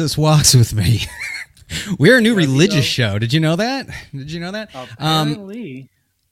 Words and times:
Jesus 0.00 0.16
walks 0.16 0.54
with 0.54 0.72
me. 0.72 1.02
We're 1.98 2.16
a 2.16 2.20
new 2.22 2.34
religious 2.34 2.86
show. 2.86 3.18
Did 3.18 3.34
you 3.34 3.40
know 3.40 3.56
that? 3.56 3.86
Did 4.12 4.32
you 4.32 4.40
know 4.40 4.50
that? 4.52 4.74
Um, 4.98 5.52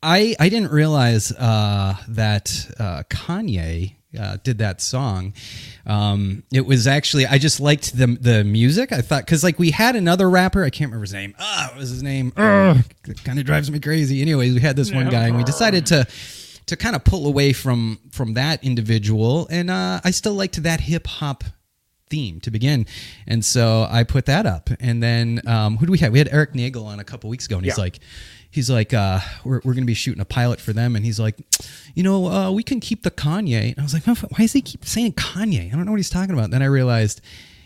I 0.03 0.35
I 0.41 0.49
didn't 0.49 0.73
realize 0.73 1.33
uh, 1.33 1.95
that 2.09 2.75
uh, 2.81 3.03
Kanye 3.11 3.97
uh, 4.19 4.39
did 4.43 4.57
that 4.57 4.81
song. 4.81 5.35
Um, 5.85 6.45
it 6.51 6.65
was 6.65 6.87
actually 6.87 7.27
I 7.27 7.37
just 7.37 7.61
liked 7.61 7.95
the 7.95 8.07
the 8.07 8.43
music. 8.43 8.91
I 8.91 9.03
thought 9.03 9.27
because 9.27 9.45
like 9.45 9.59
we 9.59 9.71
had 9.71 9.97
another 9.97 10.31
rapper. 10.31 10.65
I 10.65 10.71
can't 10.71 10.89
remember 10.89 11.05
his 11.05 11.13
name. 11.13 11.35
Ah, 11.39 11.69
what 11.73 11.81
was 11.81 11.91
his 11.91 12.03
name? 12.03 12.33
it 12.39 13.23
kind 13.23 13.39
of 13.39 13.45
drives 13.45 13.71
me 13.71 13.81
crazy. 13.81 14.23
Anyways, 14.23 14.55
we 14.55 14.61
had 14.61 14.77
this 14.77 14.91
one 14.91 15.11
guy, 15.11 15.27
and 15.27 15.37
we 15.37 15.45
decided 15.45 15.85
to 15.87 16.07
to 16.69 16.77
kind 16.79 16.97
of 16.97 17.05
pull 17.05 17.27
away 17.27 17.53
from 17.53 17.99
from 18.13 18.33
that 18.33 18.65
individual, 18.65 19.47
and 19.51 19.71
uh, 19.71 20.01
I 20.03 20.11
still 20.13 20.33
liked 20.33 20.63
that 20.63 20.81
hip 20.81 21.07
hop 21.07 21.45
theme 22.11 22.41
to 22.41 22.51
begin. 22.51 22.87
And 23.27 23.45
so 23.45 23.87
I 23.91 24.05
put 24.05 24.27
that 24.27 24.47
up. 24.47 24.71
And 24.81 25.03
then 25.03 25.41
um, 25.47 25.77
who 25.77 25.87
do 25.87 25.93
we 25.93 25.99
have? 25.99 26.13
We 26.13 26.19
had 26.19 26.29
Eric 26.33 26.55
Nagel 26.55 26.87
on 26.87 27.01
a 27.01 27.05
couple 27.05 27.31
weeks 27.31 27.47
ago, 27.47 27.57
and 27.57 27.65
he's 27.65 27.77
Yeah. 27.79 27.85
like, 27.85 27.99
he's 28.51 28.71
like, 28.71 28.95
uh, 28.95 29.21
we're, 29.45 29.57
we're 29.65 29.75
going 29.75 29.85
to 29.85 29.87
be 29.87 29.95
shooting 29.95 30.21
a 30.21 30.25
pilot 30.25 30.61
for 30.61 30.73
them. 30.73 30.97
And 30.97 31.05
he's 31.05 31.21
like, 31.21 31.37
you 31.95 32.03
know, 32.03 32.27
uh, 32.27 32.51
we 32.51 32.63
can 32.63 32.81
keep 32.81 33.03
the 33.03 33.11
Kanye. 33.11 33.71
And 33.73 33.79
I 33.79 33.83
was 33.83 33.93
like, 33.95 34.07
why 34.07 34.39
does 34.39 34.53
he 34.53 34.63
keep 34.63 34.85
saying 34.85 35.13
Kanye? 35.13 35.67
I 35.73 35.77
don't 35.77 35.85
know 35.85 35.93
what 35.93 35.99
he's 35.99 36.11
talking 36.11 36.35
about. 36.35 36.51
Then 36.51 36.63
I 36.63 36.67
realized, 36.67 37.21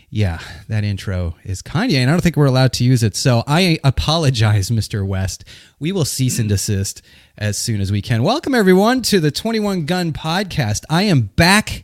yeah, 0.09 0.39
that 0.67 0.83
intro 0.83 1.35
is 1.43 1.63
Kanye, 1.63 1.95
and 1.95 2.09
I 2.09 2.13
don't 2.13 2.21
think 2.21 2.35
we're 2.37 2.45
allowed 2.45 2.73
to 2.73 2.83
use 2.83 3.01
it. 3.01 3.15
So 3.15 3.43
I 3.47 3.79
apologize, 3.83 4.69
Mr. 4.69 5.03
West. 5.07 5.43
We 5.79 5.91
will 5.91 6.05
cease 6.05 6.37
and 6.37 6.47
desist 6.47 7.01
as 7.35 7.57
soon 7.57 7.81
as 7.81 7.91
we 7.91 7.99
can. 8.01 8.21
Welcome, 8.21 8.53
everyone, 8.53 9.01
to 9.03 9.19
the 9.19 9.31
21 9.31 9.85
Gun 9.85 10.13
Podcast. 10.13 10.83
I 10.87 11.03
am 11.03 11.21
back 11.35 11.83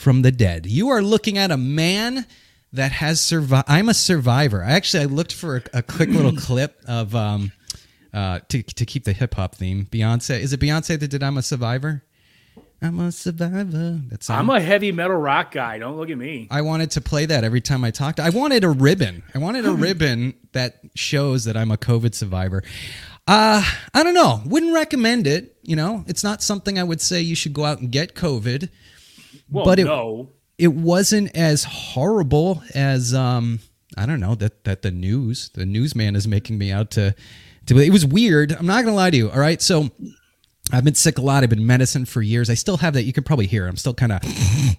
from 0.00 0.22
the 0.22 0.32
dead. 0.32 0.66
You 0.66 0.88
are 0.88 1.02
looking 1.02 1.38
at 1.38 1.50
a 1.50 1.56
man 1.56 2.26
that 2.72 2.92
has 2.92 3.20
survived. 3.20 3.66
I'm 3.68 3.88
a 3.88 3.94
survivor. 3.94 4.64
I 4.64 4.72
actually 4.72 5.02
I 5.02 5.06
looked 5.06 5.32
for 5.32 5.56
a, 5.56 5.78
a 5.78 5.82
quick 5.82 6.08
little 6.08 6.32
clip 6.36 6.80
of 6.86 7.14
um 7.14 7.52
uh 8.12 8.40
to 8.48 8.62
to 8.62 8.86
keep 8.86 9.04
the 9.04 9.12
hip 9.12 9.34
hop 9.34 9.54
theme. 9.54 9.86
Beyonce 9.90 10.40
is 10.40 10.52
it 10.52 10.60
Beyonce 10.60 10.98
that 10.98 11.08
did 11.08 11.22
I'm 11.22 11.36
a 11.36 11.42
survivor? 11.42 12.02
I'm 12.82 12.98
a 12.98 13.12
survivor. 13.12 14.00
That 14.08 14.24
song. 14.24 14.38
I'm 14.38 14.48
a 14.48 14.58
heavy 14.58 14.90
metal 14.90 15.16
rock 15.18 15.52
guy. 15.52 15.78
Don't 15.78 15.98
look 15.98 16.08
at 16.08 16.16
me. 16.16 16.48
I 16.50 16.62
wanted 16.62 16.92
to 16.92 17.02
play 17.02 17.26
that 17.26 17.44
every 17.44 17.60
time 17.60 17.84
I 17.84 17.90
talked. 17.90 18.18
I 18.18 18.30
wanted 18.30 18.64
a 18.64 18.70
ribbon. 18.70 19.22
I 19.34 19.38
wanted 19.38 19.66
a 19.66 19.72
ribbon 19.72 20.32
that 20.52 20.80
shows 20.94 21.44
that 21.44 21.58
I'm 21.58 21.70
a 21.70 21.76
COVID 21.76 22.14
survivor. 22.14 22.62
Uh, 23.28 23.62
I 23.92 24.02
don't 24.02 24.14
know. 24.14 24.40
Wouldn't 24.46 24.72
recommend 24.72 25.26
it. 25.26 25.56
You 25.62 25.76
know, 25.76 26.04
it's 26.06 26.24
not 26.24 26.42
something 26.42 26.78
I 26.78 26.82
would 26.84 27.02
say 27.02 27.20
you 27.20 27.34
should 27.34 27.52
go 27.52 27.66
out 27.66 27.80
and 27.80 27.92
get 27.92 28.14
COVID. 28.14 28.70
Well, 29.50 29.64
But 29.64 29.78
it- 29.78 29.84
no. 29.84 30.30
It 30.58 30.74
wasn't 30.74 31.34
as 31.34 31.64
horrible 31.64 32.62
as 32.74 33.14
um, 33.14 33.60
I 33.96 34.04
don't 34.04 34.20
know 34.20 34.34
that 34.34 34.64
that 34.64 34.82
the 34.82 34.90
news, 34.90 35.48
the 35.54 35.64
newsman 35.64 36.14
is 36.16 36.28
making 36.28 36.58
me 36.58 36.70
out 36.70 36.90
to. 36.92 37.14
to 37.66 37.78
it 37.78 37.88
was 37.90 38.04
weird. 38.04 38.52
I'm 38.52 38.66
not 38.66 38.84
gonna 38.84 38.94
lie 38.94 39.08
to 39.10 39.16
you. 39.16 39.30
All 39.30 39.40
right, 39.40 39.60
so 39.62 39.88
I've 40.70 40.84
been 40.84 40.94
sick 40.94 41.16
a 41.16 41.22
lot. 41.22 41.42
I've 41.42 41.48
been 41.48 41.66
medicine 41.66 42.04
for 42.04 42.20
years. 42.20 42.50
I 42.50 42.54
still 42.54 42.76
have 42.76 42.92
that. 42.92 43.04
You 43.04 43.12
can 43.14 43.24
probably 43.24 43.46
hear. 43.46 43.66
I'm 43.66 43.78
still 43.78 43.94
kind 43.94 44.12
of 44.12 44.20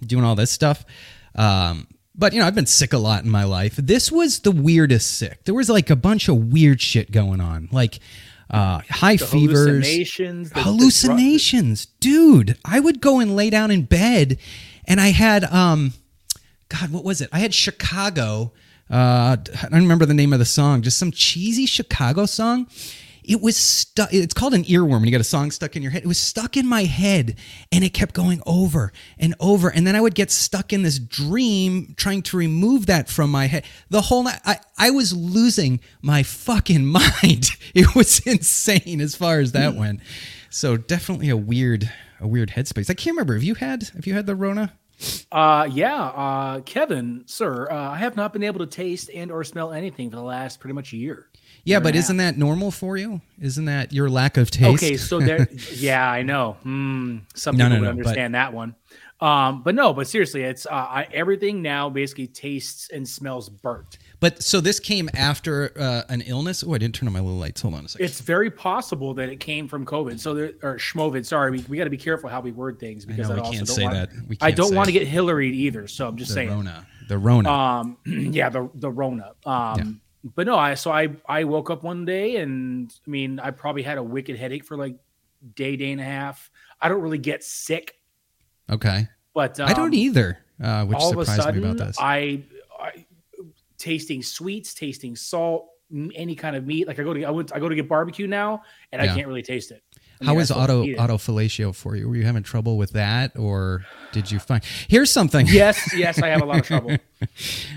doing 0.06 0.24
all 0.24 0.36
this 0.36 0.52
stuff. 0.52 0.86
Um, 1.34 1.88
but 2.14 2.32
you 2.34 2.40
know, 2.40 2.46
I've 2.46 2.54
been 2.54 2.68
sick 2.68 2.94
a 2.94 3.00
lot 3.00 3.24
in 3.24 3.30
my 3.32 3.44
life. 3.46 3.76
This 3.78 4.12
was 4.12 4.42
the 4.42 4.52
weirdest 4.52 5.18
sick. 5.18 5.46
There 5.46 5.56
was 5.56 5.68
like 5.70 5.90
a 5.90 5.96
bunch 5.96 6.30
of 6.30 6.52
weird 6.54 6.80
shit 6.80 7.12
going 7.12 7.42
on, 7.42 7.70
like 7.72 8.00
uh, 8.52 8.82
high 8.90 9.16
The 9.16 9.26
fevers, 9.26 9.58
hallucinations. 9.68 10.50
the- 10.52 10.62
the 10.62 11.96
dude. 12.00 12.58
I 12.66 12.80
would 12.80 13.02
go 13.02 13.20
and 13.20 13.36
lay 13.36 13.50
down 13.50 13.72
in 13.72 13.84
bed, 13.84 14.38
and 14.86 15.00
I 15.02 15.10
had 15.10 15.44
um, 15.46 15.94
God, 16.70 16.92
what 16.92 17.04
was 17.04 17.22
it? 17.22 17.30
I 17.32 17.40
had 17.40 17.54
Chicago. 17.54 18.52
Uh, 18.90 19.38
I 19.40 19.70
don't 19.70 19.82
remember 19.84 20.06
the 20.06 20.14
name 20.14 20.34
of 20.34 20.40
the 20.40 20.46
song. 20.46 20.82
Just 20.82 20.98
some 20.98 21.12
cheesy 21.12 21.66
Chicago 21.66 22.26
song. 22.26 22.68
It 23.24 23.42
was 23.42 23.56
stuck. 23.58 24.14
It's 24.14 24.34
called 24.34 24.54
an 24.54 24.64
earworm. 24.64 25.00
When 25.00 25.06
you 25.06 25.12
got 25.12 25.22
a 25.22 25.26
song 25.26 25.52
stuck 25.52 25.76
in 25.76 25.82
your 25.82 25.92
head, 25.92 26.04
it 26.04 26.08
was 26.08 26.18
stuck 26.20 26.58
in 26.58 26.68
my 26.68 26.84
head, 26.84 27.36
and 27.72 27.84
it 27.84 27.90
kept 27.94 28.14
going 28.14 28.42
over 28.46 28.92
and 29.18 29.36
over. 29.40 29.70
And 29.70 29.86
then 29.86 29.96
I 29.96 30.02
would 30.02 30.16
get 30.16 30.32
stuck 30.32 30.74
in 30.74 30.84
this 30.84 31.00
dream, 31.00 31.94
trying 31.98 32.22
to 32.24 32.38
remove 32.38 32.88
that 32.88 33.10
from 33.10 33.32
my 33.32 33.48
head. 33.48 33.64
The 33.90 34.02
whole 34.02 34.24
night, 34.24 34.40
I 34.46 34.58
I 34.78 34.90
was 34.92 35.14
losing 35.14 35.80
my 36.02 36.24
fucking 36.24 36.86
mind. 37.24 37.52
It 37.74 37.96
was 37.96 38.20
insane 38.20 39.02
as 39.02 39.16
far 39.16 39.40
as 39.40 39.52
that 39.54 39.76
went. 39.76 40.02
So 40.50 40.76
definitely 40.76 41.30
a 41.30 41.38
weird, 41.38 41.90
a 42.20 42.28
weird 42.28 42.52
headspace. 42.52 42.90
I 42.90 42.94
can't 42.94 43.16
remember. 43.16 43.36
Have 43.36 43.44
you 43.44 43.56
had? 43.56 43.84
Have 43.96 44.06
you 44.06 44.14
had 44.14 44.26
the 44.26 44.36
Rona? 44.36 44.74
Uh, 45.32 45.68
yeah, 45.72 46.00
uh, 46.00 46.60
Kevin, 46.62 47.24
sir, 47.26 47.68
uh, 47.72 47.92
I 47.92 47.98
have 47.98 48.16
not 48.16 48.34
been 48.34 48.44
able 48.44 48.60
to 48.60 48.68
taste 48.68 49.10
and 49.14 49.32
or 49.32 49.44
smell 49.44 49.72
anything 49.72 50.10
for 50.12 50.16
the 50.16 50.22
last 50.22 50.60
pretty 50.60 50.76
much 50.76 50.94
a 50.94 50.98
year. 50.98 51.28
Yeah, 51.64 51.80
but 51.80 51.96
isn't 51.96 52.18
that 52.18 52.38
normal 52.38 52.72
for 52.72 52.98
you? 52.98 53.22
Isn't 53.40 53.66
that 53.66 53.94
your 53.94 54.10
lack 54.10 54.38
of 54.38 54.50
taste? 54.52 54.84
Okay, 54.84 54.98
so 54.98 55.20
there, 55.20 55.48
yeah, 55.76 56.10
I 56.10 56.24
know. 56.24 56.58
Mm, 56.66 57.22
some 57.36 57.58
No, 57.58 57.66
people 57.66 57.70
no, 57.70 57.82
would 57.82 57.86
no, 57.86 57.92
but- 58.04 58.08
understand 58.08 58.36
that 58.36 58.54
one. 58.54 58.76
Um, 59.20 59.62
but 59.62 59.76
no, 59.76 59.94
but 59.94 60.08
seriously, 60.08 60.42
it's 60.42 60.66
uh, 60.66 60.72
I, 60.72 61.08
everything 61.14 61.62
now 61.62 61.92
basically 61.92 62.26
tastes 62.26 62.90
and 62.92 63.08
smells 63.08 63.50
burnt. 63.50 64.00
But 64.20 64.42
so 64.42 64.60
this 64.60 64.80
came 64.80 65.12
after 65.14 65.72
uh, 65.80 66.02
an 66.10 66.22
illness. 66.22 66.64
Oh, 66.66 66.74
I 66.74 66.80
didn't 66.80 66.96
turn 66.96 67.06
on 67.06 67.14
my 67.14 67.20
little 67.20 67.38
lights. 67.38 67.62
Hold 67.62 67.76
on 67.76 67.86
a 67.86 67.88
second. 67.88 68.04
It's 68.04 68.20
very 68.20 68.50
possible 68.50 69.14
that 69.14 69.30
it 69.30 69.40
came 69.40 69.68
from 69.68 69.86
COVID. 69.86 70.20
So 70.20 70.34
there, 70.34 70.54
or 70.64 70.78
schmovid. 70.78 71.24
Sorry, 71.28 71.52
we, 71.52 71.64
we 71.70 71.78
got 71.78 71.84
to 71.84 71.92
be 71.92 71.98
careful 71.98 72.32
how 72.32 72.42
we 72.42 72.52
word 72.52 72.80
things 72.80 73.06
because 73.06 73.30
know, 73.30 73.36
I, 73.36 73.38
we 73.38 73.42
also 73.42 73.52
can't 73.54 73.68
don't 73.68 73.76
say 73.76 73.84
want, 73.84 73.94
that. 73.96 74.10
We 74.28 74.38
I 74.42 74.50
don't 74.50 74.74
want 74.74 74.88
to 74.88 74.92
get 74.92 75.08
Hillary 75.08 75.56
either. 75.56 75.88
So 75.88 76.08
I'm 76.08 76.18
just 76.18 76.34
saying 76.34 76.50
the 76.50 76.56
saying. 76.56 76.66
Rona. 76.66 76.88
The 77.08 77.18
Rona. 77.20 77.52
Um, 77.52 77.98
yeah, 78.34 78.50
the 78.50 78.72
the 78.74 78.90
Rona. 78.90 79.34
Um, 79.46 80.02
but 80.24 80.46
no, 80.46 80.56
I 80.56 80.76
so 80.76 80.92
I 80.92 81.10
I 81.28 81.44
woke 81.46 81.70
up 81.70 81.84
one 81.84 82.06
day 82.06 82.38
and 82.38 82.94
I 83.08 83.10
mean 83.10 83.40
I 83.40 83.52
probably 83.52 83.84
had 83.84 83.98
a 83.98 84.04
wicked 84.04 84.38
headache 84.38 84.64
for 84.66 84.78
like 84.78 84.96
day 85.56 85.76
day 85.76 85.92
and 85.92 86.02
a 86.02 86.04
half. 86.06 86.52
I 86.80 86.90
don't 86.90 87.02
really 87.02 87.18
get 87.18 87.44
sick, 87.44 87.96
okay. 88.70 89.08
but 89.34 89.60
um, 89.60 89.70
I 89.70 89.74
don't 89.74 89.94
either, 89.94 90.40
uh, 90.62 90.86
which 90.86 90.98
all 90.98 91.12
of 91.12 91.18
a 91.20 91.26
surprised 91.26 91.44
sudden 91.44 91.62
me 91.62 91.70
about 91.70 91.88
this. 91.88 91.98
I, 92.00 92.44
I 92.80 93.06
tasting 93.78 94.22
sweets, 94.24 94.74
tasting 94.74 95.16
salt, 95.16 95.68
any 96.16 96.36
kind 96.36 96.56
of 96.56 96.66
meat. 96.66 96.88
Like 96.88 97.00
I 97.00 97.04
go 97.04 97.14
to 97.14 97.24
I 97.24 97.32
went 97.32 97.54
I 97.54 97.60
go 97.60 97.70
to 97.70 97.76
get 97.76 97.88
barbecue 97.90 98.28
now 98.28 98.64
and 98.92 99.02
Yeah. 99.02 99.12
I 99.12 99.16
can't 99.16 99.28
really 99.28 99.42
taste 99.42 99.72
it. 99.72 99.84
I 100.22 100.26
How 100.26 100.32
mean, 100.34 100.42
is 100.42 100.52
auto 100.52 100.84
eat 100.84 100.92
it. 100.92 100.98
autofellatio 101.00 101.74
for 101.74 101.96
you? 101.96 102.08
Were 102.08 102.16
you 102.16 102.26
having 102.26 102.44
trouble 102.44 102.78
with 102.78 102.92
that, 102.92 103.36
or 103.38 103.86
did 104.12 104.30
you 104.30 104.38
find? 104.38 104.64
Here's 104.88 105.10
something. 105.10 105.48
Yes, 105.50 105.96
yes, 105.96 106.22
I 106.22 106.28
have 106.28 106.44
a 106.44 106.46
lot 106.46 106.60
of 106.60 106.66
trouble. 106.66 106.98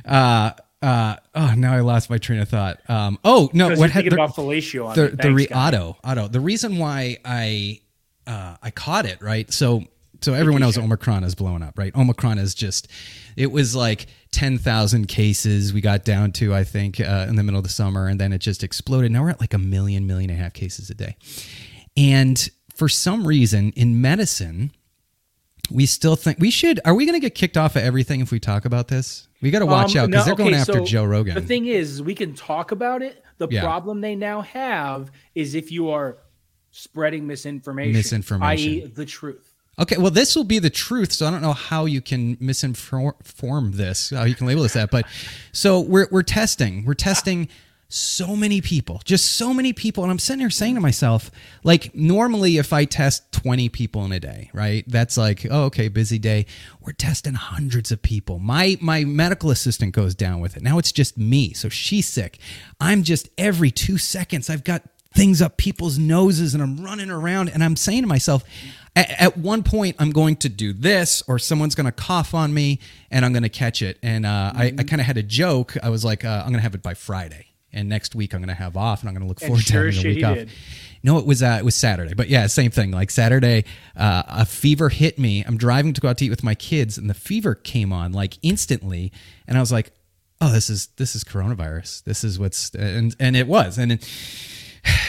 Uh, 0.07 0.53
uh, 0.85 1.17
oh, 1.35 1.55
now 1.57 1.73
I 1.73 1.81
lost 1.81 2.11
my 2.11 2.19
train 2.19 2.41
of 2.41 2.49
thought. 2.51 2.79
Um, 2.91 3.19
oh 3.25 3.49
no, 3.55 3.75
what 3.75 3.91
had 3.91 4.05
the, 4.05 4.13
about 4.13 4.37
fellatio 4.37 4.87
on 4.87 4.95
the, 4.95 5.09
the 5.09 5.17
Thanks, 5.17 5.47
auto 5.51 5.97
auto. 6.05 6.29
The 6.29 6.41
reason 6.41 6.77
why 6.77 7.17
i 7.25 7.81
uh 8.27 8.57
i 8.63 8.71
caught 8.71 9.07
it 9.07 9.23
right? 9.23 9.51
So 9.51 9.85
so 10.21 10.35
everyone 10.35 10.61
knows 10.61 10.77
omicron 10.77 11.25
is 11.25 11.35
blowing 11.35 11.63
up 11.63 11.79
right? 11.79 11.95
Omicron 11.97 12.39
is 12.39 12.55
just 12.55 12.89
it 13.35 13.51
was 13.51 13.75
like 13.75 14.07
10,000 14.33 15.07
cases 15.09 15.73
we 15.73 15.81
got 15.81 16.05
down 16.05 16.33
to 16.33 16.53
i 16.55 16.65
think 16.65 17.01
uh, 17.01 17.27
in 17.29 17.37
the 17.37 17.43
middle 17.43 17.59
of 17.59 17.65
the 17.65 17.71
summer 17.71 18.07
and 18.07 18.21
then 18.21 18.33
it 18.35 18.39
just 18.39 18.63
exploded. 18.63 19.11
Now 19.11 19.23
we're 19.23 19.31
at 19.31 19.41
like 19.41 19.55
a 19.55 19.59
million 19.59 20.07
million 20.07 20.29
and 20.29 20.39
a 20.39 20.43
half 20.43 20.53
cases 20.53 20.91
a 20.91 20.95
day. 20.95 21.17
And 21.97 22.47
for 22.75 22.91
some 22.91 23.27
reason 23.27 23.73
in 23.75 24.03
medicine 24.03 24.71
we 25.71 25.87
still 25.87 26.17
think 26.17 26.39
we 26.39 26.51
should 26.51 26.79
are 26.85 26.95
we 26.95 27.07
going 27.07 27.15
to 27.19 27.21
get 27.21 27.35
kicked 27.35 27.57
off 27.57 27.75
of 27.77 27.83
everything 27.83 28.21
if 28.21 28.31
we 28.31 28.39
talk 28.39 28.65
about 28.65 28.89
this 28.89 29.29
we 29.41 29.51
got 29.51 29.61
to 29.61 29.67
watch 29.67 29.95
Um, 29.97 30.05
out 30.05 30.11
because 30.11 30.23
no, 30.23 30.25
they're 30.27 30.35
going 30.37 30.55
okay, 30.55 30.61
after 30.61 30.73
so 30.81 30.85
joe 30.85 31.05
rogan 31.05 31.35
The 31.35 31.41
thing 31.41 31.67
is, 31.67 32.03
we 32.03 32.15
can 32.15 32.35
talk 32.35 32.71
about 32.71 33.03
it. 33.03 33.23
The 33.39 33.49
Yeah. 33.51 33.63
problem 33.63 34.01
they 34.01 34.15
now 34.15 34.41
have 34.43 35.11
is 35.35 35.55
if 35.55 35.71
you 35.73 35.91
are 35.91 36.19
spreading 36.71 37.27
misinformation, 37.27 37.93
Misinformation. 37.93 38.73
i.e., 38.73 38.87
the 38.87 39.05
truth. 39.05 39.53
Okay, 39.79 39.97
well, 39.97 40.11
this 40.11 40.37
will 40.37 40.45
be 40.45 40.59
the 40.61 40.71
truth, 40.71 41.13
so 41.13 41.27
I 41.27 41.31
don't 41.33 41.43
know 41.43 41.53
how 41.53 41.85
you 41.85 42.01
can 42.01 42.37
misinform 42.37 43.75
this, 43.75 44.11
how 44.11 44.25
you 44.25 44.35
can 44.35 44.47
label 44.47 44.63
this 44.63 44.75
that. 44.75 44.91
But 44.91 45.07
so 45.53 45.81
we're 45.81 46.09
we're 46.11 46.23
testing, 46.23 46.85
we're 46.85 46.95
testing 46.95 47.49
so 47.89 48.35
many 48.35 48.61
people, 48.61 49.01
just 49.05 49.33
so 49.33 49.55
many 49.55 49.73
people. 49.73 50.03
And 50.03 50.11
I'm 50.11 50.19
sitting 50.19 50.41
here 50.41 50.51
saying 50.51 50.75
to 50.75 50.81
myself, 50.81 51.31
like, 51.63 51.95
normally 51.95 52.57
if 52.59 52.73
I 52.73 52.85
test 52.85 53.31
20 53.33 53.69
people 53.69 54.05
in 54.05 54.13
a 54.13 54.21
day, 54.21 54.51
right? 54.53 54.85
That's 54.89 55.17
like, 55.17 55.47
oh, 55.51 55.65
okay, 55.65 55.89
busy 55.89 56.19
day. 56.19 56.47
We're 56.81 56.93
testing 56.93 57.35
hundreds 57.35 57.93
of 57.93 58.03
people. 58.03 58.39
My 58.39 58.77
my 58.81 59.05
medical 59.05 59.51
assistant 59.51 59.95
goes 59.95 60.15
down 60.15 60.41
with 60.41 60.57
it. 60.57 60.63
Now 60.63 60.79
it's 60.79 60.93
just 60.93 61.19
me. 61.19 61.53
So 61.53 61.69
she's 61.69 62.09
sick. 62.09 62.39
I'm 62.81 63.03
just 63.03 63.29
every 63.39 63.71
two 63.71 63.99
seconds, 63.99 64.51
I've 64.51 64.65
got 64.65 64.83
things 65.15 65.41
up 65.41 65.57
people's 65.57 65.99
noses 65.99 66.55
and 66.55 66.63
I'm 66.63 66.85
running 66.85 67.11
around 67.11 67.49
and 67.49 67.63
I'm 67.63 67.77
saying 67.77 68.03
to 68.03 68.09
myself, 68.09 68.43
at, 68.97 69.37
one 69.37 69.63
point 69.63 69.97
I'm 69.99 70.11
going 70.11 70.37
to 70.37 70.49
do 70.49 70.73
this 70.73 71.23
or 71.29 71.39
someone's 71.39 71.75
going 71.75 71.87
to 71.87 71.93
cough 71.93 72.35
on 72.35 72.53
me 72.53 72.81
and 73.11 73.25
I'm 73.25 73.33
going 73.33 73.45
to 73.45 73.49
catch 73.49 73.83
it. 73.83 73.99
And 74.03 74.27
uh, 74.27 74.53
I, 74.55 74.75
I 74.79 74.83
kind 74.83 75.01
of 75.01 75.07
had 75.07 75.17
a 75.17 75.23
joke. 75.23 75.77
I 75.83 75.89
was 75.89 76.05
like, 76.05 76.25
uh, 76.25 76.43
I'm 76.45 76.51
going 76.51 76.55
to 76.55 76.63
have 76.63 76.75
it 76.75 76.83
by 76.83 76.95
Friday 76.95 77.54
and 77.75 77.89
next 77.89 78.15
week 78.15 78.35
I'm 78.35 78.41
going 78.41 78.49
to 78.49 78.55
have 78.55 78.77
off, 78.77 79.01
and 79.01 79.09
I'm 79.09 79.15
going 79.15 79.25
to 79.25 79.29
look 79.29 79.41
forward 79.41 79.63
sure 79.63 79.91
to 79.91 79.97
having 79.97 80.13
a 80.13 80.15
week 80.15 80.25
off. 80.25 80.35
did. 80.37 80.51
No, 81.03 81.19
it 81.19 81.27
was 81.27 81.43
uh, 81.43 81.59
it 81.61 81.65
was 81.65 81.75
Saturday, 81.75 82.15
but 82.15 82.29
yeah, 82.29 82.47
same 82.47 82.71
thing. 82.71 82.91
Like 82.91 83.11
Saturday, 83.11 83.65
uh, 83.95 84.23
a 84.27 84.47
fever 84.47 84.89
hit 84.89 85.19
me. 85.19 85.45
I'm 85.47 85.59
driving 85.59 85.93
to 85.93 86.01
go 86.01 86.09
out 86.09 86.19
to 86.19 86.25
eat 86.25 86.31
with 86.31 86.43
my 86.43 86.55
kids, 86.55 86.97
and 86.97 87.11
the 87.11 87.15
fever 87.15 87.55
came 87.55 87.93
on 87.93 88.13
like 88.13 88.39
instantly, 88.43 89.13
and 89.47 89.59
I 89.59 89.61
was 89.61 89.71
like, 89.71 89.93
"Oh, 90.41 90.51
this 90.51 90.71
is 90.71 90.87
this 90.97 91.15
is 91.15 91.23
coronavirus. 91.23 92.05
This 92.05 92.25
is 92.25 92.39
what's," 92.39 92.71
and 92.75 93.15
and 93.21 93.37
it 93.37 93.47
was, 93.47 93.77
and. 93.79 93.93
It, 93.93 94.09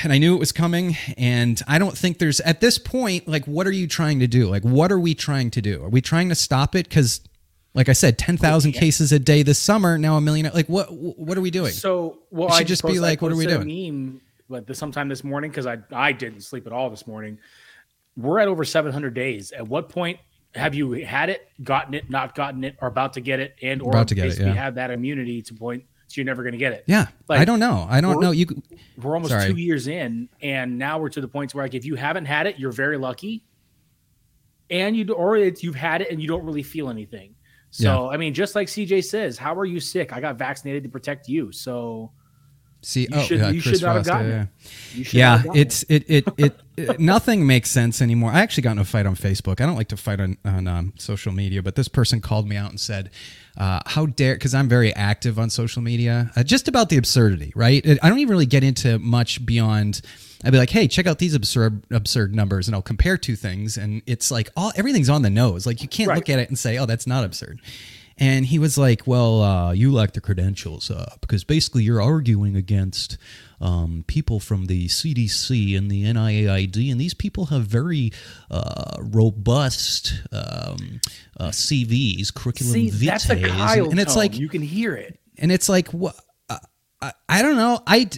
and 0.03 0.13
I 0.13 0.17
knew 0.19 0.35
it 0.35 0.39
was 0.39 0.53
coming. 0.53 0.95
And 1.17 1.61
I 1.67 1.79
don't 1.79 1.97
think 1.97 2.19
there's 2.19 2.39
at 2.39 2.61
this 2.61 2.77
point, 2.77 3.27
like, 3.27 3.45
what 3.45 3.67
are 3.67 3.73
you 3.73 3.87
trying 3.87 4.19
to 4.19 4.27
do? 4.27 4.47
Like, 4.47 4.63
what 4.63 4.89
are 4.89 4.99
we 4.99 5.13
trying 5.13 5.51
to 5.51 5.61
do? 5.61 5.83
Are 5.83 5.89
we 5.89 5.99
trying 5.99 6.29
to 6.29 6.35
stop 6.35 6.75
it? 6.75 6.87
Because 6.87 7.19
like 7.75 7.89
I 7.89 7.93
said, 7.93 8.17
ten 8.17 8.37
thousand 8.37 8.71
cases 8.71 9.11
a 9.11 9.19
day 9.19 9.43
this 9.43 9.59
summer. 9.59 9.97
Now 9.97 10.15
a 10.15 10.21
million. 10.21 10.49
Like 10.53 10.67
what? 10.67 10.87
What 10.91 11.37
are 11.37 11.41
we 11.41 11.51
doing? 11.51 11.73
So, 11.73 12.19
well, 12.31 12.49
should 12.49 12.61
I 12.61 12.63
just 12.63 12.83
be 12.83 12.99
like, 12.99 13.21
what 13.21 13.31
are 13.31 13.35
we 13.35 13.45
doing? 13.45 13.67
Meme, 13.67 14.21
but 14.49 14.65
this, 14.65 14.79
sometime 14.79 15.09
this 15.09 15.23
morning 15.23 15.51
because 15.51 15.67
I 15.67 15.77
I 15.91 16.13
didn't 16.13 16.41
sleep 16.41 16.65
at 16.65 16.73
all 16.73 16.89
this 16.89 17.05
morning. 17.05 17.37
We're 18.17 18.39
at 18.39 18.47
over 18.47 18.63
700 18.63 19.13
days. 19.13 19.51
At 19.51 19.67
what 19.67 19.89
point 19.89 20.19
have 20.55 20.73
you 20.73 20.91
had 20.93 21.29
it, 21.29 21.49
gotten 21.61 21.93
it, 21.93 22.09
not 22.09 22.33
gotten 22.33 22.63
it, 22.63 22.77
or 22.81 22.87
about 22.87 23.13
to 23.13 23.21
get 23.21 23.41
it, 23.41 23.55
and 23.61 23.81
or 23.81 23.89
About 23.89 24.07
to 24.07 24.15
get 24.15 24.27
it, 24.27 24.39
yeah. 24.39 24.53
have 24.53 24.75
that 24.75 24.89
immunity 24.89 25.41
to 25.41 25.53
point 25.53 25.83
so 26.07 26.21
you're 26.21 26.25
never 26.25 26.43
going 26.43 26.53
to 26.53 26.57
get 26.57 26.71
it? 26.71 26.85
yeah, 26.87 27.07
Like, 27.27 27.41
I 27.41 27.45
don't 27.45 27.59
know. 27.59 27.85
I 27.89 27.99
don't 27.99 28.21
know. 28.21 28.31
You 28.31 28.45
We're 29.01 29.15
almost 29.15 29.31
Sorry. 29.31 29.49
two 29.49 29.57
years 29.57 29.87
in, 29.87 30.29
and 30.41 30.77
now 30.77 30.99
we're 30.99 31.09
to 31.09 31.19
the 31.19 31.27
point 31.27 31.53
where 31.53 31.65
like 31.65 31.73
if 31.73 31.83
you 31.83 31.95
haven't 31.95 32.25
had 32.25 32.47
it, 32.47 32.57
you're 32.57 32.71
very 32.71 32.97
lucky, 32.97 33.43
and 34.69 34.95
you 34.95 35.11
or 35.13 35.35
it's 35.35 35.61
you've 35.61 35.75
had 35.75 36.01
it 36.01 36.09
and 36.09 36.21
you 36.21 36.29
don't 36.29 36.45
really 36.45 36.63
feel 36.63 36.89
anything. 36.89 37.34
So 37.77 38.09
I 38.09 38.17
mean, 38.17 38.33
just 38.33 38.55
like 38.55 38.67
CJ 38.67 39.03
says, 39.03 39.37
how 39.37 39.53
are 39.55 39.65
you 39.65 39.79
sick? 39.79 40.13
I 40.13 40.21
got 40.21 40.37
vaccinated 40.37 40.83
to 40.83 40.89
protect 40.89 41.27
you. 41.27 41.51
So 41.51 42.11
see. 42.87 43.01
You 43.01 43.07
oh, 43.13 43.21
should- 43.23 43.39
yeah, 43.39 43.49
you 43.49 43.61
Chris 43.61 43.79
should 43.79 43.85
not 43.85 43.95
have 43.97 44.05
Frost, 44.05 44.09
gotten 44.09 44.29
yeah, 44.29 44.41
it. 44.43 44.47
yeah. 44.93 44.97
you 44.97 45.03
should. 45.03 45.13
Yeah, 45.13 45.37
have 45.37 45.45
gotten 45.45 45.61
it's 45.61 45.83
it 45.89 46.03
it, 46.07 46.27
it 46.37 46.59
it 46.77 46.99
nothing 46.99 47.47
makes 47.47 47.69
sense 47.71 48.01
anymore. 48.01 48.31
I 48.31 48.39
actually 48.41 48.63
got 48.63 48.71
in 48.73 48.79
a 48.79 48.85
fight 48.85 49.05
on 49.05 49.15
Facebook. 49.15 49.61
I 49.61 49.65
don't 49.65 49.75
like 49.75 49.87
to 49.89 49.97
fight 49.97 50.19
on 50.19 50.37
on 50.45 50.67
um, 50.67 50.93
social 50.97 51.31
media, 51.31 51.61
but 51.63 51.75
this 51.75 51.87
person 51.87 52.21
called 52.21 52.47
me 52.47 52.55
out 52.57 52.69
and 52.69 52.79
said, 52.79 53.09
uh, 53.57 53.79
"How 53.85 54.05
dare?" 54.05 54.35
Because 54.35 54.53
I'm 54.53 54.67
very 54.69 54.93
active 54.93 55.39
on 55.39 55.49
social 55.49 55.81
media, 55.81 56.31
uh, 56.35 56.43
just 56.43 56.67
about 56.67 56.89
the 56.89 56.97
absurdity. 56.97 57.51
Right? 57.55 57.85
I 58.01 58.09
don't 58.09 58.19
even 58.19 58.31
really 58.31 58.45
get 58.45 58.63
into 58.63 58.99
much 58.99 59.45
beyond. 59.45 60.01
I'd 60.43 60.51
be 60.51 60.57
like, 60.57 60.69
"Hey, 60.69 60.87
check 60.87 61.07
out 61.07 61.17
these 61.17 61.33
absurd 61.33 61.83
absurd 61.91 62.35
numbers," 62.35 62.67
and 62.67 62.75
I'll 62.75 62.81
compare 62.81 63.17
two 63.17 63.35
things, 63.35 63.77
and 63.77 64.01
it's 64.05 64.29
like 64.29 64.49
all 64.55 64.71
everything's 64.75 65.09
on 65.09 65.21
the 65.21 65.29
nose. 65.29 65.65
Like 65.65 65.81
you 65.81 65.87
can't 65.87 66.09
Right. 66.09 66.17
look 66.17 66.29
at 66.29 66.39
it 66.39 66.49
and 66.49 66.59
say, 66.59 66.77
"Oh, 66.77 66.85
that's 66.85 67.07
not 67.07 67.23
absurd." 67.23 67.61
And 68.17 68.45
he 68.45 68.59
was 68.59 68.77
like, 68.77 69.05
"Well, 69.05 69.41
uh, 69.41 69.71
you 69.73 69.91
lack 69.91 70.13
the 70.13 70.21
credentials 70.21 70.89
uh, 70.89 71.15
because 71.19 71.43
basically 71.43 71.83
you're 71.83 72.01
arguing 72.01 72.55
against 72.55 73.17
um, 73.59 74.05
people 74.07 74.39
from 74.39 74.67
the 74.67 74.87
CDC 74.87 75.77
and 75.77 75.91
the 75.91 76.03
NIAID, 76.05 76.91
and 76.91 76.99
these 77.01 77.13
people 77.13 77.47
have 77.47 77.63
very 77.67 78.13
uh, 78.49 78.97
robust 79.01 80.21
um, 80.31 81.01
uh, 81.37 81.49
CVs, 81.49 82.33
curriculum 82.33 82.73
See, 82.73 82.89
vitae, 82.89 83.05
that's 83.05 83.29
a 83.29 83.41
Kyle 83.41 83.89
and 83.89 83.99
it's 83.99 84.13
tone. 84.13 84.21
like, 84.21 84.37
you 84.37 84.47
can 84.47 84.61
hear 84.61 84.95
it. 84.95 85.19
and 85.37 85.51
it's 85.51 85.67
like, 85.67 85.89
what? 85.89 86.15
I, 87.01 87.11
I 87.27 87.41
don't 87.41 87.57
know. 87.57 87.81
I 87.85 88.09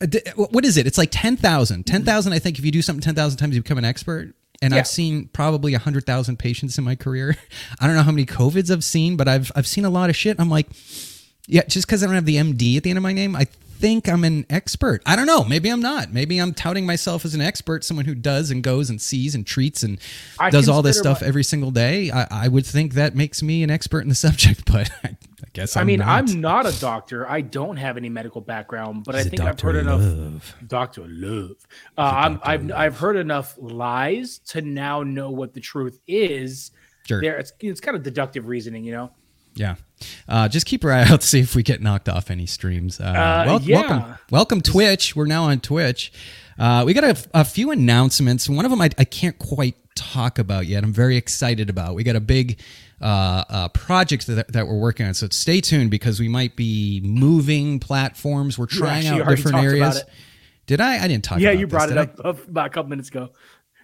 uh, 0.00 0.06
what 0.36 0.64
is 0.64 0.76
it? 0.76 0.86
It's 0.86 0.96
like 0.96 1.10
10,000. 1.12 1.84
10,000, 1.84 2.32
I 2.32 2.38
think 2.38 2.58
if 2.58 2.64
you 2.64 2.70
do 2.70 2.82
something 2.82 3.02
10,000 3.02 3.36
times, 3.38 3.54
you 3.54 3.62
become 3.62 3.78
an 3.78 3.84
expert. 3.84 4.34
And 4.62 4.72
Yeah. 4.74 4.80
I've 4.80 4.88
seen 4.88 5.28
probably 5.32 5.72
100,000 5.72 6.38
patients 6.38 6.76
in 6.78 6.84
my 6.84 6.94
career. 6.94 7.36
I 7.80 7.86
don't 7.86 7.96
know 7.96 8.02
how 8.02 8.12
many 8.12 8.26
COVIDs 8.26 8.70
I've 8.70 8.84
seen, 8.84 9.16
but 9.16 9.26
I've, 9.28 9.50
I've 9.56 9.66
seen 9.66 9.84
a 9.84 9.90
lot 9.90 10.10
of 10.10 10.16
shit. 10.16 10.38
I'm 10.38 10.50
like, 10.50 10.66
yeah, 11.46 11.62
just 11.66 11.86
because 11.86 12.02
I 12.02 12.06
don't 12.06 12.14
have 12.14 12.26
the 12.26 12.36
MD 12.36 12.76
at 12.76 12.82
the 12.82 12.90
end 12.90 12.96
of 12.98 13.02
my 13.02 13.12
name, 13.12 13.34
I 13.36 13.46
think 13.80 14.08
I'm 14.08 14.24
an 14.24 14.44
expert. 14.50 15.02
I 15.06 15.16
don't 15.16 15.26
know. 15.26 15.42
Maybe 15.42 15.70
I'm 15.70 15.80
not. 15.80 16.12
Maybe 16.12 16.38
I'm 16.38 16.52
touting 16.52 16.84
myself 16.84 17.24
as 17.24 17.34
an 17.34 17.40
expert, 17.40 17.82
someone 17.82 18.04
who 18.04 18.14
does 18.14 18.50
and 18.50 18.62
goes 18.62 18.90
and 18.90 19.00
sees 19.00 19.34
and 19.34 19.46
treats 19.46 19.82
and 19.82 19.98
I 20.38 20.50
does 20.50 20.68
all 20.68 20.82
this 20.82 20.98
stuff 20.98 21.22
my- 21.22 21.26
every 21.26 21.44
single 21.44 21.70
day. 21.70 22.10
I, 22.10 22.26
I 22.30 22.48
would 22.48 22.66
think 22.66 22.94
that 22.94 23.14
makes 23.14 23.42
me 23.42 23.62
an 23.62 23.70
expert 23.70 24.00
in 24.00 24.08
the 24.08 24.14
subject, 24.26 24.70
but 24.70 24.90
I, 25.02 25.08
I 25.08 25.16
guess 25.54 25.76
i 25.76 25.80
I'm 25.80 25.86
mean, 25.86 26.00
not. 26.00 26.08
I'm 26.08 26.40
not 26.40 26.66
a 26.66 26.78
doctor. 26.78 27.28
I 27.28 27.40
don't 27.40 27.78
have 27.78 27.96
any 27.96 28.10
medical 28.10 28.40
background, 28.42 29.04
but 29.04 29.14
I 29.14 29.18
He's 29.18 29.26
a 29.28 29.30
think 29.30 29.42
I've 29.42 29.58
heard 29.60 29.76
enough. 29.76 30.54
Doctor 30.66 31.04
Love. 31.06 31.56
Uh, 31.96 32.00
I'm, 32.02 32.40
I've 32.42 32.72
I've 32.72 32.98
heard 32.98 33.16
enough 33.16 33.56
lies 33.58 34.38
to 34.48 34.60
now 34.60 35.02
know 35.02 35.30
what 35.30 35.54
the 35.54 35.60
truth 35.60 35.98
is. 36.06 36.70
Sure. 37.06 37.20
There, 37.20 37.38
it's 37.38 37.52
it's 37.60 37.80
kind 37.80 37.96
of 37.96 38.02
deductive 38.02 38.46
reasoning, 38.46 38.84
you 38.84 38.92
know. 38.92 39.10
Yeah. 39.54 39.74
Uh, 40.28 40.48
just 40.48 40.64
keep 40.66 40.82
your 40.82 40.92
eye 40.92 41.02
out 41.02 41.20
to 41.20 41.26
see 41.26 41.40
if 41.40 41.54
we 41.54 41.62
get 41.62 41.82
knocked 41.82 42.08
off 42.08 42.30
any 42.30 42.46
streams. 42.46 43.00
Uh, 43.00 43.04
Uh, 43.04 43.44
wel- 43.46 43.62
yeah. 43.62 43.80
Welcome, 43.80 44.18
welcome 44.30 44.60
Twitch. 44.62 45.14
We're 45.16 45.26
now 45.26 45.44
on 45.44 45.60
Twitch. 45.60 46.12
Uh, 46.58 46.84
we 46.86 46.92
got 46.94 47.04
a, 47.04 47.28
a 47.34 47.44
few 47.44 47.70
announcements. 47.70 48.48
One 48.48 48.64
of 48.64 48.70
them 48.70 48.80
I, 48.80 48.90
I 48.98 49.04
can't 49.04 49.38
quite 49.38 49.76
talk 49.96 50.38
about 50.38 50.66
yet. 50.66 50.84
I'm 50.84 50.92
very 50.92 51.16
excited 51.16 51.68
about. 51.70 51.94
We 51.94 52.04
got 52.04 52.16
a 52.16 52.20
big 52.20 52.60
uh, 53.00 53.44
uh, 53.48 53.68
project 53.68 54.26
that, 54.28 54.52
that 54.52 54.66
we're 54.66 54.78
working 54.78 55.06
on. 55.06 55.14
So 55.14 55.26
stay 55.30 55.60
tuned 55.60 55.90
because 55.90 56.20
we 56.20 56.28
might 56.28 56.56
be 56.56 57.00
moving 57.02 57.80
platforms. 57.80 58.58
We're 58.58 58.66
trying 58.66 59.06
out 59.06 59.26
different 59.28 59.58
areas. 59.58 59.98
it. 59.98 60.08
Did 60.66 60.80
I? 60.80 61.02
I 61.02 61.08
didn't 61.08 61.24
talk 61.24 61.40
Yeah, 61.40 61.50
you 61.50 61.66
this, 61.66 61.70
brought 61.70 61.90
it 61.90 61.94
did 61.94 61.98
I? 61.98 62.02
up 62.02 62.24
up 62.24 62.48
about 62.48 62.66
a 62.66 62.70
couple 62.70 62.90
minutes 62.90 63.08
ago. 63.08 63.30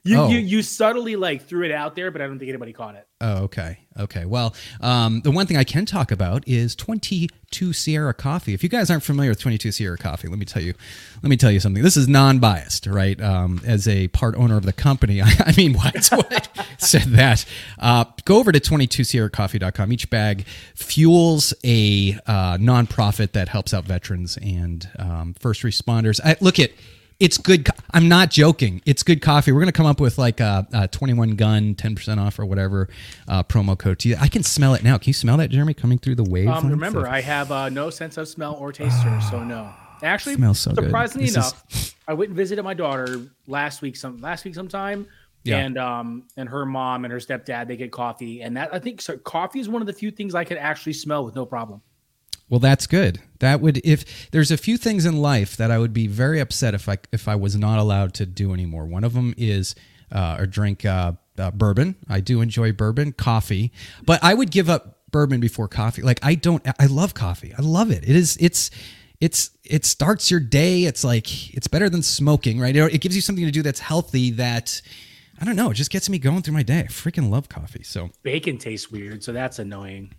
You, 0.06 0.16
Oh. 0.18 0.28
you 0.28 0.38
you 0.38 0.62
subtly 0.62 1.16
like 1.16 1.42
threw 1.46 1.64
it 1.64 1.72
out 1.72 1.96
there, 1.96 2.10
but 2.10 2.22
I 2.22 2.26
don't 2.26 2.38
think 2.38 2.48
anybody 2.48 2.72
caught 2.72 2.94
it. 2.94 3.06
Oh, 3.20 3.44
okay. 3.44 3.78
Okay. 3.98 4.24
Well, 4.26 4.54
um, 4.82 5.22
the 5.22 5.30
one 5.30 5.46
thing 5.46 5.56
I 5.56 5.64
can 5.64 5.86
talk 5.86 6.10
about 6.12 6.46
is 6.46 6.76
22 6.76 7.72
Sierra 7.72 8.12
Coffee. 8.12 8.52
If 8.52 8.62
you 8.62 8.68
guys 8.68 8.90
aren't 8.90 9.02
familiar 9.02 9.30
with 9.30 9.40
22 9.40 9.72
Sierra 9.72 9.96
Coffee, 9.96 10.28
let 10.28 10.38
me 10.38 10.44
tell 10.44 10.62
you, 10.62 10.74
let 11.22 11.30
me 11.30 11.36
tell 11.38 11.50
you 11.50 11.58
something. 11.58 11.82
This 11.82 11.96
is 11.96 12.06
non-biased, 12.08 12.86
right? 12.86 13.18
Um, 13.20 13.62
as 13.64 13.88
a 13.88 14.08
part 14.08 14.34
owner 14.36 14.58
of 14.58 14.64
the 14.66 14.72
company, 14.74 15.22
I, 15.22 15.32
I 15.46 15.54
mean, 15.56 15.72
what? 15.74 16.06
what? 16.12 16.48
Said 16.78 17.04
that. 17.12 17.46
Uh, 17.78 18.04
go 18.26 18.36
over 18.38 18.52
to 18.52 18.60
22sierracoffee.com. 18.60 19.92
Each 19.92 20.10
bag 20.10 20.44
fuels 20.74 21.54
a 21.64 22.18
uh, 22.26 22.58
nonprofit 22.58 23.32
that 23.32 23.48
helps 23.48 23.72
out 23.72 23.84
veterans 23.84 24.36
and 24.42 24.88
um, 24.98 25.34
first 25.40 25.62
responders. 25.62 26.20
I, 26.22 26.36
look 26.40 26.58
at 26.58 26.70
it's 27.18 27.38
good. 27.38 27.64
co- 27.64 27.72
I'm 27.92 28.08
not 28.08 28.30
joking. 28.30 28.82
It's 28.84 29.02
good 29.02 29.22
coffee. 29.22 29.52
We're 29.52 29.60
gonna 29.60 29.72
come 29.72 29.86
up 29.86 30.00
with 30.00 30.18
like 30.18 30.40
a, 30.40 30.66
a 30.72 30.88
21 30.88 31.36
gun, 31.36 31.74
10 31.74 31.94
percent 31.94 32.20
off 32.20 32.38
or 32.38 32.44
whatever 32.46 32.88
uh, 33.28 33.42
promo 33.42 33.78
code 33.78 33.98
to 34.00 34.08
you. 34.08 34.16
I 34.20 34.28
can 34.28 34.42
smell 34.42 34.74
it 34.74 34.82
now. 34.84 34.98
Can 34.98 35.08
you 35.08 35.14
smell 35.14 35.36
that, 35.38 35.50
Jeremy, 35.50 35.74
coming 35.74 35.98
through 35.98 36.16
the 36.16 36.24
wave? 36.24 36.48
Um, 36.48 36.68
remember, 36.70 37.08
I 37.08 37.20
have 37.20 37.50
uh, 37.50 37.68
no 37.68 37.90
sense 37.90 38.16
of 38.16 38.28
smell 38.28 38.54
or 38.54 38.72
taster, 38.72 39.18
so 39.30 39.42
no. 39.42 39.70
Actually, 40.02 40.34
Smells 40.34 40.58
so 40.58 40.72
good. 40.72 40.84
surprisingly 40.84 41.26
This 41.28 41.36
is- 41.36 41.52
enough, 41.52 41.94
I 42.06 42.12
went 42.12 42.28
and 42.28 42.36
visited 42.36 42.62
my 42.62 42.74
daughter 42.74 43.22
last 43.46 43.80
week. 43.80 43.96
Some 43.96 44.20
last 44.20 44.44
week 44.44 44.54
sometime, 44.54 45.06
Yeah. 45.42 45.56
and 45.58 45.78
um, 45.78 46.24
and 46.36 46.48
her 46.50 46.66
mom 46.66 47.04
and 47.06 47.12
her 47.12 47.18
stepdad 47.18 47.66
they 47.66 47.76
get 47.78 47.92
coffee, 47.92 48.42
and 48.42 48.56
that 48.58 48.74
I 48.74 48.78
think 48.78 49.00
so. 49.00 49.16
Coffee 49.16 49.58
is 49.60 49.70
one 49.70 49.80
of 49.80 49.86
the 49.86 49.94
few 49.94 50.10
things 50.10 50.34
I 50.34 50.44
could 50.44 50.58
actually 50.58 50.92
smell 50.92 51.24
with 51.24 51.34
no 51.34 51.46
problem. 51.46 51.80
Well, 52.48 52.60
that's 52.60 52.86
good. 52.86 53.20
That 53.40 53.60
would 53.60 53.80
if 53.84 54.30
there's 54.30 54.50
a 54.50 54.56
few 54.56 54.76
things 54.76 55.04
in 55.04 55.20
life 55.20 55.56
that 55.56 55.70
I 55.70 55.78
would 55.78 55.92
be 55.92 56.06
very 56.06 56.40
upset 56.40 56.74
if 56.74 56.88
I 56.88 56.98
if 57.12 57.26
I 57.28 57.34
was 57.34 57.56
not 57.56 57.78
allowed 57.78 58.14
to 58.14 58.26
do 58.26 58.52
anymore. 58.52 58.86
One 58.86 59.04
of 59.04 59.14
them 59.14 59.34
is 59.36 59.74
uh, 60.12 60.36
or 60.38 60.46
drink 60.46 60.84
uh, 60.84 61.12
uh, 61.38 61.50
bourbon. 61.50 61.96
I 62.08 62.20
do 62.20 62.40
enjoy 62.40 62.72
bourbon, 62.72 63.12
coffee, 63.12 63.72
but 64.04 64.22
I 64.22 64.34
would 64.34 64.50
give 64.50 64.70
up 64.70 64.98
bourbon 65.10 65.40
before 65.40 65.66
coffee. 65.68 66.02
Like 66.02 66.20
I 66.22 66.34
don't. 66.36 66.66
I 66.78 66.86
love 66.86 67.14
coffee. 67.14 67.52
I 67.58 67.62
love 67.62 67.90
it. 67.90 68.04
It 68.04 68.16
is. 68.16 68.36
It's. 68.40 68.70
It's 69.18 69.50
it 69.64 69.86
starts 69.86 70.30
your 70.30 70.40
day. 70.40 70.84
It's 70.84 71.02
like 71.02 71.54
it's 71.54 71.68
better 71.68 71.88
than 71.88 72.02
smoking, 72.02 72.60
right? 72.60 72.76
It, 72.76 72.96
it 72.96 73.00
gives 73.00 73.16
you 73.16 73.22
something 73.22 73.46
to 73.46 73.50
do 73.50 73.62
that's 73.62 73.80
healthy. 73.80 74.30
That 74.32 74.82
I 75.40 75.46
don't 75.46 75.56
know. 75.56 75.70
It 75.70 75.74
just 75.74 75.90
gets 75.90 76.10
me 76.10 76.18
going 76.18 76.42
through 76.42 76.52
my 76.52 76.62
day. 76.62 76.80
I 76.80 76.82
freaking 76.88 77.30
love 77.30 77.48
coffee. 77.48 77.82
So 77.82 78.10
Bacon 78.22 78.58
tastes 78.58 78.90
weird, 78.90 79.24
so 79.24 79.32
that's 79.32 79.58
annoying. 79.58 80.12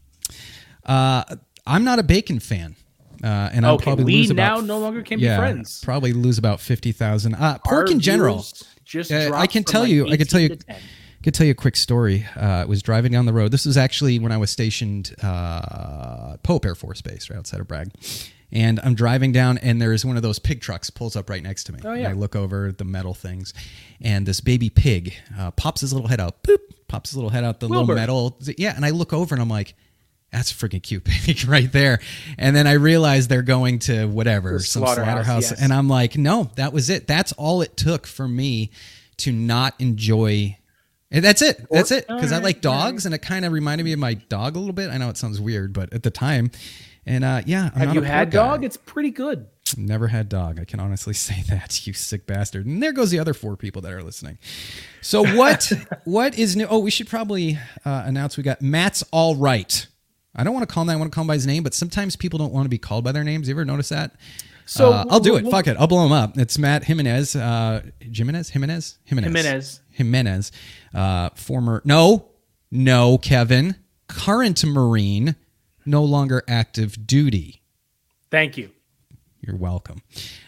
uh, 0.88 1.24
I'm 1.68 1.84
not 1.84 2.00
a 2.00 2.04
bacon 2.04 2.40
fan. 2.40 2.76
Uh, 3.24 3.50
and 3.52 3.66
I'll 3.66 3.76
Okay, 3.76 3.84
probably 3.86 4.04
we 4.06 4.16
lose 4.18 4.30
about 4.30 4.60
now 4.62 4.66
no 4.66 4.78
longer 4.80 5.02
can 5.02 5.18
be 5.20 5.26
yeah, 5.26 5.38
friends. 5.38 5.82
Probably 5.84 6.14
lose 6.14 6.38
about 6.38 6.60
fifty 6.60 6.92
thousand. 6.92 7.34
Uh, 7.36 7.58
pork 7.66 7.88
Our 7.88 7.92
in 7.92 8.00
general. 8.00 8.46
Just 8.86 9.12
Uh, 9.12 9.32
I 9.34 9.48
can 9.48 9.64
tell 9.64 9.82
like, 9.82 9.90
you. 9.92 10.08
I 10.08 10.18
can 10.18 10.28
tell 10.28 10.40
you. 10.40 10.50
to 10.50 10.56
10. 10.56 10.76
I 10.76 11.24
could 11.24 11.34
tell 11.34 11.46
you 11.48 11.52
a 11.52 11.56
quick 11.56 11.76
story. 11.76 12.26
Uh, 12.38 12.40
I 12.42 12.66
was 12.66 12.82
driving 12.84 13.12
down 13.12 13.26
the 13.26 13.34
road. 13.34 13.52
This 13.52 13.66
was 13.66 13.76
actually 13.76 14.20
when 14.20 14.32
I 14.32 14.38
was 14.38 14.52
stationed 14.52 15.16
uh, 15.24 16.38
Pope 16.44 16.64
Air 16.66 16.76
Force 16.76 17.02
Base, 17.02 17.30
right 17.30 17.38
outside 17.38 17.60
of 17.60 17.68
Bragg, 17.68 17.90
and 18.52 18.80
I'm 18.84 18.94
driving 18.94 19.32
down, 19.32 19.58
and 19.58 19.82
there's 19.82 20.06
one 20.06 20.16
of 20.16 20.22
those 20.22 20.38
pig 20.40 20.62
trucks 20.62 20.90
pulls 20.92 21.16
up 21.16 21.30
right 21.30 21.42
next 21.42 21.66
to 21.66 21.74
me. 21.74 21.80
Oh, 21.84 21.92
And 21.92 22.02
yeah. 22.02 22.10
I 22.10 22.14
look 22.14 22.36
over 22.36 22.72
the 22.72 22.86
metal 22.86 23.14
things, 23.16 23.54
and 24.00 24.26
this 24.26 24.40
baby 24.42 24.70
pig 24.70 25.16
uh, 25.38 25.52
pops 25.52 25.82
his 25.82 25.92
little 25.92 26.08
head 26.08 26.20
out. 26.20 26.44
Boop, 26.44 26.60
pops 26.88 27.10
his 27.10 27.18
little 27.18 27.32
head 27.32 27.44
out 27.44 27.60
the 27.60 27.68
little 27.68 27.88
metal. 27.88 28.38
Yeah, 28.58 28.76
and 28.76 28.86
I 28.86 28.92
look 28.92 29.12
over 29.12 29.34
and 29.34 29.42
I'm 29.42 29.50
like, 29.50 29.74
that's 30.38 30.52
a 30.52 30.56
freaking 30.56 30.84
cute 30.84 31.46
right 31.48 31.72
there. 31.72 32.00
And 32.38 32.56
then 32.56 32.68
I 32.68 32.74
realize 32.74 33.28
they're 33.28 33.42
going 33.42 33.80
to 33.80 34.06
whatever 34.06 34.60
some 34.60 34.84
slaughterhouse, 34.84 35.06
slaughterhouse, 35.06 35.52
yes. 35.52 35.62
and 35.62 35.74
I'm 35.74 35.90
like, 35.90 36.18
no, 36.18 36.52
that 36.56 36.74
was 36.74 36.90
it. 36.90 37.08
That's 37.08 37.32
all 37.34 37.62
it 37.62 37.76
took 37.76 38.06
for 38.06 38.28
me 38.28 38.70
to 39.18 39.32
not 39.32 39.74
enjoy. 39.80 40.58
And 41.10 41.26
that's 41.26 41.42
it. 41.42 41.66
That's 41.72 41.92
it. 41.92 42.08
Because 42.08 42.32
I 42.32 42.38
like 42.40 42.62
dogs, 42.62 43.06
and 43.06 43.16
it 43.16 43.20
kind 43.20 43.46
of 43.46 43.52
reminded 43.52 43.84
me 43.84 43.94
of 43.94 44.00
my 44.00 44.14
dog 44.14 44.56
a 44.56 44.60
little 44.60 44.74
bit. 44.74 44.92
I 44.92 44.98
know 44.98 45.10
it 45.10 45.18
sounds 45.18 45.42
weird, 45.42 45.74
but 45.74 45.92
at 45.92 46.04
the 46.04 46.12
time, 46.12 46.52
and 47.06 47.24
uh, 47.24 47.42
yeah, 47.46 47.72
I'm 47.74 47.80
Have 47.80 47.88
not 47.88 47.96
you 47.96 48.02
had 48.02 48.32
pork 48.32 48.34
guy. 48.34 48.50
dog? 48.50 48.64
It's 48.64 48.78
pretty 48.78 49.12
good. 49.12 49.48
Never 49.76 50.08
had 50.08 50.30
dog. 50.30 50.60
I 50.60 50.66
can 50.66 50.80
honestly 50.80 51.14
say 51.16 51.44
that. 51.50 51.88
You 51.88 51.94
sick 51.94 52.28
bastard. 52.28 52.68
And 52.68 52.84
there 52.84 52.92
goes 52.92 53.10
the 53.10 53.20
other 53.20 53.34
four 53.34 53.56
people 53.56 53.82
that 53.82 53.92
are 53.92 54.04
listening. 54.04 54.38
So 55.02 55.26
what? 55.26 55.72
what 56.04 56.38
is 56.38 56.56
new? 56.56 56.68
Oh, 56.68 56.80
we 56.80 56.92
should 56.92 57.08
probably 57.08 57.58
uh, 57.84 58.04
announce 58.06 58.38
we 58.38 58.44
got 58.44 58.62
Matt's 58.62 59.04
all 59.12 59.36
right. 59.36 59.88
I 60.38 60.44
don't 60.44 60.54
want 60.54 60.68
to 60.68 60.74
call 60.74 60.82
him 60.84 60.88
that. 60.88 60.94
I 60.94 60.96
want 60.98 61.12
to 61.12 61.16
call 61.16 61.24
him 61.24 61.28
by 61.28 61.34
his 61.34 61.48
name, 61.48 61.64
but 61.64 61.74
sometimes 61.74 62.16
people 62.16 62.38
don't 62.40 62.54
want 62.54 62.66
to 62.66 62.70
be 62.70 62.78
called 62.78 63.04
by 63.04 63.12
their 63.12 63.24
names. 63.24 63.48
You 63.48 63.54
ever 63.56 63.66
notice 63.66 63.90
that? 63.90 64.16
So 64.66 64.92
Uh, 64.94 65.06
I'll 65.10 65.20
do 65.20 65.36
it. 65.38 65.44
we'll- 65.44 65.52
Fuck 65.52 65.68
it. 65.68 65.78
I'll 65.80 65.88
blow 65.88 66.06
him 66.06 66.12
up. 66.12 66.38
It's 66.38 66.58
Matt 66.58 66.84
Jimenez. 66.84 67.36
Uh, 67.36 67.82
Jimenez? 68.02 68.50
Jimenez? 68.50 68.98
Jimenez. 69.06 69.28
Jimenez. 69.28 69.82
Jimenez. 69.92 70.52
Uh, 70.94 71.30
former. 71.36 71.82
No, 71.86 72.28
no, 72.70 73.18
Kevin. 73.18 73.76
Current 74.08 74.64
Marine, 74.66 75.36
no 75.86 76.04
longer 76.04 76.44
active 76.48 77.08
duty. 77.08 77.62
Thank 78.30 78.58
you. 78.58 78.72
You're 79.42 79.56
welcome. 79.56 80.02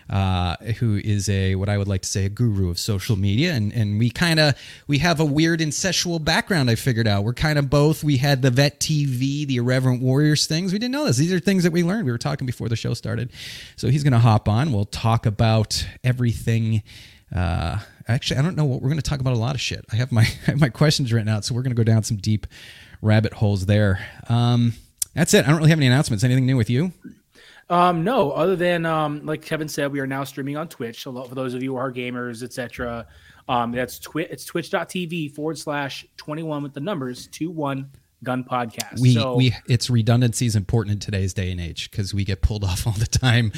Uh, 0.09 0.55
who 0.79 0.95
is 0.97 1.29
a 1.29 1.53
what 1.53 1.69
I 1.69 1.77
would 1.77 1.87
like 1.87 2.01
to 2.01 2.07
say 2.07 2.25
a 2.25 2.29
guru 2.29 2.71
of 2.71 2.79
social 2.79 3.15
media, 3.15 3.53
and 3.53 3.71
and 3.71 3.99
we 3.99 4.09
kind 4.09 4.39
of 4.39 4.55
we 4.87 4.97
have 4.99 5.19
a 5.19 5.25
weird 5.25 5.59
incestual 5.59 6.23
background. 6.23 6.67
I 6.69 6.75
figured 6.75 7.07
out 7.07 7.23
we're 7.23 7.33
kind 7.33 7.59
of 7.59 7.69
both. 7.69 8.03
We 8.03 8.17
had 8.17 8.41
the 8.41 8.49
Vet 8.49 8.79
TV, 8.79 9.45
the 9.45 9.57
Irreverent 9.57 10.01
Warriors 10.01 10.47
things. 10.47 10.73
We 10.73 10.79
didn't 10.79 10.93
know 10.93 11.05
this. 11.05 11.17
These 11.17 11.31
are 11.31 11.39
things 11.39 11.63
that 11.63 11.71
we 11.71 11.83
learned. 11.83 12.05
We 12.05 12.11
were 12.11 12.17
talking 12.17 12.47
before 12.47 12.69
the 12.69 12.75
show 12.75 12.95
started. 12.95 13.31
So 13.75 13.89
he's 13.89 14.03
going 14.03 14.13
to 14.13 14.19
hop 14.19 14.49
on. 14.49 14.71
We'll 14.71 14.85
talk 14.85 15.27
about 15.27 15.85
everything. 16.03 16.81
Uh, 17.35 17.77
actually, 18.07 18.39
I 18.39 18.41
don't 18.41 18.57
know 18.57 18.65
what 18.65 18.81
we're 18.81 18.89
going 18.89 19.01
to 19.01 19.07
talk 19.07 19.19
about. 19.19 19.33
A 19.33 19.37
lot 19.37 19.53
of 19.53 19.61
shit. 19.61 19.85
I 19.91 19.95
have 19.97 20.11
my 20.11 20.21
I 20.47 20.51
have 20.51 20.59
my 20.59 20.69
questions 20.69 21.13
written 21.13 21.29
out, 21.29 21.45
so 21.45 21.53
we're 21.53 21.61
going 21.61 21.75
to 21.75 21.79
go 21.79 21.83
down 21.83 22.01
some 22.01 22.17
deep 22.17 22.47
rabbit 23.01 23.33
holes 23.33 23.67
there. 23.67 24.05
Um, 24.27 24.73
that's 25.13 25.33
it. 25.33 25.45
I 25.45 25.49
don't 25.49 25.57
really 25.57 25.69
have 25.69 25.79
any 25.79 25.87
announcements. 25.87 26.23
Anything 26.23 26.45
new 26.45 26.57
with 26.57 26.69
you? 26.69 26.93
Um, 27.69 28.03
no, 28.03 28.31
other 28.31 28.55
than 28.55 28.85
um, 28.85 29.25
like 29.25 29.43
Kevin 29.43 29.67
said, 29.67 29.91
we 29.91 29.99
are 29.99 30.07
now 30.07 30.23
streaming 30.23 30.57
on 30.57 30.67
Twitch. 30.67 31.03
So 31.03 31.23
for 31.23 31.35
those 31.35 31.53
of 31.53 31.61
you 31.61 31.73
who 31.73 31.77
are 31.77 31.91
gamers, 31.91 32.41
etc., 32.41 33.05
um, 33.47 33.71
that's 33.71 33.99
twitch. 33.99 34.27
It's 34.31 34.45
twitch.tv 34.45 35.33
forward 35.33 35.57
slash 35.57 36.05
twenty 36.17 36.43
one 36.43 36.63
with 36.63 36.73
the 36.73 36.79
numbers 36.79 37.27
two 37.27 37.51
one 37.51 37.91
gun 38.23 38.43
podcast. 38.43 38.99
we 38.99 39.13
so 39.13 39.35
we 39.35 39.55
it's 39.67 39.89
redundancy 39.89 40.45
is 40.45 40.55
important 40.55 40.93
in 40.93 40.99
today's 40.99 41.33
day 41.33 41.51
and 41.51 41.61
age 41.61 41.89
because 41.89 42.13
we 42.13 42.23
get 42.23 42.41
pulled 42.41 42.63
off 42.63 42.85
all 42.85 42.93
the 42.93 43.07
time 43.07 43.51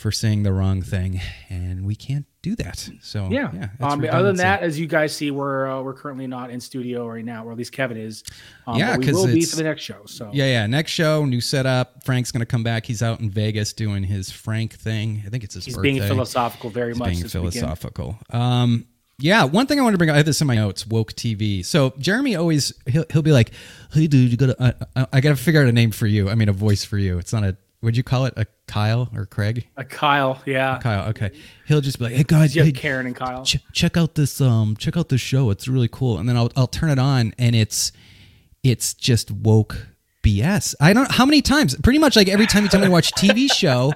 for 0.00 0.10
saying 0.10 0.42
the 0.44 0.52
wrong 0.52 0.80
thing 0.80 1.20
and 1.50 1.84
we 1.84 1.94
can't 1.94 2.24
do 2.42 2.56
that 2.56 2.88
so 3.02 3.28
yeah. 3.30 3.50
yeah 3.52 3.68
um, 3.80 4.02
other 4.10 4.28
than 4.28 4.36
that, 4.36 4.62
as 4.62 4.80
you 4.80 4.86
guys 4.86 5.14
see, 5.14 5.30
we're 5.30 5.68
uh, 5.68 5.82
we're 5.82 5.92
currently 5.92 6.26
not 6.26 6.50
in 6.50 6.58
studio 6.58 7.06
right 7.06 7.24
now, 7.24 7.44
or 7.44 7.52
at 7.52 7.58
least 7.58 7.72
Kevin 7.72 7.98
is. 7.98 8.24
Um, 8.66 8.78
Yeah, 8.78 8.96
we 8.96 9.12
will 9.12 9.26
be 9.26 9.44
for 9.44 9.56
the 9.56 9.64
next 9.64 9.82
show. 9.82 10.00
So 10.06 10.30
yeah 10.32 10.46
yeah 10.46 10.66
next 10.66 10.92
show 10.92 11.26
new 11.26 11.40
setup 11.40 12.02
frank's 12.02 12.32
gonna 12.32 12.46
come 12.46 12.62
back 12.62 12.86
he's 12.86 13.02
out 13.02 13.20
in 13.20 13.28
vegas 13.30 13.72
doing 13.74 14.02
his 14.02 14.30
frank 14.30 14.72
thing 14.74 15.22
i 15.26 15.28
think 15.28 15.44
it's 15.44 15.54
his 15.54 15.66
he's 15.66 15.74
birthday 15.74 15.92
being 15.92 16.02
philosophical 16.02 16.70
very 16.70 16.90
He's 16.90 16.98
much. 16.98 17.10
being 17.10 17.28
philosophical 17.28 18.18
um 18.30 18.86
yeah, 19.22 19.44
one 19.44 19.66
thing 19.66 19.78
I 19.78 19.82
want 19.82 19.92
to 19.92 19.98
bring 19.98 20.08
up, 20.08 20.14
I 20.14 20.16
have 20.16 20.24
this 20.24 20.40
in 20.40 20.46
my 20.46 20.54
notes, 20.54 20.86
woke 20.86 21.12
TV. 21.12 21.62
So 21.62 21.92
Jeremy 21.98 22.36
always 22.36 22.72
he'll, 22.86 23.04
he'll 23.10 23.20
be 23.20 23.32
like, 23.32 23.50
"Hey, 23.92 24.06
dude, 24.06 24.30
you 24.30 24.38
gotta, 24.38 24.56
I, 24.58 25.02
I, 25.02 25.06
I 25.12 25.20
gotta 25.20 25.36
figure 25.36 25.60
out 25.60 25.68
a 25.68 25.72
name 25.72 25.90
for 25.90 26.06
you. 26.06 26.30
I 26.30 26.34
mean, 26.34 26.48
a 26.48 26.54
voice 26.54 26.84
for 26.84 26.96
you. 26.96 27.18
It's 27.18 27.32
not 27.32 27.44
a, 27.44 27.56
would 27.82 27.96
you 27.96 28.02
call 28.02 28.26
it 28.26 28.34
a 28.36 28.46
Kyle 28.66 29.08
or 29.14 29.26
Craig? 29.26 29.66
A 29.76 29.84
Kyle, 29.84 30.40
yeah, 30.46 30.78
Kyle. 30.82 31.08
Okay. 31.10 31.30
He'll 31.66 31.80
just 31.80 31.98
be 31.98 32.04
like, 32.04 32.14
"Hey 32.14 32.24
guys, 32.24 32.54
you 32.54 32.62
hey, 32.62 32.68
have 32.68 32.76
Karen 32.76 33.06
and 33.06 33.16
Kyle. 33.16 33.44
ch- 33.44 33.58
check 33.72 33.96
out 33.96 34.14
this 34.14 34.40
um 34.40 34.76
check 34.76 34.96
out 34.96 35.08
this 35.08 35.20
show 35.20 35.50
it's 35.50 35.66
really 35.68 35.88
cool 35.88 36.18
and 36.18 36.28
then 36.28 36.36
I'll, 36.36 36.50
I'll 36.56 36.66
turn 36.66 36.90
it 36.90 36.98
on 36.98 37.34
and 37.38 37.56
it's 37.56 37.92
it's 38.62 38.92
just 38.94 39.30
woke 39.30 39.86
bs 40.22 40.74
i 40.80 40.92
don't 40.92 41.10
how 41.10 41.24
many 41.24 41.40
times 41.40 41.74
pretty 41.76 41.98
much 41.98 42.14
like 42.14 42.28
every 42.28 42.46
time 42.46 42.62
you 42.62 42.68
tell 42.68 42.78
me 42.80 42.84
to 42.86 42.92
watch 42.92 43.10
a 43.10 43.14
tv 43.14 43.50
show 43.54 43.90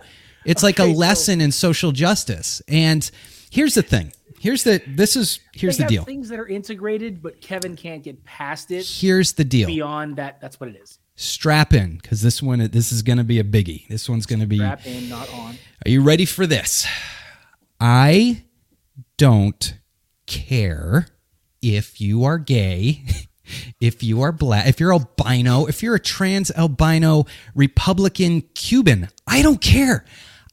it's 0.46 0.62
like 0.62 0.78
a 0.78 0.84
Okay, 0.84 0.92
so- 0.94 0.98
lesson 0.98 1.40
in 1.42 1.52
social 1.52 1.92
justice 1.92 2.62
and 2.66 3.10
here's 3.50 3.74
the 3.74 3.82
thing 3.82 4.10
here's 4.40 4.64
the 4.64 4.80
this 4.88 5.16
is 5.16 5.38
here's 5.52 5.76
the 5.76 5.84
deal 5.84 6.02
Things 6.04 6.30
that 6.30 6.38
are 6.38 6.46
integrated, 6.48 7.22
but 7.22 7.40
Kevin 7.42 7.76
can't 7.76 8.02
get 8.02 8.24
past 8.24 8.70
it. 8.70 8.86
here's 8.86 9.34
the 9.34 9.44
deal 9.44 9.66
Beyond 9.66 10.16
that, 10.16 10.40
that's 10.40 10.58
what 10.58 10.70
it 10.70 10.76
is. 10.82 10.98
Strap 11.16 11.72
in 11.72 11.96
because 11.96 12.22
this 12.22 12.42
one 12.42 12.58
this 12.72 12.90
is 12.90 13.02
going 13.02 13.18
to 13.18 13.24
be 13.24 13.38
a 13.38 13.44
biggie 13.44 13.86
this 13.88 14.08
one's 14.08 14.26
going 14.26 14.40
to 14.40 14.46
be 14.46 14.58
Wrap 14.58 14.84
in, 14.86 15.08
not 15.08 15.32
on. 15.32 15.56
Are 15.86 15.90
you 15.90 16.02
ready 16.02 16.24
for 16.24 16.46
this? 16.46 16.86
I 17.80 18.44
don't 19.16 19.78
care 20.26 21.08
if 21.60 22.00
you 22.00 22.24
are 22.24 22.38
gay, 22.38 23.04
if 23.80 24.02
you 24.02 24.22
are 24.22 24.32
black, 24.32 24.66
if 24.66 24.80
you're 24.80 24.92
albino, 24.92 25.66
if 25.66 25.82
you're 25.82 25.94
a 25.94 26.00
trans 26.00 26.50
albino 26.52 27.26
Republican 27.54 28.42
Cuban. 28.54 29.08
I 29.26 29.42
don't 29.42 29.60
care. 29.60 30.04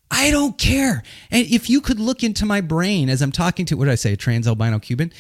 I 0.10 0.30
don't 0.30 0.58
care. 0.58 1.03
And 1.30 1.48
if 1.48 1.70
you 1.70 1.80
could 1.80 2.00
look 2.00 2.24
into 2.24 2.46
my 2.46 2.60
brain 2.60 3.10
as 3.10 3.22
I'm 3.22 3.32
talking 3.32 3.65
to, 3.68 3.77
what 3.77 3.86
did 3.86 3.91
I 3.91 3.96
say, 3.96 4.13
a 4.13 4.18
trans 4.18 4.48
albino 4.48 4.80
Cuban, 4.80 5.13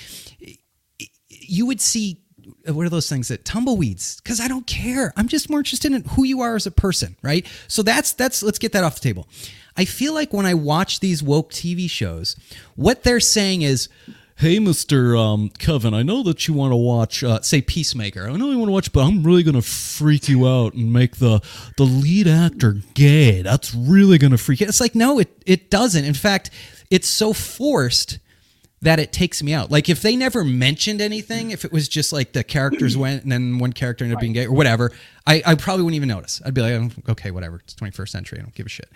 you 1.29 1.65
would 1.65 1.79
see 1.79 2.20
what 2.67 2.85
are 2.85 2.89
those 2.89 3.09
things 3.09 3.27
that 3.29 3.45
tumbleweeds? 3.45 4.21
Because 4.21 4.39
i 4.39 4.47
don't 4.47 4.67
care. 4.67 5.13
I'm 5.15 5.27
just 5.27 5.49
more 5.49 5.59
interested 5.59 5.91
in 5.91 6.03
who 6.03 6.23
you 6.23 6.41
are 6.41 6.55
as 6.55 6.65
a 6.65 6.71
person 6.71 7.15
right? 7.21 7.45
So 7.67 7.83
that's 7.83 8.13
that's 8.13 8.43
let's 8.43 8.59
get 8.59 8.71
that 8.73 8.83
off 8.83 8.95
the 8.95 9.01
table. 9.01 9.27
I 9.77 9.85
feel 9.85 10.13
like 10.13 10.33
when 10.33 10.45
i 10.45 10.53
watch 10.53 10.99
these 10.99 11.23
woke 11.23 11.51
tv 11.51 11.89
shows 11.89 12.35
what 12.75 13.03
they're 13.03 13.21
saying 13.21 13.61
is 13.61 13.87
hey 14.35 14.57
mr 14.57 15.17
um, 15.17 15.49
kevin 15.59 15.93
i 15.93 16.03
know 16.03 16.23
that 16.23 16.47
you 16.47 16.53
want 16.53 16.71
to 16.71 16.75
watch 16.75 17.23
uh, 17.23 17.39
say 17.41 17.61
peacemaker. 17.61 18.27
I 18.27 18.33
know 18.33 18.51
you 18.51 18.57
want 18.57 18.67
to 18.69 18.73
watch 18.73 18.91
but 18.91 19.01
i'm 19.05 19.23
really 19.23 19.43
gonna 19.43 19.61
freak 19.61 20.27
you 20.27 20.47
out 20.47 20.73
and 20.73 20.91
make 20.91 21.17
the 21.17 21.41
the 21.77 21.83
lead 21.83 22.27
actor 22.27 22.77
gay. 22.93 23.41
That's 23.41 23.73
really 23.73 24.17
gonna 24.17 24.37
freak 24.37 24.59
you. 24.59 24.67
It's 24.67 24.81
like 24.81 24.93
no 24.95 25.19
it, 25.19 25.29
it 25.45 25.69
doesn't. 25.69 26.03
In 26.03 26.13
fact 26.13 26.49
it's 26.89 27.07
so 27.07 27.31
forced 27.31 28.19
that 28.83 28.99
it 28.99 29.11
takes 29.13 29.43
me 29.43 29.53
out. 29.53 29.69
Like 29.71 29.89
if 29.89 30.01
they 30.01 30.15
never 30.15 30.43
mentioned 30.43 31.01
anything, 31.01 31.51
if 31.51 31.63
it 31.65 31.71
was 31.71 31.87
just 31.87 32.11
like 32.11 32.33
the 32.33 32.43
characters 32.43 32.97
went 32.97 33.23
and 33.23 33.31
then 33.31 33.59
one 33.59 33.73
character 33.73 34.03
ended 34.03 34.15
up 34.17 34.21
being 34.21 34.33
gay 34.33 34.45
or 34.47 34.53
whatever, 34.53 34.91
I, 35.27 35.41
I 35.45 35.55
probably 35.55 35.83
wouldn't 35.83 35.97
even 35.97 36.09
notice. 36.09 36.41
I'd 36.45 36.53
be 36.53 36.61
like, 36.61 36.73
"Oh, 36.73 37.11
okay, 37.11 37.29
whatever. 37.31 37.57
It's 37.63 37.75
21st 37.75 38.09
century. 38.09 38.39
I 38.39 38.41
don't 38.41 38.55
give 38.55 38.65
a 38.65 38.69
shit. 38.69 38.89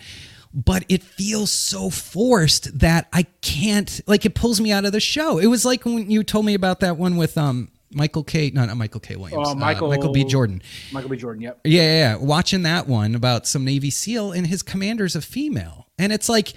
But 0.54 0.86
it 0.90 1.04
feels 1.04 1.52
so 1.52 1.90
forced 1.90 2.80
that 2.80 3.08
I 3.14 3.24
can't. 3.42 4.02
Like 4.08 4.26
it 4.26 4.36
pulls 4.36 4.60
me 4.62 4.72
out 4.72 4.86
of 4.86 4.92
the 4.92 5.00
show. 5.02 5.38
It 5.38 5.48
was 5.48 5.66
like 5.66 5.86
when 5.86 6.10
you 6.10 6.24
told 6.24 6.46
me 6.46 6.54
about 6.54 6.80
that 6.80 6.98
one 6.98 7.18
with 7.18 7.38
um 7.38 7.70
Michael 7.92 8.24
K. 8.24 8.52
No, 8.54 8.66
not 8.66 8.76
Michael 8.78 9.00
K. 9.02 9.16
Williams. 9.16 9.48
Oh, 9.48 9.52
uh, 9.52 9.56
Michael- 9.56 9.90
Michael 9.90 10.12
B. 10.14 10.24
Jordan. 10.24 10.62
Michael 10.92 11.10
B. 11.12 11.18
Jordan. 11.18 11.42
Yep. 11.44 11.60
Yeah, 11.66 11.82
yeah, 11.82 11.92
yeah. 11.92 12.16
Watching 12.16 12.64
that 12.64 12.88
one 12.88 13.16
about 13.16 13.46
some 13.48 13.64
Navy 13.64 13.90
SEAL 13.90 14.32
and 14.32 14.48
his 14.48 14.64
commander's 14.64 15.16
a 15.16 15.22
female. 15.22 15.88
And 16.00 16.12
it's 16.12 16.28
like, 16.28 16.54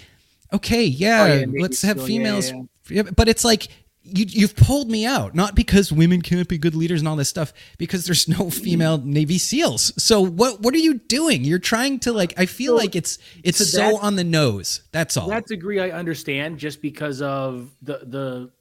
okay, 0.51 0.83
yeah, 0.83 1.21
Oh, 1.29 1.33
yeah, 1.35 1.61
let's 1.61 1.81
have 1.83 1.97
SEAL, 1.97 2.09
yeah, 2.09 2.17
females. 2.17 2.51
yeah, 2.51 2.61
Yeah, 2.89 3.03
But 3.03 3.27
it's 3.27 3.45
like, 3.45 3.67
you, 4.03 4.25
you've 4.27 4.55
pulled 4.55 4.89
me 4.89 5.05
out, 5.05 5.35
not 5.35 5.55
because 5.55 5.91
women 5.91 6.21
can't 6.21 6.47
be 6.47 6.57
good 6.57 6.75
leaders 6.75 7.01
and 7.01 7.07
all 7.07 7.15
this 7.15 7.29
stuff, 7.29 7.53
because 7.77 8.05
there's 8.05 8.27
no 8.27 8.49
female 8.49 8.97
Navy 8.97 9.37
SEALs. 9.37 9.93
So 10.01 10.21
what 10.21 10.61
what 10.61 10.73
are 10.73 10.79
you 10.79 10.95
doing? 10.95 11.43
You're 11.43 11.59
trying 11.59 11.99
to 11.99 12.13
like. 12.13 12.33
I 12.37 12.45
feel 12.45 12.75
like 12.75 12.95
it's 12.95 13.19
it's 13.43 13.57
so 13.57 13.65
so 13.65 13.97
on 13.97 14.15
the 14.15 14.23
nose. 14.23 14.81
That's 14.91 15.17
all. 15.17 15.27
that 15.29 15.45
degree 15.45 15.79
I 15.79 15.91
understand 15.91 16.57
just 16.57 16.81
because 16.81 17.21
of 17.21 17.69
the 17.81 17.99
the 18.03 18.51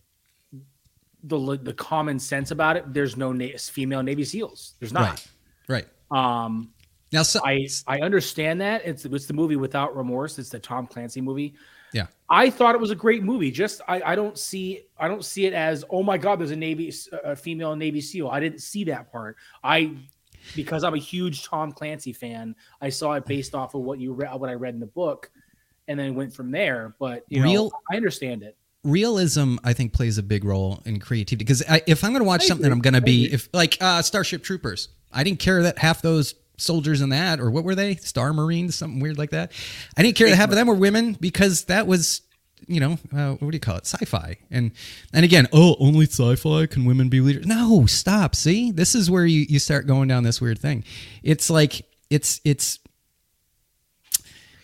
the 1.24 1.58
the 1.62 1.72
common 1.72 2.18
sense 2.18 2.50
about 2.50 2.76
it. 2.76 2.92
There's 2.92 3.16
no 3.16 3.32
na- 3.32 3.56
female 3.56 4.02
Navy 4.02 4.24
SEAls. 4.24 4.72
There's 4.80 4.92
not. 4.92 5.24
right, 5.68 5.86
right. 6.10 6.44
Um, 6.44 6.72
Now, 7.12 7.22
so, 7.22 7.40
I 7.44 7.68
I 7.86 8.00
understand 8.00 8.60
that 8.60 8.82
it's 8.84 9.04
it's 9.04 9.26
the 9.26 9.34
movie 9.34 9.56
Without 9.56 9.96
Remorse. 9.96 10.38
It's 10.38 10.50
the 10.50 10.58
Tom 10.58 10.86
Clancy 10.86 11.20
movie. 11.20 11.54
Yeah, 11.92 12.06
I 12.28 12.50
thought 12.50 12.74
it 12.74 12.80
was 12.80 12.90
a 12.90 12.94
great 12.94 13.22
movie. 13.22 13.50
Just 13.50 13.80
I, 13.88 14.02
I 14.02 14.14
don't 14.14 14.38
see 14.38 14.82
I 14.98 15.08
don't 15.08 15.24
see 15.24 15.46
it 15.46 15.52
as 15.54 15.84
oh 15.90 16.02
my 16.02 16.18
god 16.18 16.38
there's 16.40 16.50
a 16.50 16.56
Navy 16.56 16.92
a 17.24 17.34
female 17.36 17.74
Navy 17.76 18.00
SEAL. 18.00 18.28
I 18.28 18.40
didn't 18.40 18.60
see 18.60 18.84
that 18.84 19.10
part. 19.12 19.36
I 19.64 19.94
because 20.54 20.84
I'm 20.84 20.94
a 20.94 20.98
huge 20.98 21.44
Tom 21.44 21.72
Clancy 21.72 22.12
fan. 22.12 22.54
I 22.80 22.88
saw 22.90 23.12
it 23.14 23.26
based 23.26 23.54
off 23.54 23.74
of 23.74 23.82
what 23.82 23.98
you 23.98 24.12
read 24.12 24.38
what 24.40 24.48
I 24.50 24.54
read 24.54 24.74
in 24.74 24.80
the 24.80 24.86
book, 24.86 25.30
and 25.88 25.98
then 25.98 26.14
went 26.14 26.32
from 26.34 26.50
there. 26.50 26.94
But 26.98 27.24
you 27.28 27.40
know 27.40 27.46
Real- 27.46 27.72
I 27.90 27.96
understand 27.96 28.42
it. 28.42 28.56
realism 28.84 29.56
i 29.64 29.72
think 29.72 29.92
plays 29.92 30.18
a 30.18 30.22
big 30.22 30.44
role 30.44 30.80
in 30.86 31.00
creativity 31.00 31.44
because 31.44 31.62
if 31.86 32.04
i'm 32.04 32.12
going 32.12 32.20
to 32.22 32.26
watch 32.26 32.42
I 32.44 32.46
something 32.46 32.66
agree. 32.66 32.76
i'm 32.76 32.80
going 32.80 32.94
to 32.94 33.00
be 33.00 33.24
if 33.30 33.48
like 33.52 33.76
uh 33.80 34.00
starship 34.02 34.42
troopers 34.44 34.88
i 35.12 35.24
didn't 35.24 35.40
care 35.40 35.62
that 35.64 35.78
half 35.78 36.00
those 36.00 36.34
soldiers 36.58 37.00
in 37.00 37.08
that, 37.10 37.40
or 37.40 37.50
what 37.50 37.64
were 37.64 37.74
they? 37.74 37.94
Star 37.96 38.32
Marines, 38.32 38.74
something 38.74 39.00
weird 39.00 39.16
like 39.16 39.30
that. 39.30 39.52
I 39.96 40.02
didn't 40.02 40.16
care 40.16 40.28
that 40.28 40.36
half 40.36 40.50
of 40.50 40.56
them 40.56 40.66
were 40.66 40.74
women 40.74 41.14
because 41.20 41.64
that 41.64 41.86
was, 41.86 42.20
you 42.66 42.80
know, 42.80 42.98
uh, 43.16 43.34
what 43.34 43.50
do 43.50 43.56
you 43.56 43.60
call 43.60 43.76
it? 43.76 43.86
Sci-fi. 43.86 44.36
And 44.50 44.72
and 45.12 45.24
again, 45.24 45.48
oh, 45.52 45.76
only 45.80 46.06
sci-fi 46.06 46.66
can 46.66 46.84
women 46.84 47.08
be 47.08 47.20
leaders? 47.20 47.46
No, 47.46 47.86
stop. 47.86 48.34
See, 48.34 48.70
this 48.72 48.94
is 48.94 49.10
where 49.10 49.24
you 49.24 49.46
you 49.48 49.58
start 49.58 49.86
going 49.86 50.08
down 50.08 50.24
this 50.24 50.40
weird 50.40 50.58
thing. 50.58 50.84
It's 51.22 51.48
like 51.48 51.86
it's 52.10 52.40
it's 52.44 52.78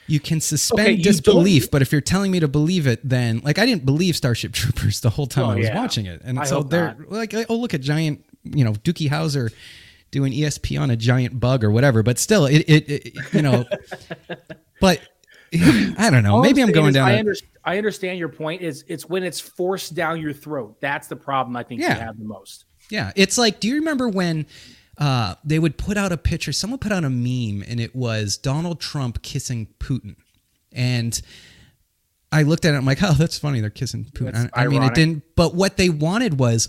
you 0.07 0.21
can 0.21 0.39
suspend 0.41 0.81
Okay, 0.81 0.97
disbelief, 0.97 1.71
but 1.71 1.81
if 1.81 1.91
you're 1.91 2.01
telling 2.03 2.31
me 2.31 2.39
to 2.41 2.49
believe 2.49 2.87
it, 2.87 3.01
then 3.09 3.41
like 3.43 3.59
I 3.59 3.65
didn't 3.65 3.87
believe 3.87 4.17
Starship 4.17 4.53
Troopers 4.55 5.01
the 5.01 5.11
whole 5.11 5.27
time 5.27 5.45
Oh, 5.45 5.51
I 5.51 5.55
was 5.57 5.67
yeah. 5.67 5.77
watching 5.77 6.07
it, 6.07 6.21
and 6.25 6.39
I 6.39 6.45
so 6.45 6.63
they're 6.63 6.97
like, 7.09 7.35
oh 7.49 7.57
look 7.57 7.73
at 7.73 7.81
giant, 7.81 8.23
you 8.43 8.65
know, 8.65 8.73
Doogie 8.73 9.09
Howser 9.09 9.51
doing 10.15 10.33
ESP 10.33 10.81
on 10.81 10.91
a 10.91 10.97
giant 10.97 11.41
bug 11.41 11.65
or 11.65 11.73
whatever, 11.73 12.05
but 12.05 12.21
still, 12.21 12.47
it, 12.47 12.61
it, 12.69 12.89
it 12.89 13.35
you 13.35 13.43
know, 13.43 13.65
but 14.81 15.01
I 15.53 16.09
don't 16.11 16.23
know. 16.23 16.37
All 16.37 16.43
Maybe 16.43 16.63
I'm 16.63 16.71
going 16.71 16.95
down. 16.95 17.09
I, 17.09 17.19
under, 17.19 17.35
I 17.65 17.77
understand 17.79 18.19
your 18.21 18.29
point. 18.29 18.63
Is 18.63 18.85
it's 18.87 19.09
when 19.09 19.25
it's 19.25 19.41
forced 19.41 19.95
down 19.95 20.21
your 20.21 20.33
throat. 20.33 20.77
That's 20.81 21.09
the 21.09 21.17
problem. 21.17 21.57
I 21.57 21.65
think 21.65 21.81
Yeah. 21.81 21.95
you 21.99 22.01
have 22.01 22.17
the 22.17 22.25
most. 22.25 22.65
Yeah, 22.91 23.13
it's 23.17 23.37
like, 23.37 23.59
do 23.59 23.67
you 23.67 23.75
remember 23.77 24.09
when 24.09 24.47
uh, 24.99 25.35
they 25.45 25.59
would 25.59 25.77
put 25.77 25.97
out 25.97 26.13
a 26.13 26.17
picture? 26.17 26.53
Someone 26.53 26.79
put 26.79 26.93
out 26.93 27.03
a 27.03 27.11
meme, 27.11 27.65
and 27.69 27.81
it 27.81 27.97
was 27.97 28.37
Donald 28.37 28.81
Trump 28.81 29.23
kissing 29.23 29.67
Putin, 29.81 30.15
and 30.71 31.21
I 32.31 32.43
looked 32.43 32.65
at 32.65 32.75
it. 32.75 32.77
I'm 32.77 32.85
like, 32.85 32.99
oh, 33.03 33.15
that's 33.15 33.39
funny. 33.39 33.61
They're 33.61 33.71
kissing 33.71 34.05
Putin. 34.05 34.33
That's 34.35 34.51
I, 34.55 34.65
I 34.65 34.69
mean, 34.69 34.85
it 34.85 34.95
didn't. 34.95 35.25
But 35.35 35.55
what 35.57 35.77
they 35.77 35.89
wanted 35.89 36.39
was, 36.39 36.69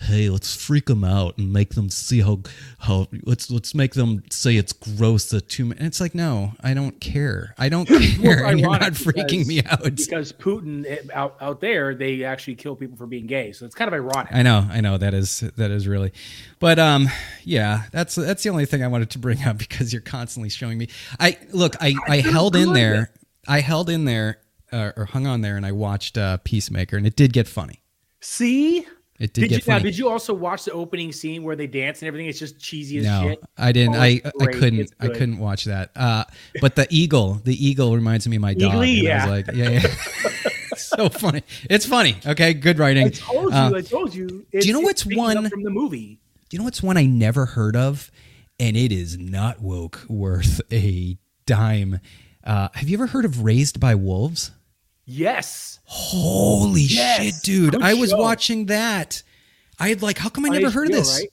hey, 0.00 0.28
let's 0.28 0.54
freak 0.54 0.86
them 0.86 1.02
out 1.04 1.38
and 1.38 1.52
make 1.52 1.74
them 1.74 1.88
see 1.88 2.20
how 2.20 2.40
how 2.80 3.06
let's 3.24 3.50
let's 3.50 3.74
make 3.74 3.94
them 3.94 4.22
say 4.30 4.56
it's 4.56 4.72
gross 4.72 5.30
that 5.30 5.48
two. 5.48 5.70
And 5.70 5.80
it's 5.82 6.00
like, 6.00 6.14
no, 6.14 6.52
I 6.60 6.74
don't 6.74 7.00
care. 7.00 7.54
I 7.58 7.68
don't 7.68 7.86
care, 8.20 8.44
and 8.46 8.60
you're 8.60 8.70
not 8.70 8.92
freaking 8.92 9.26
because- 9.28 9.48
me 9.48 9.62
out. 9.64 9.82
Because 9.82 10.32
Putin 10.32 10.84
eh, 10.86 10.98
out 11.14 11.36
out 11.40 11.60
there, 11.60 11.94
they 11.94 12.24
actually 12.24 12.56
kill 12.56 12.76
people 12.76 12.96
for 12.96 13.06
being 13.06 13.26
gay. 13.26 13.52
So 13.52 13.64
it's 13.64 13.74
kind 13.74 13.88
of 13.88 13.94
ironic. 13.94 14.32
I 14.32 14.42
know, 14.42 14.66
I 14.70 14.80
know 14.80 14.98
that 14.98 15.14
is 15.14 15.40
that 15.56 15.70
is 15.70 15.88
really, 15.88 16.12
but 16.58 16.78
um, 16.78 17.08
yeah, 17.44 17.84
that's 17.92 18.14
that's 18.14 18.42
the 18.42 18.50
only 18.50 18.66
thing 18.66 18.82
I 18.82 18.88
wanted 18.88 19.10
to 19.10 19.18
bring 19.18 19.42
up 19.42 19.58
because 19.66 19.92
you're 19.92 20.02
constantly 20.02 20.50
showing 20.50 20.78
me. 20.78 20.88
I 21.18 21.38
look, 21.52 21.74
I 21.80 21.94
I 22.06 22.20
held 22.20 22.54
in 22.56 22.72
there, 22.72 23.12
I 23.48 23.60
held 23.60 23.88
in 23.90 24.04
there 24.04 24.38
uh, 24.72 24.92
or 24.96 25.06
hung 25.06 25.26
on 25.26 25.40
there, 25.40 25.56
and 25.56 25.64
I 25.64 25.72
watched 25.72 26.18
uh, 26.18 26.38
Peacemaker, 26.38 26.96
and 26.96 27.06
it 27.06 27.16
did 27.16 27.32
get 27.32 27.48
funny. 27.48 27.82
See, 28.20 28.86
It 29.18 29.32
did, 29.32 29.42
did 29.42 29.50
you 29.50 29.58
get 29.58 29.66
now? 29.66 29.78
Did 29.78 29.96
you 29.96 30.08
also 30.10 30.34
watch 30.34 30.64
the 30.64 30.72
opening 30.72 31.10
scene 31.12 31.42
where 31.42 31.56
they 31.56 31.66
dance 31.66 32.02
and 32.02 32.08
everything? 32.08 32.28
It's 32.28 32.38
just 32.38 32.58
cheesy 32.58 32.98
as 32.98 33.04
no, 33.04 33.22
shit. 33.22 33.42
I 33.56 33.72
didn't. 33.72 33.94
Oh, 33.94 34.00
I 34.00 34.20
I 34.40 34.46
couldn't. 34.46 34.92
I 35.00 35.08
couldn't 35.08 35.38
watch 35.38 35.64
that. 35.64 35.90
Uh, 35.96 36.24
but 36.60 36.76
the 36.76 36.86
eagle, 36.90 37.40
the 37.44 37.66
eagle 37.66 37.94
reminds 37.94 38.28
me 38.28 38.36
of 38.36 38.42
my 38.42 38.54
dog. 38.54 38.74
Eagly, 38.74 39.02
yeah. 39.02 39.26
was 39.26 39.46
like, 39.46 39.56
yeah, 39.56 39.70
yeah. 39.70 39.80
so 40.76 41.08
funny. 41.08 41.42
It's 41.70 41.86
funny. 41.86 42.16
Okay, 42.26 42.52
good 42.52 42.78
writing. 42.78 43.06
I 43.06 43.10
told 43.10 43.52
you. 43.52 43.58
Uh, 43.58 43.72
I 43.74 43.80
told 43.80 44.14
you. 44.14 44.46
do 44.52 44.66
you 44.66 44.72
know 44.72 44.80
what's 44.80 45.06
one- 45.06 45.48
from 45.48 45.62
the 45.62 45.70
movie? 45.70 46.20
Do 46.48 46.56
you 46.56 46.58
know 46.58 46.64
what's 46.64 46.82
one 46.82 46.96
I 46.96 47.06
never 47.06 47.46
heard 47.46 47.74
of, 47.74 48.10
and 48.60 48.76
it 48.76 48.92
is 48.92 49.18
not 49.18 49.60
woke 49.60 50.04
worth 50.08 50.60
a 50.70 51.18
dime. 51.46 52.00
Uh, 52.44 52.68
have 52.74 52.88
you 52.88 52.96
ever 52.96 53.08
heard 53.08 53.24
of 53.24 53.42
Raised 53.42 53.80
by 53.80 53.94
Wolves? 53.94 54.52
Yes. 55.06 55.78
Holy 55.84 56.82
Yes. 56.82 57.22
shit, 57.22 57.34
dude! 57.42 57.72
Good 57.72 57.82
I 57.82 57.94
was 57.94 58.10
show. 58.10 58.18
watching 58.18 58.66
that. 58.66 59.22
I 59.78 59.88
had 59.88 60.02
like, 60.02 60.18
how 60.18 60.28
come 60.28 60.44
I 60.46 60.48
never 60.48 60.70
heard 60.70 60.88
of 60.88 60.94
this? 60.94 61.18
right? 61.20 61.28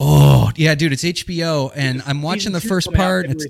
Oh, 0.00 0.50
yeah, 0.56 0.74
dude, 0.74 0.92
it's 0.92 1.02
HBO, 1.04 1.72
and 1.74 2.02
I'm 2.06 2.22
watching 2.22 2.52
the 2.52 2.60
first 2.60 2.92
part. 2.92 3.26
It's, 3.26 3.46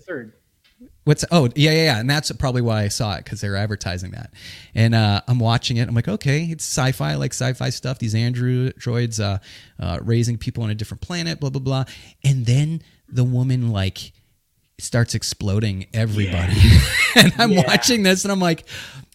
What's 1.04 1.22
oh 1.30 1.50
yeah 1.54 1.70
yeah 1.72 1.84
yeah 1.84 1.98
and 2.00 2.08
that's 2.08 2.32
probably 2.32 2.62
why 2.62 2.82
I 2.84 2.88
saw 2.88 3.14
it 3.16 3.24
because 3.24 3.42
they 3.42 3.50
were 3.50 3.56
advertising 3.56 4.12
that 4.12 4.32
and 4.74 4.94
uh, 4.94 5.20
I'm 5.28 5.38
watching 5.38 5.76
it 5.76 5.86
I'm 5.86 5.94
like 5.94 6.08
okay 6.08 6.44
it's 6.44 6.64
sci-fi 6.64 7.10
I 7.12 7.14
like 7.16 7.34
sci-fi 7.34 7.68
stuff 7.68 7.98
these 7.98 8.14
androids 8.14 9.20
uh, 9.20 9.36
uh, 9.78 9.98
raising 10.00 10.38
people 10.38 10.62
on 10.64 10.70
a 10.70 10.74
different 10.74 11.02
planet 11.02 11.40
blah 11.40 11.50
blah 11.50 11.60
blah 11.60 11.84
and 12.24 12.46
then 12.46 12.80
the 13.06 13.22
woman 13.22 13.68
like 13.70 14.12
starts 14.78 15.14
exploding 15.14 15.88
everybody 15.92 16.56
and 17.16 17.34
I'm 17.36 17.52
Yeah. 17.52 17.64
watching 17.66 18.02
this 18.02 18.24
and 18.24 18.32
I'm 18.32 18.40
like 18.40 18.64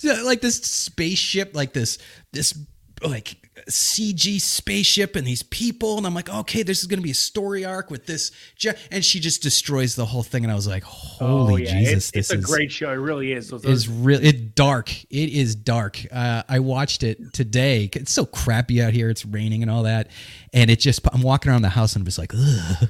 like 0.04 0.42
this 0.42 0.58
spaceship 0.58 1.56
like 1.56 1.74
this 1.74 1.98
this 2.32 2.58
like 3.04 3.38
CG 3.68 4.40
spaceship 4.40 5.16
and 5.16 5.26
these 5.28 5.44
people 5.44 5.98
and 5.98 6.08
I'm 6.08 6.14
like 6.14 6.30
okay 6.30 6.64
this 6.64 6.80
is 6.80 6.88
going 6.88 7.00
to 7.00 7.04
be 7.04 7.12
a 7.12 7.16
story 7.16 7.66
arc 7.66 7.92
with 7.92 8.06
this 8.06 8.32
je- 8.56 8.74
and 8.92 9.04
she 9.04 9.20
just 9.20 9.42
destroys 9.42 9.96
the 9.96 10.06
whole 10.06 10.24
thing 10.24 10.44
and 10.44 10.52
I 10.52 10.56
was 10.56 10.68
like 10.68 10.84
holy 10.84 11.54
oh, 11.54 11.58
yeah. 11.58 11.80
Jesus 11.80 11.94
it's, 11.94 12.12
this 12.12 12.32
it's 12.32 12.44
a 12.44 12.52
great 12.52 12.72
show. 12.72 12.90
It 12.92 12.96
really 12.96 13.34
is. 13.34 13.50
So 13.50 13.58
is 13.58 13.62
those, 13.62 13.88
real 13.88 14.24
it's 14.24 14.40
dark 14.40 15.04
it 15.04 15.30
is 15.30 15.56
dark 15.56 16.06
uh, 16.12 16.44
I 16.48 16.60
watched 16.60 17.04
it 17.04 17.34
today 17.34 17.90
it's 17.94 18.12
so 18.12 18.26
crappy 18.26 18.82
out 18.82 18.94
here 18.94 19.10
it's 19.10 19.26
raining 19.26 19.62
and 19.62 19.72
all 19.72 19.84
that 19.84 20.10
and 20.54 20.70
it 20.70 20.80
just 20.80 21.02
I'm 21.14 21.22
walking 21.22 21.52
around 21.52 21.62
the 21.62 21.70
house 21.70 21.94
and 21.96 22.02
I'm 22.02 22.06
just 22.06 22.18
like 22.18 22.34
ugh 22.34 22.90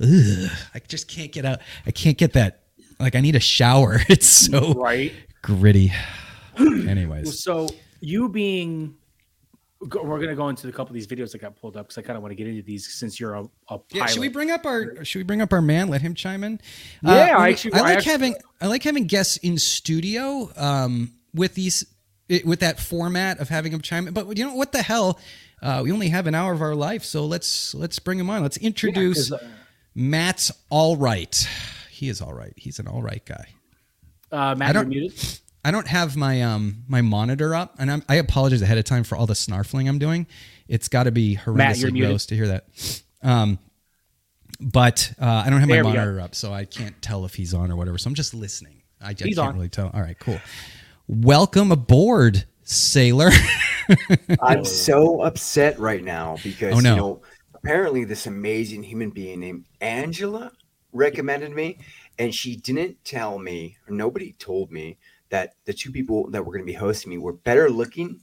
ugh 0.00 0.50
I 0.74 0.78
just 0.88 1.08
can't 1.08 1.32
get 1.32 1.44
out 1.44 1.60
I 1.86 1.90
can't 1.90 2.18
get 2.18 2.32
that 2.32 2.62
like 2.98 3.14
I 3.14 3.20
need 3.20 3.36
a 3.36 3.40
shower 3.40 3.98
it's 4.08 4.26
so 4.26 4.74
right. 4.74 5.12
Gritty 5.46 5.92
anyways 6.58 7.40
So 7.42 7.68
you 8.00 8.28
being, 8.28 8.94
we're 9.80 10.18
gonna 10.20 10.34
go 10.34 10.48
into 10.48 10.68
a 10.68 10.72
couple 10.72 10.88
of 10.88 10.94
these 10.94 11.06
videos 11.06 11.32
that 11.32 11.38
got 11.40 11.54
pulled 11.56 11.76
up 11.76 11.86
because 11.86 11.98
I 11.98 12.02
kind 12.02 12.16
of 12.16 12.22
want 12.22 12.32
to 12.32 12.34
get 12.36 12.46
into 12.46 12.62
these 12.62 12.92
since 12.92 13.18
you're 13.20 13.34
a, 13.34 13.40
a 13.42 13.78
pilot. 13.78 13.84
Yeah, 13.92 14.06
should 14.06 14.20
we 14.20 14.28
bring 14.28 14.50
up 14.50 14.66
our 14.66 15.04
should 15.04 15.20
we 15.20 15.22
bring 15.22 15.40
up 15.40 15.52
our 15.52 15.62
man? 15.62 15.88
Let 15.88 16.02
him 16.02 16.14
chime 16.14 16.42
in. 16.44 16.60
Yeah, 17.02 17.10
Uh, 17.36 17.40
I 17.40 17.50
actually- 17.50 17.74
I 17.74 17.78
I 17.78 17.80
like 17.82 17.96
actually- 17.98 18.12
having 18.12 18.34
I 18.60 18.66
like 18.66 18.82
having 18.82 19.06
guests 19.06 19.36
in 19.38 19.58
studio 19.58 20.50
um, 20.56 21.12
with 21.34 21.54
these 21.54 21.86
it, 22.28 22.44
with 22.44 22.60
that 22.60 22.80
format 22.80 23.38
of 23.38 23.48
having 23.48 23.72
him 23.72 23.80
chime 23.80 24.08
in. 24.08 24.14
But 24.14 24.36
you 24.36 24.44
know 24.44 24.54
what 24.54 24.72
the 24.72 24.82
hell? 24.82 25.18
Uh, 25.62 25.80
we 25.84 25.92
only 25.92 26.08
have 26.08 26.26
an 26.26 26.34
hour 26.34 26.52
of 26.52 26.60
our 26.60 26.74
life, 26.74 27.04
so 27.04 27.24
let's 27.24 27.74
let's 27.74 27.98
bring 27.98 28.18
him 28.18 28.28
on. 28.30 28.42
Let's 28.42 28.56
introduce 28.58 29.30
'cause, 29.30 29.40
uh, 29.40 29.48
Matt's 29.94 30.50
all 30.70 30.96
right. 30.96 31.48
He 31.90 32.08
is 32.08 32.20
all 32.20 32.34
right. 32.34 32.52
He's 32.56 32.78
an 32.78 32.86
all 32.88 33.00
right 33.02 33.24
guy. 33.24 33.46
Uh, 34.32 34.54
Matt, 34.54 34.62
I 34.62 34.66
you're 34.66 34.72
don't- 34.84 34.88
muted. 34.88 35.38
I 35.64 35.72
don't 35.72 35.88
have 35.88 36.16
my 36.16 36.42
um 36.42 36.84
my 36.86 37.00
monitor 37.02 37.52
up, 37.52 37.74
and 37.80 37.90
I'm, 37.90 38.02
I 38.08 38.14
apologize 38.16 38.62
ahead 38.62 38.78
of 38.78 38.84
time 38.84 39.02
for 39.02 39.16
all 39.16 39.26
the 39.26 39.34
snarfling 39.34 39.88
I'm 39.88 39.98
doing. 39.98 40.28
It's 40.68 40.86
got 40.86 41.04
to 41.04 41.10
be 41.10 41.32
you're 41.32 41.40
horrendously 41.54 41.90
muted. 41.92 42.10
gross 42.10 42.26
to 42.26 42.36
hear 42.36 42.46
that. 42.48 43.02
Um, 43.22 43.58
but 44.60 45.12
uh, 45.20 45.42
I 45.44 45.50
don't 45.50 45.58
have 45.60 45.68
my 45.68 45.74
There 45.76 45.84
we 45.84 45.90
go. 45.92 45.98
monitor 45.98 46.20
up, 46.20 46.34
so 46.36 46.52
I 46.52 46.64
can't 46.66 47.00
tell 47.02 47.24
if 47.24 47.34
he's 47.34 47.52
on 47.52 47.70
or 47.72 47.76
whatever. 47.76 47.98
So 47.98 48.08
I'm 48.08 48.14
just 48.14 48.32
listening. 48.32 48.82
I, 49.02 49.08
I 49.08 49.14
He's 49.14 49.36
can't 49.36 49.38
on. 49.48 49.54
really 49.56 49.68
tell. 49.68 49.90
All 49.92 50.00
right, 50.00 50.16
cool. 50.18 50.40
Welcome 51.08 51.72
aboard, 51.72 52.44
sailor. 52.62 53.30
I'm 54.42 54.64
so 54.64 55.22
upset 55.22 55.78
right 55.78 56.02
now 56.02 56.36
because 56.42 56.74
Oh, 56.74 56.80
no. 56.80 56.90
you 56.90 56.96
know 56.96 57.22
apparently 57.54 58.04
this 58.04 58.26
amazing 58.26 58.82
human 58.84 59.10
being 59.10 59.40
named 59.40 59.64
Angela 59.80 60.52
recommended 60.92 61.50
me, 61.52 61.78
and 62.18 62.34
she 62.34 62.56
didn't 62.56 63.04
tell 63.04 63.38
me 63.38 63.76
or 63.88 63.94
nobody 63.94 64.32
told 64.38 64.70
me 64.72 64.98
that 65.30 65.54
the 65.64 65.72
two 65.74 65.90
people 65.90 66.30
that 66.30 66.44
were 66.44 66.52
going 66.52 66.64
to 66.64 66.70
be 66.72 66.78
hosting 66.78 67.10
me 67.10 67.18
were 67.18 67.32
better 67.32 67.68
looking 67.70 68.20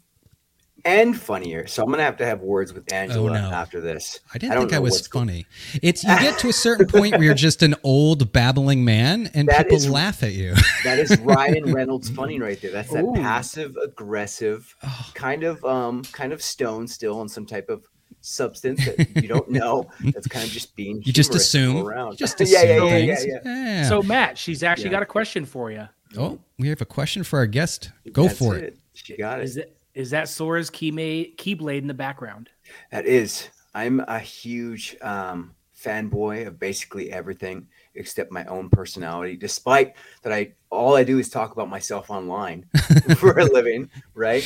and 0.86 1.17
funnier. 1.17 1.65
So 1.67 1.82
I'm 1.82 1.88
going 1.88 1.99
to 1.99 2.03
have 2.03 2.17
to 2.17 2.25
have 2.25 2.41
words 2.41 2.73
with 2.73 2.91
Angela 2.91 3.29
Oh, 3.29 3.34
no. 3.34 3.51
after 3.51 3.79
this. 3.79 4.19
I 4.34 4.38
didn't 4.38 4.56
don't 4.56 4.63
think 4.67 4.73
I 4.73 4.79
was 4.79 4.93
what's 4.93 5.08
going- 5.08 5.27
funny. 5.27 5.45
It's 5.82 6.03
you 6.03 6.10
get 6.19 6.39
to 6.39 6.49
a 6.49 6.53
certain 6.53 6.88
point 6.88 7.13
where 7.13 7.23
you're 7.23 7.34
just 7.36 7.63
an 7.63 7.75
old 7.84 8.34
babbling 8.34 8.84
man, 8.84 9.29
and 9.34 9.47
That 9.47 9.63
people 9.63 9.77
is- 9.77 9.89
laugh 9.89 10.23
at 10.23 10.34
you. 10.34 10.56
That 10.84 10.99
is 10.99 11.17
Ryan 11.21 11.71
Reynolds 11.73 12.10
funny 12.19 12.39
right 12.39 12.60
there. 12.62 12.71
That's 12.71 12.91
that 12.91 13.03
Ooh. 13.06 13.13
passive 13.13 13.77
aggressive 13.82 14.75
kind 15.13 15.43
of 15.43 15.63
um 15.63 16.01
kind 16.12 16.34
of 16.34 16.41
stone 16.41 16.88
still 16.88 17.17
on 17.19 17.29
some 17.29 17.45
type 17.45 17.69
of 17.69 17.86
substance 18.23 18.83
that 18.86 19.21
you 19.21 19.27
don't 19.27 19.49
know. 19.59 19.89
That's 20.01 20.27
kind 20.27 20.45
of 20.45 20.51
just 20.51 20.75
being 20.75 21.01
You 21.03 21.13
just 21.13 21.36
assume. 21.36 21.86
around. 21.86 22.17
Just 22.17 22.39
assume 22.41 22.59
yeah, 22.67 22.75
yeah, 22.75 22.95
yeah, 22.97 23.15
things. 23.15 23.25
yeah. 23.27 23.39
Yeah. 23.45 23.89
So 23.89 24.01
Matt, 24.01 24.38
she's 24.38 24.63
actually 24.63 24.86
Yeah. 24.86 24.91
got 24.91 25.03
a 25.03 25.07
question 25.07 25.45
for 25.45 25.71
you. 25.71 25.88
oh, 26.17 26.39
we 26.57 26.69
have 26.69 26.81
a 26.81 26.86
question 26.86 27.23
for 27.23 27.38
our 27.39 27.47
guest. 27.47 27.91
Go 28.12 28.23
That's 28.27 28.38
for 28.39 28.55
it. 28.55 28.77
She 28.93 29.17
got 29.17 29.39
it. 29.39 29.43
Is 29.45 29.57
it 29.57 29.77
is 29.93 30.09
that 30.09 30.27
Sora's 30.29 30.69
key 30.71 30.89
ma- 30.91 31.29
keyblade 31.38 31.79
in 31.79 31.88
the 31.88 31.93
background? 31.93 32.49
That 32.91 33.05
is. 33.05 33.49
I'm 33.75 33.99
a 34.01 34.19
huge 34.19 34.95
um, 35.01 35.53
fanboy 35.79 36.45
of 36.47 36.59
basically 36.59 37.12
everything 37.12 37.67
except 37.95 38.31
my 38.31 38.45
own 38.45 38.69
personality. 38.69 39.36
Despite 39.36 39.95
that, 40.21 40.31
I 40.31 40.53
all 40.69 40.95
I 40.95 41.03
do 41.03 41.19
is 41.19 41.29
talk 41.29 41.51
about 41.51 41.69
myself 41.69 42.09
online 42.09 42.65
for 43.17 43.38
a 43.38 43.45
living. 43.45 43.89
Right? 44.15 44.45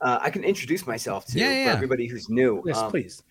Uh, 0.00 0.18
I 0.20 0.30
can 0.30 0.44
introduce 0.44 0.86
myself 0.86 1.26
to 1.26 1.38
Yeah, 1.38 1.50
yeah, 1.50 1.72
everybody 1.72 2.06
who's 2.06 2.28
new. 2.28 2.62
Yes, 2.66 2.78
Um, 2.78 2.90
please. 2.90 3.22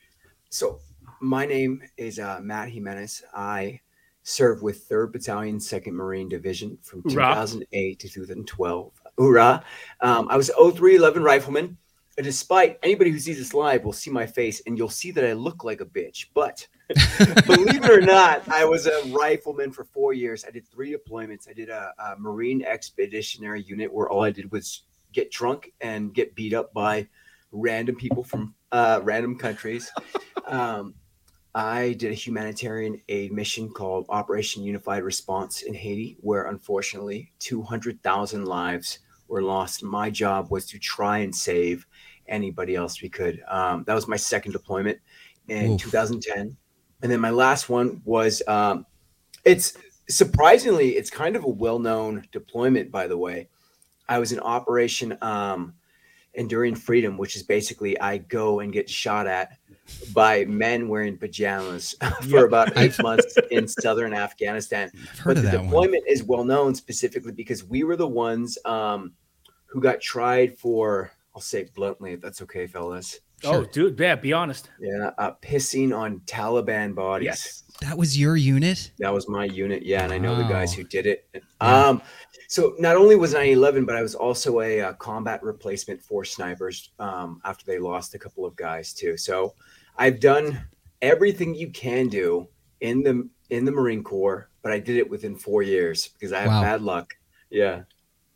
So, 0.50 0.80
my 1.20 1.46
name 1.46 1.82
is 1.98 2.20
uh, 2.20 2.40
Matt 2.42 2.70
Jimenez. 2.70 3.24
I 3.34 3.80
served 4.24 4.64
with 4.64 4.88
3rd 4.90 5.12
Battalion, 5.14 5.58
2nd 5.58 5.92
Marine 5.94 6.30
Division 6.30 6.78
from 6.82 7.02
Hoorah. 7.02 7.36
2008 7.36 8.00
to 8.00 8.10
2012. 8.10 8.92
Hoorah. 9.18 9.64
Um, 10.02 10.28
I 10.30 10.38
was 10.38 10.48
0311 10.50 11.24
Rifleman. 11.24 11.78
And 12.16 12.24
despite 12.24 12.78
anybody 12.84 13.10
who 13.10 13.18
sees 13.18 13.40
this 13.40 13.56
live 13.56 13.84
will 13.84 13.92
see 13.92 14.12
my 14.12 14.28
face 14.28 14.62
and 14.68 14.78
you'll 14.78 14.88
see 14.90 15.10
that 15.12 15.26
I 15.26 15.34
look 15.34 15.64
like 15.64 15.82
a 15.82 15.86
bitch. 15.86 16.28
But 16.36 16.68
believe 17.48 17.84
it 17.84 17.90
or 17.90 18.02
not, 18.02 18.48
I 18.50 18.66
was 18.66 18.86
a 18.86 19.02
rifleman 19.08 19.72
for 19.72 19.84
four 19.84 20.14
years. 20.14 20.46
I 20.48 20.52
did 20.52 20.68
three 20.68 20.96
deployments. 20.96 21.50
I 21.50 21.54
did 21.54 21.70
a, 21.70 21.92
a 21.98 22.16
Marine 22.20 22.62
Expeditionary 22.64 23.64
Unit 23.64 23.92
where 23.92 24.10
all 24.10 24.24
I 24.24 24.30
did 24.30 24.52
was 24.52 24.84
get 25.14 25.32
drunk 25.32 25.72
and 25.82 26.14
get 26.14 26.36
beat 26.36 26.54
up 26.54 26.74
by 26.74 27.08
random 27.52 27.96
people 27.96 28.24
from 28.24 28.56
uh, 28.72 29.00
random 29.04 29.38
countries. 29.38 29.92
Um, 30.46 30.96
I 31.56 31.94
did 31.94 32.12
a 32.12 32.16
humanitarian 32.16 33.02
aid 33.08 33.32
mission 33.32 33.70
called 33.70 34.08
Operation 34.10 34.64
Unified 34.64 35.04
Response 35.04 35.62
in 35.62 35.74
Haiti, 35.74 36.18
where 36.20 36.48
unfortunately 36.48 37.32
200,000 37.40 38.46
lives 38.46 39.00
were 39.28 39.42
lost. 39.42 39.84
My 39.84 40.10
job 40.10 40.50
was 40.50 40.66
to 40.68 40.80
try 40.80 41.20
and 41.20 41.34
save 41.34 41.86
anybody 42.28 42.76
else 42.76 43.02
we 43.02 43.10
could. 43.10 43.42
Um, 43.48 43.84
that 43.86 43.94
was 43.94 44.08
my 44.08 44.16
second 44.16 44.52
deployment 44.52 45.00
in 45.48 45.74
Oof. 45.74 45.82
2010. 45.82 46.58
And 47.02 47.12
then 47.12 47.20
my 47.20 47.30
last 47.30 47.70
one 47.70 48.02
was 48.06 48.42
um, 48.48 48.86
it's 49.46 49.78
surprisingly, 50.10 50.92
it's 50.92 51.10
kind 51.10 51.36
of 51.36 51.44
a 51.44 51.50
well 51.50 51.80
known 51.80 52.26
deployment, 52.32 52.92
by 52.92 53.08
the 53.08 53.18
way. 53.18 53.50
I 54.14 54.20
was 54.20 54.32
in 54.32 54.40
Operation 54.42 55.18
um, 55.24 55.74
Enduring 56.36 56.76
Freedom, 56.76 57.18
which 57.18 57.36
is 57.36 57.42
basically 57.42 58.00
I 58.00 58.20
go 58.20 58.60
and 58.60 58.72
get 58.72 58.88
shot 58.88 59.26
at 59.26 59.58
by 60.14 60.46
men 60.46 60.88
wearing 60.88 61.18
pajamas 61.18 61.96
for 62.22 62.28
yep. 62.28 62.46
about 62.46 62.78
eight 62.78 63.02
months 63.02 63.36
in 63.50 63.68
southern 63.68 64.14
Afghanistan. 64.14 64.92
But 65.26 65.38
the 65.38 65.50
deployment 65.50 66.04
one. 66.04 66.14
is 66.14 66.24
well 66.24 66.44
known 66.44 66.76
specifically 66.76 67.32
because 67.32 67.64
we 67.64 67.84
were 67.84 67.96
the 67.96 68.08
ones 68.08 68.56
um, 68.66 69.14
who 69.66 69.82
got 69.82 70.00
tried 70.00 70.60
for, 70.60 71.12
I'll 71.34 71.42
say 71.42 71.68
bluntly, 71.74 72.14
if 72.14 72.22
that's 72.22 72.44
okay, 72.44 72.68
fellas. 72.68 73.20
Oh, 73.44 73.66
dude, 73.66 74.00
yeah, 74.00 74.16
be 74.16 74.32
honest. 74.32 74.70
Yeah, 74.80 75.10
uh, 75.18 75.32
pissing 75.42 75.98
on 75.98 76.20
Taliban 76.22 76.94
bodies. 76.94 77.26
Yes. 77.26 77.64
That 77.82 77.98
was 77.98 78.18
your 78.18 78.38
unit? 78.38 78.92
That 79.00 79.12
was 79.12 79.28
my 79.28 79.46
unit, 79.46 79.84
yeah, 79.84 80.04
and 80.04 80.14
I 80.14 80.20
know 80.20 80.36
the 80.36 80.44
guys 80.44 80.72
who 80.72 80.84
did 80.84 81.08
it. 81.08 81.28
Yeah. 81.34 81.88
Um, 81.88 82.02
so 82.54 82.76
not 82.78 82.96
only 82.96 83.16
was 83.16 83.34
9/11, 83.34 83.88
but 83.88 83.96
I 83.96 84.04
was 84.04 84.14
also 84.14 84.60
a, 84.60 84.78
a 84.78 84.90
uh, 84.90 84.94
combat 84.94 85.42
replacement 85.42 86.00
for 86.04 86.24
snipers 86.24 86.92
um, 87.00 87.42
after 87.44 87.66
they 87.66 87.80
lost 87.80 88.14
a 88.14 88.20
couple 88.20 88.46
of 88.46 88.56
guys 88.56 88.94
too. 88.94 89.18
So 89.18 89.56
I've 89.98 90.20
done 90.20 90.64
everything 91.02 91.56
you 91.56 91.72
can 91.72 92.10
do 92.10 92.48
in 92.80 93.02
the 93.02 93.28
in 93.50 93.66
the 93.66 93.72
Marine 93.72 94.04
Corps, 94.04 94.50
but 94.62 94.72
I 94.72 94.78
did 94.78 94.98
it 94.98 95.10
within 95.10 95.36
four 95.36 95.64
years 95.64 96.10
because 96.10 96.32
I 96.32 96.42
have 96.42 96.50
wow. 96.50 96.62
bad 96.62 96.84
luck. 96.84 97.16
Yeah. 97.50 97.86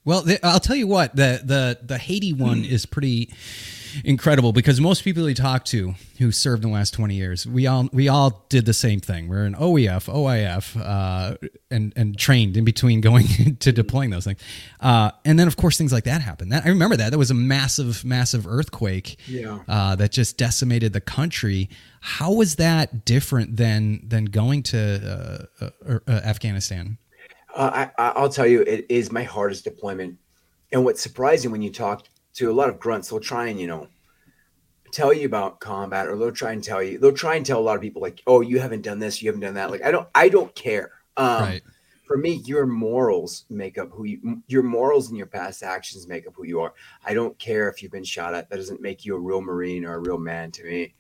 Well, 0.04 0.26
I'll 0.42 0.60
tell 0.60 0.76
you 0.76 0.88
what 0.88 1.16
the 1.16 1.42
the 1.44 1.78
the 1.84 2.00
Haiti 2.00 2.34
one 2.34 2.66
is 2.66 2.88
pretty 2.88 3.32
incredible 4.04 4.54
because 4.54 4.80
most 4.80 5.04
people 5.04 5.28
you 5.28 5.36
talk 5.36 5.66
to 5.66 5.96
who 6.18 6.32
served 6.32 6.64
in 6.64 6.72
the 6.72 6.74
last 6.74 6.94
20 6.94 7.16
years, 7.16 7.46
we 7.46 7.68
all 7.68 7.90
we 7.94 8.08
all 8.08 8.46
did 8.50 8.66
the 8.66 8.74
same 8.74 9.00
thing. 9.00 9.28
We're 9.28 9.46
an 9.46 9.56
OEF, 9.56 10.12
OIF, 10.12 10.80
uh, 10.80 11.38
and 11.70 11.94
and 11.96 12.18
trained 12.18 12.58
in 12.58 12.66
between 12.66 13.02
going 13.02 13.26
to 13.60 13.72
deploying 13.72 14.10
those 14.10 14.26
things. 14.26 14.40
Uh, 14.80 15.12
and 15.26 15.40
then 15.40 15.48
of 15.48 15.58
course 15.58 15.78
things 15.78 15.94
like 15.94 16.06
that 16.06 16.22
happened. 16.22 16.52
That 16.52 16.66
I 16.66 16.70
remember 16.70 16.98
that. 16.98 17.12
That 17.12 17.18
was 17.18 17.32
a 17.32 17.36
massive, 17.36 18.04
massive 18.04 18.48
earthquake 18.48 19.18
yeah. 19.28 19.60
uh, 19.68 19.96
that 19.96 20.12
just 20.12 20.38
decimated 20.38 20.94
the 20.94 21.02
country. 21.02 21.70
How 22.02 22.32
was 22.32 22.56
that 22.56 23.06
different 23.06 23.58
than 23.58 24.08
than 24.08 24.26
going 24.26 24.64
to 24.64 25.48
uh, 25.62 25.66
uh, 25.66 26.00
uh, 26.08 26.12
Afghanistan? 26.12 26.98
I, 27.56 27.90
I'll 27.98 28.30
tell 28.30 28.46
you, 28.46 28.62
it 28.62 28.86
is 28.90 29.12
my 29.12 29.24
hardest 29.24 29.64
deployment. 29.64 30.18
And 30.72 30.84
what's 30.84 31.02
surprising 31.02 31.52
when 31.52 31.62
you 31.62 31.72
talk 31.72 32.08
to 32.38 32.52
a 32.52 32.54
lot 32.54 32.70
of 32.70 32.80
grunts, 32.80 33.10
they'll 33.10 33.20
try 33.20 33.48
and, 33.48 33.60
you 33.60 33.68
know, 33.68 33.88
tell 34.92 35.12
you 35.12 35.26
about 35.26 35.60
combat 35.60 36.08
or 36.08 36.16
they'll 36.18 36.32
try 36.32 36.54
and 36.54 36.64
tell 36.64 36.82
you, 36.82 36.98
they'll 36.98 37.12
try 37.12 37.36
and 37.36 37.46
tell 37.46 37.60
a 37.60 37.62
lot 37.62 37.76
of 37.76 37.82
people 37.82 38.02
like, 38.02 38.22
oh, 38.28 38.42
you 38.42 38.60
haven't 38.60 38.84
done 38.84 39.00
this, 39.00 39.22
you 39.22 39.28
haven't 39.28 39.42
done 39.42 39.56
that. 39.56 39.72
Like, 39.72 39.84
I 39.84 39.92
don't, 39.92 40.08
I 40.16 40.30
don't 40.30 40.54
care. 40.56 40.92
Um, 41.18 41.42
right. 41.42 41.62
For 42.06 42.16
me, 42.16 42.42
your 42.46 42.66
morals 42.66 43.44
make 43.50 43.78
up 43.78 43.90
who 43.92 44.06
you, 44.06 44.42
your 44.48 44.64
morals 44.64 45.10
and 45.10 45.18
your 45.18 45.28
past 45.28 45.62
actions 45.62 46.08
make 46.08 46.26
up 46.26 46.34
who 46.36 46.46
you 46.46 46.62
are. 46.62 46.74
I 47.04 47.14
don't 47.14 47.38
care 47.38 47.68
if 47.70 47.84
you've 47.84 47.92
been 47.92 48.04
shot 48.04 48.34
at. 48.34 48.50
That 48.50 48.56
doesn't 48.56 48.82
make 48.82 49.04
you 49.04 49.16
a 49.16 49.20
real 49.20 49.42
Marine 49.42 49.84
or 49.84 49.96
a 49.96 50.00
real 50.00 50.18
man 50.18 50.52
to 50.52 50.64
me. 50.64 50.94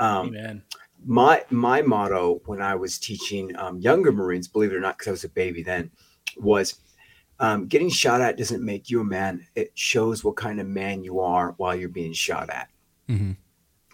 Um, 0.00 0.28
Amen. 0.28 0.62
My, 1.06 1.44
my 1.48 1.80
motto 1.80 2.42
when 2.44 2.60
I 2.60 2.74
was 2.74 2.98
teaching 2.98 3.56
um, 3.56 3.78
younger 3.78 4.12
Marines, 4.12 4.48
believe 4.48 4.72
it 4.72 4.76
or 4.76 4.80
not, 4.80 4.98
because 4.98 5.08
I 5.08 5.12
was 5.12 5.24
a 5.24 5.30
baby 5.30 5.62
then, 5.62 5.90
was 6.36 6.80
um, 7.40 7.66
getting 7.66 7.88
shot 7.88 8.20
at 8.20 8.36
doesn't 8.36 8.62
make 8.62 8.90
you 8.90 9.00
a 9.00 9.04
man. 9.04 9.46
It 9.54 9.72
shows 9.74 10.22
what 10.22 10.36
kind 10.36 10.60
of 10.60 10.66
man 10.66 11.02
you 11.02 11.20
are 11.20 11.54
while 11.56 11.74
you're 11.74 11.88
being 11.88 12.12
shot 12.12 12.50
at. 12.50 12.68
Mm-hmm. 13.08 13.32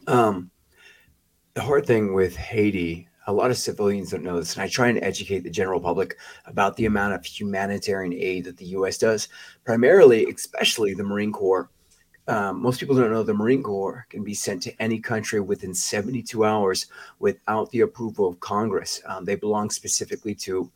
Um, 0.09 0.51
the 1.55 1.63
hard 1.63 1.87
thing 1.87 2.13
with 2.13 2.35
Haiti, 2.35 3.09
a 3.29 3.33
lot 3.33 3.53
of 3.53 3.57
civilians 3.57 4.11
don't 4.11 4.25
know 4.25 4.39
this, 4.39 4.55
and 4.55 4.63
I 4.63 4.69
try 4.69 4.89
and 4.89 5.03
educate 5.03 5.41
the 5.41 5.51
general 5.51 5.81
public 5.81 6.19
about 6.47 6.77
the 6.77 6.87
amount 6.87 7.15
of 7.15 7.25
humanitarian 7.25 8.13
aid 8.13 8.45
that 8.45 8.57
the 8.57 8.67
U.S. 8.67 8.99
does, 8.99 9.29
primarily, 9.65 10.27
especially 10.27 10.93
the 10.93 11.05
Marine 11.05 11.33
Corps. 11.33 11.71
Um, 12.29 12.61
most 12.61 12.81
people 12.81 12.97
don't 12.97 13.13
know 13.13 13.23
the 13.23 13.33
Marine 13.33 13.63
Corps 13.63 14.05
can 14.11 14.25
be 14.25 14.35
sent 14.35 14.61
to 14.65 14.83
any 14.83 14.99
country 14.99 15.41
within 15.41 15.73
72 15.73 16.45
hours 16.45 16.87
without 17.21 17.71
the 17.71 17.83
approval 17.83 18.29
of 18.29 18.41
Congress. 18.41 19.01
Um, 19.07 19.25
they 19.25 19.37
belong 19.37 19.71
specifically 19.71 20.35
to 20.35 20.71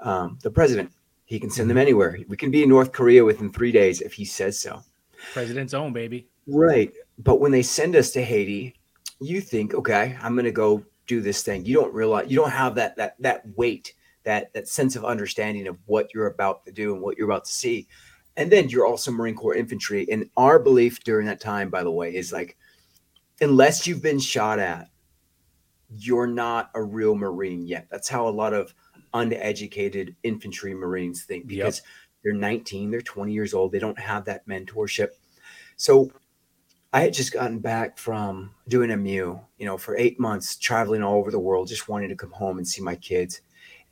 um, 0.00 0.38
the 0.42 0.50
president. 0.50 0.90
He 1.26 1.38
can 1.38 1.50
send 1.50 1.68
them 1.68 1.74
mm-hmm. 1.74 1.82
anywhere. 1.82 2.18
We 2.28 2.36
can 2.36 2.50
be 2.50 2.62
in 2.62 2.68
North 2.68 2.92
Korea 2.92 3.24
within 3.24 3.52
three 3.52 3.72
days 3.72 4.00
if 4.00 4.14
he 4.14 4.24
says 4.24 4.58
so. 4.58 4.80
President's 5.32 5.74
own, 5.74 5.92
baby. 5.92 6.28
Right. 6.46 6.92
But 7.18 7.40
when 7.40 7.52
they 7.52 7.62
send 7.62 7.96
us 7.96 8.12
to 8.12 8.22
Haiti, 8.22 8.74
you 9.20 9.40
think, 9.40 9.74
okay, 9.74 10.16
I'm 10.22 10.36
gonna 10.36 10.52
go 10.52 10.84
do 11.06 11.20
this 11.20 11.42
thing. 11.42 11.64
You 11.66 11.74
don't 11.74 11.92
realize 11.92 12.30
you 12.30 12.36
don't 12.36 12.50
have 12.50 12.74
that 12.76 12.96
that 12.96 13.16
that 13.20 13.42
weight, 13.56 13.94
that 14.24 14.52
that 14.54 14.68
sense 14.68 14.96
of 14.96 15.04
understanding 15.04 15.66
of 15.66 15.78
what 15.86 16.14
you're 16.14 16.28
about 16.28 16.64
to 16.64 16.72
do 16.72 16.94
and 16.94 17.02
what 17.02 17.18
you're 17.18 17.28
about 17.28 17.44
to 17.46 17.52
see. 17.52 17.88
And 18.36 18.52
then 18.52 18.68
you're 18.68 18.86
also 18.86 19.10
Marine 19.10 19.34
Corps 19.34 19.54
infantry. 19.54 20.06
And 20.10 20.30
our 20.36 20.58
belief 20.58 21.02
during 21.02 21.26
that 21.26 21.40
time, 21.40 21.70
by 21.70 21.82
the 21.82 21.90
way, 21.90 22.14
is 22.14 22.32
like 22.32 22.56
unless 23.40 23.86
you've 23.86 24.02
been 24.02 24.20
shot 24.20 24.58
at, 24.58 24.88
you're 25.88 26.26
not 26.26 26.70
a 26.74 26.82
real 26.82 27.14
Marine 27.14 27.66
yet. 27.66 27.88
That's 27.90 28.08
how 28.08 28.28
a 28.28 28.30
lot 28.30 28.52
of 28.52 28.74
uneducated 29.16 30.16
infantry 30.22 30.74
Marines 30.74 31.24
think 31.24 31.46
because 31.46 31.78
yep. 31.78 31.86
they're 32.22 32.32
19, 32.32 32.90
they're 32.90 33.00
20 33.00 33.32
years 33.32 33.54
old, 33.54 33.72
they 33.72 33.78
don't 33.78 33.98
have 33.98 34.24
that 34.26 34.46
mentorship. 34.46 35.10
So 35.76 36.10
I 36.92 37.00
had 37.00 37.12
just 37.12 37.32
gotten 37.32 37.58
back 37.58 37.98
from 37.98 38.54
doing 38.68 38.90
a 38.90 38.96
MEU, 38.96 39.38
you 39.58 39.66
know, 39.66 39.76
for 39.76 39.96
eight 39.96 40.18
months, 40.18 40.56
traveling 40.56 41.02
all 41.02 41.18
over 41.18 41.30
the 41.30 41.38
world, 41.38 41.68
just 41.68 41.88
wanting 41.88 42.08
to 42.08 42.16
come 42.16 42.30
home 42.30 42.58
and 42.58 42.66
see 42.66 42.80
my 42.80 42.96
kids. 42.96 43.40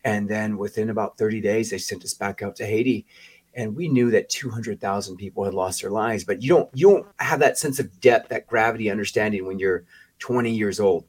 And 0.04 0.28
then 0.28 0.58
within 0.58 0.90
about 0.90 1.18
30 1.18 1.40
days, 1.40 1.70
they 1.70 1.78
sent 1.78 2.04
us 2.04 2.14
back 2.14 2.42
out 2.42 2.56
to 2.56 2.66
Haiti. 2.66 3.06
And 3.54 3.76
we 3.76 3.88
knew 3.88 4.10
that 4.10 4.28
200,000 4.30 5.16
people 5.16 5.44
had 5.44 5.54
lost 5.54 5.82
their 5.82 5.90
lives, 5.90 6.24
but 6.24 6.42
you 6.42 6.48
don't 6.48 6.68
you 6.74 6.90
don't 6.90 7.06
have 7.18 7.38
that 7.40 7.56
sense 7.56 7.78
of 7.78 8.00
depth, 8.00 8.30
that 8.30 8.48
gravity 8.48 8.90
understanding 8.90 9.46
when 9.46 9.58
you're 9.58 9.84
20 10.18 10.50
years 10.50 10.80
old 10.80 11.04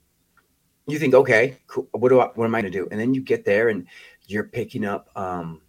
you 0.88 1.00
think, 1.00 1.14
okay, 1.14 1.58
cool. 1.68 1.88
What 1.92 2.10
do 2.10 2.20
I, 2.20 2.28
what 2.36 2.46
am 2.46 2.56
I 2.56 2.62
going 2.62 2.72
to 2.72 2.80
do? 2.80 2.88
And 2.92 3.00
then 3.00 3.14
you 3.14 3.22
get 3.22 3.46
there 3.46 3.70
and 3.70 3.88
you're 4.28 4.44
picking 4.44 4.86
up. 4.86 5.10
Um, 5.16 5.62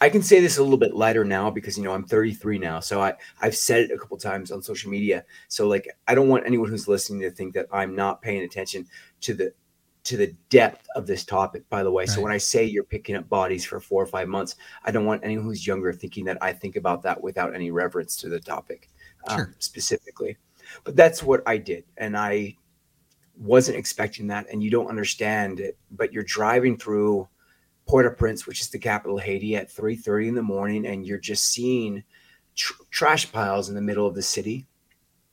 I 0.00 0.08
can 0.08 0.22
say 0.22 0.40
this 0.40 0.58
a 0.58 0.62
little 0.62 0.78
bit 0.78 0.94
lighter 0.94 1.24
now 1.24 1.50
because 1.50 1.78
you 1.78 1.84
know 1.84 1.92
I'm 1.92 2.04
33 2.04 2.58
now, 2.58 2.80
so 2.80 3.00
I 3.00 3.14
I've 3.40 3.56
said 3.56 3.82
it 3.84 3.90
a 3.90 3.98
couple 3.98 4.16
times 4.16 4.50
on 4.50 4.60
social 4.60 4.90
media. 4.90 5.24
So 5.48 5.66
like 5.66 5.88
I 6.06 6.14
don't 6.14 6.28
want 6.28 6.44
anyone 6.46 6.68
who's 6.68 6.88
listening 6.88 7.20
to 7.22 7.30
think 7.30 7.54
that 7.54 7.68
I'm 7.72 7.94
not 7.94 8.20
paying 8.20 8.42
attention 8.42 8.86
to 9.22 9.34
the 9.34 9.54
to 10.04 10.16
the 10.18 10.34
depth 10.50 10.86
of 10.94 11.06
this 11.06 11.24
topic. 11.24 11.68
By 11.70 11.82
the 11.82 11.90
way, 11.90 12.02
right. 12.02 12.08
so 12.08 12.20
when 12.20 12.32
I 12.32 12.38
say 12.38 12.64
you're 12.64 12.84
picking 12.84 13.16
up 13.16 13.28
bodies 13.28 13.64
for 13.64 13.80
four 13.80 14.02
or 14.02 14.06
five 14.06 14.28
months, 14.28 14.56
I 14.84 14.90
don't 14.90 15.06
want 15.06 15.24
anyone 15.24 15.46
who's 15.46 15.66
younger 15.66 15.92
thinking 15.92 16.24
that 16.26 16.38
I 16.42 16.52
think 16.52 16.76
about 16.76 17.02
that 17.02 17.22
without 17.22 17.54
any 17.54 17.70
reverence 17.70 18.16
to 18.18 18.28
the 18.28 18.40
topic 18.40 18.90
um, 19.28 19.54
specifically. 19.58 20.36
But 20.82 20.96
that's 20.96 21.22
what 21.22 21.42
I 21.46 21.56
did, 21.56 21.84
and 21.96 22.16
I 22.16 22.56
wasn't 23.44 23.76
expecting 23.76 24.26
that 24.28 24.46
and 24.50 24.62
you 24.62 24.70
don't 24.70 24.88
understand 24.88 25.60
it 25.60 25.76
but 25.90 26.12
you're 26.12 26.24
driving 26.24 26.78
through 26.78 27.28
Port-au-Prince 27.86 28.46
which 28.46 28.62
is 28.62 28.70
the 28.70 28.78
capital 28.78 29.18
of 29.18 29.24
Haiti 29.24 29.54
at 29.54 29.70
3:30 29.70 30.28
in 30.28 30.34
the 30.34 30.42
morning 30.42 30.86
and 30.86 31.06
you're 31.06 31.18
just 31.18 31.44
seeing 31.44 32.02
tr- 32.54 32.82
trash 32.90 33.30
piles 33.30 33.68
in 33.68 33.74
the 33.74 33.82
middle 33.82 34.06
of 34.06 34.14
the 34.14 34.22
city 34.22 34.66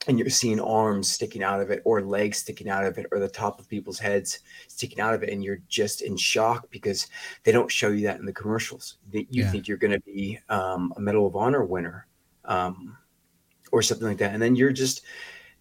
and 0.07 0.19
you're 0.19 0.29
seeing 0.29 0.59
arms 0.59 1.07
sticking 1.07 1.41
out 1.41 1.61
of 1.61 1.69
it 1.69 1.81
or 1.85 2.01
legs 2.01 2.39
sticking 2.39 2.67
out 2.67 2.85
of 2.85 2.97
it 2.97 3.05
or 3.11 3.19
the 3.19 3.29
top 3.29 3.59
of 3.59 3.69
people's 3.69 3.99
heads 3.99 4.39
sticking 4.67 4.99
out 4.99 5.13
of 5.13 5.23
it 5.23 5.29
and 5.29 5.41
you're 5.41 5.61
just 5.69 6.01
in 6.01 6.17
shock 6.17 6.69
because 6.69 7.07
they 7.43 7.51
don't 7.53 7.71
show 7.71 7.89
you 7.89 8.05
that 8.05 8.19
in 8.19 8.25
the 8.25 8.33
commercials 8.33 8.97
That 9.11 9.33
you 9.33 9.43
yeah. 9.43 9.51
think 9.51 9.69
you're 9.69 9.77
going 9.77 9.93
to 9.93 10.01
be 10.01 10.37
um, 10.49 10.93
a 10.97 10.99
medal 10.99 11.27
of 11.27 11.37
honor 11.37 11.63
winner 11.63 12.07
um, 12.43 12.97
or 13.71 13.81
something 13.81 14.07
like 14.07 14.17
that 14.17 14.33
and 14.33 14.41
then 14.41 14.57
you're 14.57 14.73
just 14.73 15.03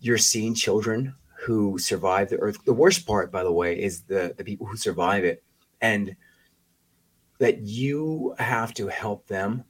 you're 0.00 0.18
seeing 0.18 0.54
children 0.54 1.14
who 1.40 1.78
survive 1.78 2.28
the 2.28 2.38
earth. 2.38 2.58
The 2.64 2.72
worst 2.72 3.06
part, 3.06 3.32
by 3.32 3.42
the 3.42 3.52
way, 3.52 3.80
is 3.80 4.02
the 4.02 4.34
the 4.36 4.44
people 4.44 4.66
who 4.66 4.76
survive 4.76 5.24
it, 5.24 5.42
and 5.80 6.14
that 7.38 7.60
you 7.62 8.34
have 8.38 8.74
to 8.74 8.88
help 8.88 9.26
them, 9.26 9.64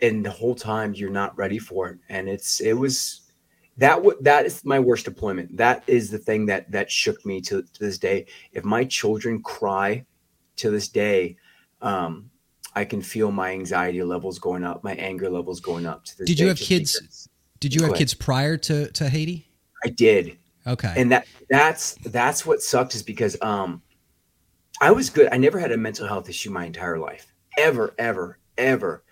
and 0.00 0.24
the 0.24 0.30
whole 0.30 0.54
time 0.54 0.94
you're 0.94 1.10
not 1.10 1.36
ready 1.36 1.58
for 1.58 1.88
it. 1.88 1.98
And 2.08 2.28
it's 2.28 2.60
it 2.60 2.74
was 2.74 3.22
that 3.76 3.96
w- 3.96 4.16
that 4.20 4.46
is 4.46 4.64
my 4.64 4.78
worst 4.78 5.04
deployment. 5.04 5.56
That 5.56 5.82
is 5.88 6.10
the 6.10 6.18
thing 6.18 6.46
that 6.46 6.70
that 6.70 6.90
shook 6.90 7.24
me 7.26 7.40
to, 7.42 7.62
to 7.62 7.80
this 7.80 7.98
day. 7.98 8.26
If 8.52 8.64
my 8.64 8.84
children 8.84 9.42
cry 9.42 10.06
to 10.56 10.70
this 10.70 10.88
day, 10.88 11.36
um, 11.82 12.30
I 12.76 12.84
can 12.84 13.02
feel 13.02 13.32
my 13.32 13.50
anxiety 13.50 14.02
levels 14.04 14.38
going 14.38 14.62
up, 14.62 14.84
my 14.84 14.94
anger 14.94 15.28
levels 15.28 15.60
going 15.60 15.86
up. 15.86 16.04
To 16.04 16.18
this 16.18 16.26
Did 16.26 16.38
you 16.38 16.46
have 16.46 16.58
kids? 16.58 17.00
because 17.00 17.28
Did 17.58 17.74
you 17.74 17.82
have 17.82 17.90
ahead. 17.90 17.98
kids 17.98 18.14
prior 18.14 18.56
to 18.58 18.92
to 18.92 19.08
Haiti? 19.08 19.48
I 19.84 19.88
did, 19.88 20.38
Okay. 20.66 20.94
and 20.96 21.12
that 21.12 21.26
that's 21.50 21.94
that's 22.06 22.46
what 22.46 22.62
sucked 22.62 22.94
is 22.94 23.02
because 23.02 23.36
um, 23.42 23.82
I 24.80 24.90
was 24.90 25.10
good. 25.10 25.28
I 25.32 25.36
never 25.36 25.58
had 25.58 25.72
a 25.72 25.76
mental 25.76 26.06
health 26.06 26.28
issue 26.28 26.50
my 26.50 26.64
entire 26.64 26.98
life, 26.98 27.32
ever, 27.58 27.94
ever, 27.98 28.38
ever. 28.56 29.04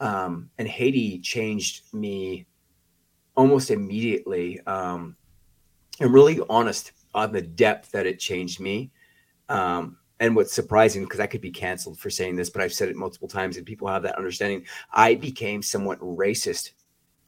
Um, 0.00 0.50
and 0.58 0.68
Haiti 0.68 1.18
changed 1.20 1.82
me 1.94 2.46
almost 3.36 3.70
immediately. 3.70 4.60
Um, 4.66 5.16
I'm 6.00 6.12
really 6.12 6.40
honest 6.50 6.92
on 7.14 7.32
the 7.32 7.42
depth 7.42 7.92
that 7.92 8.06
it 8.06 8.18
changed 8.18 8.60
me. 8.60 8.90
Um, 9.48 9.98
and 10.20 10.34
what's 10.34 10.52
surprising, 10.52 11.04
because 11.04 11.20
I 11.20 11.26
could 11.26 11.40
be 11.40 11.50
canceled 11.50 11.98
for 11.98 12.10
saying 12.10 12.36
this, 12.36 12.50
but 12.50 12.62
I've 12.62 12.72
said 12.72 12.88
it 12.88 12.96
multiple 12.96 13.28
times 13.28 13.56
and 13.56 13.66
people 13.66 13.88
have 13.88 14.02
that 14.02 14.16
understanding. 14.16 14.66
I 14.92 15.14
became 15.14 15.62
somewhat 15.62 16.00
racist 16.00 16.72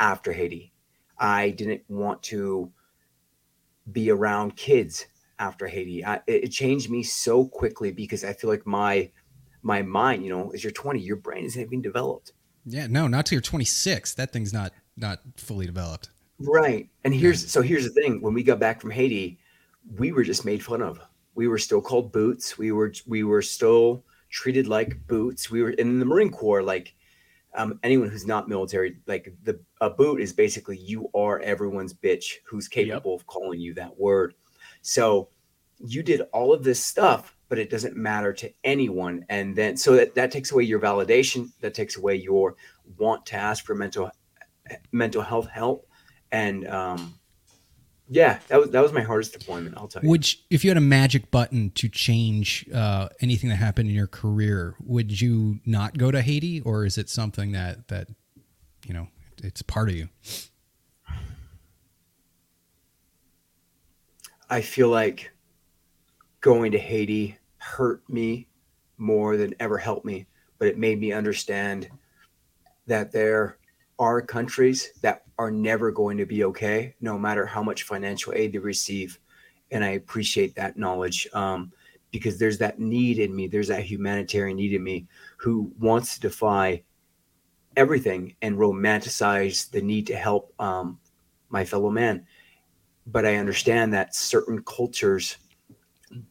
after 0.01 0.33
Haiti. 0.33 0.73
I 1.19 1.51
didn't 1.51 1.83
want 1.88 2.23
to 2.25 2.73
be 3.92 4.11
around 4.11 4.57
kids 4.57 5.07
after 5.38 5.66
Haiti. 5.66 6.05
I, 6.05 6.20
it, 6.27 6.48
changed 6.48 6.90
me 6.90 7.03
so 7.03 7.46
quickly 7.46 7.92
because 7.92 8.24
I 8.24 8.33
feel 8.33 8.51
like 8.51 8.66
my 8.66 9.11
my 9.62 9.83
mind, 9.83 10.24
you 10.24 10.31
know, 10.31 10.51
as 10.51 10.62
you're 10.62 10.70
20, 10.70 11.01
your 11.01 11.16
brain 11.16 11.44
isn't 11.44 11.61
even 11.61 11.83
developed. 11.83 12.33
yeah. 12.64 12.87
No, 12.87 13.09
not 13.09 13.27
till 13.27 13.37
you're 13.37 13.42
26. 13.42 14.14
That 14.14 14.33
thing's 14.33 14.53
not 14.53 14.72
not 14.96 15.20
fully 15.37 15.66
developed. 15.66 16.11
Right. 16.38 16.88
And 17.05 17.14
here's 17.14 17.51
so 17.51 17.62
here's 17.62 17.85
the 17.85 17.90
thing. 17.90 18.20
When 18.20 18.35
we 18.35 18.42
got 18.42 18.61
back 18.61 18.81
from 18.81 18.90
Haiti, 18.90 19.38
we 19.96 20.12
were 20.12 20.24
just 20.24 20.44
made 20.44 20.62
fun 20.62 20.83
of. 20.83 21.01
We 21.35 21.48
were 21.48 21.59
still 21.59 21.81
called 21.81 22.12
boots. 22.12 22.59
We 22.59 22.72
were 22.72 22.92
we 23.07 23.24
were 23.24 23.42
still 23.42 24.05
treated 24.31 24.66
like 24.66 25.07
boots. 25.07 25.51
We 25.51 25.62
were 25.62 25.70
in 25.70 25.98
the 25.98 26.05
Marine 26.05 26.31
Corps, 26.31 26.62
like 26.62 26.94
um, 27.59 27.79
anyone 27.83 28.09
who's 28.09 28.27
not 28.27 28.49
military, 28.49 28.97
like 29.07 29.35
the 29.42 29.61
a 29.81 29.90
boot 29.90 30.21
is 30.21 30.33
basically 30.33 30.79
you 30.79 31.11
are 31.14 31.40
everyone's 31.40 31.92
bitch 31.92 32.35
who's 32.47 32.68
capable 32.68 33.14
of 33.14 33.27
calling 33.27 33.61
you 33.61 33.75
that 33.75 33.99
word. 33.99 34.35
So 34.81 35.29
you 35.79 36.03
did 36.03 36.23
all 36.33 36.53
of 36.55 36.62
this 36.62 36.83
stuff, 36.83 37.37
but 37.49 37.59
it 37.59 37.68
doesn't 37.68 37.97
matter 37.97 38.33
to 38.33 38.53
anyone. 38.62 39.25
And 39.29 39.57
then 39.57 39.77
so 39.77 39.97
that, 39.97 40.14
that 40.14 40.31
takes 40.31 40.53
away 40.53 40.64
your 40.64 40.81
validation, 40.81 41.51
that 41.61 41.75
takes 41.75 41.97
away 41.97 42.14
your 42.14 42.55
want 42.97 43.27
to 43.27 43.37
ask 43.37 43.64
for 43.64 43.75
mental 43.75 44.11
mental 44.92 45.23
health 45.23 45.49
help 45.49 45.88
and 46.31 46.66
um, 46.68 47.14
yeah, 48.11 48.38
that 48.49 48.59
was 48.61 48.71
that 48.71 48.83
was 48.83 48.92
my 48.92 49.03
hardest 49.03 49.33
deployment. 49.33 49.77
I'll 49.77 49.88
tell 49.88 50.03
you. 50.03 50.09
Would 50.09 50.33
you, 50.33 50.38
if 50.51 50.64
you 50.64 50.71
had 50.71 50.77
a 50.77 50.83
magic 50.83 51.31
button 51.31 51.71
to 51.73 51.88
change 51.88 52.66
uh, 52.73 53.09
anything 53.21 53.51
that 53.51 53.57
happened 53.57 53.88
in 53.90 53.94
your 53.94 54.07
career, 54.07 54.75
would 54.81 55.21
you 55.21 55.61
not 55.66 55.99
go 55.99 56.11
to 56.11 56.23
Haiti, 56.23 56.61
or 56.61 56.87
is 56.87 56.97
it 56.97 57.11
something 57.11 57.53
that 57.53 57.88
that 57.88 58.09
you 58.87 58.94
know 58.94 59.09
it's 59.42 59.62
part 59.62 59.88
of 59.90 59.97
you? 59.97 60.09
I 64.51 64.62
feel 64.62 64.88
like 64.88 65.33
going 66.40 66.73
to 66.73 66.79
Haiti 66.79 67.37
hurt 67.59 68.03
me 68.09 68.49
more 68.97 69.37
than 69.37 69.55
ever 69.61 69.77
helped 69.77 70.07
me, 70.07 70.27
but 70.59 70.68
it 70.68 70.79
made 70.79 70.99
me 70.99 71.12
understand 71.12 71.88
that 72.87 73.12
there 73.12 73.59
are 73.99 74.23
countries 74.23 74.92
that 75.03 75.25
are 75.38 75.51
never 75.51 75.90
going 75.90 76.18
to 76.18 76.27
be 76.27 76.44
okay, 76.44 76.94
no 77.01 77.18
matter 77.18 77.46
how 77.46 77.62
much 77.62 77.85
financial 77.85 78.33
aid 78.35 78.53
they 78.53 78.59
receive. 78.59 79.18
And 79.70 79.85
I 79.85 79.90
appreciate 79.90 80.55
that 80.57 80.77
knowledge 80.77 81.29
um, 81.33 81.72
because 82.11 82.38
there's 82.38 82.59
that 82.59 82.81
need 82.81 83.18
in 83.18 83.35
me, 83.35 83.46
there's 83.46 83.68
that 83.68 83.85
humanitarian 83.85 84.57
need 84.57 84.72
in 84.72 84.83
me 84.83 85.07
who 85.37 85.72
wants 85.79 86.14
to 86.14 86.20
defy 86.20 86.83
everything 87.77 88.35
and 88.42 88.57
romanticize 88.57 89.70
the 89.70 89.81
need 89.81 90.07
to 90.09 90.16
help 90.16 90.53
um, 90.61 90.98
my 91.51 91.64
fellow 91.64 91.90
man. 91.90 92.27
But 93.07 93.24
I 93.24 93.37
understand 93.37 93.92
that 93.92 94.14
certain 94.14 94.62
cultures, 94.64 95.37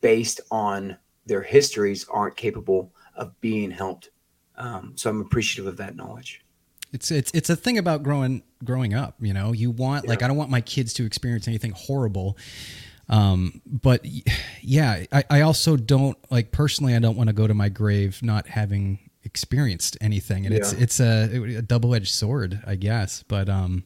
based 0.01 0.41
on 0.51 0.97
their 1.25 1.41
histories, 1.41 2.05
aren't 2.09 2.35
capable 2.35 2.91
of 3.15 3.39
being 3.39 3.71
helped. 3.71 4.09
Um, 4.57 4.93
so 4.95 5.09
I'm 5.09 5.21
appreciative 5.21 5.67
of 5.67 5.77
that 5.77 5.95
knowledge. 5.95 6.43
It's 6.91 7.11
it's 7.11 7.31
it's 7.33 7.49
a 7.49 7.55
thing 7.55 7.77
about 7.77 8.03
growing 8.03 8.43
growing 8.63 8.93
up. 8.93 9.15
You 9.19 9.33
know, 9.33 9.51
you 9.53 9.71
want 9.71 10.07
like 10.07 10.23
I 10.23 10.27
don't 10.27 10.37
want 10.37 10.49
my 10.49 10.61
kids 10.61 10.93
to 10.93 11.05
experience 11.05 11.47
anything 11.47 11.71
horrible. 11.75 12.37
Um, 13.09 13.61
but 13.65 14.05
yeah, 14.61 15.03
I, 15.11 15.23
I 15.29 15.41
also 15.41 15.77
don't 15.77 16.17
like 16.29 16.51
personally. 16.51 16.95
I 16.95 16.99
don't 16.99 17.15
want 17.15 17.27
to 17.27 17.33
go 17.33 17.47
to 17.47 17.53
my 17.53 17.69
grave 17.69 18.21
not 18.21 18.47
having 18.47 18.99
experienced 19.23 19.97
anything, 20.01 20.45
and 20.45 20.53
it's 20.55 20.73
Yeah. 20.73 20.79
it's 20.79 20.99
a, 20.99 21.57
a 21.57 21.61
double 21.61 21.93
edged 21.95 22.13
sword, 22.13 22.61
I 22.65 22.75
guess. 22.75 23.23
But 23.23 23.47
um, 23.49 23.83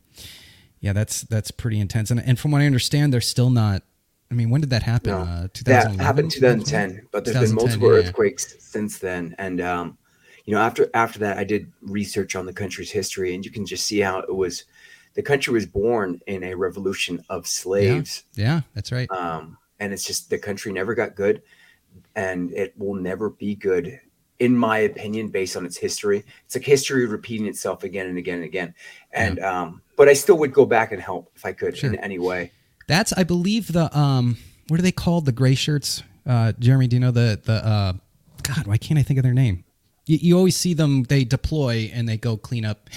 yeah, 0.79 0.93
that's 0.93 1.21
that's 1.21 1.51
pretty 1.51 1.79
intense. 1.79 2.09
And 2.11 2.19
and 2.19 2.39
from 2.39 2.51
what 2.51 2.61
I 2.61 2.65
understand, 2.65 3.13
they're 3.13 3.21
still 3.21 3.49
not. 3.49 3.83
I 4.29 4.33
mean, 4.33 4.49
when 4.49 4.61
did 4.61 4.69
that 4.69 4.83
happen? 4.83 5.11
No, 5.11 5.19
Uh, 5.19 5.47
that 5.65 5.99
happened 5.99 6.31
2010, 6.31 7.07
but 7.11 7.25
there's 7.25 7.37
been 7.49 7.55
multiple 7.55 7.89
yeah, 7.89 7.99
yeah. 8.01 8.07
earthquakes 8.07 8.55
since 8.59 8.97
then. 8.97 9.35
And 9.37 9.59
um, 9.59 9.97
you 10.51 10.57
know, 10.57 10.63
after 10.63 10.89
after 10.93 11.17
that, 11.19 11.37
I 11.37 11.45
did 11.45 11.71
research 11.81 12.35
on 12.35 12.45
the 12.45 12.51
country's 12.51 12.91
history, 12.91 13.33
and 13.33 13.45
you 13.45 13.51
can 13.51 13.65
just 13.65 13.85
see 13.85 14.01
how 14.01 14.19
it 14.19 14.35
was. 14.35 14.65
The 15.13 15.21
country 15.21 15.53
was 15.53 15.65
born 15.65 16.19
in 16.27 16.43
a 16.43 16.53
revolution 16.55 17.23
of 17.29 17.47
slaves, 17.47 18.23
Yeah, 18.35 18.61
that's 18.73 18.91
right. 18.91 19.09
um, 19.11 19.57
and 19.79 19.93
it's 19.93 20.03
just 20.03 20.29
the 20.29 20.37
country 20.37 20.73
never 20.73 20.93
got 20.93 21.15
good, 21.15 21.41
and 22.17 22.51
it 22.51 22.73
will 22.77 22.95
never 22.95 23.29
be 23.29 23.55
good, 23.55 23.97
in 24.39 24.57
my 24.57 24.79
opinion, 24.79 25.29
based 25.29 25.55
on 25.55 25.65
its 25.65 25.77
history. 25.77 26.25
It's 26.45 26.55
like 26.57 26.65
history 26.65 27.05
repeating 27.05 27.47
itself 27.47 27.85
again 27.85 28.07
and 28.07 28.17
again 28.17 28.35
and 28.35 28.43
again. 28.45 28.73
And 29.13 29.39
um, 29.39 29.81
but 29.95 30.09
I 30.09 30.13
still 30.13 30.37
would 30.39 30.51
go 30.51 30.65
back 30.65 30.91
and 30.91 31.01
help 31.01 31.31
if 31.33 31.45
I 31.45 31.53
could 31.53 31.77
Sure. 31.77 31.93
in 31.93 31.99
any 31.99 32.19
way. 32.19 32.51
That's 32.87 33.13
I 33.13 33.23
believe 33.23 33.71
the 33.71 33.97
um 33.97 34.35
what 34.67 34.81
are 34.81 34.83
they 34.83 34.91
called 34.91 35.25
the 35.25 35.31
gray 35.31 35.55
shirts? 35.55 36.03
Uh, 36.25 36.51
Jeremy, 36.59 36.87
do 36.87 36.97
you 36.97 36.99
know 36.99 37.11
the 37.11 37.39
the 37.41 37.65
uh, 37.65 37.93
God? 38.43 38.67
Why 38.67 38.75
can't 38.75 38.99
I 38.99 39.03
think 39.03 39.17
of 39.17 39.23
their 39.23 39.33
name? 39.33 39.63
You, 40.11 40.17
you 40.21 40.37
always 40.37 40.57
see 40.57 40.73
them. 40.73 41.03
They 41.03 41.23
deploy 41.23 41.89
and 41.93 42.07
they 42.09 42.17
go 42.17 42.35
clean 42.37 42.65
up, 42.65 42.89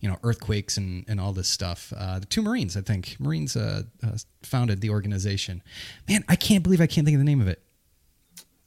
you 0.00 0.08
know, 0.08 0.18
earthquakes 0.22 0.76
and 0.76 1.04
and 1.08 1.20
all 1.20 1.32
this 1.32 1.48
stuff. 1.48 1.92
Uh, 1.96 2.20
the 2.20 2.26
two 2.26 2.42
Marines, 2.42 2.76
I 2.76 2.80
think, 2.82 3.16
Marines 3.18 3.56
uh, 3.56 3.82
uh, 4.04 4.16
founded 4.42 4.80
the 4.80 4.90
organization. 4.90 5.62
Man, 6.08 6.24
I 6.28 6.36
can't 6.36 6.62
believe 6.62 6.80
I 6.80 6.86
can't 6.86 7.04
think 7.04 7.16
of 7.16 7.20
the 7.20 7.24
name 7.32 7.40
of 7.40 7.48
it. 7.48 7.60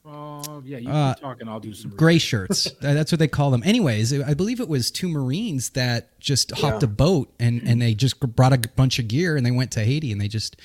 Oh 0.06 0.62
yeah, 0.66 0.80
you 0.80 0.90
Uh, 0.90 1.14
keep 1.14 1.22
talking. 1.24 1.48
I'll 1.48 1.62
do 1.62 1.74
some. 1.74 1.92
Gray 1.92 2.18
shirts. 2.18 2.70
That's 2.82 3.12
what 3.12 3.20
they 3.20 3.28
call 3.30 3.52
them. 3.52 3.64
Anyways, 3.64 4.12
I 4.22 4.34
believe 4.34 4.60
it 4.60 4.68
was 4.68 4.92
two 4.92 5.08
Marines 5.08 5.70
that 5.72 6.20
just 6.20 6.52
hopped 6.52 6.84
a 6.84 6.88
boat 6.88 7.34
and, 7.40 7.62
and 7.66 7.82
they 7.82 7.94
just 7.94 8.20
brought 8.20 8.52
a 8.52 8.58
bunch 8.76 9.00
of 9.00 9.08
gear 9.08 9.38
and 9.38 9.46
they 9.46 9.52
went 9.52 9.72
to 9.72 9.80
Haiti 9.86 10.12
and 10.12 10.20
they 10.20 10.28
just 10.28 10.58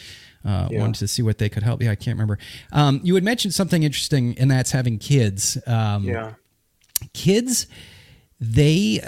uh, 0.45 0.67
Yeah. 0.73 0.81
wanted 0.81 0.97
to 0.99 1.07
see 1.09 1.23
what 1.23 1.39
they 1.39 1.49
could 1.49 1.63
help. 1.63 1.81
Yeah, 1.83 1.93
I 1.93 1.95
can't 1.95 2.17
remember. 2.17 2.39
Um, 2.73 3.01
you 3.05 3.15
had 3.15 3.23
mentioned 3.23 3.55
something 3.55 3.85
interesting, 3.85 4.37
and 4.39 4.51
that's 4.51 4.73
having 4.73 4.99
kids. 4.99 5.57
Um, 5.69 6.03
Yeah. 6.05 6.35
Kids 7.13 7.67
they 8.41 9.01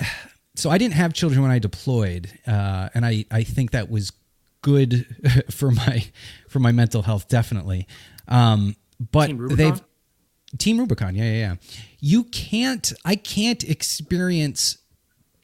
so 0.57 0.71
i 0.71 0.79
didn't 0.79 0.95
have 0.95 1.13
children 1.13 1.43
when 1.43 1.51
i 1.51 1.59
deployed 1.59 2.31
uh, 2.47 2.89
and 2.95 3.05
i 3.07 3.25
i 3.31 3.43
think 3.43 3.71
that 3.73 3.91
was 3.91 4.13
good 4.63 5.07
for 5.51 5.71
my 5.71 6.05
for 6.49 6.59
my 6.59 6.73
mental 6.73 7.03
health 7.03 7.29
definitely 7.29 7.87
um, 8.29 8.77
but 9.13 9.27
Team 9.29 9.39
Rubicon? 9.39 9.57
they've 9.57 9.81
team 10.59 10.79
rubicon 10.79 11.15
yeah 11.15 11.25
yeah 11.25 11.39
yeah 11.39 11.55
you 12.01 12.25
can't 12.25 12.93
i 13.05 13.15
can't 13.15 13.63
experience 13.65 14.79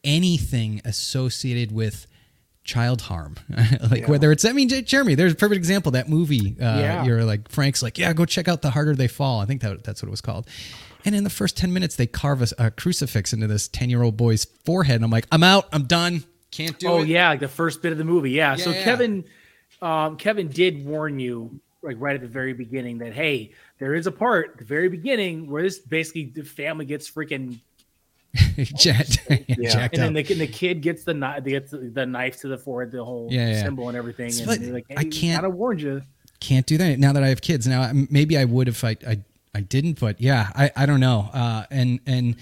anything 0.03 0.81
associated 0.85 1.73
with 1.73 2.07
child 2.65 3.03
harm 3.03 3.37
like 3.91 4.01
Yeah. 4.03 4.11
whether 4.11 4.33
it's 4.33 4.45
i 4.45 4.51
mean 4.53 4.69
jeremy 4.85 5.15
there's 5.15 5.33
a 5.33 5.37
perfect 5.37 5.59
example 5.59 5.93
that 5.93 6.09
movie 6.09 6.57
uh, 6.61 6.65
Yeah. 6.81 7.05
you're 7.05 7.25
like 7.25 7.49
frank's 7.49 7.83
like 7.83 7.99
yeah 7.99 8.13
go 8.13 8.25
check 8.25 8.49
out 8.49 8.63
the 8.63 8.71
harder 8.71 8.95
they 8.97 9.07
fall 9.07 9.41
i 9.41 9.47
think 9.47 9.63
that 9.63 9.85
that's 9.85 10.03
what 10.03 10.09
it 10.09 10.11
was 10.11 10.21
called 10.21 10.49
and 11.07 11.15
in 11.15 11.25
the 11.25 11.31
first 11.31 11.57
10 11.57 11.73
minutes 11.73 11.97
they 11.97 12.07
carve 12.07 12.43
a, 12.43 12.49
a 12.59 12.71
crucifix 12.71 13.33
into 13.33 13.47
this 13.47 13.69
10 13.69 13.89
year 13.89 14.03
old 14.03 14.17
boy's 14.19 14.45
forehead 14.65 14.97
and 14.97 15.05
i'm 15.05 15.11
like 15.11 15.27
i'm 15.33 15.43
out 15.43 15.67
i'm 15.73 15.85
done 15.85 16.23
can't 16.51 16.79
do 16.79 16.89
oh 16.89 16.99
it 16.99 17.01
Oh, 17.01 17.03
yeah, 17.05 17.29
like 17.31 17.41
the 17.41 17.49
first 17.49 17.81
bit 17.83 17.93
of 17.93 17.99
the 17.99 18.05
movie. 18.05 18.31
Yeah. 18.31 18.57
so 18.57 18.71
Yeah, 18.71 18.77
yeah. 18.79 18.85
Kevin, 18.85 19.25
um, 19.83 20.17
Kevin 20.17 20.49
did 20.49 20.85
warn 20.87 21.19
you 21.19 21.61
like 21.83 21.97
right 21.99 22.15
at 22.15 22.23
the 22.23 22.29
very 22.29 22.53
beginning 22.55 22.99
that 22.99 23.13
hey, 23.13 23.53
there 23.79 23.95
is 23.95 24.07
a 24.07 24.13
part 24.13 24.57
the 24.59 24.65
very 24.65 24.89
beginning 24.89 25.51
where 25.51 25.63
this 25.63 25.79
basically 25.79 26.27
the 26.35 26.43
family 26.45 26.85
gets 26.87 27.11
freaking, 27.11 27.59
jacked, 28.57 29.19
Yeah. 29.49 29.69
jacked 29.71 29.95
and 29.99 30.03
then 30.05 30.13
the, 30.15 30.23
the 30.23 30.47
kid 30.47 30.81
gets 30.83 31.05
the 31.05 31.15
knife, 31.15 31.45
gets 31.45 31.73
the, 31.73 32.07
knife 32.07 32.41
to 32.41 32.49
the 32.49 32.59
forehead, 32.59 32.93
the 32.93 33.05
whole 33.05 33.29
Yeah, 33.31 33.51
yeah. 33.51 33.63
symbol 33.63 33.89
and 33.89 33.97
everything. 33.99 34.31
So, 34.31 34.43
and 34.45 34.49
but 34.49 34.61
they're 34.89 34.99
I 34.99 35.05
can't- 35.05 35.45
of 35.45 35.55
warned 35.55 35.83
you. 35.83 36.03
can't 36.41 36.65
do 36.67 36.79
that 36.79 36.99
now 36.99 37.13
that 37.13 37.23
I 37.23 37.29
have 37.29 37.41
kids. 37.43 37.67
Now 37.67 37.91
maybe 38.11 38.39
I 38.39 38.45
would 38.45 38.69
if 38.69 38.83
I 38.85 38.97
I, 39.07 39.21
I 39.57 39.61
didn't, 39.61 39.99
but 39.99 40.21
yeah, 40.21 40.51
I, 40.55 40.71
I 40.77 40.87
don't 40.87 41.01
know. 41.01 41.31
Uh, 41.33 41.65
and 41.71 42.01
and 42.07 42.37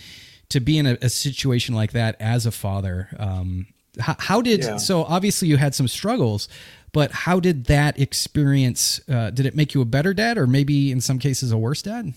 to 0.49 0.61
be 0.61 0.79
in 0.79 0.87
a, 0.87 0.99
a 1.01 1.09
situation 1.09 1.75
like 1.75 1.93
that 1.93 2.17
as 2.21 2.45
a 2.47 2.51
father, 2.51 3.09
um, 3.19 3.67
how, 4.01 4.17
how 4.19 4.43
did 4.43 4.61
Yeah. 4.61 4.77
so 4.77 5.05
obviously 5.05 5.47
you 5.49 5.57
had 5.57 5.75
some 5.75 5.87
struggles, 5.89 6.49
but 6.93 7.11
how 7.13 7.39
did 7.41 7.67
that 7.67 7.99
experience? 8.01 9.01
Uh, 9.09 9.31
did 9.31 9.47
it 9.47 9.55
make 9.55 9.75
you 9.75 9.81
a 9.81 9.85
better 9.85 10.13
dad, 10.13 10.37
or 10.39 10.47
maybe 10.47 10.91
in 10.91 11.01
some 11.01 11.19
cases 11.19 11.53
a 11.53 11.57
worse 11.57 11.83
dad? 11.83 12.15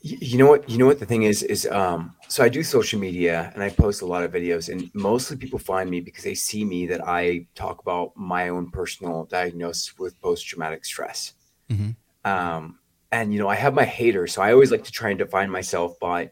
You 0.00 0.38
know 0.38 0.46
what? 0.46 0.68
You 0.68 0.78
know 0.78 0.86
what 0.86 1.00
the 1.00 1.06
thing 1.06 1.24
is 1.24 1.42
is 1.42 1.66
um 1.66 2.14
so 2.28 2.44
I 2.44 2.48
do 2.48 2.62
social 2.62 3.00
media 3.00 3.50
and 3.54 3.62
I 3.62 3.70
post 3.70 4.02
a 4.02 4.06
lot 4.06 4.22
of 4.24 4.32
videos 4.32 4.68
and 4.72 4.90
mostly 4.94 5.36
people 5.36 5.58
find 5.58 5.90
me 5.90 6.00
because 6.00 6.24
they 6.24 6.34
see 6.34 6.64
me 6.64 6.86
that 6.86 7.02
I 7.06 7.46
talk 7.54 7.82
about 7.82 8.16
my 8.16 8.48
own 8.48 8.70
personal 8.70 9.24
diagnosis 9.24 9.98
with 9.98 10.20
post 10.20 10.46
traumatic 10.46 10.84
stress. 10.84 11.34
Mhm. 11.70 11.96
Um 12.24 12.77
and 13.12 13.32
you 13.32 13.38
know 13.38 13.48
I 13.48 13.54
have 13.54 13.74
my 13.74 13.84
haters 13.84 14.34
so 14.34 14.42
I 14.42 14.52
always 14.52 14.70
like 14.70 14.84
to 14.84 14.92
try 14.92 15.10
and 15.10 15.18
define 15.18 15.50
myself 15.50 15.98
by 15.98 16.30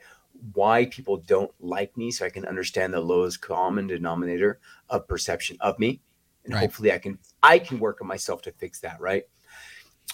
why 0.52 0.86
people 0.86 1.16
don't 1.16 1.50
like 1.60 1.96
me 1.96 2.10
so 2.10 2.26
I 2.26 2.30
can 2.30 2.44
understand 2.46 2.92
the 2.92 3.00
lowest 3.00 3.40
common 3.40 3.86
denominator 3.86 4.60
of 4.90 5.08
perception 5.08 5.56
of 5.60 5.78
me 5.78 6.00
and 6.44 6.54
Right. 6.54 6.60
hopefully 6.62 6.92
I 6.92 6.98
can 6.98 7.18
I 7.42 7.58
can 7.58 7.78
work 7.78 8.00
on 8.00 8.06
myself 8.08 8.42
to 8.42 8.52
fix 8.52 8.80
that, 8.80 9.00
right? 9.00 9.24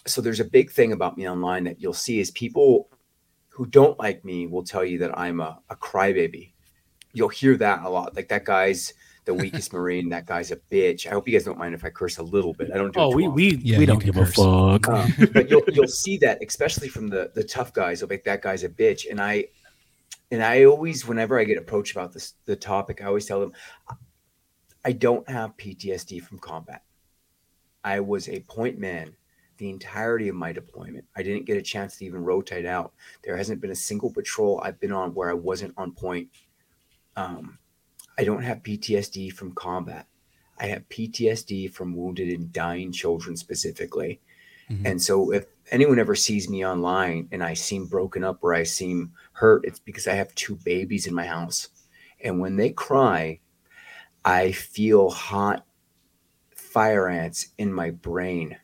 So 0.07 0.21
there's 0.21 0.41
a 0.41 0.45
big 0.45 0.71
thing 0.71 0.93
about 0.93 1.17
me 1.17 1.29
online 1.29 1.65
that 1.65 1.81
you'll 1.81 1.93
see 1.93 2.19
is 2.19 2.31
people 2.31 2.89
who 3.49 3.67
don't 3.67 3.99
like 3.99 4.25
me 4.25 4.47
will 4.47 4.65
tell 4.65 4.85
you 4.85 4.99
that 4.99 5.17
I'm 5.17 5.41
a, 5.41 5.61
a 5.69 5.77
crybaby. 5.77 6.53
You'll 7.13 7.29
hear 7.29 7.57
that 7.59 7.85
a 7.85 7.89
lot. 7.89 8.17
Like 8.17 8.29
that 8.29 8.45
guy's 8.45 8.95
the 9.25 9.35
weakest 9.35 9.73
Marine. 9.75 10.09
That 10.09 10.27
guy's 10.27 10.51
a 10.51 10.57
bitch. 10.57 11.07
I 11.07 11.11
hope 11.11 11.27
you 11.29 11.33
guys 11.33 11.45
don't 11.45 11.59
mind 11.59 11.75
if 11.75 11.85
I 11.85 11.91
curse 11.91 12.19
a 12.19 12.23
little 12.23 12.55
bit. 12.55 12.71
I 12.73 12.79
don't 12.79 12.93
do 12.93 13.01
it 13.01 13.03
Oh, 13.03 13.11
too 13.11 13.17
we 13.17 13.29
we 13.29 13.57
Yeah, 13.57 13.79
we 13.79 13.87
don't 13.87 14.01
can 14.01 14.13
give 14.13 14.23
a 14.23 14.27
fuck. 14.27 14.89
Um, 14.89 15.13
but 15.33 15.51
you'll 15.51 15.63
you'll 15.73 15.87
see 15.87 16.19
that, 16.19 16.39
especially 16.47 16.89
from 16.89 17.09
the 17.09 17.31
the 17.35 17.45
tough 17.45 17.73
guys. 17.73 18.01
They'll 18.01 18.09
be 18.09 18.17
like 18.17 18.25
that 18.25 18.43
guy's 18.43 18.65
a 18.65 18.69
bitch, 18.69 19.11
and 19.11 19.21
I 19.21 19.47
and 20.31 20.43
I 20.43 20.65
always, 20.65 21.07
whenever 21.07 21.39
I 21.39 21.45
get 21.45 21.59
approached 21.59 21.93
about 21.93 22.13
this 22.13 22.35
the 22.47 22.57
topic, 22.57 23.03
I 23.03 23.07
always 23.07 23.27
tell 23.27 23.41
them 23.41 23.53
I 24.85 24.93
don't 24.93 25.29
have 25.29 25.57
PTSD 25.57 26.23
from 26.23 26.39
combat. 26.39 26.83
I 27.85 28.01
was 28.01 28.29
a 28.29 28.41
point 28.41 28.79
man 28.79 29.15
the 29.59 29.71
entirety 29.71 30.29
of 30.29 30.35
my 30.35 30.53
deployment. 30.53 31.05
I 31.15 31.23
didn't 31.23 31.45
get 31.47 31.57
a 31.57 31.63
chance 31.63 31.97
to 31.99 32.05
even 32.05 32.25
rotate 32.25 32.67
out. 32.67 32.95
There 33.23 33.37
hasn't 33.37 33.61
been 33.61 33.71
a 33.71 33.77
single 33.77 34.13
patrol 34.13 34.61
I've 34.65 34.81
been 34.81 34.91
on 34.91 35.15
where 35.15 35.31
I 35.31 35.35
wasn't 35.35 35.75
on 35.77 35.93
point. 35.93 36.29
Um, 37.15 37.59
I 38.23 38.25
don't 38.25 38.45
have 38.45 38.63
PTSD 38.63 39.33
from 39.33 39.51
combat. 39.51 40.07
I 40.57 40.67
have 40.67 40.89
PTSD 40.89 41.73
from 41.73 41.97
wounded 41.97 42.29
and 42.29 42.53
dying 42.53 42.93
children 42.93 43.37
specifically. 43.37 44.21
Mhm. 44.71 44.83
And 44.85 45.03
so 45.03 45.33
if 45.33 45.47
anyone 45.73 45.99
ever 45.99 46.15
sees 46.15 46.49
me 46.49 46.65
online 46.65 47.27
and 47.33 47.43
I 47.43 47.55
seem 47.55 47.87
broken 47.87 48.23
up 48.23 48.39
or 48.43 48.55
I 48.55 48.63
seem 48.63 49.13
hurt, 49.33 49.65
it's 49.65 49.81
because 49.81 50.07
I 50.07 50.15
have 50.15 50.33
two 50.37 50.55
babies 50.55 51.09
in 51.09 51.15
my 51.15 51.27
house. 51.27 51.71
And 52.21 52.39
when 52.39 52.55
they 52.55 52.71
cry, 52.71 53.41
I 54.25 54.53
feel 54.53 55.11
hot 55.11 55.67
fire 56.55 57.09
ants 57.09 57.49
in 57.59 57.73
my 57.73 57.91
brain 57.91 58.57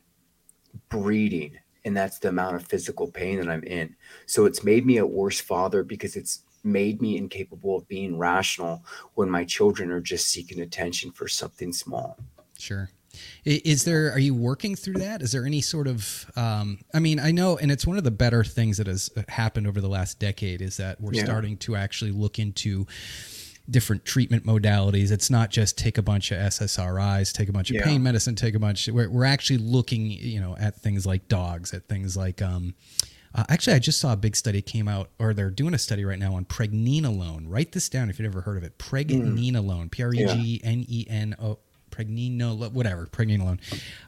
breeding. 0.89 1.59
And 1.85 1.97
that's 1.97 2.21
the 2.21 2.29
amount 2.29 2.55
of 2.55 2.65
physical 2.65 3.11
pain 3.11 3.41
that 3.41 3.49
I'm 3.49 3.65
in. 3.65 3.97
So 4.25 4.45
it's 4.45 4.63
made 4.63 4.87
me 4.87 4.99
a 4.99 5.07
worse 5.07 5.41
father 5.41 5.83
because 5.83 6.15
it's 6.15 6.45
made 6.69 7.01
me 7.03 7.17
incapable 7.17 7.77
of 7.77 7.89
being 7.89 8.17
rational 8.19 8.85
when 9.15 9.29
my 9.29 9.45
children 9.45 9.91
are 9.91 10.01
just 10.01 10.29
seeking 10.29 10.61
attention 10.61 11.11
for 11.11 11.27
something 11.27 11.73
small. 11.73 12.19
Sure. 12.59 12.91
Is 13.45 13.85
there, 13.85 14.13
are 14.13 14.19
you 14.19 14.35
working 14.35 14.77
through 14.77 14.95
that? 15.01 15.23
Is 15.23 15.33
there 15.33 15.45
any 15.45 15.61
sort 15.61 15.89
of, 15.89 16.27
um, 16.37 16.79
I 16.95 17.01
mean, 17.01 17.19
I 17.19 17.33
know, 17.33 17.57
and 17.59 17.71
it's 17.73 17.87
one 17.87 17.97
of 17.99 18.05
the 18.05 18.11
better 18.13 18.45
things 18.45 18.77
that 18.77 18.87
has 18.87 19.11
happened 19.29 19.67
over 19.67 19.81
the 19.81 19.89
last 19.89 20.19
decade 20.21 20.61
is 20.63 20.77
that 20.77 21.01
we're 21.01 21.15
Yeah. 21.15 21.25
starting 21.25 21.57
to 21.59 21.75
actually 21.75 22.13
look 22.13 22.39
into 22.39 22.87
different 23.69 24.05
treatment 24.05 24.47
modalities. 24.47 25.11
It's 25.11 25.31
not 25.31 25.51
just 25.51 25.77
take 25.77 25.99
a 25.99 26.03
bunch 26.03 26.31
of 26.31 26.39
SSRIs, 26.39 27.33
take 27.33 27.49
a 27.49 27.53
bunch 27.53 27.71
of 27.71 27.77
Yeah. 27.77 27.85
pain 27.85 28.03
medicine, 28.03 28.35
take 28.35 28.55
a 28.55 28.59
bunch. 28.59 28.89
We're, 28.89 29.11
we're 29.11 29.25
actually 29.25 29.59
looking, 29.59 30.11
you 30.11 30.41
know, 30.41 30.57
at 30.59 30.81
things 30.81 31.05
like 31.05 31.29
dogs, 31.29 31.75
at 31.75 31.89
things 31.89 32.17
like, 32.17 32.41
um, 32.41 32.75
uh, 33.35 33.45
actually, 33.49 33.75
I 33.75 33.79
just 33.79 34.01
saw 34.01 34.13
a 34.13 34.17
big 34.17 34.37
study 34.37 34.63
came 34.63 34.89
out, 34.89 35.11
or 35.19 35.35
they're 35.35 35.51
doing 35.51 35.75
a 35.75 35.79
study 35.79 36.05
right 36.05 36.19
now 36.19 36.35
on 36.35 36.45
pregnenolone. 36.45 37.45
Write 37.47 37.73
this 37.73 37.89
down 37.89 38.11
if 38.11 38.19
you've 38.19 38.31
never 38.31 38.43
heard 38.43 38.57
of 38.57 38.63
it. 38.63 38.79
Pregnenolone, 38.79 39.91
P 39.91 40.03
R 40.03 40.15
E 40.15 40.27
G 40.27 40.61
N 40.65 40.85
E 40.89 41.07
N 41.09 41.35
O, 41.41 41.59
pregnenolone, 41.91 42.73
whatever, 42.73 43.07
pregnenolone. 43.07 43.61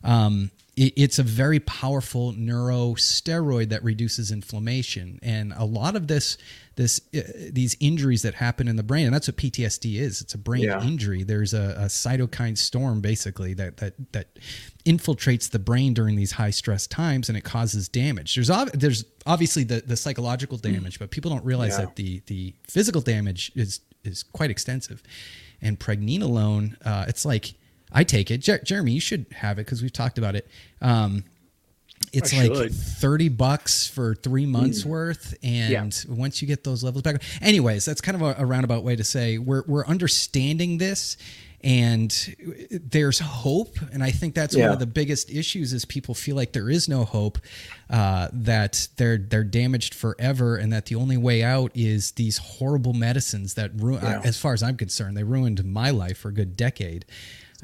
Um, 0.02 0.50
it's 0.97 1.19
a 1.19 1.23
very 1.23 1.61
powerful 1.61 2.33
neurosteroid 2.33 3.69
that 3.69 3.83
reduces 3.85 4.31
inflammation, 4.33 5.19
and 5.23 5.53
a 5.57 5.64
lot 5.64 5.95
of 5.97 6.07
this, 6.07 6.38
this, 6.77 7.01
uh, 7.14 7.21
these 7.53 7.77
injuries 7.81 8.23
that 8.23 8.35
happen 8.35 8.66
in 8.66 8.77
the 8.77 8.83
brain, 8.83 9.05
and 9.07 9.14
that's 9.14 9.29
what 9.29 9.37
PTSD 9.37 9.97
is. 9.97 10.21
It's 10.23 10.33
a 10.35 10.38
brain 10.38 10.62
Yeah. 10.64 10.83
injury. 10.83 11.23
There's 11.23 11.53
a, 11.53 11.75
a 11.79 11.85
cytokine 11.87 12.57
storm 12.57 13.01
basically 13.01 13.53
that 13.55 13.77
that 13.79 13.95
that 14.12 14.38
infiltrates 14.87 15.51
the 15.51 15.59
brain 15.59 15.93
during 15.93 16.16
these 16.16 16.33
high 16.33 16.51
stress 16.51 16.87
times 16.87 17.29
and 17.29 17.37
it 17.37 17.45
causes 17.45 17.88
damage. 17.88 18.35
There's 18.35 18.51
ob- 18.51 18.73
there's 18.73 19.05
obviously 19.27 19.64
the 19.64 19.83
the 19.87 19.97
psychological 19.97 20.57
damage, 20.57 20.99
but 20.99 21.11
people 21.11 21.31
don't 21.31 21.45
realize 21.45 21.73
Yeah. 21.73 21.85
that 21.87 21.97
the 21.97 22.23
the 22.27 22.55
physical 22.66 23.03
damage 23.03 23.53
is 23.55 23.81
is 24.03 24.23
quite 24.23 24.51
extensive. 24.51 25.03
And 25.61 25.79
pregnenolone, 25.79 26.75
uh, 26.87 27.05
it's 27.07 27.27
like 27.27 27.53
I 27.92 28.05
take 28.05 28.31
it. 28.31 28.38
Jer- 28.38 28.61
Jeremy, 28.64 28.92
you 28.92 29.00
should 29.00 29.26
have 29.33 29.59
it 29.59 29.66
because 29.66 29.83
we've 29.83 29.92
talked 29.92 30.18
about 30.18 30.35
it. 30.37 30.48
Um, 30.81 31.24
it's 32.12 32.33
I 32.33 32.46
like 32.46 32.57
should. 32.57 32.74
30 32.74 33.29
bucks 33.29 33.87
for 33.87 34.14
three 34.14 34.46
months 34.46 34.85
worth. 34.85 35.35
And 35.42 35.94
once 36.09 36.40
you 36.40 36.48
get 36.48 36.64
those 36.64 36.83
levels 36.83 37.03
back, 37.03 37.22
anyways, 37.42 37.85
that's 37.85 38.00
kind 38.00 38.16
of 38.16 38.22
a, 38.22 38.42
a 38.42 38.46
roundabout 38.46 38.83
way 38.85 38.96
to 38.96 39.05
say 39.05 39.38
we're, 39.38 39.64
we're 39.66 39.87
understanding 39.87 40.79
this 40.79 41.16
and 41.62 42.11
there's 42.70 43.18
hope. 43.18 43.76
And 43.92 44.03
I 44.03 44.11
think 44.12 44.35
that's 44.35 44.57
one 44.57 44.70
of 44.70 44.79
the 44.79 44.87
biggest 44.87 45.31
issues 45.31 45.74
is 45.74 45.85
people 45.85 46.14
feel 46.14 46.35
like 46.37 46.53
there 46.53 46.70
is 46.70 46.88
no 46.88 47.05
hope, 47.05 47.38
uh, 47.90 48.29
that 48.33 48.88
they're, 48.96 49.18
they're 49.18 49.44
damaged 49.44 49.92
forever. 49.94 50.57
And 50.57 50.72
that 50.72 50.87
the 50.87 50.94
only 50.94 51.18
way 51.18 51.42
out 51.42 51.70
is 51.74 52.12
these 52.12 52.38
horrible 52.38 52.94
medicines 52.94 53.55
that 53.55 53.72
ruin, 53.76 54.03
Yeah. 54.03 54.22
as 54.24 54.38
far 54.38 54.55
as 54.55 54.62
I'm 54.62 54.79
concerned, 54.79 55.18
they 55.18 55.22
ruined 55.22 55.62
my 55.66 55.90
life 55.90 56.16
for 56.16 56.31
a 56.31 56.33
good 56.35 56.57
decade. 56.57 57.05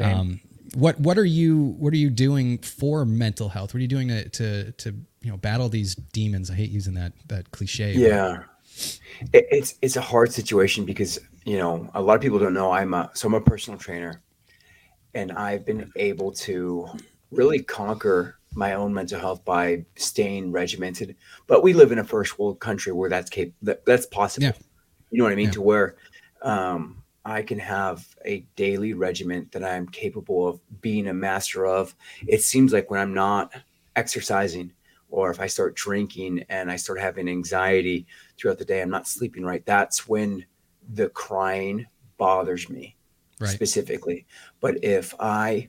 Um, 0.04 0.40
what 0.74 1.00
what 1.00 1.16
are 1.16 1.24
you 1.24 1.74
what 1.78 1.92
are 1.92 1.98
you 1.98 2.10
doing 2.10 2.58
for 2.58 3.04
mental 3.04 3.48
health? 3.48 3.72
What 3.72 3.78
are 3.78 3.82
you 3.82 3.88
doing 3.88 4.08
to 4.08 4.28
to, 4.28 4.72
to 4.72 4.94
you 5.22 5.30
know 5.30 5.36
battle 5.36 5.68
these 5.68 5.94
demons? 5.94 6.50
I 6.50 6.54
hate 6.54 6.70
using 6.70 6.94
that 6.94 7.12
that 7.28 7.50
cliche. 7.50 7.92
Yeah, 7.92 8.42
it, 9.32 9.46
it's 9.50 9.74
it's 9.80 9.96
a 9.96 10.00
hard 10.00 10.32
situation 10.32 10.84
because 10.84 11.18
you 11.44 11.58
know 11.58 11.90
a 11.94 12.02
lot 12.02 12.14
of 12.14 12.20
people 12.20 12.38
don't 12.38 12.54
know 12.54 12.72
I'm 12.72 12.92
a 12.94 13.10
so 13.14 13.28
I'm 13.28 13.34
a 13.34 13.40
personal 13.40 13.78
trainer, 13.78 14.22
and 15.14 15.32
I've 15.32 15.64
been 15.64 15.90
able 15.96 16.32
to 16.32 16.88
really 17.30 17.62
conquer 17.62 18.38
my 18.54 18.72
own 18.74 18.92
mental 18.92 19.20
health 19.20 19.44
by 19.44 19.84
staying 19.96 20.50
regimented. 20.52 21.16
But 21.46 21.62
we 21.62 21.74
live 21.74 21.92
in 21.92 21.98
a 21.98 22.04
first 22.04 22.38
world 22.38 22.58
country 22.58 22.92
where 22.92 23.10
that's 23.10 23.30
cap- 23.30 23.48
that, 23.62 23.84
that's 23.84 24.06
possible. 24.06 24.46
Yeah. 24.46 24.52
You 25.10 25.18
know 25.18 25.24
what 25.24 25.32
I 25.32 25.36
mean? 25.36 25.46
Yeah. 25.46 25.52
To 25.52 25.62
where 25.62 25.96
um, 26.42 27.02
I 27.26 27.42
can 27.42 27.58
have 27.58 28.06
a 28.24 28.46
daily 28.54 28.92
regiment 28.92 29.50
that 29.52 29.64
I'm 29.64 29.88
capable 29.88 30.46
of 30.46 30.60
being 30.80 31.08
a 31.08 31.12
master 31.12 31.66
of. 31.66 31.96
It 32.26 32.40
seems 32.42 32.72
like 32.72 32.88
when 32.88 33.00
I'm 33.00 33.14
not 33.14 33.52
exercising 33.96 34.72
or 35.10 35.30
if 35.30 35.40
I 35.40 35.48
start 35.48 35.74
drinking 35.74 36.44
and 36.48 36.70
I 36.70 36.76
start 36.76 37.00
having 37.00 37.28
anxiety 37.28 38.06
throughout 38.38 38.58
the 38.58 38.64
day, 38.64 38.80
I'm 38.80 38.90
not 38.90 39.08
sleeping 39.08 39.44
right. 39.44 39.66
That's 39.66 40.06
when 40.06 40.46
the 40.94 41.08
crying 41.08 41.86
bothers 42.16 42.70
me 42.70 42.96
Right. 43.38 43.50
specifically. 43.50 44.24
But 44.60 44.82
if 44.82 45.14
I, 45.20 45.68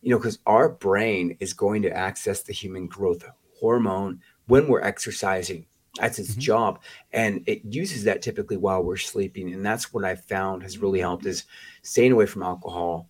you 0.00 0.10
know, 0.10 0.18
because 0.18 0.40
our 0.46 0.68
brain 0.68 1.36
is 1.38 1.52
going 1.52 1.82
to 1.82 1.96
access 1.96 2.42
the 2.42 2.52
human 2.52 2.88
growth 2.88 3.24
hormone 3.60 4.20
when 4.46 4.66
we're 4.66 4.80
exercising. 4.80 5.66
That's 6.00 6.18
its 6.18 6.34
Mhm. 6.34 6.38
job. 6.38 6.80
And 7.12 7.42
it 7.46 7.64
uses 7.64 8.04
that 8.04 8.20
typically 8.22 8.56
while 8.56 8.82
we're 8.82 8.96
sleeping. 8.96 9.52
And 9.54 9.64
that's 9.64 9.92
what 9.92 10.04
I 10.04 10.16
found 10.16 10.62
has 10.62 10.78
really 10.78 11.00
helped 11.00 11.24
is 11.26 11.44
staying 11.82 12.12
away 12.12 12.26
from 12.26 12.42
alcohol, 12.42 13.08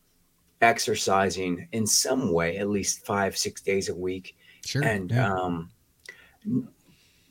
exercising 0.61 1.66
in 1.73 1.87
some 1.87 2.33
way, 2.33 2.59
at 2.59 2.68
least 2.68 3.05
five, 3.07 3.37
six 3.37 3.61
days 3.62 3.88
a 3.88 3.94
week, 3.94 4.37
Sure. 4.64 4.83
and 4.83 5.11
yeah. 5.11 5.33
um, 5.33 5.70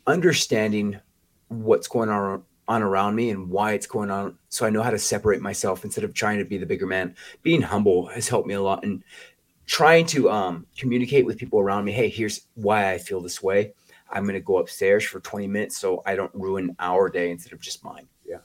understanding 0.08 1.00
what's 1.50 1.88
going 1.88 2.10
on 2.10 2.44
on 2.68 2.82
around 2.82 3.14
me 3.16 3.30
and 3.30 3.50
why 3.50 3.74
it's 3.74 3.86
going 3.88 4.10
on 4.10 4.38
so 4.50 4.66
i 4.66 4.70
know 4.70 4.82
how 4.82 4.90
to 4.90 4.98
separate 4.98 5.42
myself 5.42 5.84
instead 5.84 6.04
of 6.04 6.14
trying 6.14 6.38
to 6.40 6.46
be 6.46 6.58
the 6.58 6.66
bigger 6.66 6.88
man 6.88 7.14
being 7.42 7.62
humble 7.62 8.06
has 8.08 8.28
helped 8.28 8.48
me 8.48 8.54
a 8.54 8.62
lot 8.62 8.84
and 8.84 9.04
trying 9.66 10.06
to 10.06 10.30
um, 10.30 10.66
communicate 10.78 11.26
with 11.26 11.38
people 11.38 11.60
around 11.60 11.84
me 11.86 11.92
hey 11.92 12.08
here's 12.10 12.48
why 12.56 12.92
i 12.92 12.98
feel 12.98 13.20
this 13.22 13.44
way 13.44 13.74
i'm 14.14 14.24
going 14.24 14.34
to 14.36 14.40
go 14.40 14.60
upstairs 14.60 15.04
for 15.04 15.20
20 15.20 15.48
minutes 15.48 15.78
so 15.78 16.02
i 16.06 16.16
don't 16.16 16.34
ruin 16.34 16.76
our 16.80 17.10
day 17.10 17.32
instead 17.32 17.54
of 17.54 17.60
just 17.60 17.84
mine 17.84 18.08
yeah 18.26 18.38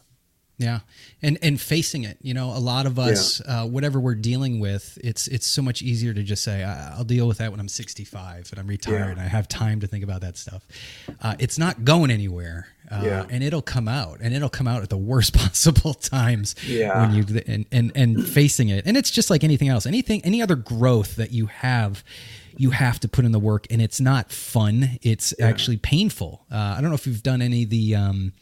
Yeah, 0.58 0.80
and 1.22 1.38
and 1.40 1.60
facing 1.60 2.02
it, 2.02 2.18
you 2.20 2.34
know, 2.34 2.48
a 2.48 2.58
lot 2.58 2.84
of 2.86 2.98
us, 2.98 3.40
yeah. 3.40 3.62
uh, 3.62 3.66
whatever 3.66 4.00
we're 4.00 4.16
dealing 4.16 4.58
with, 4.58 4.98
it's 5.04 5.28
it's 5.28 5.46
so 5.46 5.62
much 5.62 5.82
easier 5.82 6.12
to 6.12 6.24
just 6.24 6.42
say, 6.42 6.64
"I'll 6.64 7.04
deal 7.04 7.28
with 7.28 7.38
that 7.38 7.52
when 7.52 7.60
I'm 7.60 7.68
65 7.68 8.48
and 8.50 8.58
I'm 8.58 8.66
retired 8.66 8.98
yeah. 8.98 9.10
and 9.12 9.20
I 9.20 9.28
have 9.28 9.46
time 9.46 9.78
to 9.80 9.86
think 9.86 10.02
about 10.02 10.20
that 10.22 10.36
stuff." 10.36 10.66
Uh, 11.22 11.36
it's 11.38 11.58
not 11.58 11.84
going 11.84 12.10
anywhere, 12.10 12.66
uh, 12.90 13.02
yeah. 13.04 13.26
and 13.30 13.44
it'll 13.44 13.62
come 13.62 13.86
out, 13.86 14.18
and 14.20 14.34
it'll 14.34 14.48
come 14.48 14.66
out 14.66 14.82
at 14.82 14.90
the 14.90 14.96
worst 14.96 15.32
possible 15.38 15.94
times. 15.94 16.56
Yeah, 16.66 17.02
when 17.02 17.14
you 17.14 17.40
and 17.46 17.64
and 17.70 17.92
and 17.94 18.26
facing 18.26 18.68
it, 18.68 18.84
and 18.84 18.96
it's 18.96 19.12
just 19.12 19.30
like 19.30 19.44
anything 19.44 19.68
else, 19.68 19.86
anything, 19.86 20.24
any 20.24 20.42
other 20.42 20.56
growth 20.56 21.14
that 21.14 21.30
you 21.30 21.46
have 21.46 22.02
you 22.56 22.70
have 22.70 22.98
to 23.00 23.08
put 23.08 23.24
in 23.24 23.32
the 23.32 23.38
work 23.38 23.66
and 23.70 23.82
it's 23.82 24.00
not 24.00 24.30
fun 24.30 24.98
it's 25.02 25.34
yeah. 25.38 25.46
actually 25.46 25.76
painful 25.76 26.46
uh, 26.50 26.74
i 26.76 26.80
don't 26.80 26.90
know 26.90 26.94
if 26.94 27.06
you've 27.06 27.22
done 27.22 27.42
any 27.42 27.64
of 27.64 27.70
the 27.70 27.94
um, 27.94 28.32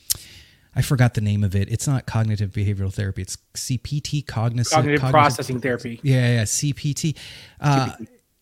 I 0.79 0.83
forgot 0.83 1.15
the 1.15 1.23
name 1.23 1.43
of 1.43 1.57
it. 1.57 1.71
It's 1.73 1.89
not 1.89 2.05
cognitive 2.05 2.51
behavioral 2.51 2.93
therapy. 2.93 3.23
It's 3.23 3.39
CPT, 3.55 4.27
cognitive, 4.27 4.71
cognitive, 4.71 5.01
cognitive 5.01 5.11
processing 5.11 5.59
therapy. 5.59 5.99
Yeah, 6.03 6.35
yeah, 6.35 6.43
CPT. 6.43 7.17
Uh, 7.59 7.93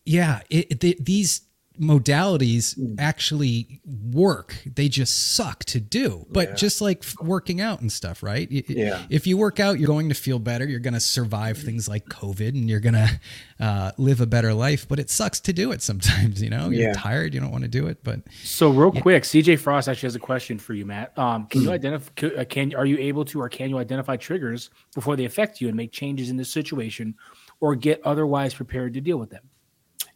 yeah, 0.05 0.41
it, 0.49 0.83
it, 0.83 1.05
these 1.05 1.41
modalities 1.79 2.77
mm. 2.77 2.95
actually 2.99 3.81
work. 4.11 4.61
They 4.65 4.89
just 4.89 5.35
suck 5.35 5.63
to 5.65 5.79
do. 5.79 6.25
But 6.29 6.49
yeah. 6.49 6.55
just 6.55 6.81
like 6.81 7.03
working 7.21 7.61
out 7.61 7.81
and 7.81 7.91
stuff, 7.91 8.23
right? 8.23 8.49
Yeah. 8.49 9.03
If 9.09 9.27
you 9.27 9.37
work 9.37 9.59
out, 9.59 9.79
you're 9.79 9.87
going 9.87 10.09
to 10.09 10.15
feel 10.15 10.39
better. 10.39 10.65
You're 10.65 10.79
going 10.79 10.93
to 10.93 10.99
survive 10.99 11.57
things 11.57 11.87
like 11.87 12.05
COVID 12.05 12.49
and 12.49 12.69
you're 12.69 12.79
going 12.79 12.93
to 12.93 13.19
uh, 13.59 13.91
live 13.97 14.21
a 14.21 14.25
better 14.25 14.53
life. 14.53 14.87
But 14.87 14.99
it 14.99 15.09
sucks 15.09 15.39
to 15.41 15.53
do 15.53 15.71
it 15.71 15.81
sometimes, 15.81 16.41
you 16.41 16.49
know? 16.49 16.69
You're 16.69 16.89
yeah. 16.89 16.93
tired. 16.93 17.33
You 17.33 17.39
don't 17.39 17.51
want 17.51 17.63
to 17.63 17.69
do 17.69 17.87
it. 17.87 18.03
But 18.03 18.21
so, 18.43 18.69
real 18.69 18.91
yeah. 18.93 19.01
quick, 19.01 19.23
CJ 19.23 19.59
Frost 19.59 19.87
actually 19.87 20.07
has 20.07 20.15
a 20.15 20.19
question 20.19 20.57
for 20.59 20.73
you, 20.73 20.85
Matt. 20.85 21.17
Um, 21.17 21.47
can 21.47 21.61
you 21.61 21.69
mm. 21.69 21.73
identify, 21.73 22.27
uh, 22.27 22.45
can, 22.45 22.73
are 22.75 22.85
you 22.85 22.97
able 22.97 23.25
to, 23.25 23.41
or 23.41 23.49
can 23.49 23.69
you 23.69 23.77
identify 23.77 24.17
triggers 24.17 24.69
before 24.93 25.15
they 25.15 25.25
affect 25.25 25.61
you 25.61 25.67
and 25.67 25.77
make 25.77 25.91
changes 25.91 26.29
in 26.29 26.37
the 26.37 26.45
situation 26.45 27.15
or 27.59 27.75
get 27.75 28.01
otherwise 28.03 28.53
prepared 28.53 28.93
to 28.93 29.01
deal 29.01 29.17
with 29.17 29.29
them? 29.29 29.43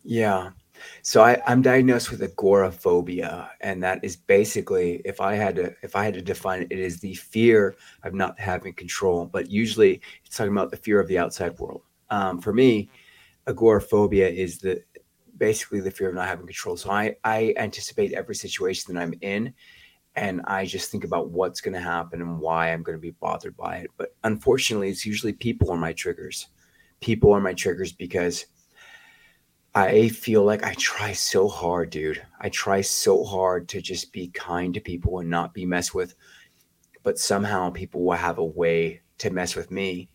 Yeah. 0.03 0.51
So 1.01 1.21
I, 1.23 1.41
I'm 1.47 1.61
diagnosed 1.61 2.11
with 2.11 2.21
agoraphobia, 2.21 3.51
and 3.61 3.81
that 3.83 4.03
is 4.03 4.15
basically, 4.15 5.01
if 5.05 5.21
I 5.21 5.35
had 5.35 5.55
to, 5.55 5.75
if 5.81 5.95
I 5.95 6.03
had 6.03 6.13
to 6.15 6.21
define 6.21 6.63
it, 6.63 6.71
it 6.71 6.79
is 6.79 6.99
the 6.99 7.15
fear 7.15 7.75
of 8.03 8.13
not 8.13 8.39
having 8.39 8.73
control. 8.73 9.25
But 9.25 9.49
usually, 9.49 10.01
it's 10.25 10.37
talking 10.37 10.51
about 10.51 10.71
the 10.71 10.77
fear 10.77 10.99
of 10.99 11.07
the 11.07 11.17
outside 11.17 11.57
world. 11.59 11.81
Um, 12.09 12.41
for 12.41 12.53
me, 12.53 12.89
agoraphobia 13.47 14.27
is 14.29 14.59
the 14.59 14.83
basically 15.37 15.79
the 15.79 15.91
fear 15.91 16.09
of 16.09 16.15
not 16.15 16.27
having 16.27 16.45
control. 16.45 16.77
So 16.77 16.91
I, 16.91 17.15
I 17.23 17.53
anticipate 17.57 18.13
every 18.13 18.35
situation 18.35 18.93
that 18.93 19.01
I'm 19.01 19.13
in, 19.21 19.53
and 20.15 20.41
I 20.45 20.65
just 20.65 20.91
think 20.91 21.03
about 21.03 21.29
what's 21.29 21.61
going 21.61 21.73
to 21.73 21.79
happen 21.79 22.21
and 22.21 22.39
why 22.39 22.71
I'm 22.71 22.83
going 22.83 22.97
to 22.97 23.01
be 23.01 23.11
bothered 23.11 23.55
by 23.55 23.77
it. 23.77 23.91
But 23.97 24.15
unfortunately, 24.23 24.89
it's 24.89 25.05
usually 25.05 25.33
people 25.33 25.71
are 25.71 25.77
my 25.77 25.93
triggers. 25.93 26.47
People 26.99 27.31
are 27.31 27.39
my 27.39 27.53
triggers 27.53 27.93
because 27.93 28.45
I 29.79 30.09
feel 30.09 30.43
like 30.43 30.63
I 30.63 30.73
try 30.73 31.13
so 31.13 31.47
hard, 31.47 31.89
dude. 31.89 32.21
I 32.41 32.49
try 32.49 32.81
so 32.81 33.23
hard 33.23 33.69
to 33.69 33.81
just 33.81 34.11
be 34.11 34.27
kind 34.27 34.73
to 34.73 34.81
people 34.81 35.19
and 35.19 35.29
not 35.29 35.53
be 35.53 35.65
messed 35.65 35.95
with. 35.95 36.15
But 37.01 37.17
somehow 37.17 37.69
people 37.69 38.03
will 38.03 38.17
have 38.17 38.39
a 38.39 38.43
way 38.43 39.01
to 39.19 39.29
mess 39.29 39.55
with 39.55 39.71
me. 39.71 40.09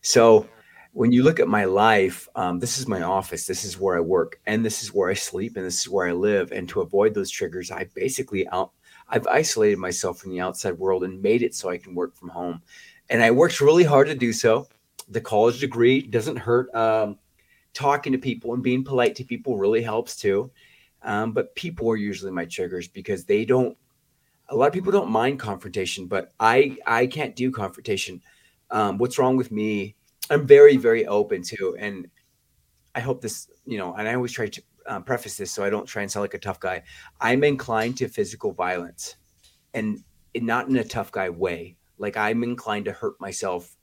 So 0.00 0.48
when 0.92 1.12
you 1.12 1.22
look 1.22 1.38
at 1.38 1.48
my 1.48 1.66
life, 1.66 2.28
um, 2.34 2.60
this 2.60 2.78
is 2.78 2.88
my 2.88 3.02
office, 3.02 3.46
this 3.46 3.62
is 3.62 3.78
where 3.78 3.96
I 3.96 4.00
work, 4.00 4.40
and 4.46 4.64
this 4.64 4.82
is 4.82 4.94
where 4.94 5.10
I 5.10 5.14
sleep, 5.14 5.56
and 5.56 5.66
this 5.66 5.80
is 5.80 5.88
where 5.88 6.08
I 6.08 6.12
live. 6.12 6.50
And 6.50 6.66
to 6.70 6.80
avoid 6.80 7.12
those 7.12 7.30
triggers, 7.30 7.70
I 7.70 7.88
basically 7.94 8.48
out, 8.48 8.72
I've 9.08 9.26
isolated 9.26 9.78
myself 9.78 10.18
from 10.18 10.30
the 10.30 10.40
outside 10.40 10.78
world 10.78 11.04
and 11.04 11.20
made 11.20 11.42
it 11.42 11.54
so 11.54 11.68
I 11.68 11.76
can 11.76 11.94
work 11.94 12.16
from 12.16 12.30
home. 12.30 12.62
And 13.10 13.22
I 13.22 13.30
worked 13.32 13.60
really 13.60 13.84
hard 13.84 14.06
to 14.06 14.14
do 14.14 14.32
so. 14.32 14.66
The 15.08 15.20
college 15.20 15.60
degree 15.60 16.00
doesn't 16.00 16.36
hurt. 16.36 16.74
Um, 16.74 17.18
talking 17.72 18.12
to 18.12 18.18
people 18.18 18.54
and 18.54 18.62
being 18.62 18.84
polite 18.84 19.14
to 19.16 19.24
people 19.24 19.56
really 19.56 19.82
helps 19.82 20.16
too. 20.16 20.50
Um, 21.02 21.32
but 21.32 21.54
people 21.54 21.88
are 21.90 21.96
usually 21.96 22.32
my 22.32 22.44
triggers 22.44 22.88
because 22.88 23.24
they 23.24 23.44
don't. 23.44 23.76
A 24.48 24.56
lot 24.56 24.66
of 24.66 24.72
people 24.72 24.92
don't 24.92 25.10
mind 25.10 25.38
confrontation, 25.38 26.06
but 26.06 26.32
I 26.40 26.76
I 26.86 27.06
can't 27.06 27.36
do 27.36 27.50
confrontation. 27.50 28.20
Um, 28.70 28.98
what's 28.98 29.18
wrong 29.18 29.36
with 29.36 29.50
me? 29.50 29.94
I'm 30.28 30.46
very 30.46 30.76
very 30.76 31.06
open 31.06 31.42
to, 31.44 31.76
and 31.78 32.08
I 32.94 33.00
hope 33.00 33.22
this 33.22 33.48
you 33.64 33.78
know. 33.78 33.94
And 33.94 34.08
I 34.08 34.14
always 34.14 34.32
try 34.32 34.48
to 34.48 34.62
uh, 34.86 35.00
preface 35.00 35.36
this 35.36 35.52
so 35.52 35.64
I 35.64 35.70
don't 35.70 35.86
try 35.86 36.02
and 36.02 36.10
sound 36.10 36.22
like 36.22 36.34
a 36.34 36.38
tough 36.38 36.60
guy. 36.60 36.82
I'm 37.20 37.44
inclined 37.44 37.96
to 37.98 38.08
physical 38.08 38.52
violence, 38.52 39.16
and 39.72 40.02
not 40.34 40.68
in 40.68 40.76
a 40.76 40.84
tough 40.84 41.12
guy 41.12 41.30
way. 41.30 41.76
Like 41.96 42.16
I'm 42.16 42.42
inclined 42.42 42.86
to 42.86 42.92
hurt 42.92 43.18
myself 43.20 43.74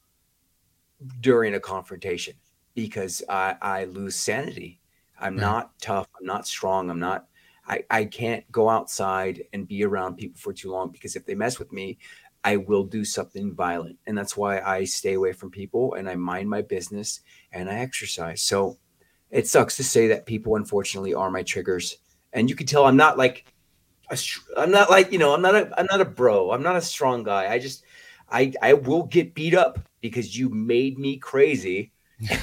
during 1.21 1.55
a 1.55 1.59
confrontation 1.59 2.35
because 2.78 3.23
I, 3.28 3.55
I 3.59 3.86
lose 3.86 4.15
sanity. 4.15 4.80
I'm 5.19 5.36
right. 5.36 5.41
not 5.41 5.80
tough. 5.82 6.07
I'm 6.19 6.28
not 6.28 6.47
strong. 6.47 6.91
I'm 6.91 6.99
not. 6.99 7.25
I, 7.67 7.84
I 7.89 8.05
can't 8.05 8.49
go 8.51 8.69
outside 8.69 9.41
and 9.51 9.67
be 9.67 9.84
around 9.84 10.17
people 10.17 10.39
for 10.39 10.53
too 10.53 10.69
long 10.69 10.91
because 10.91 11.15
if 11.15 11.25
they 11.25 11.34
mess 11.34 11.57
with 11.57 11.73
me, 11.73 11.97
I 12.43 12.57
will 12.57 12.84
do 12.84 13.03
something 13.03 13.55
violent. 13.55 13.97
And 14.05 14.15
that's 14.15 14.38
why 14.38 14.59
I 14.59 14.84
stay 14.84 15.15
away 15.15 15.34
from 15.34 15.49
people 15.49 15.95
and 15.95 16.07
I 16.07 16.13
mind 16.17 16.51
my 16.51 16.61
business 16.61 17.21
and 17.51 17.67
I 17.67 17.80
exercise. 17.80 18.43
So 18.43 18.78
it 19.32 19.47
sucks 19.47 19.75
to 19.78 19.84
say 19.84 20.09
that 20.09 20.28
people, 20.28 20.55
unfortunately, 20.55 21.15
are 21.15 21.32
my 21.32 21.41
triggers. 21.41 21.97
And 22.32 22.47
you 22.47 22.55
can 22.55 22.67
tell 22.67 22.86
I'm 22.86 22.95
not 22.95 23.17
like, 23.17 23.51
a, 24.11 24.17
I'm 24.55 24.69
not 24.69 24.91
like, 24.91 25.11
you 25.11 25.17
know, 25.17 25.34
I'm 25.34 25.41
not 25.41 25.55
a, 25.55 25.73
I'm 25.80 25.88
not 25.89 26.01
a 26.01 26.05
bro. 26.05 26.51
I'm 26.51 26.61
not 26.61 26.75
a 26.75 26.82
strong 26.82 27.23
guy. 27.23 27.51
I 27.51 27.57
just, 27.57 27.84
I, 28.30 28.53
I 28.61 28.73
will 28.73 29.01
get 29.01 29.34
beat 29.34 29.55
up 29.55 29.80
because 29.99 30.38
you 30.38 30.49
made 30.49 30.99
me 30.99 31.17
crazy 31.17 31.91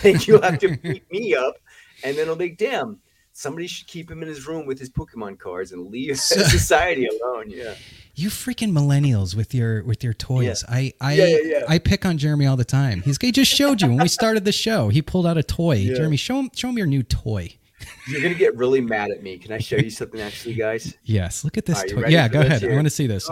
and 0.05 0.27
you 0.27 0.41
have 0.41 0.59
to 0.61 0.77
beat 0.77 1.11
me 1.11 1.35
up, 1.35 1.57
and 2.03 2.17
then 2.17 2.29
I'll 2.29 2.37
be 2.37 2.51
damn. 2.51 3.01
Somebody 3.37 3.67
should 3.67 3.89
keep 3.89 4.09
him 4.09 4.23
in 4.23 4.29
his 4.29 4.47
room 4.47 4.65
with 4.65 4.79
his 4.79 4.91
Pokemon 4.91 5.41
cards 5.41 5.73
and 5.73 5.91
leave 5.91 6.17
so, 6.21 6.41
society 6.45 7.09
alone. 7.09 7.51
Yeah. 7.51 7.75
You 8.15 8.29
freaking 8.29 8.71
millennials 8.71 9.35
with 9.35 9.53
your 9.53 9.83
with 9.83 10.05
your 10.05 10.13
toys. 10.13 10.65
Yeah. 10.69 10.75
I 10.75 10.93
I 11.01 11.15
yeah, 11.15 11.39
yeah, 11.43 11.65
I 11.69 11.81
pick 11.81 12.07
on 12.07 12.17
Jeremy 12.17 12.47
all 12.47 12.57
the 12.57 12.65
time. 12.65 13.03
He's 13.03 13.19
he 13.21 13.33
just 13.33 13.51
showed 13.51 13.83
you 13.83 13.89
when 13.89 13.99
we 13.99 14.07
started 14.07 14.45
the 14.45 14.53
show. 14.53 14.89
He 14.89 15.03
pulled 15.03 15.27
out 15.27 15.37
a 15.37 15.43
toy. 15.43 15.85
Jeremy, 15.85 16.17
show 16.17 16.39
him 16.39 16.51
show 16.55 16.69
him 16.69 16.79
your 16.79 16.87
new 16.87 17.03
toy. 17.03 17.59
You're 18.07 18.23
gonna 18.23 18.35
get 18.35 18.57
really 18.57 18.81
mad 18.81 19.11
at 19.11 19.25
me. 19.25 19.37
Can 19.37 19.51
I 19.51 19.59
show 19.59 19.77
you 19.77 19.91
something 19.91 20.21
actually, 20.21 20.55
guys? 20.55 20.97
Yes. 21.03 21.43
Look 21.43 21.59
at 21.59 21.67
this 21.67 21.79
right, 21.79 21.91
toy. 21.91 22.05
Yeah, 22.07 22.29
go 22.29 22.41
ahead. 22.41 22.63
Here? 22.63 22.71
I 22.71 22.75
want 22.77 22.87
to 22.87 22.91
see 22.91 23.09
this. 23.09 23.29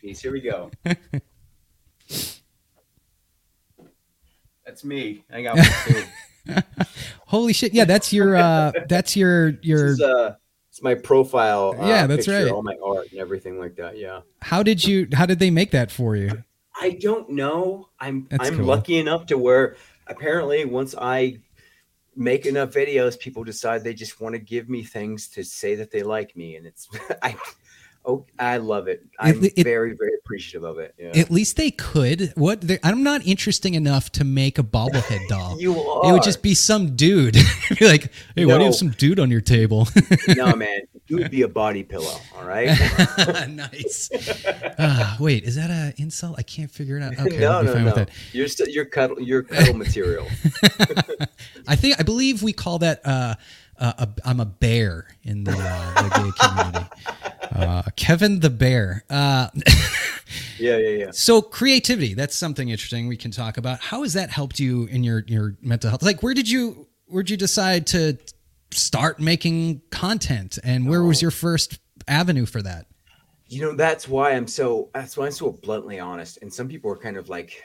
Here 0.00 0.32
we 0.32 0.40
go. 0.40 0.70
That's 4.72 4.84
me. 4.84 5.22
I 5.30 5.42
got 5.42 5.56
one 5.58 5.66
too. 6.46 6.62
Holy 7.26 7.52
shit! 7.52 7.74
Yeah, 7.74 7.84
that's 7.84 8.10
your. 8.10 8.36
uh 8.36 8.72
That's 8.88 9.14
your 9.14 9.50
your. 9.62 9.88
Is, 9.88 10.00
uh, 10.00 10.36
it's 10.70 10.82
my 10.82 10.94
profile. 10.94 11.74
Uh, 11.78 11.86
yeah, 11.86 12.06
that's 12.06 12.24
picture, 12.24 12.44
right. 12.44 12.50
All 12.50 12.62
my 12.62 12.78
art 12.82 13.10
and 13.10 13.20
everything 13.20 13.58
like 13.58 13.76
that. 13.76 13.98
Yeah. 13.98 14.22
How 14.40 14.62
did 14.62 14.82
you? 14.82 15.08
How 15.12 15.26
did 15.26 15.40
they 15.40 15.50
make 15.50 15.72
that 15.72 15.90
for 15.90 16.16
you? 16.16 16.42
I 16.80 16.92
don't 16.92 17.28
know. 17.28 17.90
I'm 18.00 18.26
that's 18.30 18.48
I'm 18.48 18.56
cool. 18.56 18.64
lucky 18.64 18.96
enough 18.96 19.26
to 19.26 19.36
where 19.36 19.76
apparently 20.06 20.64
once 20.64 20.94
I 20.96 21.36
make 22.16 22.46
enough 22.46 22.70
videos, 22.70 23.18
people 23.18 23.44
decide 23.44 23.84
they 23.84 23.92
just 23.92 24.22
want 24.22 24.34
to 24.34 24.38
give 24.38 24.70
me 24.70 24.84
things 24.84 25.28
to 25.28 25.44
say 25.44 25.74
that 25.74 25.90
they 25.90 26.02
like 26.02 26.34
me, 26.34 26.56
and 26.56 26.66
it's 26.66 26.88
I 27.22 27.36
Oh, 28.04 28.26
I 28.36 28.56
love 28.56 28.88
it. 28.88 29.04
I'm 29.20 29.44
it, 29.44 29.52
it, 29.56 29.64
very, 29.64 29.94
very 29.94 30.14
appreciative 30.18 30.64
of 30.64 30.78
it. 30.78 30.92
Yeah. 30.98 31.12
At 31.14 31.30
least 31.30 31.56
they 31.56 31.70
could. 31.70 32.32
What? 32.34 32.64
I'm 32.82 33.04
not 33.04 33.24
interesting 33.24 33.74
enough 33.74 34.10
to 34.12 34.24
make 34.24 34.58
a 34.58 34.64
bobblehead 34.64 35.28
doll. 35.28 35.56
you 35.60 35.78
are. 35.78 36.10
It 36.10 36.12
would 36.12 36.24
just 36.24 36.42
be 36.42 36.54
some 36.54 36.96
dude. 36.96 37.34
be 37.78 37.86
like, 37.86 38.10
hey, 38.34 38.44
no. 38.44 38.48
why 38.48 38.54
do 38.54 38.60
you 38.60 38.64
have 38.64 38.74
some 38.74 38.90
dude 38.90 39.20
on 39.20 39.30
your 39.30 39.40
table? 39.40 39.86
no, 40.28 40.56
man. 40.56 40.80
You 41.06 41.18
would 41.18 41.30
be 41.30 41.42
a 41.42 41.48
body 41.48 41.84
pillow. 41.84 42.16
All 42.36 42.44
right. 42.44 42.66
nice. 43.48 44.10
Uh, 44.78 45.16
wait, 45.20 45.44
is 45.44 45.54
that 45.54 45.70
an 45.70 45.94
insult? 45.98 46.36
I 46.38 46.42
can't 46.42 46.70
figure 46.70 46.96
it 46.96 47.02
out. 47.02 47.18
Okay, 47.18 47.38
no, 47.38 47.62
no, 47.62 47.74
no. 47.74 48.06
You're 48.32 48.48
still 48.48 48.68
you're 48.68 48.84
cuddle 48.84 49.20
you're 49.20 49.42
cuddle 49.42 49.74
material. 49.74 50.26
I 51.68 51.76
think 51.76 52.00
I 52.00 52.02
believe 52.02 52.42
we 52.42 52.52
call 52.52 52.78
that. 52.78 53.02
Uh, 53.04 53.34
uh, 53.82 53.92
a, 53.98 54.08
I'm 54.24 54.38
a 54.38 54.46
bear 54.46 55.08
in 55.24 55.42
the, 55.42 55.52
uh, 55.52 56.02
the 56.02 56.08
gay 56.08 56.46
community. 56.46 56.86
Uh, 57.50 57.82
Kevin 57.96 58.38
the 58.40 58.48
bear. 58.48 59.04
Uh, 59.10 59.48
yeah, 60.58 60.76
yeah, 60.76 60.88
yeah. 60.88 61.10
So 61.10 61.42
creativity, 61.42 62.14
that's 62.14 62.36
something 62.36 62.68
interesting 62.68 63.08
we 63.08 63.16
can 63.16 63.32
talk 63.32 63.56
about. 63.56 63.80
How 63.80 64.02
has 64.02 64.12
that 64.12 64.30
helped 64.30 64.60
you 64.60 64.86
in 64.86 65.02
your 65.02 65.24
your 65.26 65.56
mental 65.60 65.90
health? 65.90 66.02
Like, 66.02 66.22
where 66.22 66.32
did 66.32 66.48
you 66.48 66.86
where'd 67.06 67.28
you 67.28 67.36
decide 67.36 67.88
to 67.88 68.16
start 68.70 69.18
making 69.20 69.82
content, 69.90 70.58
and 70.62 70.88
where 70.88 71.02
oh. 71.02 71.08
was 71.08 71.20
your 71.20 71.32
first 71.32 71.78
avenue 72.06 72.46
for 72.46 72.62
that? 72.62 72.86
You 73.48 73.62
know, 73.62 73.74
that's 73.74 74.08
why 74.08 74.30
I'm 74.30 74.46
so 74.46 74.90
that's 74.94 75.16
why 75.16 75.26
I'm 75.26 75.32
so 75.32 75.50
bluntly 75.50 75.98
honest. 75.98 76.38
And 76.40 76.54
some 76.54 76.68
people 76.68 76.90
are 76.92 76.96
kind 76.96 77.16
of 77.16 77.28
like 77.28 77.62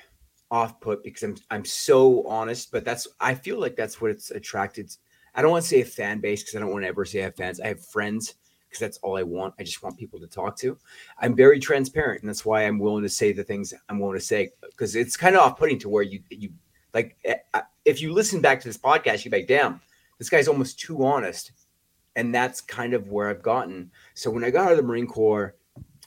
off 0.50 0.82
put 0.82 1.04
because 1.04 1.22
I'm 1.24 1.36
I'm 1.52 1.66
so 1.66 2.28
honest, 2.28 2.72
but 2.72 2.84
that's 2.84 3.08
I 3.20 3.36
feel 3.36 3.60
like 3.60 3.76
that's 3.76 4.02
what 4.02 4.10
it's 4.10 4.32
attracted 4.32 4.92
I 5.38 5.42
don't 5.44 5.52
want 5.52 5.64
to 5.64 5.70
say 5.70 5.82
a 5.82 5.86
fan 5.86 6.20
base 6.20 6.42
because 6.42 6.56
I 6.56 6.60
don't 6.60 6.72
want 6.72 6.84
to 6.84 6.90
ever 6.90 7.06
say 7.06 7.22
I 7.22 7.26
have 7.26 7.36
fans. 7.36 7.62
I 7.62 7.68
have 7.68 7.86
friends 7.86 8.34
because 8.68 8.80
that's 8.80 8.98
all 8.98 9.18
I 9.18 9.24
want. 9.24 9.54
I 9.60 9.64
just 9.64 9.84
want 9.84 9.98
people 9.98 10.20
to 10.20 10.28
talk 10.28 10.58
to. 10.58 10.78
I'm 11.20 11.36
very 11.36 11.60
transparent, 11.60 12.22
and 12.22 12.30
that's 12.30 12.44
why 12.44 12.64
I'm 12.64 12.80
willing 12.80 13.04
to 13.04 13.10
say 13.10 13.32
the 13.32 13.44
things 13.44 13.74
I'm 13.88 14.00
willing 14.00 14.18
to 14.18 14.26
say 14.26 14.50
because 14.62 14.96
it's 14.96 15.16
kind 15.16 15.36
of 15.36 15.42
off-putting 15.42 15.80
to 15.80 15.90
where 15.90 16.04
you 16.04 16.22
you 16.30 16.50
like 16.94 17.16
eh, 17.24 17.36
if 17.86 18.02
you 18.02 18.12
listen 18.12 18.42
back 18.42 18.60
to 18.62 18.68
this 18.68 18.80
podcast, 18.80 19.24
you're 19.24 19.32
like, 19.32 19.48
damn, 19.48 19.80
this 20.18 20.30
guy's 20.30 20.48
almost 20.48 20.80
too 20.80 21.06
honest, 21.06 21.52
and 22.16 22.34
that's 22.34 22.60
kind 22.60 22.96
of 22.96 23.10
where 23.10 23.30
I've 23.30 23.44
gotten. 23.44 23.92
So 24.16 24.32
when 24.32 24.44
I 24.44 24.50
got 24.50 24.66
out 24.66 24.72
of 24.72 24.78
the 24.78 24.84
Marine 24.84 25.08
Corps, 25.08 25.56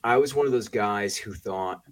I 0.02 0.16
was 0.16 0.34
one 0.34 0.46
of 0.46 0.52
those 0.52 0.68
guys 0.68 1.16
who 1.16 1.34
thought 1.34 1.82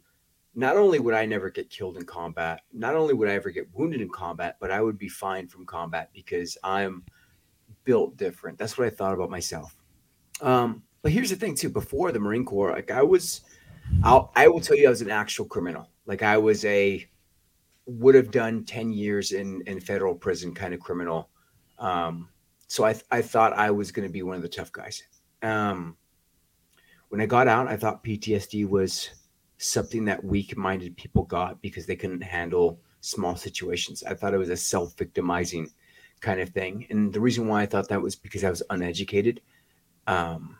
not 0.57 0.77
only 0.77 0.99
would 0.99 1.15
I 1.15 1.25
never 1.25 1.51
get 1.51 1.71
killed 1.71 1.99
in 1.99 2.05
combat, 2.05 2.63
not 2.73 2.97
only 2.97 3.15
would 3.15 3.29
I 3.29 3.35
ever 3.35 3.51
get 3.51 3.69
wounded 3.73 4.01
in 4.01 4.09
combat, 4.09 4.57
but 4.61 4.73
I 4.73 4.81
would 4.81 4.99
be 4.99 5.09
fine 5.09 5.47
from 5.47 5.65
combat 5.65 6.11
because 6.13 6.59
I'm 6.65 7.05
built 7.89 8.19
different. 8.19 8.59
That's 8.59 8.77
what 8.77 8.87
I 8.87 8.91
thought 8.91 9.15
about 9.15 9.31
myself. 9.31 9.75
Um, 10.43 10.83
but 11.01 11.11
here's 11.11 11.31
the 11.31 11.37
thing 11.37 11.55
too. 11.55 11.71
Before 11.71 12.13
the 12.13 12.21
Marine 12.21 12.45
Corps, 12.45 12.73
like 12.73 12.91
I 12.91 13.03
was, 13.03 13.41
I'll, 14.05 14.31
I 14.37 14.47
will 14.47 14.61
tell 14.61 14.77
you, 14.77 14.89
I 14.89 14.91
was 14.91 15.01
an 15.01 15.11
actual 15.11 15.47
criminal. 15.47 15.89
Like 16.05 16.23
I 16.23 16.37
was 16.37 16.67
a 16.67 17.09
would 17.87 18.15
have 18.15 18.31
done 18.31 18.65
ten 18.65 18.93
years 18.93 19.33
in 19.33 19.63
in 19.67 19.81
federal 19.81 20.15
prison 20.15 20.53
kind 20.53 20.75
of 20.75 20.81
criminal. 20.81 21.31
Um, 21.79 22.29
so 22.67 22.85
I 22.85 22.95
I 23.11 23.23
thought 23.23 23.55
I 23.55 23.71
was 23.71 23.91
going 23.91 24.07
to 24.07 24.13
be 24.13 24.23
one 24.23 24.37
of 24.37 24.43
the 24.43 24.51
tough 24.51 24.71
guys. 24.71 25.03
Um, 25.43 25.97
when 27.09 27.23
I 27.23 27.27
got 27.27 27.49
out, 27.49 27.69
I 27.69 27.79
thought 27.79 28.05
PTSD 28.05 28.69
was 28.69 29.09
something 29.57 30.05
that 30.05 30.23
weak-minded 30.23 30.95
people 30.99 31.23
got 31.23 31.63
because 31.63 31.87
they 31.87 31.97
couldn't 31.97 32.21
handle 32.21 32.81
small 33.01 33.35
situations. 33.35 34.03
I 34.03 34.13
thought 34.13 34.35
it 34.35 34.39
was 34.39 34.51
a 34.51 34.57
self-victimizing 34.59 35.71
kind 36.21 36.41
of 36.41 36.51
thing, 36.51 36.87
and 36.91 37.13
the 37.13 37.21
reason 37.21 37.49
why 37.49 37.63
I 37.63 37.67
thought 37.67 37.89
that 37.89 38.03
was 38.03 38.17
because 38.17 38.45
I 38.45 38.51
was 38.51 38.63
uneducated. 38.71 39.41
Um, 40.07 40.59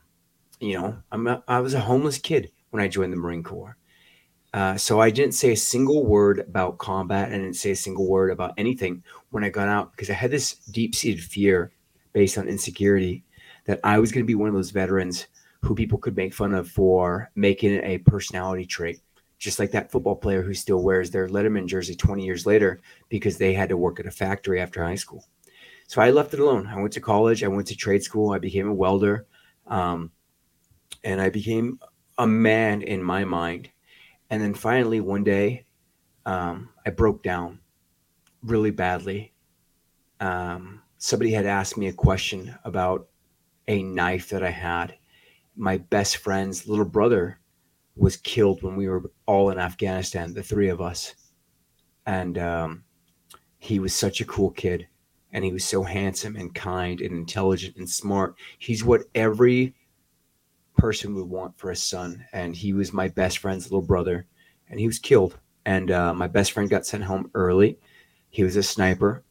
you 0.61 0.79
know, 0.79 0.99
I'm 1.13 1.27
a, 1.27 1.43
I 1.49 1.61
was 1.61 1.75
a 1.75 1.81
homeless 1.81 2.19
kid 2.19 2.51
when 2.71 2.83
I 2.83 2.89
joined 2.89 3.13
the 3.13 3.17
Marine 3.17 3.43
Corps. 3.43 3.77
Uh, 4.55 4.77
so 4.77 5.01
I 5.01 5.11
didn't 5.11 5.35
say 5.35 5.53
a 5.53 5.57
single 5.57 6.07
word 6.07 6.41
about 6.41 6.79
combat. 6.79 7.29
I 7.29 7.33
didn't 7.33 7.55
say 7.55 7.73
a 7.73 7.77
single 7.77 8.09
word 8.09 8.31
about 8.31 8.55
anything 8.57 9.03
when 9.31 9.45
I 9.45 9.51
got 9.51 9.69
out 9.69 9.93
because 9.93 10.11
I 10.11 10.15
had 10.15 10.31
this 10.31 10.55
deep-seated 10.55 11.23
fear 11.23 11.73
based 12.13 12.39
on 12.39 12.49
insecurity 12.49 13.25
that 13.67 13.81
I 13.85 13.99
was 13.99 14.11
going 14.11 14.25
to 14.25 14.27
be 14.27 14.35
one 14.35 14.49
of 14.49 14.55
those 14.55 14.71
veterans 14.71 15.27
who 15.63 15.75
people 15.75 15.99
could 15.99 16.17
make 16.17 16.33
fun 16.33 16.55
of 16.55 16.69
for 16.69 17.31
making 17.35 17.75
it 17.75 17.85
a 17.85 17.99
personality 17.99 18.65
trait, 18.65 19.01
just 19.39 19.59
like 19.59 19.71
that 19.73 19.91
football 19.91 20.17
player 20.17 20.43
who 20.43 20.55
still 20.55 20.83
wears 20.83 21.11
their 21.11 21.29
Letterman 21.29 21.67
jersey 21.67 21.95
20 21.95 22.25
years 22.25 22.47
later 22.47 22.81
because 23.11 23.37
they 23.37 23.53
had 23.53 23.69
to 23.69 23.77
work 23.77 24.01
at 24.01 24.07
a 24.07 24.11
factory 24.11 24.61
after 24.61 24.83
high 24.83 24.95
school. 24.95 25.27
So 25.89 26.01
I 26.01 26.11
left 26.11 26.35
it 26.35 26.41
alone. 26.41 26.69
I 26.69 26.81
went 26.81 26.93
to 26.93 27.01
college, 27.01 27.43
I 27.43 27.49
went 27.49 27.67
to 27.69 27.77
trade 27.77 28.05
school, 28.05 28.31
I 28.31 28.39
became 28.39 28.69
a 28.69 28.75
welder, 28.75 29.27
um, 29.67 30.13
and 31.03 31.21
I 31.21 31.31
became 31.31 31.81
a 32.17 32.27
man 32.27 32.83
in 32.83 33.03
my 33.03 33.25
mind. 33.25 33.71
And 34.31 34.41
then 34.41 34.55
finally, 34.55 35.01
one 35.01 35.25
day, 35.25 35.67
um, 36.27 36.69
I 36.87 36.91
broke 36.91 37.23
down 37.25 37.59
really 38.43 38.71
badly. 38.71 39.33
Um, 40.21 40.83
somebody 40.99 41.33
had 41.33 41.47
asked 41.47 41.77
me 41.77 41.89
a 41.89 41.93
question 41.93 42.55
about 42.65 43.09
a 43.67 43.83
knife 43.83 44.29
that 44.29 44.45
I 44.45 44.51
had 44.51 44.95
my 45.59 45.77
best 45.77 46.19
friend's 46.19 46.69
little 46.69 46.85
brother 46.85 47.41
was 47.97 48.17
killed 48.17 48.63
when 48.63 48.77
we 48.77 48.89
were 48.89 49.11
all 49.27 49.51
in 49.51 49.59
Afghanistan, 49.59 50.33
the 50.33 50.43
three 50.43 50.69
of 50.69 50.81
us. 50.81 51.15
And 52.07 52.39
um, 52.39 52.85
he 53.59 53.81
was 53.81 53.93
such 53.93 54.21
a 54.21 54.25
cool 54.25 54.51
kid. 54.51 54.87
And 55.33 55.45
he 55.45 55.53
was 55.53 55.65
so 55.65 55.83
handsome 55.83 56.37
and 56.37 56.55
kind 56.55 57.01
and 57.01 57.15
intelligent 57.15 57.77
and 57.77 57.89
smart. 57.89 58.35
He's 58.59 58.85
what 58.85 59.03
every 59.15 59.75
person 60.77 61.15
would 61.15 61.29
want 61.29 61.59
for 61.59 61.71
a 61.71 61.77
son. 61.77 62.25
And 62.33 62.57
he 62.57 62.73
was 62.73 62.93
my 62.93 63.09
best 63.09 63.39
friend's 63.39 63.67
little 63.67 63.87
brother. 63.87 64.27
And 64.71 64.81
he 64.81 64.87
was 64.87 64.99
killed. 64.99 65.39
And 65.67 65.91
uh, 65.91 66.15
my 66.15 66.29
best 66.29 66.53
friend 66.53 66.71
got 66.71 66.87
sent 66.87 67.05
home 67.05 67.31
early. 67.35 67.79
He 68.31 68.43
was 68.43 68.57
a 68.57 68.63
sniper. 68.63 69.23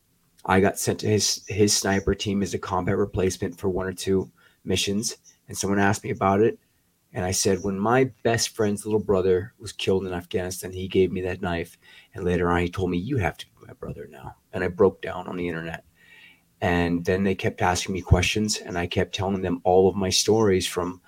I 0.45 0.59
got 0.59 0.79
sent 0.79 0.99
to 0.99 1.07
his 1.07 1.43
his 1.47 1.75
sniper 1.75 2.15
team 2.15 2.41
as 2.41 2.53
a 2.53 2.59
combat 2.59 2.97
replacement 2.97 3.59
for 3.59 3.69
one 3.69 3.87
or 3.87 3.93
two 3.93 4.31
missions 4.63 5.17
and 5.47 5.57
someone 5.57 5.79
asked 5.79 6.03
me 6.03 6.11
about 6.11 6.41
it. 6.41 6.59
And 7.13 7.25
I 7.25 7.31
said, 7.31 7.59
when 7.63 7.79
my 7.79 8.11
best 8.23 8.49
friend's 8.49 8.85
little 8.85 8.99
brother 8.99 9.53
was 9.57 9.71
killed 9.71 10.05
in 10.05 10.13
Afghanistan, 10.13 10.71
he 10.71 10.87
gave 10.87 11.11
me 11.11 11.21
that 11.21 11.41
knife. 11.41 11.77
And 12.13 12.25
later 12.25 12.49
on, 12.49 12.61
he 12.61 12.69
told 12.69 12.91
me, 12.91 12.97
You 12.97 13.17
have 13.17 13.37
to 13.37 13.45
be 13.45 13.65
my 13.65 13.73
brother 13.73 14.07
now. 14.11 14.35
And 14.51 14.63
I 14.63 14.67
broke 14.67 15.01
down 15.01 15.27
on 15.27 15.37
the 15.37 15.47
internet. 15.47 15.85
And 16.61 17.05
then 17.05 17.23
they 17.23 17.35
kept 17.35 17.61
asking 17.61 17.93
me 17.93 18.01
questions, 18.01 18.57
and 18.57 18.77
I 18.77 18.87
kept 18.87 19.13
telling 19.13 19.41
them 19.41 19.61
all 19.63 19.87
of 19.87 19.95
my 19.95 20.09
stories 20.09 20.65
from 20.65 21.01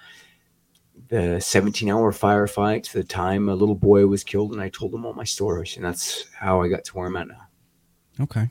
the 1.07 1.39
17 1.39 1.89
hour 1.89 2.11
firefight 2.11 2.83
to 2.83 2.93
the 2.93 3.03
time 3.03 3.49
a 3.49 3.55
little 3.55 3.75
boy 3.75 4.05
was 4.05 4.23
killed. 4.23 4.51
And 4.51 4.61
I 4.61 4.69
told 4.69 4.91
them 4.91 5.05
all 5.05 5.13
my 5.13 5.23
stories. 5.23 5.75
And 5.75 5.83
that's 5.83 6.25
how 6.33 6.61
I 6.61 6.67
got 6.67 6.83
to 6.85 6.97
where 6.97 7.07
I'm 7.07 7.15
at 7.15 7.27
now. 7.27 7.47
Okay. 8.21 8.49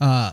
Uh, 0.00 0.32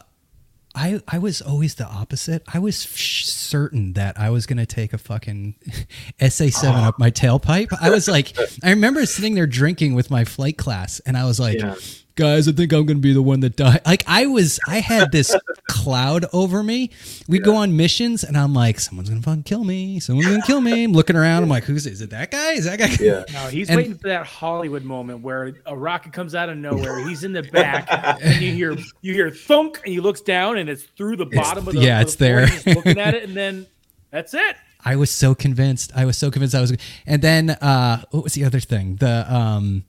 I 0.73 1.01
I 1.07 1.17
was 1.17 1.41
always 1.41 1.75
the 1.75 1.85
opposite. 1.85 2.43
I 2.53 2.59
was 2.59 2.85
f- 2.85 2.91
certain 2.91 3.93
that 3.93 4.19
I 4.19 4.29
was 4.29 4.45
going 4.45 4.57
to 4.57 4.65
take 4.65 4.93
a 4.93 4.97
fucking 4.97 5.55
SA7 6.19 6.63
oh. 6.65 6.87
up 6.87 6.99
my 6.99 7.11
tailpipe. 7.11 7.75
I 7.81 7.89
was 7.89 8.07
like 8.07 8.37
I 8.63 8.69
remember 8.69 9.05
sitting 9.05 9.35
there 9.35 9.47
drinking 9.47 9.95
with 9.95 10.09
my 10.09 10.23
flight 10.23 10.57
class 10.57 10.99
and 11.01 11.17
I 11.17 11.25
was 11.25 11.39
like 11.39 11.59
yeah 11.59 11.75
guys, 12.15 12.47
I 12.47 12.51
think 12.51 12.71
I'm 12.73 12.85
going 12.85 12.97
to 12.97 13.01
be 13.01 13.13
the 13.13 13.21
one 13.21 13.39
that 13.41 13.55
died. 13.55 13.81
Like 13.85 14.03
I 14.07 14.25
was, 14.25 14.59
I 14.67 14.79
had 14.79 15.11
this 15.11 15.35
cloud 15.67 16.25
over 16.33 16.63
me. 16.63 16.91
We'd 17.27 17.39
yeah. 17.39 17.45
go 17.45 17.55
on 17.55 17.75
missions, 17.75 18.23
and 18.23 18.37
I'm 18.37 18.53
like, 18.53 18.79
someone's 18.79 19.09
going 19.09 19.21
to 19.21 19.25
fucking 19.25 19.43
kill 19.43 19.63
me. 19.63 19.99
Someone's 19.99 20.27
going 20.27 20.41
to 20.41 20.47
kill 20.47 20.61
me. 20.61 20.83
I'm 20.83 20.93
looking 20.93 21.15
around. 21.15 21.43
I'm 21.43 21.49
like, 21.49 21.63
who's 21.63 21.85
is 21.87 22.01
it? 22.01 22.11
That 22.11 22.31
guy? 22.31 22.51
Is 22.53 22.65
that 22.65 22.79
guy? 22.79 22.89
Yeah. 22.99 23.23
No, 23.33 23.47
he's 23.47 23.69
and, 23.69 23.77
waiting 23.77 23.97
for 23.97 24.09
that 24.09 24.25
Hollywood 24.25 24.83
moment 24.83 25.21
where 25.21 25.53
a 25.65 25.75
rocket 25.75 26.13
comes 26.13 26.35
out 26.35 26.49
of 26.49 26.57
nowhere. 26.57 27.07
He's 27.07 27.23
in 27.23 27.33
the 27.33 27.43
back, 27.43 27.87
and 28.21 28.41
you 28.41 28.53
hear 28.53 28.77
you 29.01 29.13
hear 29.13 29.31
thunk, 29.31 29.79
and 29.83 29.93
he 29.93 29.99
looks 29.99 30.21
down, 30.21 30.57
and 30.57 30.69
it's 30.69 30.83
through 30.83 31.17
the 31.17 31.25
bottom 31.25 31.67
of 31.67 31.73
the 31.73 31.81
yeah, 31.81 32.01
of 32.01 32.07
it's 32.07 32.15
the 32.15 32.25
there. 32.25 32.75
looking 32.75 32.99
at 32.99 33.15
it, 33.15 33.23
and 33.23 33.35
then 33.35 33.67
that's 34.11 34.33
it. 34.33 34.55
I 34.83 34.95
was 34.95 35.11
so 35.11 35.35
convinced. 35.35 35.91
I 35.95 36.05
was 36.05 36.17
so 36.17 36.31
convinced 36.31 36.55
I 36.55 36.61
was. 36.61 36.75
And 37.05 37.21
then 37.21 37.51
uh, 37.51 38.03
what 38.11 38.23
was 38.23 38.33
the 38.33 38.45
other 38.45 38.59
thing? 38.59 38.95
The 38.95 39.31
um, 39.33 39.83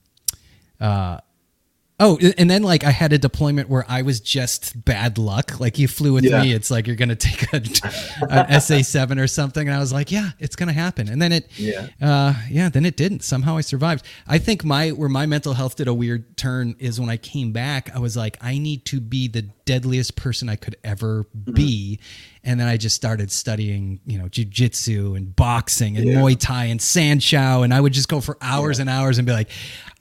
uh 0.79 1.19
Oh, 1.99 2.17
and 2.37 2.49
then 2.49 2.63
like 2.63 2.83
I 2.83 2.89
had 2.89 3.13
a 3.13 3.19
deployment 3.19 3.69
where 3.69 3.85
I 3.87 4.01
was 4.01 4.19
just 4.19 4.83
bad 4.83 5.19
luck. 5.19 5.59
Like 5.59 5.77
you 5.77 5.87
flew 5.87 6.13
with 6.13 6.25
yeah. 6.25 6.41
me, 6.41 6.51
it's 6.51 6.71
like 6.71 6.87
you're 6.87 6.95
gonna 6.95 7.15
take 7.15 7.53
a, 7.53 7.61
an 8.29 8.59
SA 8.59 8.81
seven 8.81 9.19
or 9.19 9.27
something, 9.27 9.67
and 9.67 9.75
I 9.75 9.79
was 9.79 9.93
like, 9.93 10.11
yeah, 10.11 10.31
it's 10.39 10.55
gonna 10.55 10.73
happen. 10.73 11.07
And 11.07 11.21
then 11.21 11.31
it, 11.31 11.47
yeah, 11.55 11.87
uh, 12.01 12.33
yeah, 12.49 12.69
then 12.69 12.85
it 12.85 12.97
didn't. 12.97 13.23
Somehow 13.23 13.57
I 13.57 13.61
survived. 13.61 14.05
I 14.27 14.39
think 14.39 14.65
my 14.65 14.89
where 14.89 15.07
my 15.07 15.27
mental 15.27 15.53
health 15.53 15.75
did 15.75 15.87
a 15.87 15.93
weird 15.93 16.35
turn 16.35 16.75
is 16.79 16.99
when 16.99 17.09
I 17.11 17.17
came 17.17 17.51
back. 17.51 17.95
I 17.95 17.99
was 17.99 18.17
like, 18.17 18.37
I 18.41 18.57
need 18.57 18.85
to 18.85 18.99
be 18.99 19.27
the 19.27 19.43
deadliest 19.43 20.15
person 20.15 20.49
I 20.49 20.55
could 20.55 20.75
ever 20.83 21.25
mm-hmm. 21.25 21.53
be, 21.53 21.99
and 22.43 22.59
then 22.59 22.67
I 22.67 22.75
just 22.75 22.95
started 22.95 23.31
studying, 23.31 23.99
you 24.07 24.17
know, 24.17 24.25
jujitsu 24.25 25.15
and 25.15 25.33
boxing 25.35 25.95
and 25.95 26.07
yeah. 26.07 26.15
Muay 26.15 26.39
Thai 26.39 26.65
and 26.65 26.79
Sanshou, 26.79 27.63
and 27.63 27.71
I 27.71 27.79
would 27.79 27.93
just 27.93 28.09
go 28.09 28.19
for 28.19 28.35
hours 28.41 28.79
yeah. 28.79 28.81
and 28.81 28.89
hours 28.89 29.19
and 29.19 29.27
be 29.27 29.31
like, 29.31 29.49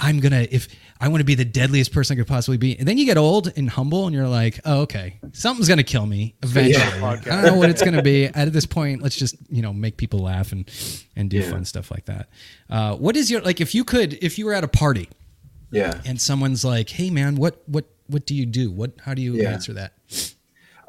I'm 0.00 0.20
gonna 0.20 0.46
if 0.50 0.68
I 1.02 1.08
want 1.08 1.18
to 1.20 1.24
be 1.24 1.34
the 1.34 1.44
deadliest 1.44 1.92
person 1.92 2.14
I 2.14 2.20
could 2.20 2.28
possibly 2.28 2.58
be. 2.58 2.78
And 2.78 2.86
then 2.86 2.96
you 2.96 3.04
get 3.04 3.16
old 3.16 3.52
and 3.56 3.68
humble 3.68 4.06
and 4.06 4.14
you're 4.14 4.28
like, 4.28 4.60
oh, 4.64 4.82
okay, 4.82 5.18
something's 5.32 5.66
going 5.66 5.78
to 5.78 5.82
kill 5.82 6.06
me 6.06 6.36
eventually. 6.44 7.00
Yeah. 7.00 7.10
I 7.10 7.16
don't 7.16 7.42
know 7.42 7.56
what 7.56 7.70
it's 7.70 7.82
going 7.82 7.96
to 7.96 8.02
be. 8.02 8.26
At 8.26 8.52
this 8.52 8.66
point, 8.66 9.02
let's 9.02 9.16
just, 9.16 9.34
you 9.50 9.62
know, 9.62 9.72
make 9.72 9.96
people 9.96 10.20
laugh 10.20 10.52
and, 10.52 10.70
and 11.16 11.28
do 11.28 11.38
yeah. 11.38 11.50
fun 11.50 11.64
stuff 11.64 11.90
like 11.90 12.04
that. 12.04 12.28
Uh, 12.70 12.94
what 12.94 13.16
is 13.16 13.32
your, 13.32 13.40
like, 13.40 13.60
if 13.60 13.74
you 13.74 13.82
could, 13.82 14.12
if 14.22 14.38
you 14.38 14.46
were 14.46 14.52
at 14.52 14.62
a 14.62 14.68
party 14.68 15.08
yeah, 15.72 16.00
and 16.04 16.20
someone's 16.20 16.64
like, 16.64 16.88
hey 16.88 17.10
man, 17.10 17.34
what, 17.34 17.64
what, 17.66 17.86
what 18.06 18.24
do 18.24 18.36
you 18.36 18.46
do? 18.46 18.70
What, 18.70 18.92
how 19.04 19.12
do 19.12 19.22
you 19.22 19.34
yeah. 19.34 19.50
answer 19.50 19.72
that? 19.72 19.94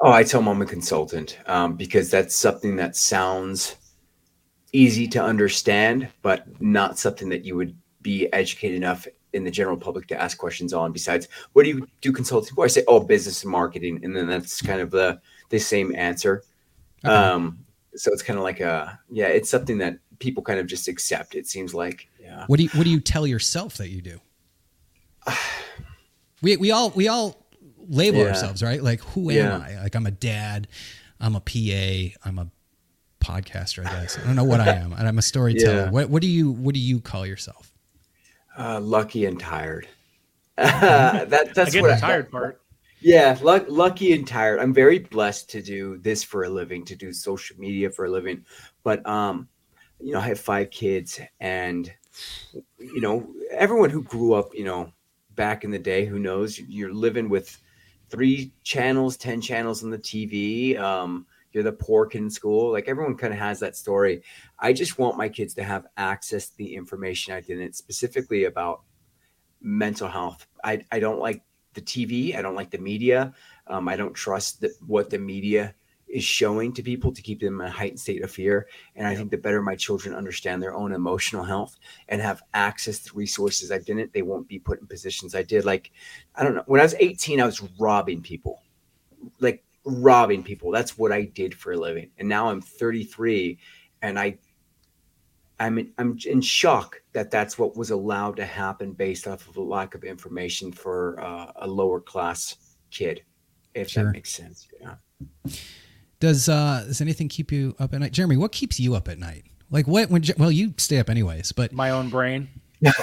Oh, 0.00 0.12
I 0.12 0.22
tell 0.22 0.40
them 0.42 0.48
I'm 0.48 0.62
a 0.62 0.66
consultant 0.66 1.38
um, 1.46 1.74
because 1.74 2.08
that's 2.08 2.36
something 2.36 2.76
that 2.76 2.94
sounds 2.94 3.74
easy 4.72 5.08
to 5.08 5.20
understand, 5.20 6.06
but 6.22 6.60
not 6.60 7.00
something 7.00 7.30
that 7.30 7.44
you 7.44 7.56
would 7.56 7.76
be 8.00 8.32
educated 8.32 8.76
enough 8.76 9.08
in 9.34 9.44
the 9.44 9.50
general 9.50 9.76
public 9.76 10.06
to 10.06 10.20
ask 10.20 10.38
questions 10.38 10.72
on 10.72 10.92
besides 10.92 11.28
what 11.52 11.64
do 11.64 11.70
you 11.70 11.86
do 12.00 12.12
consulting 12.12 12.54
for? 12.54 12.64
I 12.64 12.68
say 12.68 12.84
oh 12.88 13.00
business 13.00 13.42
and 13.42 13.52
marketing. 13.52 14.00
And 14.02 14.16
then 14.16 14.26
that's 14.26 14.62
kind 14.62 14.80
of 14.80 14.90
the 14.90 15.20
the 15.50 15.58
same 15.58 15.94
answer. 15.94 16.42
Okay. 17.04 17.14
um 17.14 17.58
so 17.96 18.10
it's 18.12 18.22
kind 18.22 18.38
of 18.38 18.44
like 18.44 18.60
a 18.60 18.98
yeah 19.10 19.26
it's 19.26 19.50
something 19.50 19.78
that 19.78 19.98
people 20.20 20.42
kind 20.42 20.58
of 20.58 20.66
just 20.66 20.88
accept 20.88 21.34
it 21.34 21.46
seems 21.46 21.74
like. 21.74 22.08
Yeah. 22.20 22.44
What 22.46 22.56
do 22.58 22.62
you 22.62 22.70
what 22.70 22.84
do 22.84 22.90
you 22.90 23.00
tell 23.00 23.26
yourself 23.26 23.76
that 23.78 23.90
you 23.90 24.00
do? 24.00 24.20
We 26.42 26.58
we 26.58 26.72
all 26.72 26.90
we 26.90 27.08
all 27.08 27.46
label 27.88 28.18
yeah. 28.18 28.26
ourselves 28.26 28.62
right? 28.62 28.82
Like 28.82 29.00
who 29.00 29.30
am 29.30 29.36
yeah. 29.36 29.66
i? 29.66 29.82
Like 29.82 29.94
i'm 29.94 30.04
a 30.04 30.10
dad 30.10 30.68
i'm 31.18 31.34
a 31.36 31.40
pa 31.40 32.14
i'm 32.22 32.38
a 32.38 32.50
podcaster 33.18 33.86
i 33.86 33.90
guess. 33.90 34.18
I 34.18 34.26
don't 34.26 34.36
know 34.36 34.44
what 34.44 34.60
i 34.60 34.68
am. 34.74 34.92
And 34.92 35.08
i'm 35.08 35.16
a 35.16 35.22
storyteller. 35.22 35.90
What 35.90 36.10
what 36.10 36.20
do 36.20 36.28
you 36.28 36.50
what 36.50 36.74
do 36.74 36.80
you 36.80 37.00
call 37.00 37.24
yourself 37.24 37.73
uh, 38.58 38.80
lucky 38.80 39.26
and 39.26 39.38
tired. 39.38 39.88
that, 40.56 41.54
that's 41.54 41.74
what 41.74 41.94
the 41.94 42.00
tired 42.00 42.30
part. 42.30 42.60
Yeah, 43.00 43.36
lucky 43.42 44.14
and 44.14 44.26
tired. 44.26 44.60
I'm 44.60 44.72
very 44.72 44.98
blessed 44.98 45.50
to 45.50 45.60
do 45.60 45.98
this 45.98 46.24
for 46.24 46.44
a 46.44 46.48
living, 46.48 46.86
to 46.86 46.96
do 46.96 47.12
social 47.12 47.58
media 47.58 47.90
for 47.90 48.06
a 48.06 48.10
living. 48.10 48.46
but 48.82 49.06
um, 49.06 49.48
you 50.00 50.12
know, 50.12 50.20
I 50.20 50.28
have 50.28 50.40
five 50.40 50.70
kids, 50.70 51.20
and 51.40 51.92
you 52.78 53.00
know, 53.00 53.28
everyone 53.50 53.90
who 53.90 54.02
grew 54.02 54.34
up, 54.34 54.54
you 54.54 54.64
know, 54.64 54.92
back 55.34 55.64
in 55.64 55.70
the 55.70 55.78
day, 55.78 56.06
who 56.06 56.18
knows, 56.18 56.58
you're 56.58 56.94
living 56.94 57.28
with 57.28 57.58
three 58.08 58.52
channels, 58.62 59.16
ten 59.16 59.40
channels 59.40 59.84
on 59.84 59.90
the 59.90 59.98
TV. 59.98 60.78
Um, 60.78 61.26
you're 61.54 61.64
the 61.64 61.72
poor 61.72 62.06
kid 62.06 62.18
in 62.18 62.30
school. 62.30 62.72
Like 62.72 62.88
everyone 62.88 63.16
kind 63.16 63.32
of 63.32 63.38
has 63.38 63.60
that 63.60 63.76
story. 63.76 64.22
I 64.58 64.72
just 64.72 64.98
want 64.98 65.16
my 65.16 65.28
kids 65.28 65.54
to 65.54 65.62
have 65.62 65.86
access 65.96 66.48
to 66.48 66.56
the 66.58 66.74
information 66.74 67.32
I 67.32 67.40
didn't, 67.40 67.76
specifically 67.76 68.44
about 68.44 68.82
mental 69.60 70.08
health. 70.08 70.46
I, 70.62 70.84
I 70.90 70.98
don't 70.98 71.20
like 71.20 71.42
the 71.74 71.80
TV. 71.80 72.36
I 72.36 72.42
don't 72.42 72.54
like 72.54 72.70
the 72.70 72.78
media. 72.78 73.32
Um, 73.66 73.88
I 73.88 73.96
don't 73.96 74.14
trust 74.14 74.60
the, 74.60 74.72
what 74.86 75.10
the 75.10 75.18
media 75.18 75.74
is 76.08 76.24
showing 76.24 76.72
to 76.72 76.82
people 76.82 77.12
to 77.12 77.22
keep 77.22 77.40
them 77.40 77.60
in 77.60 77.66
a 77.66 77.70
heightened 77.70 77.98
state 77.98 78.22
of 78.22 78.30
fear. 78.30 78.68
And 78.94 79.06
I 79.06 79.16
think 79.16 79.30
the 79.30 79.38
better 79.38 79.62
my 79.62 79.74
children 79.74 80.14
understand 80.14 80.62
their 80.62 80.74
own 80.74 80.92
emotional 80.92 81.42
health 81.42 81.76
and 82.08 82.20
have 82.20 82.42
access 82.52 83.00
to 83.00 83.16
resources 83.16 83.72
I 83.72 83.78
didn't, 83.78 84.12
they 84.12 84.22
won't 84.22 84.46
be 84.46 84.58
put 84.58 84.80
in 84.80 84.86
positions 84.86 85.34
I 85.34 85.42
did. 85.42 85.64
Like, 85.64 85.90
I 86.36 86.44
don't 86.44 86.54
know. 86.54 86.62
When 86.66 86.80
I 86.80 86.84
was 86.84 86.94
18, 86.94 87.40
I 87.40 87.46
was 87.46 87.62
robbing 87.78 88.20
people, 88.22 88.60
like 89.40 89.64
robbing 89.84 90.42
people. 90.42 90.70
That's 90.70 90.96
what 90.96 91.12
I 91.12 91.24
did 91.24 91.54
for 91.54 91.72
a 91.72 91.76
living. 91.76 92.10
And 92.18 92.28
now 92.28 92.48
I'm 92.48 92.60
33 92.60 93.58
and 94.02 94.18
I 94.18 94.38
I'm 95.60 95.78
in, 95.78 95.92
I'm 95.98 96.18
in 96.26 96.40
shock 96.40 97.00
that 97.12 97.30
that's 97.30 97.58
what 97.58 97.76
was 97.76 97.90
allowed 97.90 98.36
to 98.36 98.44
happen 98.44 98.92
based 98.92 99.28
off 99.28 99.48
of 99.48 99.56
a 99.56 99.62
lack 99.62 99.94
of 99.94 100.02
information 100.02 100.72
for 100.72 101.20
uh, 101.20 101.52
a 101.56 101.66
lower 101.66 102.00
class 102.00 102.56
kid, 102.90 103.22
if 103.74 103.88
sure. 103.88 104.04
that 104.04 104.12
makes 104.12 104.32
sense. 104.32 104.66
Yeah. 104.80 104.94
Does 106.18 106.48
uh, 106.48 106.84
does 106.86 107.00
anything 107.00 107.28
keep 107.28 107.52
you 107.52 107.76
up 107.78 107.94
at 107.94 108.00
night, 108.00 108.12
Jeremy? 108.12 108.36
What 108.36 108.50
keeps 108.50 108.80
you 108.80 108.94
up 108.94 109.08
at 109.08 109.18
night? 109.18 109.44
Like 109.70 109.86
what? 109.86 110.10
When 110.10 110.24
well, 110.38 110.50
you 110.50 110.74
stay 110.76 110.98
up 110.98 111.08
anyways, 111.08 111.52
but 111.52 111.72
my 111.72 111.90
own 111.90 112.08
brain. 112.08 112.48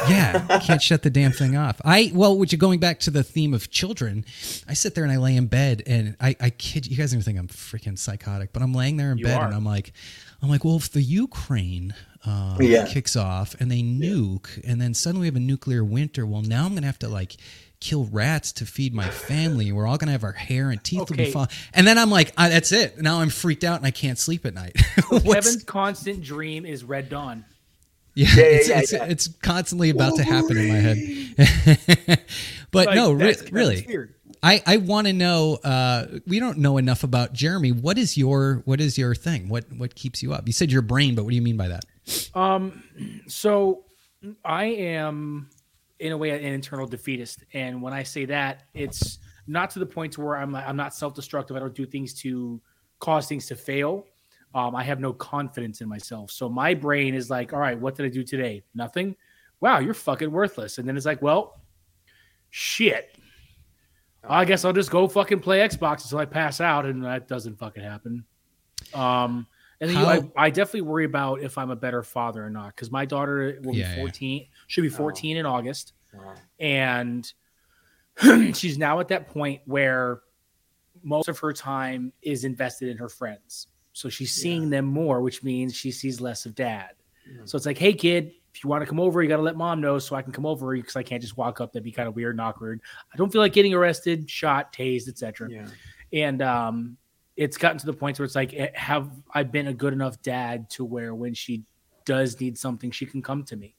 Yeah, 0.07 0.59
can't 0.59 0.81
shut 0.81 1.03
the 1.03 1.09
damn 1.09 1.31
thing 1.31 1.55
off. 1.55 1.81
I 1.83 2.11
well, 2.13 2.37
which 2.37 2.57
going 2.57 2.79
back 2.79 2.99
to 3.01 3.11
the 3.11 3.23
theme 3.23 3.53
of 3.53 3.69
children, 3.69 4.25
I 4.67 4.73
sit 4.73 4.95
there 4.95 5.03
and 5.03 5.11
I 5.11 5.17
lay 5.17 5.35
in 5.35 5.47
bed 5.47 5.83
and 5.85 6.15
I, 6.19 6.35
I 6.39 6.49
kid 6.51 6.87
you 6.87 6.97
guys, 6.97 7.11
gonna 7.11 7.23
think 7.23 7.39
I'm 7.39 7.47
freaking 7.47 7.97
psychotic, 7.97 8.53
but 8.53 8.61
I'm 8.61 8.73
laying 8.73 8.97
there 8.97 9.11
in 9.11 9.17
you 9.17 9.25
bed 9.25 9.37
are. 9.37 9.45
and 9.45 9.55
I'm 9.55 9.65
like, 9.65 9.93
I'm 10.41 10.49
like, 10.49 10.63
well, 10.63 10.77
if 10.77 10.91
the 10.91 11.01
Ukraine 11.01 11.93
uh, 12.25 12.57
yeah. 12.59 12.87
kicks 12.87 13.15
off 13.15 13.55
and 13.59 13.71
they 13.71 13.81
nuke, 13.81 14.57
yeah. 14.57 14.71
and 14.71 14.81
then 14.81 14.93
suddenly 14.93 15.21
we 15.21 15.27
have 15.27 15.35
a 15.35 15.39
nuclear 15.39 15.83
winter, 15.83 16.25
well, 16.25 16.41
now 16.41 16.65
I'm 16.65 16.73
gonna 16.73 16.87
have 16.87 16.99
to 16.99 17.09
like 17.09 17.37
kill 17.79 18.05
rats 18.05 18.51
to 18.53 18.65
feed 18.65 18.93
my 18.93 19.09
family. 19.09 19.71
We're 19.71 19.87
all 19.87 19.97
gonna 19.97 20.11
have 20.11 20.23
our 20.23 20.31
hair 20.31 20.69
and 20.69 20.81
teeth 20.83 21.01
okay. 21.01 21.11
will 21.11 21.25
be 21.25 21.31
falling. 21.31 21.49
And 21.73 21.85
then 21.85 21.97
I'm 21.97 22.11
like, 22.11 22.31
uh, 22.37 22.49
that's 22.49 22.71
it. 22.71 23.01
Now 23.01 23.19
I'm 23.19 23.29
freaked 23.29 23.63
out 23.63 23.77
and 23.77 23.85
I 23.85 23.91
can't 23.91 24.19
sleep 24.19 24.45
at 24.45 24.53
night. 24.53 24.75
Kevin's 25.09 25.63
constant 25.63 26.23
dream 26.23 26.65
is 26.65 26.83
Red 26.83 27.09
Dawn. 27.09 27.43
Yeah, 28.13 28.27
yeah, 28.35 28.43
it's, 28.43 28.69
yeah, 28.69 28.79
it's, 28.79 28.93
yeah. 28.93 29.05
it's, 29.05 29.27
constantly 29.27 29.89
about 29.89 30.17
to 30.17 30.23
happen 30.23 30.57
in 30.57 30.67
my 30.67 30.75
head. 30.75 32.19
but 32.71 32.87
like, 32.87 32.95
no, 32.95 33.13
re- 33.13 33.35
really, 33.51 33.87
I, 34.43 34.61
I 34.65 34.77
want 34.77 35.07
to 35.07 35.13
know. 35.13 35.59
Uh, 35.63 36.19
we 36.27 36.39
don't 36.39 36.57
know 36.57 36.77
enough 36.77 37.03
about 37.03 37.33
Jeremy. 37.33 37.71
What 37.71 37.97
is 37.97 38.17
your 38.17 38.63
what 38.65 38.81
is 38.81 38.97
your 38.97 39.15
thing? 39.15 39.47
What 39.47 39.65
what 39.77 39.95
keeps 39.95 40.21
you 40.21 40.33
up? 40.33 40.45
You 40.45 40.53
said 40.53 40.71
your 40.71 40.81
brain, 40.81 41.15
but 41.15 41.23
what 41.23 41.29
do 41.29 41.35
you 41.35 41.41
mean 41.41 41.57
by 41.57 41.69
that? 41.69 41.85
Um, 42.33 42.83
so 43.27 43.85
I 44.43 44.65
am 44.65 45.49
in 45.99 46.11
a 46.11 46.17
way 46.17 46.31
an 46.31 46.53
internal 46.53 46.87
defeatist, 46.87 47.43
and 47.53 47.81
when 47.81 47.93
I 47.93 48.03
say 48.03 48.25
that, 48.25 48.63
it's 48.73 49.19
not 49.47 49.69
to 49.71 49.79
the 49.79 49.85
point 49.85 50.13
to 50.13 50.21
where 50.21 50.37
I'm 50.37 50.55
I'm 50.55 50.75
not 50.75 50.93
self 50.93 51.13
destructive. 51.13 51.55
I 51.55 51.59
don't 51.59 51.75
do 51.75 51.85
things 51.85 52.13
to 52.21 52.59
cause 52.99 53.27
things 53.27 53.47
to 53.47 53.55
fail. 53.55 54.05
Um, 54.53 54.75
I 54.75 54.83
have 54.83 54.99
no 54.99 55.13
confidence 55.13 55.81
in 55.81 55.87
myself. 55.87 56.31
So 56.31 56.49
my 56.49 56.73
brain 56.73 57.15
is 57.15 57.29
like, 57.29 57.53
all 57.53 57.59
right, 57.59 57.79
what 57.79 57.95
did 57.95 58.05
I 58.05 58.09
do 58.09 58.23
today? 58.23 58.63
Nothing. 58.75 59.15
Wow, 59.61 59.79
you're 59.79 59.93
fucking 59.93 60.31
worthless. 60.31 60.77
And 60.77 60.87
then 60.87 60.97
it's 60.97 61.05
like, 61.05 61.21
well, 61.21 61.61
shit. 62.49 63.15
I 64.27 64.45
guess 64.45 64.65
I'll 64.65 64.73
just 64.73 64.91
go 64.91 65.07
fucking 65.07 65.39
play 65.39 65.59
Xbox 65.67 66.03
until 66.03 66.19
I 66.19 66.25
pass 66.25 66.61
out, 66.61 66.85
and 66.85 67.03
that 67.03 67.27
doesn't 67.27 67.57
fucking 67.57 67.81
happen. 67.81 68.23
Um, 68.93 69.47
and 69.79 69.89
then 69.89 69.97
you, 69.97 70.05
I, 70.05 70.45
I, 70.45 70.49
definitely 70.51 70.81
worry 70.81 71.05
about 71.05 71.41
if 71.41 71.57
I'm 71.57 71.71
a 71.71 71.75
better 71.75 72.03
father 72.03 72.45
or 72.45 72.49
not 72.49 72.75
because 72.75 72.91
my 72.91 73.05
daughter 73.05 73.59
will 73.63 73.73
yeah, 73.73 73.95
be 73.95 74.01
14, 74.01 74.39
yeah. 74.39 74.45
should 74.67 74.81
be 74.81 74.89
14 74.89 75.37
oh. 75.37 75.39
in 75.39 75.45
August, 75.45 75.93
wow. 76.13 76.35
and 76.59 77.33
she's 78.55 78.77
now 78.77 78.99
at 78.99 79.07
that 79.07 79.27
point 79.27 79.61
where 79.65 80.21
most 81.03 81.29
of 81.29 81.39
her 81.39 81.51
time 81.51 82.13
is 82.21 82.43
invested 82.43 82.89
in 82.89 82.97
her 82.97 83.09
friends. 83.09 83.67
So 83.93 84.09
she's 84.09 84.33
seeing 84.33 84.63
yeah. 84.63 84.69
them 84.69 84.85
more, 84.85 85.21
which 85.21 85.43
means 85.43 85.75
she 85.75 85.91
sees 85.91 86.21
less 86.21 86.45
of 86.45 86.55
dad. 86.55 86.91
So 87.45 87.55
it's 87.55 87.65
like, 87.65 87.77
hey, 87.77 87.93
kid, 87.93 88.33
if 88.53 88.63
you 88.63 88.69
want 88.69 88.81
to 88.81 88.85
come 88.85 88.99
over, 88.99 89.21
you 89.21 89.29
got 89.29 89.37
to 89.37 89.41
let 89.41 89.55
mom 89.55 89.79
know 89.79 89.99
so 89.99 90.15
I 90.15 90.21
can 90.21 90.31
come 90.31 90.45
over 90.45 90.75
because 90.75 90.95
I 90.95 91.03
can't 91.03 91.21
just 91.21 91.37
walk 91.37 91.61
up. 91.61 91.71
That'd 91.71 91.83
be 91.83 91.91
kind 91.91 92.07
of 92.07 92.15
weird 92.15 92.35
and 92.35 92.41
awkward. 92.41 92.81
I 93.13 93.17
don't 93.17 93.31
feel 93.31 93.41
like 93.41 93.53
getting 93.53 93.73
arrested, 93.73 94.29
shot, 94.29 94.73
tased, 94.73 95.07
etc. 95.07 95.49
Yeah. 95.49 95.67
And 96.13 96.41
um, 96.41 96.97
it's 97.37 97.57
gotten 97.57 97.77
to 97.77 97.85
the 97.85 97.93
point 97.93 98.19
where 98.19 98.25
it's 98.25 98.35
like, 98.35 98.53
eh, 98.53 98.69
have 98.73 99.09
I 99.33 99.43
been 99.43 99.67
a 99.67 99.73
good 99.73 99.93
enough 99.93 100.21
dad 100.21 100.69
to 100.71 100.83
where 100.83 101.15
when 101.15 101.33
she 101.33 101.63
does 102.05 102.39
need 102.39 102.57
something, 102.57 102.91
she 102.91 103.05
can 103.05 103.21
come 103.21 103.43
to 103.45 103.55
me, 103.55 103.75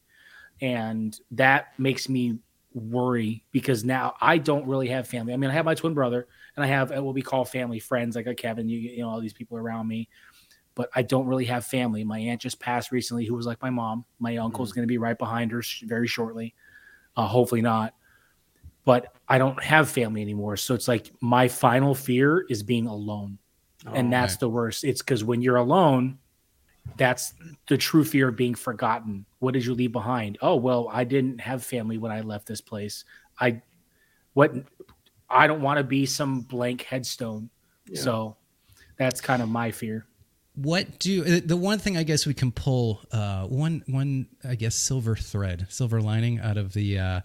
and 0.60 1.18
that 1.32 1.78
makes 1.78 2.08
me 2.08 2.38
worry 2.72 3.44
because 3.52 3.84
now 3.84 4.14
I 4.20 4.38
don't 4.38 4.66
really 4.66 4.88
have 4.88 5.06
family. 5.06 5.34
I 5.34 5.36
mean, 5.36 5.50
I 5.50 5.52
have 5.52 5.66
my 5.66 5.74
twin 5.74 5.92
brother, 5.92 6.28
and 6.56 6.64
I 6.64 6.68
have 6.68 6.90
what 6.90 7.14
we 7.14 7.22
call 7.22 7.44
family 7.44 7.78
friends, 7.78 8.16
like 8.16 8.26
a 8.26 8.34
Kevin, 8.34 8.68
you, 8.68 8.78
you 8.78 9.02
know, 9.02 9.08
all 9.08 9.20
these 9.20 9.32
people 9.32 9.56
around 9.58 9.88
me 9.88 10.08
but 10.74 10.90
I 10.94 11.02
don't 11.02 11.26
really 11.26 11.44
have 11.46 11.64
family. 11.64 12.04
My 12.04 12.18
aunt 12.18 12.40
just 12.40 12.60
passed 12.60 12.92
recently, 12.92 13.24
who 13.24 13.34
was 13.34 13.46
like 13.46 13.60
my 13.60 13.70
mom. 13.70 14.04
My 14.18 14.38
uncle's 14.38 14.70
mm-hmm. 14.70 14.76
going 14.76 14.88
to 14.88 14.92
be 14.92 14.98
right 14.98 15.18
behind 15.18 15.52
her 15.52 15.62
very 15.82 16.06
shortly. 16.06 16.54
Uh, 17.16 17.26
hopefully 17.26 17.60
not. 17.60 17.94
But 18.84 19.14
I 19.28 19.38
don't 19.38 19.62
have 19.62 19.88
family 19.88 20.22
anymore. 20.22 20.56
So 20.56 20.74
it's 20.74 20.88
like 20.88 21.12
my 21.20 21.46
final 21.46 21.94
fear 21.94 22.46
is 22.48 22.62
being 22.62 22.86
alone. 22.86 23.38
Oh, 23.86 23.92
and 23.92 24.12
that's 24.12 24.36
the 24.36 24.48
worst. 24.48 24.84
It's 24.84 25.02
because 25.02 25.24
when 25.24 25.42
you're 25.42 25.56
alone, 25.56 26.18
that's 26.96 27.34
the 27.68 27.76
true 27.76 28.04
fear 28.04 28.28
of 28.28 28.36
being 28.36 28.54
forgotten. 28.54 29.24
What 29.38 29.54
did 29.54 29.64
you 29.64 29.74
leave 29.74 29.92
behind? 29.92 30.38
Oh, 30.40 30.56
well, 30.56 30.88
I 30.90 31.04
didn't 31.04 31.40
have 31.40 31.62
family 31.62 31.98
when 31.98 32.10
I 32.10 32.22
left 32.22 32.46
this 32.46 32.60
place. 32.60 33.04
I, 33.38 33.62
what, 34.32 34.52
I 35.32 35.46
don't 35.46 35.62
want 35.62 35.78
to 35.78 35.84
be 35.84 36.06
some 36.06 36.40
blank 36.40 36.82
headstone. 36.82 37.50
Yeah. 37.86 38.00
So 38.00 38.36
that's 38.96 39.20
kind 39.20 39.42
of 39.42 39.48
my 39.48 39.70
fear 39.70 40.06
what 40.54 40.98
do 40.98 41.24
uh, 41.24 41.40
the 41.44 41.56
one 41.56 41.78
thing 41.78 41.96
I 41.96 42.02
guess 42.02 42.26
we 42.26 42.34
can 42.34 42.52
pull 42.52 43.00
uh, 43.10 43.46
one 43.46 43.82
one 43.86 44.26
I 44.44 44.54
guess 44.54 44.74
silver 44.74 45.16
thread, 45.16 45.66
silver 45.70 46.00
lining 46.00 46.40
out 46.40 46.58
of 46.58 46.74
the 46.74 46.98
uh, 46.98 47.20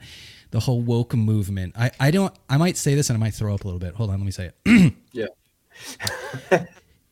the 0.51 0.59
whole 0.59 0.81
woke 0.81 1.13
movement. 1.13 1.75
I 1.77 1.91
I 1.99 2.11
don't 2.11 2.33
I 2.49 2.57
might 2.57 2.77
say 2.77 2.95
this 2.95 3.09
and 3.09 3.17
I 3.17 3.19
might 3.19 3.33
throw 3.33 3.53
up 3.53 3.63
a 3.63 3.67
little 3.67 3.79
bit. 3.79 3.95
Hold 3.95 4.11
on, 4.11 4.19
let 4.19 4.25
me 4.25 4.31
say 4.31 4.51
it. 4.65 4.93
yeah. 5.11 6.65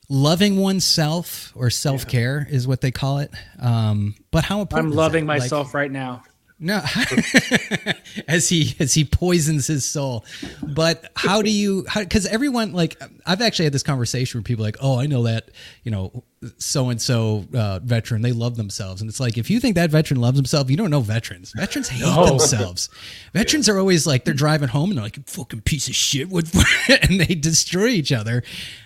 loving 0.09 0.57
oneself 0.57 1.51
or 1.55 1.69
self 1.69 2.07
care 2.07 2.45
yeah. 2.49 2.55
is 2.55 2.67
what 2.67 2.81
they 2.81 2.91
call 2.91 3.19
it. 3.19 3.31
Um, 3.59 4.15
but 4.31 4.45
how 4.45 4.61
important? 4.61 4.91
I'm 4.91 4.95
loving 4.95 5.25
myself 5.25 5.67
like, 5.67 5.73
right 5.73 5.91
now. 5.91 6.23
No, 6.57 6.81
as 8.27 8.49
he 8.49 8.75
as 8.79 8.93
he 8.93 9.05
poisons 9.05 9.67
his 9.67 9.85
soul. 9.85 10.25
But 10.61 11.11
how 11.15 11.41
do 11.41 11.49
you? 11.49 11.85
Because 11.95 12.25
everyone 12.25 12.73
like 12.73 13.01
I've 13.25 13.41
actually 13.41 13.65
had 13.65 13.73
this 13.73 13.83
conversation 13.83 14.39
with 14.39 14.45
people 14.45 14.63
like, 14.63 14.77
oh, 14.81 14.99
I 14.99 15.05
know 15.05 15.23
that 15.23 15.49
you 15.83 15.91
know 15.91 16.23
so 16.57 16.89
and 16.89 17.01
so 17.01 17.45
veteran 17.83 18.21
they 18.21 18.31
love 18.31 18.55
themselves, 18.55 19.01
and 19.01 19.09
it's 19.09 19.19
like 19.19 19.37
if 19.37 19.49
you 19.49 19.59
think 19.59 19.75
that 19.75 19.89
veteran 19.89 20.21
loves 20.21 20.37
himself, 20.37 20.69
you 20.69 20.77
don't 20.77 20.91
know 20.91 21.01
veterans. 21.01 21.53
Veterans 21.55 21.89
hate 21.89 22.01
no. 22.01 22.25
themselves. 22.25 22.89
Veterans 23.33 23.67
are 23.67 23.77
always 23.77 24.07
like 24.07 24.25
they're 24.25 24.33
driving 24.33 24.69
home 24.69 24.89
and 24.89 24.97
they're 24.97 25.05
like 25.05 25.27
fucking 25.27 25.61
piece 25.61 25.87
of 25.87 25.95
shit, 25.95 26.29
and 26.89 27.19
they 27.19 27.35
destroy 27.35 27.87
each 27.87 28.11
other 28.11 28.43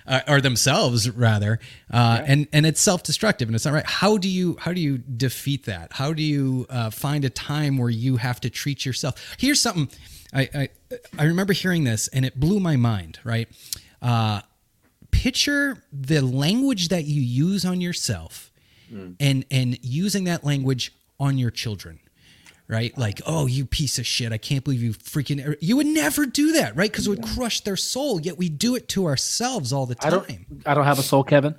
uh, 0.08 0.22
or 0.28 0.42
themselves 0.42 1.10
rather, 1.10 1.60
uh, 1.92 2.18
yeah. 2.20 2.26
and 2.28 2.48
and 2.52 2.66
it's 2.66 2.82
self 2.82 3.04
destructive 3.04 3.48
and 3.48 3.56
it's 3.56 3.66
not 3.66 3.74
right. 3.74 3.86
How 3.86 4.18
do 4.18 4.28
you 4.28 4.58
how 4.60 4.74
do 4.74 4.82
you 4.82 4.98
defeat 4.98 5.66
that? 5.66 5.94
How 5.94 6.14
do 6.14 6.24
you 6.24 6.66
uh, 6.70 6.90
find 6.90 7.26
a 7.26 7.30
time 7.30 7.78
where 7.78 7.90
you 7.90 8.18
have 8.18 8.42
to 8.42 8.50
treat 8.50 8.86
yourself? 8.86 9.16
Here's 9.38 9.62
something. 9.62 9.90
I, 10.34 10.50
I, 10.54 10.70
I 11.18 11.24
remember 11.24 11.54
hearing 11.54 11.84
this 11.84 12.08
and 12.10 12.26
it 12.26 12.40
blew 12.40 12.60
my 12.60 12.76
mind. 12.76 13.20
Right, 13.24 13.48
uh, 14.02 14.42
picture 15.12 15.84
the 15.92 16.22
language 16.22 16.90
that 16.90 17.06
you 17.06 17.22
use 17.22 17.66
on 17.66 17.82
yourself 17.82 18.52
mm. 18.92 19.16
and 19.20 19.46
and 19.52 19.78
using 19.84 20.26
that 20.26 20.44
language 20.44 20.94
on 21.20 21.38
your 21.38 21.52
children 21.52 22.00
right 22.68 22.98
like 22.98 23.22
oh 23.26 23.46
you 23.48 23.66
piece 23.66 23.98
of 23.98 24.06
shit 24.06 24.32
i 24.32 24.38
can't 24.38 24.64
believe 24.64 24.82
you 24.82 24.94
freaking 24.94 25.56
you 25.60 25.76
would 25.76 25.88
never 25.88 26.26
do 26.26 26.54
that 26.54 26.76
right 26.76 26.92
because 26.92 27.08
it 27.08 27.10
would 27.10 27.24
crush 27.24 27.62
their 27.62 27.76
soul 27.76 28.22
yet 28.22 28.38
we 28.38 28.50
do 28.50 28.76
it 28.76 28.88
to 28.88 29.06
ourselves 29.06 29.74
all 29.74 29.86
the 29.86 29.96
time 29.96 30.08
i 30.08 30.10
don't, 30.10 30.68
I 30.68 30.74
don't 30.74 30.86
have 30.86 31.00
a 31.00 31.04
soul 31.04 31.24
kevin 31.24 31.56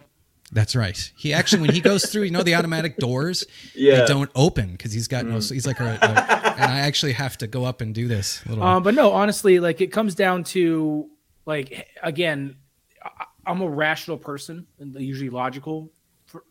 that's 0.53 0.75
right. 0.75 1.13
He 1.17 1.33
actually, 1.33 1.63
when 1.63 1.75
he 1.75 1.81
goes 1.81 2.07
through, 2.07 2.23
you 2.23 2.31
know, 2.31 2.43
the 2.43 2.55
automatic 2.55 2.97
doors, 2.97 3.45
yeah. 3.75 4.01
they 4.01 4.07
don't 4.07 4.31
open 4.35 4.73
because 4.73 4.93
he's 4.93 5.07
got 5.07 5.25
mm. 5.25 5.29
no. 5.29 5.35
He's 5.37 5.67
like, 5.67 5.79
a, 5.81 5.85
a, 5.85 6.61
and 6.61 6.73
I 6.73 6.81
actually 6.81 7.13
have 7.13 7.39
to 7.39 7.47
go 7.47 7.65
up 7.65 7.81
and 7.81 7.95
do 7.95 8.09
this. 8.09 8.45
Little. 8.47 8.65
Um, 8.65 8.83
but 8.83 8.95
no, 8.95 9.13
honestly, 9.13 9.61
like 9.61 9.81
it 9.81 9.89
comes 9.93 10.15
down 10.15 10.45
to 10.45 11.09
like 11.47 11.89
again, 12.03 12.57
I'm 13.47 13.61
a 13.61 13.69
rational 13.69 14.19
person 14.19 14.67
and 14.79 14.95
usually 14.95 15.31
logical. 15.31 15.93
For, 16.27 16.43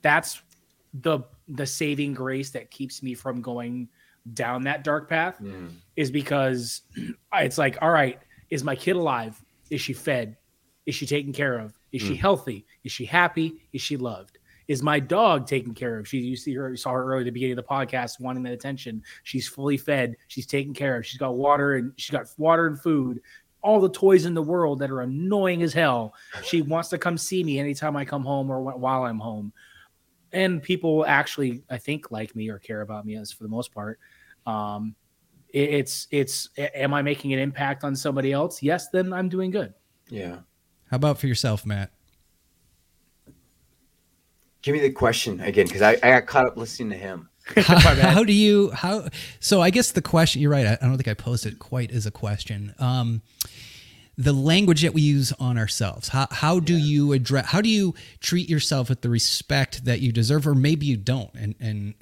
that's 0.00 0.40
the 0.94 1.20
the 1.48 1.66
saving 1.66 2.14
grace 2.14 2.50
that 2.50 2.70
keeps 2.70 3.02
me 3.02 3.14
from 3.14 3.42
going 3.42 3.88
down 4.34 4.62
that 4.62 4.84
dark 4.84 5.08
path 5.08 5.38
Mm. 5.40 5.72
is 5.96 6.10
because 6.10 6.82
it's 7.34 7.58
like, 7.58 7.76
all 7.82 7.90
right, 7.90 8.18
is 8.50 8.64
my 8.64 8.76
kid 8.76 8.96
alive? 8.96 9.42
Is 9.70 9.80
she 9.80 9.92
fed? 9.92 10.36
Is 10.86 10.94
she 10.94 11.06
taken 11.06 11.32
care 11.32 11.58
of? 11.58 11.76
Is 11.92 12.02
she 12.02 12.14
Mm. 12.14 12.18
healthy? 12.18 12.66
Is 12.84 12.92
she 12.92 13.04
happy? 13.04 13.60
Is 13.72 13.82
she 13.82 13.96
loved? 13.96 14.38
Is 14.68 14.82
my 14.82 14.98
dog 15.00 15.46
taken 15.46 15.74
care 15.74 15.98
of? 15.98 16.08
She 16.08 16.18
you 16.18 16.36
see 16.36 16.54
her 16.54 16.70
you 16.70 16.76
saw 16.76 16.92
her 16.92 17.04
earlier 17.04 17.20
at 17.20 17.24
the 17.26 17.30
beginning 17.30 17.58
of 17.58 17.64
the 17.64 17.70
podcast 17.70 18.20
wanting 18.20 18.42
that 18.44 18.52
attention. 18.52 19.02
She's 19.24 19.46
fully 19.48 19.76
fed. 19.76 20.16
She's 20.28 20.46
taken 20.46 20.72
care 20.72 20.96
of. 20.96 21.04
She's 21.06 21.18
got 21.18 21.36
water 21.36 21.74
and 21.74 21.92
she's 21.96 22.10
got 22.12 22.26
water 22.38 22.66
and 22.66 22.80
food. 22.80 23.20
All 23.60 23.80
the 23.80 23.90
toys 23.90 24.24
in 24.24 24.34
the 24.34 24.42
world 24.42 24.78
that 24.80 24.90
are 24.90 25.02
annoying 25.02 25.62
as 25.62 25.72
hell. 25.72 26.14
She 26.44 26.62
wants 26.62 26.88
to 26.90 26.98
come 26.98 27.18
see 27.18 27.44
me 27.44 27.58
anytime 27.58 27.96
I 27.96 28.04
come 28.04 28.24
home 28.24 28.50
or 28.50 28.60
while 28.62 29.04
I'm 29.04 29.18
home. 29.18 29.52
And 30.32 30.62
people 30.62 31.04
actually, 31.06 31.62
I 31.68 31.76
think, 31.78 32.10
like 32.10 32.34
me 32.34 32.48
or 32.48 32.58
care 32.58 32.80
about 32.80 33.04
me 33.04 33.16
as 33.16 33.30
for 33.30 33.42
the 33.44 33.50
most 33.50 33.72
part. 33.74 33.98
Um, 34.46 34.94
it- 35.50 35.70
it's 35.70 36.08
it's 36.10 36.48
am 36.56 36.94
I 36.94 37.02
making 37.02 37.32
an 37.34 37.38
impact 37.38 37.84
on 37.84 37.94
somebody 37.94 38.32
else? 38.32 38.62
Yes, 38.62 38.88
then 38.88 39.12
I'm 39.12 39.28
doing 39.28 39.50
good. 39.50 39.74
Yeah. 40.08 40.38
How 40.92 40.96
about 40.96 41.16
for 41.16 41.26
yourself, 41.26 41.64
Matt? 41.64 41.90
Give 44.60 44.74
me 44.74 44.80
the 44.80 44.90
question 44.90 45.40
again 45.40 45.66
because 45.66 45.80
I, 45.80 45.92
I 45.92 46.10
got 46.20 46.26
caught 46.26 46.44
up 46.44 46.58
listening 46.58 46.90
to 46.90 46.96
him. 46.96 47.30
how, 47.56 47.78
how 47.94 48.22
do 48.22 48.32
you 48.32 48.70
how 48.70 49.08
so 49.40 49.60
i 49.60 49.70
guess 49.70 49.90
the 49.90 50.00
question 50.00 50.40
you're 50.40 50.50
right 50.52 50.64
i, 50.64 50.78
I 50.80 50.86
don't 50.86 50.96
think 50.96 51.08
i 51.08 51.14
posed 51.14 51.44
it 51.44 51.58
quite 51.58 51.90
as 51.90 52.06
a 52.06 52.12
question. 52.12 52.72
Um 52.78 53.20
the 54.16 54.32
language 54.32 54.82
that 54.82 54.94
we 54.94 55.02
use 55.02 55.32
on 55.40 55.58
ourselves 55.58 56.06
how, 56.10 56.28
how 56.30 56.60
do 56.60 56.76
you 56.76 57.12
address 57.12 57.46
how 57.46 57.60
do 57.60 57.68
you 57.68 57.96
treat 58.20 58.48
yourself 58.48 58.88
with 58.88 59.00
the 59.00 59.08
respect 59.08 59.86
that 59.86 60.00
you 60.00 60.12
deserve 60.12 60.46
or 60.46 60.54
maybe 60.54 60.86
you 60.86 60.96
don't 60.96 61.34
and 61.34 61.56
and 61.58 61.94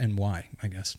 and 0.00 0.18
why 0.18 0.48
i 0.60 0.66
guess? 0.66 0.96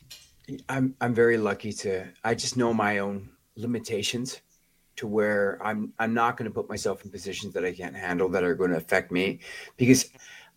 I'm 0.70 0.96
I'm 1.02 1.14
very 1.14 1.36
lucky 1.36 1.74
to 1.74 2.06
I 2.24 2.34
just 2.34 2.56
know 2.56 2.74
my 2.74 3.00
own 3.00 3.30
limitations 3.58 4.40
to 4.98 5.08
where 5.08 5.60
I'm 5.64 5.94
I'm 6.00 6.14
not 6.14 6.38
going 6.38 6.50
to 6.50 6.54
put 6.54 6.70
myself 6.70 7.04
in 7.04 7.12
positions 7.12 7.54
that 7.54 7.66
I 7.66 7.72
can't 7.72 7.96
handle 7.96 8.30
that 8.30 8.44
are 8.44 8.56
going 8.56 8.72
to 8.72 8.78
affect 8.78 9.12
me 9.12 9.40
because 9.78 10.10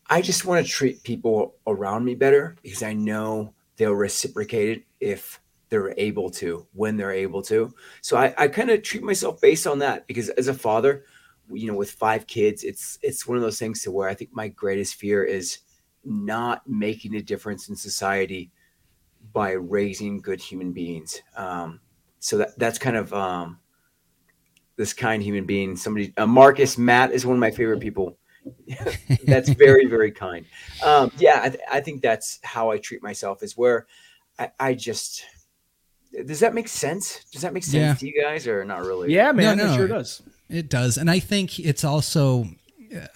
I 0.09 0.23
just 0.23 0.45
want 0.45 0.65
to 0.65 0.73
treat 0.73 1.03
people 1.03 1.57
around 1.67 2.05
me 2.05 2.15
better 2.15 2.57
because 2.63 2.83
I 2.83 2.93
know 2.95 3.53
they'll 3.77 3.93
reciprocate 3.93 4.79
it 4.79 4.85
if 5.01 5.41
they're 5.69 5.95
able 5.99 6.31
to 6.31 6.67
when 6.73 6.97
they're 6.97 7.13
able 7.13 7.43
to. 7.43 7.75
So 8.01 8.17
I, 8.17 8.35
I 8.39 8.49
kind 8.49 8.71
of 8.71 8.83
treat 8.83 9.03
myself 9.03 9.41
based 9.41 9.67
on 9.67 9.79
that 9.81 10.07
because 10.07 10.31
as 10.31 10.49
a 10.49 10.55
father, 10.55 11.05
you 11.51 11.67
know, 11.67 11.77
with 11.77 11.91
five 11.91 12.27
kids, 12.27 12.65
it's 12.65 12.99
it's 13.03 13.27
one 13.27 13.37
of 13.37 13.43
those 13.43 13.59
things 13.59 13.83
to 13.83 13.91
where 13.91 14.09
I 14.09 14.15
think 14.15 14.31
my 14.33 14.49
greatest 14.49 14.95
fear 14.95 15.25
is 15.25 15.59
not 16.05 16.67
making 16.67 17.17
a 17.17 17.23
difference 17.23 17.69
in 17.69 17.77
society 17.77 18.51
by 19.33 19.53
raising 19.53 20.21
good 20.21 20.41
human 20.41 20.73
beings. 20.73 21.21
Um, 21.37 21.81
so 22.19 22.39
that 22.39 22.59
that's 22.59 22.79
kind 22.79 22.97
of 22.97 23.13
um, 23.13 23.59
this 24.79 24.95
kind 24.95 25.23
human 25.23 25.45
being. 25.45 25.77
Somebody, 25.77 26.15
uh, 26.17 26.27
Marcus 26.27 26.79
Matt 26.79 27.13
is 27.13 27.27
one 27.27 27.37
of 27.37 27.41
my 27.41 27.51
favorite 27.51 27.81
people. 27.81 28.17
that's 29.27 29.51
very 29.51 29.85
very 29.85 30.11
kind. 30.11 30.47
Um, 30.83 31.13
yeah, 31.19 31.41
I, 31.43 31.49
th- 31.51 31.61
I 31.71 31.81
think 31.81 32.01
that's 32.01 32.39
how 32.43 32.71
I 32.71 32.79
treat 32.79 33.03
myself. 33.03 33.43
Is 33.43 33.55
where 33.59 33.87
I, 34.39 34.51
I 34.59 34.75
just. 34.75 35.25
Does 36.25 36.41
that 36.41 36.55
make 36.55 36.69
sense? 36.69 37.25
Does 37.31 37.43
that 37.43 37.53
make 37.53 37.65
sense 37.65 37.75
Yeah. 37.75 37.95
to 37.95 38.07
you 38.07 38.23
guys, 38.23 38.47
or 38.47 38.65
not 38.65 38.87
really? 38.87 39.13
Yeah, 39.13 39.33
man, 39.33 39.59
No, 39.59 39.65
it 39.65 39.67
no. 39.67 39.77
sure 39.77 39.89
does. 39.89 40.23
It 40.49 40.71
does, 40.71 40.97
and 40.97 41.11
I 41.11 41.19
think 41.19 41.59
it's 41.61 41.85
also 41.85 42.47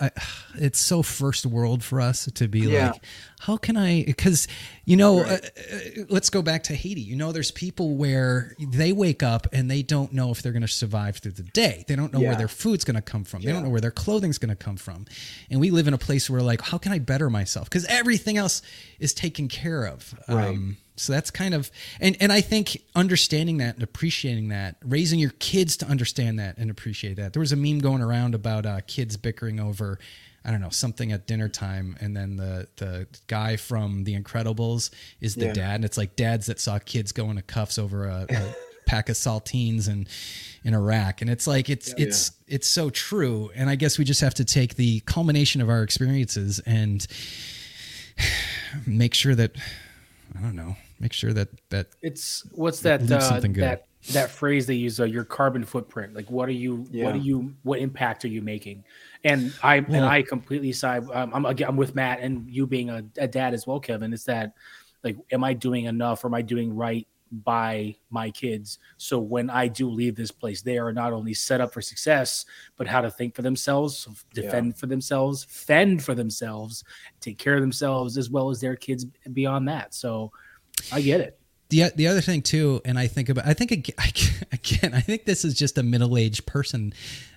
I, 0.01 0.11
it's 0.57 0.79
so 0.81 1.03
first 1.03 1.47
world 1.47 1.83
for 1.83 2.01
us 2.01 2.29
to 2.35 2.49
be 2.49 2.61
Yeah. 2.61 2.93
like, 2.93 3.05
how 3.41 3.57
can 3.57 3.77
I? 3.77 4.05
Because 4.05 4.47
you 4.85 4.97
know, 4.97 5.23
Right. 5.23 5.45
uh, 5.45 5.77
uh, 5.77 6.05
let's 6.09 6.29
go 6.31 6.43
back 6.43 6.65
to 6.65 6.75
Haiti. 6.75 7.01
You 7.01 7.17
know, 7.17 7.33
there's 7.33 7.51
people 7.51 7.97
where 7.97 8.55
they 8.59 8.93
wake 8.93 9.23
up 9.23 9.47
and 9.53 9.71
they 9.71 9.83
don't 9.83 10.13
know 10.13 10.31
if 10.31 10.43
they're 10.43 10.53
going 10.53 10.63
to 10.63 10.69
survive 10.69 11.19
through 11.19 11.33
the 11.33 11.43
day. 11.45 11.85
They 11.89 11.95
don't 11.97 12.13
know 12.13 12.21
where 12.21 12.37
their 12.37 12.49
food's 12.49 12.85
going 12.85 12.97
to 12.97 13.03
come 13.03 13.25
from. 13.25 13.43
They 13.43 13.53
don't 13.53 13.63
know 13.63 13.71
where 13.71 13.81
their 13.81 13.91
clothing's 13.91 14.39
going 14.39 14.51
to 14.51 14.57
come 14.57 14.77
from. 14.77 15.07
And 15.51 15.61
we 15.61 15.71
live 15.71 15.87
in 15.89 15.95
a 15.95 15.99
place 15.99 16.29
where 16.29 16.43
like, 16.43 16.61
how 16.63 16.79
can 16.79 16.93
I 16.93 16.99
better 16.99 17.31
myself? 17.31 17.69
Because 17.71 17.85
everything 17.87 18.37
else 18.37 18.63
is 18.99 19.15
taken 19.15 19.49
care 19.49 19.85
of. 19.87 20.15
Right. 20.29 20.49
Um, 20.49 20.77
so 20.97 21.13
that's 21.13 21.31
kind 21.31 21.55
of 21.55 21.71
and 22.01 22.17
and 22.21 22.31
I 22.33 22.41
think 22.41 22.83
understanding 22.95 23.59
that 23.59 23.75
and 23.75 23.83
appreciating 23.83 24.49
that, 24.49 24.77
raising 24.85 25.19
your 25.19 25.33
kids 25.39 25.77
to 25.79 25.87
understand 25.87 26.39
that 26.39 26.59
and 26.59 26.71
appreciate 26.71 27.17
that. 27.17 27.33
There 27.33 27.41
was 27.41 27.53
a 27.53 27.57
meme 27.57 27.79
going 27.79 28.03
around 28.03 28.35
about 28.35 28.67
uh, 28.67 28.81
kids 28.87 29.17
bickering 29.17 29.59
over, 29.59 29.99
I 30.45 30.51
don't 30.51 30.61
know, 30.61 30.71
something 30.71 31.11
at 31.13 31.27
dinner 31.27 31.49
time, 31.49 31.97
and 32.01 32.17
then 32.17 32.37
the 32.37 32.69
the 32.77 33.07
guy 33.27 33.57
from 33.57 34.05
The 34.05 34.15
Incredibles 34.21 34.91
is 35.21 35.35
the 35.35 35.47
Yeah. 35.47 35.53
dad, 35.55 35.75
and 35.77 35.85
it's 35.85 35.97
like 35.97 36.15
dads 36.17 36.47
that 36.47 36.61
saw 36.61 36.79
kids 36.79 37.13
going 37.13 37.37
to 37.37 37.43
cuffs 37.43 37.79
over 37.79 38.07
a, 38.07 38.27
a 38.29 38.55
pack 38.87 39.09
of 39.09 39.15
saltines 39.17 39.89
and 39.89 40.09
in 40.65 40.75
Iraq, 40.75 41.23
and 41.23 41.31
it's 41.31 41.47
like 41.47 41.71
it's 41.71 41.89
Yeah. 41.97 42.07
it's 42.07 42.33
it's 42.47 42.69
so 42.69 42.91
true, 42.91 43.51
and 43.55 43.71
I 43.71 43.77
guess 43.77 43.99
we 43.99 44.05
just 44.05 44.21
have 44.21 44.35
to 44.35 44.45
take 44.45 44.75
the 44.77 45.01
culmination 45.01 45.61
of 45.63 45.71
our 45.71 45.83
experiences 45.83 46.59
and 46.67 47.07
make 48.87 49.15
sure 49.15 49.35
that 49.35 49.53
I 50.37 50.41
don't 50.41 50.57
know, 50.57 50.77
make 51.01 51.13
sure 51.13 51.33
that 51.33 51.49
that 51.71 51.89
It's 52.03 52.45
what's 52.53 52.81
that 52.81 53.03
Leave 53.03 53.13
uh, 53.13 53.21
something 53.21 53.53
good. 53.53 53.65
that 53.65 53.87
that 54.13 54.31
phrase 54.31 54.67
they 54.67 54.75
use 54.75 54.99
uh, 54.99 55.05
your 55.05 55.25
carbon 55.25 55.65
footprint 55.65 56.13
like 56.13 56.29
what 56.29 56.49
are 56.49 56.53
you 56.53 56.85
Yeah. 56.91 57.05
what 57.05 57.15
are 57.15 57.19
you 57.19 57.55
what 57.63 57.79
impact 57.79 58.25
are 58.25 58.29
you 58.29 58.43
making? 58.43 58.83
And 59.25 59.55
i 59.63 59.77
and 59.77 60.05
i 60.05 60.23
completely 60.23 60.73
side 60.73 61.05
um, 61.13 61.33
i'm 61.33 61.47
again 61.47 61.69
I'm 61.69 61.77
with 61.77 61.95
matt 61.95 62.19
and 62.21 62.51
you 62.51 62.67
being 62.67 62.91
a, 62.91 63.05
a 63.19 63.29
dad 63.29 63.55
as 63.55 63.65
well 63.65 63.79
kevin 63.79 64.13
it's 64.13 64.25
that 64.25 64.55
like 65.05 65.17
am 65.31 65.45
i 65.45 65.53
doing 65.53 65.85
enough? 65.85 66.25
Or 66.25 66.27
am 66.29 66.35
i 66.35 66.43
doing 66.43 66.75
right 66.75 67.07
by 67.33 67.97
my 68.11 68.31
kids. 68.31 68.79
So 68.99 69.19
when 69.19 69.49
i 69.51 69.67
do 69.67 69.89
leave 69.89 70.15
this 70.15 70.31
place 70.31 70.63
they 70.63 70.79
are 70.79 70.93
not 70.93 71.13
only 71.13 71.35
set 71.35 71.61
up 71.61 71.73
for 71.73 71.81
success 71.81 72.45
but 72.77 72.87
how 72.87 73.01
to 73.01 73.11
think 73.11 73.35
for 73.35 73.43
themselves 73.43 74.07
defend 74.35 74.77
for 74.77 74.87
themselves 74.87 75.45
fend 75.49 76.03
for 76.03 76.15
themselves 76.15 76.85
take 77.21 77.39
care 77.39 77.55
of 77.55 77.61
themselves 77.61 78.19
as 78.19 78.31
well 78.31 78.51
as 78.51 78.61
their 78.61 78.77
kids 78.77 79.07
beyond 79.33 79.69
that. 79.69 79.95
So 79.95 80.33
i 80.91 81.01
get 81.01 81.21
it. 81.21 81.39
The 81.71 81.91
the 81.95 82.07
other 82.07 82.21
thing 82.21 82.43
too, 82.43 82.83
and 82.85 82.99
I 82.99 83.07
think 83.07 83.31
about, 83.31 83.47
I 83.47 83.55
think 83.55 83.73
ag- 83.73 83.95
again, 84.53 84.93
I 84.93 85.01
think 85.01 85.25
this 85.25 85.45
is 85.45 85.55
just 85.55 85.79
a 85.79 85.83
middle 85.83 86.19
aged 86.19 86.45
person 86.47 86.93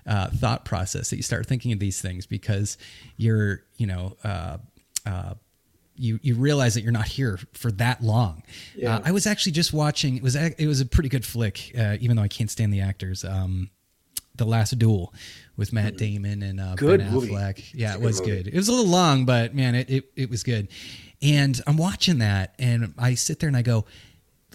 uh, 0.06 0.28
thought 0.28 0.64
process 0.64 1.10
that 1.10 1.16
you 1.16 1.22
start 1.22 1.46
thinking 1.46 1.72
of 1.72 1.78
these 1.78 2.02
things 2.02 2.26
because 2.26 2.76
you're, 3.16 3.62
you 3.76 3.86
know, 3.86 4.16
uh, 4.24 4.58
uh, 5.06 5.34
you 5.98 6.18
you 6.22 6.34
realize 6.34 6.74
that 6.74 6.82
you're 6.82 6.92
not 6.92 7.08
here 7.08 7.38
for 7.52 7.70
that 7.72 8.02
long. 8.02 8.42
Yeah. 8.74 8.96
Uh, 8.96 9.02
I 9.06 9.10
was 9.12 9.26
actually 9.26 9.52
just 9.52 9.72
watching. 9.72 10.16
It 10.16 10.22
was 10.22 10.36
ac- 10.36 10.54
it 10.58 10.66
was 10.66 10.80
a 10.80 10.86
pretty 10.86 11.08
good 11.08 11.24
flick, 11.24 11.72
uh, 11.78 11.96
even 12.00 12.16
though 12.16 12.22
I 12.22 12.28
can't 12.28 12.50
stand 12.50 12.72
the 12.72 12.80
actors. 12.80 13.24
Um, 13.24 13.70
the 14.34 14.44
Last 14.44 14.78
Duel 14.78 15.14
with 15.56 15.72
Matt 15.72 15.96
Damon 15.96 16.42
and 16.42 16.60
uh, 16.60 16.74
Ben 16.78 17.10
movie. 17.10 17.28
Affleck. 17.28 17.70
Yeah, 17.72 17.94
It's 17.94 18.02
it 18.02 18.04
was 18.04 18.20
movie. 18.20 18.32
good. 18.32 18.46
It 18.48 18.54
was 18.56 18.68
a 18.68 18.72
little 18.72 18.90
long, 18.90 19.24
but 19.24 19.54
man, 19.54 19.74
it, 19.74 19.88
it 19.88 20.04
it 20.14 20.30
was 20.30 20.42
good. 20.42 20.68
And 21.22 21.58
I'm 21.66 21.78
watching 21.78 22.18
that, 22.18 22.54
and 22.58 22.92
I 22.98 23.14
sit 23.14 23.38
there 23.40 23.48
and 23.48 23.56
I 23.56 23.62
go, 23.62 23.86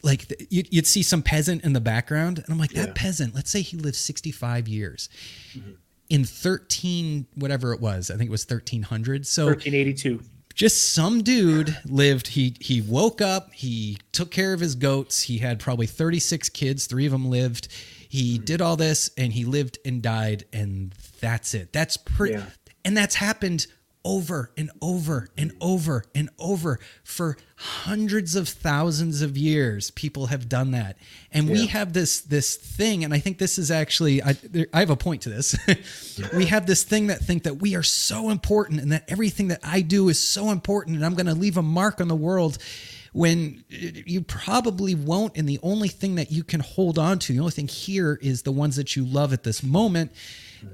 like 0.03 0.31
you'd, 0.51 0.71
you'd 0.71 0.85
see 0.85 1.01
some 1.01 1.23
peasant 1.23 1.63
in 1.63 1.73
the 1.73 1.81
background, 1.81 2.37
and 2.37 2.45
I'm 2.49 2.59
like, 2.59 2.73
that 2.73 2.89
Yeah. 2.89 2.93
peasant. 2.95 3.33
Let's 3.33 3.49
say 3.49 3.61
he 3.63 3.75
lived 3.77 3.95
65 3.95 4.67
years. 4.67 5.09
Mm-hmm. 5.57 5.71
In 6.09 6.25
13, 6.25 7.25
whatever 7.35 7.73
it 7.73 7.79
was, 7.81 8.11
I 8.11 8.17
think 8.17 8.27
it 8.27 8.31
was 8.31 8.43
1300. 8.45 9.25
So 9.25 9.45
1382 9.47 10.21
just 10.53 10.93
some 10.93 11.21
dude 11.23 11.77
lived 11.85 12.27
he 12.27 12.55
he 12.59 12.81
woke 12.81 13.21
up 13.21 13.51
he 13.53 13.97
took 14.11 14.31
care 14.31 14.53
of 14.53 14.59
his 14.59 14.75
goats 14.75 15.23
he 15.23 15.37
had 15.39 15.59
probably 15.59 15.87
36 15.87 16.49
kids 16.49 16.87
three 16.87 17.05
of 17.05 17.11
them 17.11 17.29
lived 17.29 17.67
he 18.09 18.37
did 18.37 18.61
all 18.61 18.75
this 18.75 19.09
and 19.17 19.33
he 19.33 19.45
lived 19.45 19.77
and 19.85 20.01
died 20.01 20.45
and 20.51 20.93
that's 21.19 21.53
it 21.53 21.71
that's 21.73 21.97
pretty 21.97 22.33
Yeah. 22.33 22.45
and 22.85 22.95
that's 22.97 23.15
happened 23.15 23.67
over 24.03 24.51
and 24.57 24.71
over 24.81 25.29
and 25.37 25.51
over 25.61 26.03
and 26.15 26.29
over 26.39 26.79
for 27.03 27.37
hundreds 27.55 28.35
of 28.35 28.49
thousands 28.49 29.21
of 29.21 29.37
years 29.37 29.91
people 29.91 30.27
have 30.27 30.49
done 30.49 30.71
that. 30.71 30.97
And 31.31 31.49
we 31.49 31.67
have 31.67 31.93
this 31.93 32.21
this 32.21 32.55
thing 32.55 33.03
and 33.03 33.13
i 33.13 33.19
think 33.19 33.37
this 33.37 33.59
is 33.59 33.69
actually 33.69 34.23
i, 34.23 34.33
there, 34.33 34.67
I 34.73 34.79
have 34.79 34.89
a 34.89 34.95
point 34.95 35.21
to 35.23 35.29
this. 35.29 35.57
We 36.33 36.45
have 36.45 36.65
this 36.65 36.83
thing 36.83 37.07
that 37.07 37.19
think 37.19 37.43
that 37.43 37.55
we 37.55 37.75
are 37.75 37.83
so 37.83 38.29
important 38.29 38.81
and 38.81 38.91
that 38.91 39.05
everything 39.07 39.49
that 39.49 39.59
i 39.63 39.81
do 39.81 40.09
is 40.09 40.19
so 40.19 40.49
important 40.49 40.95
and 40.95 41.05
i'm 41.05 41.13
going 41.13 41.25
to 41.27 41.35
leave 41.35 41.57
a 41.57 41.61
mark 41.61 42.01
on 42.01 42.07
the 42.07 42.15
world 42.15 42.57
when 43.13 43.63
you 43.69 44.21
probably 44.21 44.95
won't 44.95 45.35
and 45.35 45.47
the 45.47 45.59
only 45.61 45.89
thing 45.89 46.15
that 46.15 46.31
you 46.31 46.43
can 46.43 46.61
hold 46.61 46.97
on 46.97 47.19
to 47.19 47.33
the 47.33 47.39
only 47.39 47.51
thing 47.51 47.67
here 47.67 48.17
is 48.21 48.43
the 48.43 48.51
ones 48.51 48.75
that 48.77 48.95
you 48.95 49.05
love 49.05 49.33
at 49.33 49.43
this 49.43 49.61
moment 49.61 50.11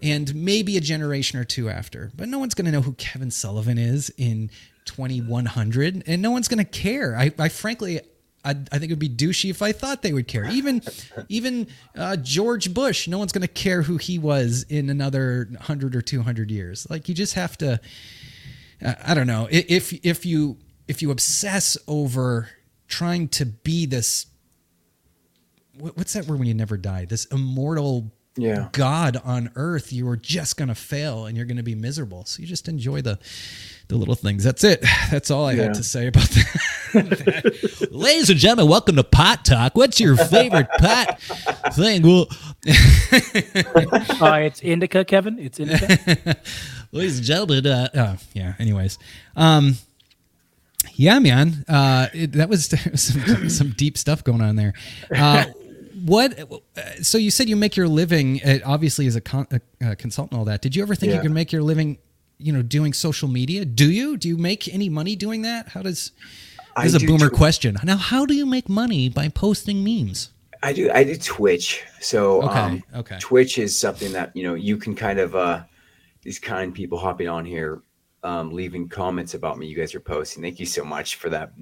and 0.01 0.33
maybe 0.35 0.77
a 0.77 0.81
generation 0.81 1.39
or 1.39 1.43
two 1.43 1.69
after 1.69 2.11
but 2.15 2.27
no 2.27 2.39
one's 2.39 2.53
going 2.53 2.65
to 2.65 2.71
know 2.71 2.81
who 2.81 2.93
kevin 2.93 3.31
sullivan 3.31 3.77
is 3.77 4.11
in 4.17 4.49
2100 4.85 6.03
and 6.07 6.21
no 6.21 6.31
one's 6.31 6.47
going 6.47 6.63
to 6.63 6.69
care 6.69 7.15
i, 7.17 7.31
I 7.39 7.49
frankly 7.49 7.99
I, 8.45 8.51
I 8.71 8.79
think 8.79 8.83
it 8.83 8.91
would 8.91 8.99
be 8.99 9.09
douchey 9.09 9.49
if 9.49 9.61
I 9.61 9.73
thought 9.73 10.03
they 10.03 10.13
would 10.13 10.27
care. 10.27 10.45
Even, 10.45 10.81
even 11.27 11.67
uh, 11.97 12.15
George 12.15 12.73
Bush, 12.73 13.07
no 13.07 13.17
one's 13.17 13.33
going 13.33 13.41
to 13.41 13.47
care 13.47 13.81
who 13.81 13.97
he 13.97 14.17
was 14.17 14.65
in 14.69 14.89
another 14.89 15.49
hundred 15.59 15.95
or 15.97 16.01
two 16.01 16.21
hundred 16.21 16.49
years. 16.49 16.87
Like 16.89 17.09
you 17.09 17.15
just 17.15 17.33
have 17.33 17.57
to, 17.57 17.81
uh, 18.85 18.93
I 19.03 19.15
don't 19.15 19.27
know 19.27 19.49
if 19.51 19.91
if 20.05 20.25
you 20.25 20.57
if 20.87 21.01
you 21.01 21.11
obsess 21.11 21.77
over 21.87 22.49
trying 22.87 23.27
to 23.27 23.45
be 23.45 23.85
this 23.85 24.27
what's 25.77 26.13
that 26.13 26.25
word 26.25 26.39
when 26.39 26.47
you 26.47 26.53
never 26.53 26.77
die 26.77 27.05
this 27.05 27.25
immortal 27.25 28.11
yeah. 28.37 28.69
god 28.71 29.17
on 29.23 29.51
earth 29.55 29.91
you 29.91 30.07
are 30.07 30.17
just 30.17 30.57
going 30.57 30.67
to 30.67 30.75
fail 30.75 31.25
and 31.25 31.35
you're 31.35 31.45
going 31.45 31.57
to 31.57 31.63
be 31.63 31.75
miserable. 31.75 32.25
So 32.25 32.41
you 32.41 32.47
just 32.47 32.67
enjoy 32.67 33.01
the 33.01 33.19
the 33.87 33.95
little 33.95 34.15
things. 34.15 34.43
That's 34.43 34.63
it. 34.63 34.83
That's 35.11 35.31
all 35.31 35.45
i 35.45 35.53
yeah. 35.53 35.63
had 35.63 35.73
to 35.75 35.83
say 35.83 36.07
about 36.07 36.27
that. 36.29 37.87
Ladies 37.91 38.29
and 38.29 38.39
gentlemen 38.39 38.69
welcome 38.69 38.95
to 38.97 39.03
pot 39.03 39.45
talk. 39.45 39.75
What's 39.75 39.99
your 39.99 40.15
favorite 40.15 40.69
pot 40.77 41.21
thing? 41.73 42.03
Well 42.03 42.27
uh, 42.65 44.39
it's 44.41 44.61
indica 44.61 45.05
kevin? 45.05 45.39
It's 45.39 45.59
indica? 45.59 46.37
Ladies 46.91 47.17
and 47.17 47.25
gentlemen 47.25 47.67
uh, 47.67 47.89
uh, 47.93 48.17
yeah 48.33 48.53
anyways. 48.59 48.97
Um 49.35 49.75
yeah, 50.93 51.19
man. 51.19 51.63
Uh, 51.67 52.07
it, 52.13 52.31
that 52.33 52.49
was 52.49 52.65
some, 52.95 53.49
some, 53.49 53.69
deep 53.71 53.97
stuff 53.97 54.23
going 54.23 54.41
on 54.41 54.55
there. 54.55 54.73
Uh, 55.15 55.45
what? 56.05 56.37
So 57.01 57.17
you 57.17 57.31
said 57.31 57.49
you 57.49 57.55
make 57.55 57.75
your 57.75 57.87
living, 57.87 58.41
obviously, 58.65 59.07
as 59.07 59.15
a, 59.15 59.21
con, 59.21 59.47
a, 59.51 59.91
a 59.91 59.95
consultant, 59.95 60.37
all 60.37 60.45
that. 60.45 60.61
Did 60.61 60.75
you 60.75 60.83
ever 60.83 60.95
think 60.95 61.11
yeah. 61.11 61.17
you 61.17 61.21
could 61.21 61.31
make 61.31 61.51
your 61.51 61.63
living, 61.63 61.97
you 62.37 62.53
know, 62.53 62.61
doing 62.61 62.93
social 62.93 63.27
media? 63.27 63.65
Do 63.65 63.91
you? 63.91 64.17
Do 64.17 64.27
you 64.27 64.37
make 64.37 64.71
any 64.73 64.89
money 64.89 65.15
doing 65.15 65.41
that? 65.43 65.69
How 65.69 65.81
does? 65.81 66.11
This 66.77 66.93
is 66.93 67.03
a 67.03 67.05
boomer 67.05 67.29
tw- 67.29 67.33
question. 67.33 67.77
Now, 67.83 67.97
how 67.97 68.25
do 68.25 68.35
you 68.35 68.45
make 68.45 68.69
money 68.69 69.09
by 69.09 69.29
posting 69.29 69.83
memes? 69.83 70.29
I 70.61 70.73
do. 70.73 70.89
I 70.91 71.03
do 71.03 71.15
Twitch. 71.15 71.83
So, 71.99 72.43
okay, 72.43 72.59
um, 72.59 72.83
okay. 72.95 73.17
Twitch 73.19 73.57
is 73.57 73.77
something 73.77 74.11
that 74.13 74.35
you 74.35 74.43
know 74.43 74.53
you 74.53 74.77
can 74.77 74.95
kind 74.95 75.19
of 75.19 75.35
uh, 75.35 75.63
these 76.21 76.39
kind 76.39 76.73
people 76.73 76.97
hopping 76.97 77.27
on 77.27 77.45
here 77.45 77.81
um, 78.23 78.51
leaving 78.51 78.89
comments 78.89 79.33
about 79.33 79.57
me. 79.57 79.67
You 79.67 79.75
guys 79.75 79.95
are 79.95 79.99
posting. 79.99 80.43
Thank 80.43 80.59
you 80.59 80.65
so 80.65 80.83
much 80.83 81.15
for 81.15 81.29
that. 81.29 81.53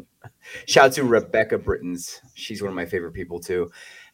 Shout 0.67 0.86
out 0.86 0.93
to 0.93 1.03
Rebecca 1.03 1.57
Brittens. 1.57 2.21
She's 2.33 2.61
one 2.61 2.69
of 2.69 2.75
my 2.75 2.86
favorite 2.86 3.13
people 3.13 3.39
too. 3.39 3.71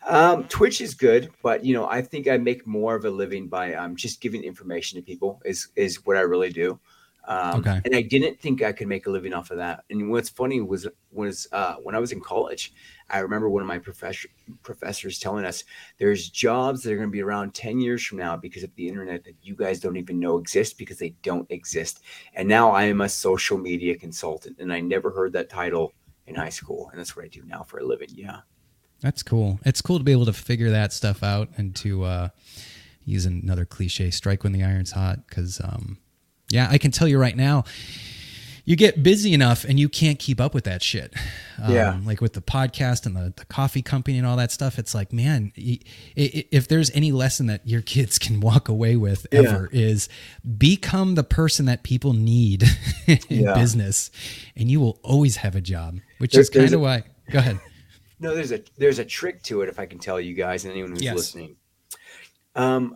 Um, 0.08 0.46
Twitch 0.46 0.82
is 0.82 0.94
good, 0.94 1.32
but 1.44 1.64
you 1.64 1.74
know, 1.74 1.88
I 1.88 2.02
think 2.02 2.28
I 2.28 2.38
make 2.38 2.66
more 2.66 2.96
of 2.96 3.06
a 3.06 3.10
living 3.10 3.48
by 3.48 3.76
um, 3.76 3.96
just 3.96 4.22
giving 4.22 4.44
information 4.44 5.00
to 5.00 5.04
people. 5.04 5.42
Is 5.46 5.70
is 5.76 6.06
what 6.06 6.18
I 6.18 6.22
really 6.22 6.50
do. 6.50 6.80
Um, 7.28 7.60
okay. 7.60 7.80
And 7.86 7.96
I 7.96 8.02
didn't 8.02 8.40
think 8.40 8.64
I 8.64 8.72
could 8.72 8.88
make 8.88 9.06
a 9.06 9.12
living 9.12 9.34
off 9.34 9.52
of 9.52 9.58
that. 9.58 9.84
And 9.90 10.10
what's 10.10 10.30
funny 10.30 10.60
was 10.60 10.88
was 11.12 11.48
uh, 11.52 11.76
when 11.76 11.94
I 11.94 12.00
was 12.00 12.12
in 12.12 12.20
college, 12.20 12.74
I 13.10 13.20
remember 13.20 13.50
one 13.50 13.62
of 13.62 13.68
my 13.68 13.78
professor 13.78 14.28
professors 14.64 15.20
telling 15.20 15.46
us 15.46 15.64
there's 16.00 16.30
jobs 16.30 16.82
that 16.82 16.92
are 16.92 16.98
going 16.98 17.10
to 17.10 17.12
be 17.12 17.22
around 17.22 17.54
10 17.54 17.80
years 17.80 18.04
from 18.04 18.18
now 18.18 18.36
because 18.36 18.64
of 18.64 18.74
the 18.76 18.88
internet 18.88 19.24
that 19.26 19.36
you 19.44 19.56
guys 19.56 19.80
don't 19.80 19.98
even 19.98 20.20
know 20.20 20.38
exist 20.38 20.78
because 20.78 20.98
they 20.98 21.16
don't 21.22 21.50
exist. 21.52 22.02
And 22.34 22.48
now 22.48 22.72
I 22.72 22.84
am 22.84 23.02
a 23.02 23.10
social 23.10 23.58
media 23.58 23.96
consultant, 23.98 24.58
and 24.60 24.74
I 24.74 24.80
never 24.80 25.12
heard 25.12 25.34
that 25.34 25.50
title 25.50 25.94
in 26.26 26.36
high 26.36 26.50
school, 26.50 26.90
and 26.90 27.00
that's 27.00 27.16
what 27.16 27.26
I 27.26 27.28
do 27.28 27.44
now 27.46 27.64
for 27.64 27.80
a 27.80 27.86
living. 27.86 28.10
Yeah. 28.14 28.40
That's 29.02 29.24
cool. 29.24 29.60
It's 29.66 29.82
cool 29.82 29.98
to 29.98 30.04
be 30.04 30.12
able 30.12 30.26
to 30.26 30.34
figure 30.34 30.70
that 30.72 30.94
stuff 30.94 31.24
out 31.24 31.50
and 31.58 31.76
to 31.78 32.04
uh, 32.04 32.30
use 33.04 33.26
another 33.26 33.66
cliche, 33.66 34.12
strike 34.12 34.44
when 34.44 34.54
the 34.54 34.64
iron's 34.64 34.92
hot. 34.92 35.28
Because, 35.28 35.60
um, 35.60 35.98
yeah, 36.50 36.68
I 36.70 36.78
can 36.78 36.92
tell 36.92 37.08
you 37.08 37.18
right 37.18 37.36
now, 37.36 37.64
you 38.64 38.76
get 38.76 39.02
busy 39.02 39.34
enough 39.34 39.64
and 39.64 39.80
you 39.80 39.90
can't 39.90 40.20
keep 40.20 40.40
up 40.40 40.54
with 40.54 40.66
that 40.66 40.84
shit. 40.84 41.14
Um, 41.62 41.74
yeah. 41.74 42.00
Like 42.06 42.22
with 42.22 42.34
the 42.34 42.42
podcast 42.42 43.08
and 43.08 43.16
the, 43.16 43.34
the 43.36 43.46
coffee 43.46 43.82
company 43.82 44.20
and 44.20 44.28
all 44.28 44.38
that 44.38 44.52
stuff, 44.52 44.78
it's 44.78 44.94
like, 44.94 45.12
man, 45.12 45.52
if 45.56 46.68
there's 46.68 46.92
any 46.92 47.12
lesson 47.12 47.48
that 47.48 47.68
your 47.68 47.82
kids 47.82 48.20
can 48.20 48.40
walk 48.40 48.70
away 48.70 48.96
with 48.96 49.26
ever 49.32 49.68
yeah. 49.72 49.82
is 49.82 50.10
become 50.58 51.16
the 51.16 51.24
person 51.24 51.66
that 51.66 51.82
people 51.84 52.14
need 52.14 52.64
in 53.08 53.20
yeah. 53.30 53.56
business 53.56 54.12
and 54.56 54.70
you 54.70 54.80
will 54.80 55.00
always 55.04 55.38
have 55.38 55.56
a 55.56 55.62
job, 55.62 56.00
which 56.20 56.38
is 56.38 56.50
kind 56.50 56.72
of 56.72 56.82
why. 56.82 57.04
Go 57.32 57.40
ahead. 57.40 57.60
No, 58.22 58.36
there's 58.36 58.52
a 58.52 58.62
there's 58.78 59.00
a 59.00 59.06
trick 59.06 59.42
to 59.44 59.64
it 59.64 59.70
if 59.70 59.80
I 59.80 59.88
can 59.88 59.98
tell 59.98 60.20
you 60.20 60.36
guys 60.36 60.64
and 60.64 60.72
anyone 60.72 60.92
who's 60.92 61.02
yes. 61.02 61.16
listening. 61.16 61.56
Um, 62.56 62.96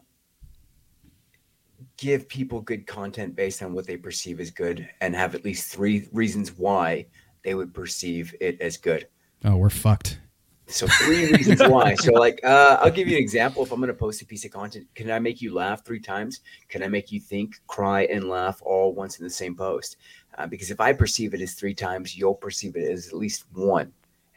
give 1.97 2.29
people 2.29 2.61
good 2.61 2.85
content 2.85 3.35
based 3.35 3.63
on 3.63 3.73
what 3.73 3.87
they 3.87 3.97
perceive 3.97 4.39
as 4.39 4.51
good 4.51 4.87
and 5.01 5.15
have 5.15 5.33
at 5.33 5.43
least 5.43 5.71
three 5.71 6.07
reasons 6.13 6.51
why 6.51 7.07
they 7.43 7.55
would 7.55 7.73
perceive 7.73 8.35
it 8.39 8.61
as 8.61 8.77
good. 8.77 9.07
Oh, 9.43 9.55
we're 9.55 9.71
fucked. 9.71 10.19
So 10.67 10.85
three 10.87 11.31
reasons 11.31 11.61
why. 11.63 11.95
So 11.95 12.11
like 12.13 12.39
uh, 12.43 12.77
I'll 12.79 12.91
give 12.91 13.07
you 13.07 13.17
an 13.17 13.23
example. 13.23 13.63
If 13.63 13.71
I'm 13.71 13.79
gonna 13.79 13.95
post 13.95 14.21
a 14.21 14.27
piece 14.27 14.45
of 14.45 14.51
content, 14.51 14.85
can 14.93 15.09
I 15.09 15.17
make 15.17 15.41
you 15.41 15.55
laugh 15.55 15.83
three 15.83 15.99
times? 15.99 16.41
Can 16.69 16.83
I 16.83 16.87
make 16.87 17.11
you 17.11 17.19
think, 17.19 17.55
cry, 17.65 18.03
and 18.03 18.29
laugh 18.29 18.61
all 18.63 18.93
once 18.93 19.17
in 19.17 19.23
the 19.23 19.29
same 19.31 19.55
post? 19.55 19.97
Uh, 20.37 20.45
because 20.45 20.69
if 20.69 20.79
I 20.79 20.93
perceive 20.93 21.33
it 21.33 21.41
as 21.41 21.55
three 21.55 21.73
times, 21.73 22.15
you'll 22.15 22.35
perceive 22.35 22.75
it 22.75 22.87
as 22.87 23.07
at 23.07 23.15
least 23.15 23.45
one 23.53 23.91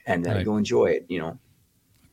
and 0.08 0.24
then 0.24 0.36
right. 0.36 0.44
you'll 0.44 0.56
enjoy 0.56 0.86
it. 0.86 1.06
You 1.08 1.20
know. 1.20 1.38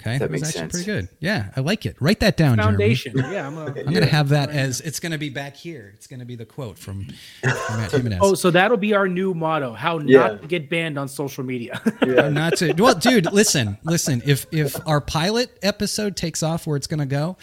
Okay, 0.02 0.18
that, 0.18 0.30
makes 0.30 0.52
sense. 0.52 0.74
Pretty 0.74 0.86
good. 0.86 1.08
Yeah, 1.20 1.52
I 1.56 1.62
like 1.62 1.86
it. 1.86 1.96
Write 2.02 2.20
that 2.20 2.36
down. 2.36 2.58
Foundation. 2.58 3.14
Jeremy. 3.14 3.34
Yeah, 3.36 3.48
I'm, 3.48 3.58
a, 3.58 3.66
I'm 3.68 3.94
gonna 3.94 4.06
have 4.06 4.30
that 4.30 4.50
as 4.50 4.82
it's 4.82 5.00
gonna 5.00 5.18
be 5.18 5.30
back 5.30 5.56
here. 5.56 5.94
It's 5.96 6.06
gonna 6.06 6.26
be 6.26 6.36
the 6.36 6.46
quote 6.46 6.78
from, 6.78 7.08
from 7.42 7.78
Matt 7.78 7.92
Jimenez. 7.92 8.20
Oh, 8.22 8.34
so 8.34 8.52
that'll 8.52 8.78
be 8.78 8.94
our 8.94 9.08
new 9.08 9.34
motto: 9.34 9.74
How 9.74 10.00
yeah. 10.00 10.20
not 10.20 10.42
to 10.42 10.48
get 10.48 10.70
banned 10.70 11.00
on 11.00 11.08
social 11.08 11.46
media. 11.46 11.82
yeah. 12.06 12.28
not 12.30 12.58
to. 12.58 12.74
Well, 12.74 12.96
dude, 12.96 13.32
listen, 13.32 13.78
listen. 13.84 14.22
If 14.26 14.46
if 14.52 14.76
our 14.86 15.00
pilot 15.00 15.58
episode 15.62 16.18
takes 16.18 16.44
off 16.44 16.68
where 16.68 16.76
it's 16.76 16.88
gonna 16.88 17.06
go, 17.06 17.38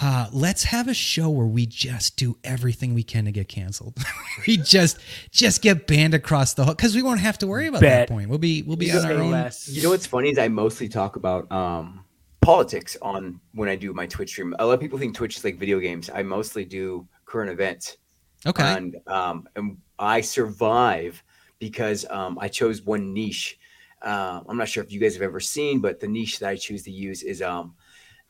uh, 0.00 0.28
let's 0.32 0.64
have 0.64 0.88
a 0.88 0.94
show 0.94 1.28
where 1.28 1.46
we 1.46 1.66
just 1.66 2.16
do 2.16 2.38
everything 2.44 2.94
we 2.94 3.02
can 3.02 3.24
to 3.24 3.32
get 3.32 3.48
canceled. 3.48 3.98
we 4.46 4.56
just 4.56 4.98
just 5.30 5.62
get 5.62 5.86
banned 5.86 6.14
across 6.14 6.54
the 6.54 6.64
hook 6.64 6.76
because 6.76 6.94
we 6.94 7.02
won't 7.02 7.20
have 7.20 7.38
to 7.38 7.46
worry 7.46 7.66
about 7.66 7.80
Bet. 7.80 8.08
that 8.08 8.12
point. 8.12 8.28
We'll 8.28 8.38
be 8.38 8.62
we'll 8.62 8.76
be 8.76 8.92
on 8.92 9.04
our 9.04 9.12
own. 9.12 9.30
Less. 9.30 9.68
You 9.68 9.82
know 9.82 9.90
what's 9.90 10.06
funny 10.06 10.30
is 10.30 10.38
I 10.38 10.48
mostly 10.48 10.88
talk 10.88 11.16
about 11.16 11.50
um, 11.50 12.04
politics 12.40 12.96
on 13.02 13.40
when 13.52 13.68
I 13.68 13.76
do 13.76 13.92
my 13.92 14.06
Twitch 14.06 14.30
stream. 14.30 14.54
A 14.58 14.66
lot 14.66 14.74
of 14.74 14.80
people 14.80 14.98
think 14.98 15.14
Twitch 15.14 15.36
is 15.36 15.44
like 15.44 15.58
video 15.58 15.80
games. 15.80 16.10
I 16.12 16.22
mostly 16.22 16.64
do 16.64 17.06
current 17.24 17.50
events. 17.50 17.96
Okay. 18.46 18.62
And 18.62 18.96
um, 19.06 19.48
and 19.56 19.78
I 19.98 20.20
survive 20.20 21.22
because 21.58 22.06
um, 22.08 22.38
I 22.40 22.48
chose 22.48 22.82
one 22.82 23.12
niche. 23.12 23.58
Uh, 24.00 24.42
I'm 24.48 24.56
not 24.56 24.68
sure 24.68 24.84
if 24.84 24.92
you 24.92 25.00
guys 25.00 25.14
have 25.14 25.22
ever 25.22 25.40
seen, 25.40 25.80
but 25.80 25.98
the 25.98 26.06
niche 26.06 26.38
that 26.38 26.48
I 26.48 26.56
choose 26.56 26.84
to 26.84 26.90
use 26.92 27.24
is 27.24 27.42
um, 27.42 27.74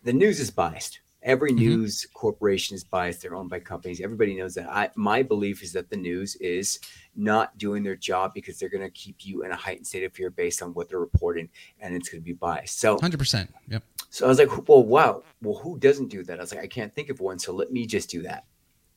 the 0.03 0.13
news 0.15 0.41
is 0.41 0.51
biased. 0.51 1.01
Every 1.29 1.51
mm-hmm. 1.51 1.59
news 1.59 2.07
corporation 2.15 2.75
is 2.75 2.85
biased. 2.85 3.21
They're 3.21 3.35
owned 3.35 3.51
by 3.51 3.61
companies. 3.61 4.01
Everybody 4.01 4.35
knows 4.35 4.55
that. 4.55 4.67
I, 4.71 4.89
my 4.95 5.23
belief 5.23 5.63
is 5.63 5.75
that 5.75 5.91
the 5.91 5.97
news 5.97 6.37
is 6.37 6.81
not 7.17 7.57
doing 7.59 7.83
their 7.83 7.97
job 7.97 8.33
because 8.33 8.59
they're 8.59 8.71
going 8.71 8.83
to 8.83 8.91
keep 8.91 9.27
you 9.27 9.45
in 9.45 9.51
a 9.51 9.57
heightened 9.57 9.87
state 9.87 10.05
of 10.05 10.15
fear 10.15 10.31
based 10.31 10.63
on 10.63 10.73
what 10.73 10.89
they're 10.89 10.99
reporting, 10.99 11.51
and 11.81 11.95
it's 11.95 12.09
going 12.09 12.23
to 12.23 12.25
be 12.25 12.33
biased. 12.33 12.81
So, 12.81 12.99
hundred 12.99 13.19
percent. 13.19 13.55
Yep. 13.69 13.83
So 14.09 14.25
I 14.25 14.29
was 14.29 14.39
like, 14.39 14.69
well, 14.69 14.83
wow. 14.83 15.23
Well, 15.43 15.59
who 15.59 15.79
doesn't 15.79 16.09
do 16.09 16.25
that? 16.25 16.39
I 16.39 16.41
was 16.41 16.55
like, 16.55 16.65
I 16.65 16.67
can't 16.67 16.95
think 16.95 17.11
of 17.11 17.21
one. 17.21 17.39
So 17.39 17.53
let 17.53 17.71
me 17.71 17.85
just 17.85 18.09
do 18.09 18.23
that. 18.23 18.47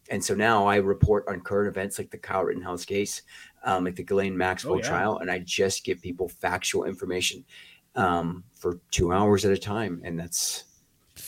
And 0.09 0.23
so 0.23 0.33
now 0.33 0.65
I 0.65 0.77
report 0.77 1.25
on 1.27 1.41
current 1.41 1.67
events 1.67 1.97
like 1.97 2.11
the 2.11 2.17
Kyle 2.17 2.43
Rittenhouse 2.43 2.85
case, 2.85 3.23
um, 3.65 3.83
like 3.83 3.97
the 3.97 4.03
Ghislaine 4.03 4.37
Maxwell 4.37 4.75
oh, 4.75 4.77
yeah. 4.77 4.87
trial, 4.87 5.17
and 5.17 5.29
I 5.29 5.39
just 5.39 5.83
give 5.83 6.01
people 6.01 6.29
factual 6.29 6.85
information 6.85 7.43
um, 7.95 8.45
for 8.53 8.79
two 8.89 9.11
hours 9.11 9.43
at 9.43 9.51
a 9.51 9.57
time, 9.57 10.01
and 10.05 10.17
that's 10.17 10.63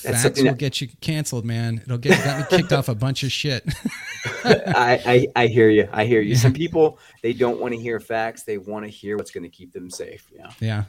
that's 0.04 0.24
Facts 0.24 0.40
will 0.40 0.52
that, 0.52 0.58
get 0.58 0.82
you 0.82 0.88
canceled, 1.02 1.46
man. 1.46 1.82
It'll 1.84 1.98
get 1.98 2.24
got 2.24 2.52
me 2.52 2.58
kicked 2.58 2.74
off 2.74 2.90
a 2.90 2.96
bunch 2.96 3.24
of 3.24 3.32
shit. 3.32 3.66
I, 4.46 5.28
I, 5.36 5.44
I 5.44 5.48
hear 5.48 5.70
you. 5.70 5.88
I 5.92 6.06
hear 6.06 6.22
you. 6.22 6.36
Some 6.36 6.54
people 6.54 7.00
they 7.22 7.34
don't 7.34 7.60
want 7.60 7.74
to 7.74 7.80
hear 7.80 8.00
facts. 8.00 8.44
They 8.44 8.58
want 8.58 8.86
to 8.86 8.92
hear 8.92 9.18
what's 9.18 9.32
going 9.32 9.44
to 9.44 9.50
keep 9.50 9.74
them 9.74 9.90
safe. 9.90 10.30
Yeah. 10.36 10.52
Yeah. 10.60 10.84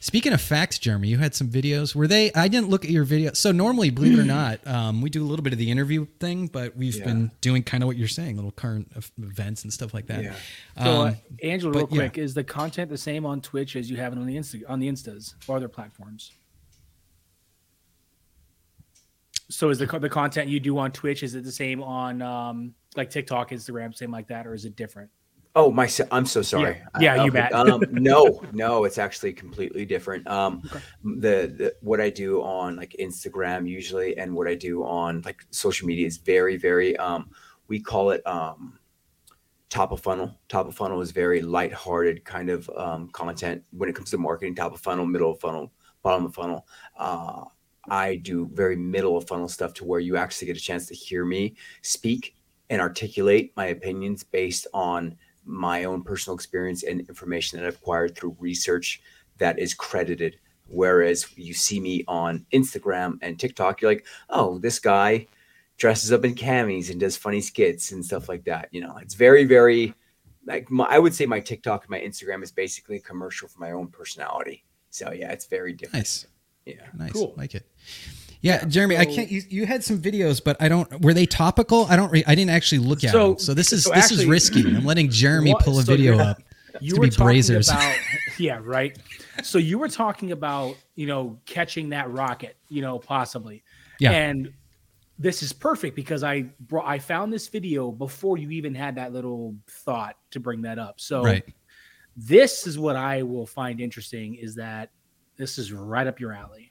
Speaking 0.00 0.32
of 0.32 0.40
facts, 0.40 0.78
Jeremy, 0.78 1.08
you 1.08 1.18
had 1.18 1.34
some 1.34 1.48
videos. 1.48 1.94
Were 1.94 2.06
they? 2.06 2.32
I 2.34 2.48
didn't 2.48 2.68
look 2.68 2.84
at 2.84 2.90
your 2.90 3.04
video. 3.04 3.32
So 3.32 3.52
normally, 3.52 3.90
believe 3.90 4.18
it 4.18 4.22
or 4.22 4.26
not, 4.26 4.60
um, 4.66 5.00
we 5.00 5.10
do 5.10 5.22
a 5.22 5.26
little 5.26 5.42
bit 5.42 5.52
of 5.52 5.58
the 5.58 5.70
interview 5.70 6.06
thing, 6.20 6.46
but 6.46 6.76
we've 6.76 6.96
yeah. 6.96 7.04
been 7.04 7.30
doing 7.40 7.62
kind 7.62 7.82
of 7.82 7.86
what 7.86 7.96
you're 7.96 8.08
saying, 8.08 8.36
little 8.36 8.52
current 8.52 8.92
events 9.18 9.64
and 9.64 9.72
stuff 9.72 9.94
like 9.94 10.06
that. 10.08 10.22
Yeah. 10.22 10.34
So, 10.82 10.84
uh, 10.84 11.06
um, 11.06 11.16
Angela, 11.42 11.72
real 11.72 11.86
quick, 11.86 12.16
yeah. 12.16 12.24
is 12.24 12.34
the 12.34 12.44
content 12.44 12.90
the 12.90 12.98
same 12.98 13.24
on 13.24 13.40
Twitch 13.40 13.76
as 13.76 13.90
you 13.90 13.96
have 13.96 14.12
it 14.12 14.18
on 14.18 14.26
the 14.26 14.36
Insta 14.36 14.62
on 14.68 14.78
the 14.78 14.88
Instas 14.88 15.34
or 15.48 15.56
other 15.56 15.68
platforms? 15.68 16.32
So 19.54 19.70
is 19.70 19.78
the 19.78 19.86
the 19.86 20.08
content 20.08 20.48
you 20.48 20.58
do 20.58 20.76
on 20.78 20.90
Twitch 20.90 21.22
is 21.22 21.36
it 21.36 21.44
the 21.44 21.52
same 21.52 21.80
on 21.80 22.20
um, 22.22 22.74
like 22.96 23.08
TikTok, 23.08 23.50
Instagram, 23.50 23.94
same 23.94 24.10
like 24.10 24.26
that, 24.26 24.48
or 24.48 24.54
is 24.54 24.64
it 24.64 24.74
different? 24.74 25.10
Oh 25.54 25.70
my! 25.70 25.88
I'm 26.10 26.26
so 26.26 26.42
sorry. 26.42 26.82
Yeah, 27.00 27.14
yeah 27.16 27.24
you 27.24 27.30
bet. 27.30 27.52
um, 27.52 27.84
no, 27.92 28.42
no, 28.52 28.82
it's 28.82 28.98
actually 28.98 29.32
completely 29.32 29.86
different. 29.86 30.26
Um, 30.26 30.62
okay. 30.66 30.80
the, 31.04 31.54
the 31.56 31.74
what 31.82 32.00
I 32.00 32.10
do 32.10 32.42
on 32.42 32.74
like 32.74 32.96
Instagram 32.98 33.68
usually, 33.68 34.18
and 34.18 34.34
what 34.34 34.48
I 34.48 34.56
do 34.56 34.82
on 34.82 35.22
like 35.24 35.46
social 35.50 35.86
media 35.86 36.08
is 36.08 36.16
very, 36.16 36.56
very. 36.56 36.96
Um, 36.96 37.30
we 37.68 37.78
call 37.78 38.10
it 38.10 38.26
um, 38.26 38.80
top 39.70 39.92
of 39.92 40.00
funnel. 40.00 40.36
Top 40.48 40.66
of 40.66 40.74
funnel 40.74 41.00
is 41.00 41.12
very 41.12 41.42
light-hearted 41.42 42.24
kind 42.24 42.50
of 42.50 42.68
um, 42.76 43.08
content 43.10 43.62
when 43.70 43.88
it 43.88 43.94
comes 43.94 44.10
to 44.10 44.18
marketing. 44.18 44.56
Top 44.56 44.74
of 44.74 44.80
funnel, 44.80 45.06
middle 45.06 45.30
of 45.30 45.38
funnel, 45.38 45.70
bottom 46.02 46.26
of 46.26 46.34
funnel. 46.34 46.66
Uh, 46.98 47.44
I 47.88 48.16
do 48.16 48.50
very 48.52 48.76
middle 48.76 49.16
of 49.16 49.26
funnel 49.26 49.48
stuff 49.48 49.74
to 49.74 49.84
where 49.84 50.00
you 50.00 50.16
actually 50.16 50.46
get 50.46 50.56
a 50.56 50.60
chance 50.60 50.86
to 50.86 50.94
hear 50.94 51.24
me 51.24 51.56
speak 51.82 52.34
and 52.70 52.80
articulate 52.80 53.52
my 53.56 53.66
opinions 53.66 54.22
based 54.22 54.66
on 54.72 55.16
my 55.44 55.84
own 55.84 56.02
personal 56.02 56.34
experience 56.34 56.82
and 56.82 57.00
information 57.00 57.58
that 57.58 57.66
I've 57.66 57.76
acquired 57.76 58.16
through 58.16 58.36
research 58.38 59.02
that 59.38 59.58
is 59.58 59.74
credited. 59.74 60.38
Whereas 60.68 61.26
you 61.36 61.52
see 61.52 61.80
me 61.80 62.04
on 62.08 62.46
Instagram 62.52 63.18
and 63.20 63.38
TikTok, 63.38 63.80
you're 63.80 63.90
like, 63.90 64.06
oh, 64.30 64.58
this 64.58 64.78
guy 64.78 65.26
dresses 65.76 66.12
up 66.12 66.24
in 66.24 66.34
camis 66.34 66.90
and 66.90 66.98
does 66.98 67.16
funny 67.16 67.40
skits 67.40 67.92
and 67.92 68.04
stuff 68.04 68.28
like 68.28 68.44
that. 68.44 68.68
You 68.70 68.80
know, 68.80 68.96
it's 69.02 69.14
very, 69.14 69.44
very 69.44 69.94
like 70.46 70.70
my, 70.70 70.84
I 70.84 70.98
would 70.98 71.14
say 71.14 71.26
my 71.26 71.40
TikTok 71.40 71.82
and 71.82 71.90
my 71.90 72.00
Instagram 72.00 72.42
is 72.42 72.52
basically 72.52 72.96
a 72.96 73.00
commercial 73.00 73.48
for 73.48 73.60
my 73.60 73.72
own 73.72 73.88
personality. 73.88 74.64
So 74.90 75.12
yeah, 75.12 75.32
it's 75.32 75.46
very 75.46 75.72
different. 75.72 76.00
Nice. 76.00 76.26
Yeah. 76.66 76.74
Nice. 76.96 77.12
Cool. 77.12 77.34
Like 77.36 77.54
it. 77.54 77.66
Yeah, 78.40 78.64
Jeremy, 78.66 78.98
I 78.98 79.06
can't. 79.06 79.30
You, 79.30 79.40
you 79.48 79.64
had 79.66 79.82
some 79.82 79.98
videos, 80.00 80.42
but 80.44 80.56
I 80.60 80.68
don't. 80.68 81.00
Were 81.00 81.14
they 81.14 81.24
topical? 81.26 81.86
I 81.86 81.96
don't. 81.96 82.10
Re, 82.12 82.22
I 82.26 82.34
didn't 82.34 82.50
actually 82.50 82.78
look 82.80 83.02
at 83.04 83.10
So- 83.12 83.30
them. 83.30 83.38
So 83.38 83.54
this 83.54 83.72
is 83.72 83.84
so 83.84 83.90
this 83.94 84.04
actually- 84.04 84.24
is 84.24 84.28
risky. 84.28 84.60
I'm 84.76 84.84
letting 84.92 85.08
Jeremy 85.10 85.52
What- 85.54 85.62
pull 85.64 85.78
a 85.78 85.82
so 85.82 85.92
video 85.92 86.18
up. 86.18 86.42
you 86.80 86.94
were 86.96 87.02
be 87.06 87.10
talking 87.10 87.26
brazers. 87.38 87.70
about 87.70 87.96
yeah 88.38 88.58
right 88.60 88.98
so 89.44 89.58
you 89.58 89.78
were 89.78 89.86
talking 89.88 90.32
about 90.32 90.74
you 90.96 91.06
know 91.06 91.38
catching 91.46 91.90
that 91.90 92.10
rocket 92.10 92.56
you 92.68 92.82
know 92.82 92.98
possibly 92.98 93.62
Yeah. 94.00 94.10
and 94.10 94.52
this 95.20 95.40
is 95.44 95.52
perfect 95.52 95.94
because 95.94 96.24
i 96.24 96.42
brought 96.58 96.84
i 96.84 96.98
found 96.98 97.32
this 97.32 97.46
video 97.46 97.92
before 97.92 98.38
you 98.38 98.50
even 98.50 98.74
had 98.74 98.96
that 98.96 99.12
little 99.12 99.54
thought 99.70 100.16
to 100.32 100.40
bring 100.40 100.62
that 100.62 100.80
up 100.80 100.98
so 101.00 101.22
Right. 101.22 101.44
this 102.16 102.66
is 102.66 102.76
what 102.76 102.96
i 102.96 103.22
will 103.22 103.46
find 103.46 103.80
interesting 103.80 104.34
is 104.34 104.56
that 104.56 104.90
this 105.36 105.58
is 105.58 105.72
right 105.72 106.06
up 106.06 106.20
your 106.20 106.32
alley 106.32 106.70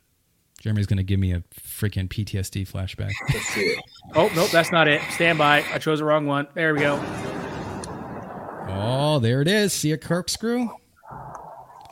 Jeremy's 0.59 0.85
going 0.87 0.97
to 0.97 1.03
give 1.03 1.19
me 1.19 1.33
a 1.33 1.43
freaking 1.53 2.07
PTSD 2.07 2.65
flashback. 2.69 3.11
Let's 3.33 3.47
see 3.49 3.61
it. 3.61 3.83
oh 4.15 4.31
nope 4.35 4.49
that's 4.51 4.71
not 4.71 4.87
it 4.87 5.01
stand 5.11 5.37
by 5.37 5.63
i 5.73 5.77
chose 5.77 5.99
the 5.99 6.05
wrong 6.05 6.25
one 6.25 6.47
there 6.53 6.73
we 6.73 6.79
go 6.81 7.01
Oh, 8.75 9.19
there 9.19 9.41
it 9.41 9.47
is. 9.47 9.71
See 9.73 9.91
a 9.91 9.97
corkscrew? 9.97 10.67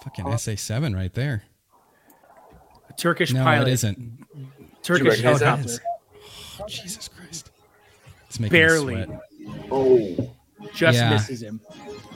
Fucking 0.04 0.26
SA7 0.26 0.96
right 0.96 1.14
there. 1.14 1.44
a 2.90 2.94
turkish 2.94 3.34
No, 3.34 3.44
pilot 3.44 3.68
it 3.68 3.72
isn't. 3.74 4.26
turkish 4.82 5.08
recognize 5.08 5.40
that? 5.42 5.46
helicopter 5.60 5.84
Oh, 6.60 6.66
Jesus 6.68 7.08
Christ. 7.08 7.52
It's 8.28 8.40
making 8.40 8.52
Barely. 8.54 8.94
sweat. 9.06 9.10
Oh, 9.70 10.36
just 10.74 10.98
Yeah. 10.98 11.10
misses 11.12 11.42
him 11.44 11.60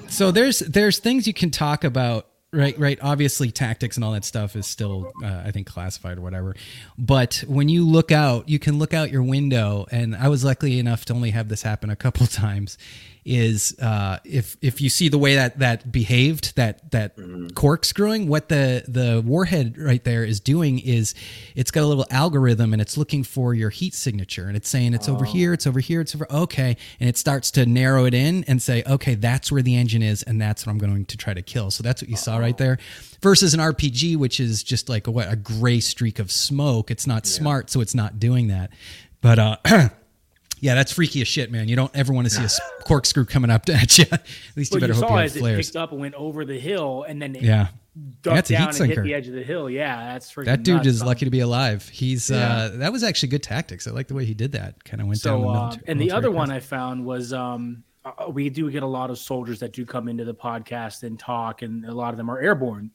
So 0.08 0.32
there's 0.32 0.60
there's 0.60 0.98
things 1.00 1.28
you 1.28 1.34
can 1.34 1.52
talk 1.52 1.84
about, 1.84 2.28
right? 2.54 2.78
Right. 2.78 3.00
Obviously, 3.02 3.52
tactics 3.52 3.98
and 3.98 4.04
all 4.04 4.14
that 4.14 4.26
stuff 4.26 4.56
is 4.56 4.68
still, 4.68 5.12
uh, 5.24 5.44
I 5.46 5.52
think, 5.52 5.68
classified 5.68 6.18
or 6.18 6.22
whatever. 6.22 6.56
But 6.98 7.44
when 7.48 7.70
you 7.70 7.86
look 7.86 8.12
out, 8.12 8.50
you 8.50 8.60
can 8.60 8.80
look 8.80 8.94
out 8.94 9.12
your 9.12 9.24
window, 9.24 9.86
and 9.92 10.16
I 10.16 10.30
was 10.30 10.44
lucky 10.44 10.80
enough 10.80 11.06
to 11.06 11.14
only 11.14 11.32
have 11.32 11.50
this 11.50 11.62
happen 11.62 11.90
a 11.90 11.96
couple 11.96 12.28
times. 12.28 12.78
Is 13.26 13.76
uh, 13.80 14.20
if 14.24 14.56
if 14.62 14.80
you 14.82 14.90
see 14.90 15.10
the 15.10 15.18
way 15.18 15.34
that 15.34 15.58
that 15.58 15.92
behaved, 15.92 16.56
that 16.58 16.92
that 16.92 17.16
corkscrewing, 17.56 18.28
what 18.28 18.50
the 18.50 18.84
the 18.88 19.24
warhead 19.26 19.80
right 19.80 20.04
there 20.04 20.24
is 20.24 20.40
doing 20.40 20.78
is 20.78 21.16
it's 21.56 21.72
got 21.72 21.84
a 21.84 21.88
little 21.88 22.06
algorithm 22.12 22.72
and 22.72 22.82
it's 22.82 22.98
looking 22.98 23.24
for 23.24 23.56
your 23.56 23.72
heat 23.72 23.96
signature 23.96 24.48
and 24.48 24.56
it's 24.56 24.70
saying 24.70 24.94
it's 24.94 25.10
over 25.10 25.26
here, 25.26 25.54
it's 25.54 25.66
over 25.66 25.80
here, 25.80 26.02
it's 26.02 26.14
over 26.14 26.28
okay, 26.32 26.78
and 27.00 27.10
it 27.10 27.18
starts 27.18 27.50
to 27.52 27.66
narrow 27.66 28.06
it 28.06 28.14
in 28.14 28.44
and 28.44 28.62
say 28.62 28.84
okay, 28.86 29.16
that's 29.16 29.52
where 29.52 29.64
the 29.64 29.76
engine 29.76 30.04
is 30.04 30.22
and 30.22 30.40
that's 30.40 30.66
what 30.66 30.72
I'm 30.72 30.78
going 30.78 31.06
to 31.06 31.18
try 31.18 31.34
to 31.34 31.42
kill. 31.42 31.72
So 31.72 31.82
that's 31.82 32.04
what 32.04 32.10
you 32.10 32.18
saw 32.18 32.38
right 32.38 32.58
there. 32.58 32.78
Versus 33.22 33.56
an 33.56 33.60
RPG, 33.60 34.18
which 34.18 34.40
is 34.40 34.62
just 34.62 34.88
like 34.88 35.08
a, 35.08 35.12
what 35.12 35.32
a 35.32 35.36
gray 35.36 35.80
streak 35.80 36.20
of 36.20 36.32
smoke. 36.32 36.92
It's 36.92 37.08
not 37.08 37.26
smart, 37.26 37.72
so 37.72 37.82
it's 37.82 37.96
not 37.96 38.20
doing 38.20 38.50
that. 38.50 38.70
But 39.22 39.40
uh, 39.40 39.58
yeah, 40.66 40.74
that's 40.74 40.92
freaky 40.92 41.22
as 41.22 41.28
shit, 41.28 41.52
man. 41.52 41.68
You 41.70 41.76
don't 41.76 41.96
ever 41.96 42.12
want 42.12 42.26
to 42.28 42.34
see 42.34 42.44
a 42.44 42.84
corkscrew 42.86 43.26
coming 43.26 43.52
up 43.52 43.70
at 43.70 43.98
you. 44.00 44.06
At 44.12 44.26
least 44.56 44.74
you 44.74 44.80
But 44.80 44.82
better 44.82 44.94
you 44.94 45.00
hope 45.00 45.10
saw 45.10 45.16
you 45.22 45.22
have 45.22 45.36
it 45.60 45.64
picked 45.64 45.76
up 45.76 45.92
and 45.92 46.02
went 46.02 46.16
over 46.16 46.44
the 46.44 46.60
hill, 46.60 47.06
and 47.08 47.22
then 47.22 47.36
Yeah. 47.36 47.68
ducked 48.24 48.36
That's 48.36 48.50
a 48.50 48.54
heat 48.54 48.58
down 48.60 48.68
and 48.70 48.78
hit 48.78 48.88
sinker. 48.88 49.04
the 49.04 49.14
edge 49.14 49.28
of 49.28 49.36
the 49.36 49.44
hill. 49.44 49.70
Yeah, 49.70 50.14
that's 50.14 50.34
freaking 50.34 50.46
That 50.46 50.64
dude 50.64 50.78
nuts. 50.78 50.88
is 50.88 51.04
lucky 51.04 51.26
to 51.26 51.32
be 51.32 51.42
alive. 51.42 51.88
He's 51.90 52.32
uh 52.32 52.72
that 52.76 52.92
was 52.92 53.04
actually 53.04 53.30
good 53.30 53.44
tactics. 53.44 53.88
I 53.88 53.92
like 53.92 54.08
the 54.08 54.16
way 54.16 54.26
he 54.26 54.34
did 54.34 54.54
that. 54.54 54.84
Kind 54.84 55.02
of 55.02 55.08
went 55.08 55.22
down 55.22 55.42
the 55.42 55.48
So, 55.48 55.52
uh, 55.54 55.76
and 55.88 56.02
the 56.02 56.12
other 56.12 56.32
one 56.32 56.50
I 56.52 56.60
found 56.60 57.06
was 57.06 57.32
um, 57.32 57.84
uh, 58.04 58.30
we 58.30 58.50
do 58.50 58.70
get 58.72 58.82
a 58.84 58.88
lot 58.88 59.10
of 59.12 59.18
soldiers 59.20 59.60
that 59.60 59.72
do 59.74 59.86
come 59.86 60.08
into 60.08 60.26
the 60.26 60.34
podcast 60.36 61.04
and 61.04 61.18
talk, 61.20 61.62
and 61.62 61.86
a 61.86 61.94
lot 61.94 62.10
of 62.12 62.18
them 62.18 62.30
are 62.30 62.40
airborne. 62.40 62.90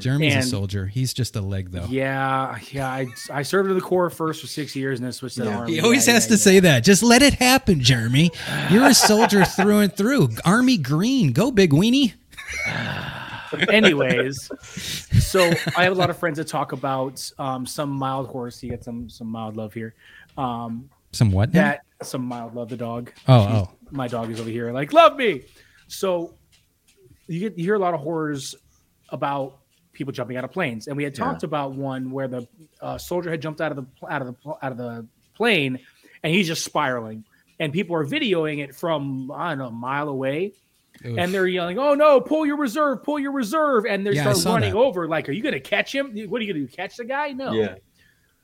Jeremy's 0.00 0.34
a 0.34 0.42
soldier. 0.42 0.86
He's 0.86 1.14
just 1.14 1.36
a 1.36 1.40
leg 1.40 1.70
though. 1.70 1.86
Yeah, 1.88 2.58
yeah. 2.72 2.88
I, 2.88 3.06
I 3.32 3.42
served 3.42 3.68
in 3.70 3.76
the 3.76 3.80
Corps 3.82 4.10
first 4.10 4.40
for 4.40 4.46
six 4.48 4.74
years, 4.74 4.98
and 4.98 5.04
then 5.06 5.12
switched 5.12 5.36
to 5.36 5.44
the 5.44 5.50
Yeah. 5.50 5.58
army. 5.58 5.74
He 5.74 5.80
always 5.80 6.06
Yeah, 6.06 6.14
has 6.14 6.24
yeah, 6.26 6.30
to 6.30 6.36
say 6.38 6.60
that. 6.60 6.80
Just 6.84 7.02
let 7.02 7.22
it 7.22 7.34
happen, 7.34 7.80
Jeremy. 7.80 8.30
You're 8.70 8.86
a 8.86 8.94
soldier 8.94 9.44
through 9.44 9.78
and 9.78 9.96
through. 9.96 10.30
Army 10.44 10.76
green. 10.78 11.32
Go 11.32 11.50
big 11.50 11.70
weenie. 11.72 12.14
Anyways, 13.70 14.50
so 15.24 15.50
I 15.76 15.84
have 15.84 15.92
a 15.92 15.96
lot 15.96 16.10
of 16.10 16.18
friends 16.18 16.36
that 16.36 16.48
talk 16.48 16.72
about 16.72 17.30
um, 17.38 17.64
some 17.66 17.90
mild 17.90 18.28
horse. 18.28 18.62
You 18.62 18.70
get 18.70 18.84
some 18.84 19.08
some 19.08 19.26
mild 19.28 19.56
love 19.56 19.72
here. 19.72 19.94
Um, 20.36 20.90
Some 21.12 21.32
what? 21.32 21.52
now? 21.54 21.62
that 21.62 21.80
some 22.02 22.22
mild 22.24 22.54
love 22.54 22.68
the 22.68 22.76
dog. 22.76 23.10
Oh, 23.26 23.46
She's- 23.46 23.66
oh. 23.68 23.70
my 23.90 24.06
dog 24.08 24.30
is 24.30 24.38
over 24.40 24.50
here 24.50 24.70
like 24.72 24.92
love 24.92 25.16
me. 25.16 25.42
So 25.86 26.34
you 27.26 27.40
get 27.40 27.56
you 27.58 27.64
hear 27.64 27.74
a 27.74 27.78
lot 27.78 27.94
of 27.94 28.00
horrors 28.00 28.54
about 29.10 29.60
people 29.98 30.12
jumping 30.12 30.36
out 30.38 30.44
of 30.44 30.50
planes, 30.52 30.86
and 30.86 30.96
we 30.96 31.04
had 31.04 31.14
talked 31.14 31.42
about 31.42 31.72
one 31.74 32.10
where 32.10 32.28
the 32.28 32.48
uh, 32.80 32.96
soldier 32.96 33.30
had 33.30 33.42
jumped 33.42 33.60
out 33.60 33.72
of 33.72 33.76
the 33.76 34.06
out 34.10 34.22
of 34.22 34.28
the 34.28 34.50
out 34.62 34.72
of 34.72 34.78
the 34.78 35.06
plane, 35.34 35.78
and 36.22 36.32
he's 36.32 36.46
just 36.46 36.64
spiraling, 36.64 37.24
and 37.58 37.72
people 37.72 37.94
are 37.96 38.06
videoing 38.06 38.60
it 38.64 38.74
from 38.74 39.30
I 39.30 39.50
don't 39.50 39.58
know 39.58 39.66
a 39.66 39.70
mile 39.70 40.08
away. 40.08 40.54
Oof. 41.04 41.16
And 41.16 41.32
they're 41.32 41.46
yelling, 41.46 41.78
"Oh 41.78 41.94
no! 41.94 42.20
Pull 42.20 42.44
your 42.46 42.56
reserve! 42.56 43.04
Pull 43.04 43.20
your 43.20 43.30
reserve!" 43.30 43.84
And 43.86 44.04
they 44.04 44.12
Yeah, 44.12 44.30
I 44.30 44.32
start 44.32 44.54
running 44.54 44.72
that. 44.72 44.78
over. 44.80 45.06
Like, 45.06 45.28
are 45.28 45.32
you 45.32 45.42
going 45.42 45.52
to 45.52 45.60
catch 45.60 45.94
him? 45.94 46.06
What 46.28 46.40
are 46.40 46.44
you 46.44 46.52
going 46.52 46.66
to 46.66 46.66
do? 46.66 46.68
Catch 46.68 46.96
the 46.96 47.04
guy? 47.04 47.30
No. 47.32 47.52
yeah. 47.52 47.76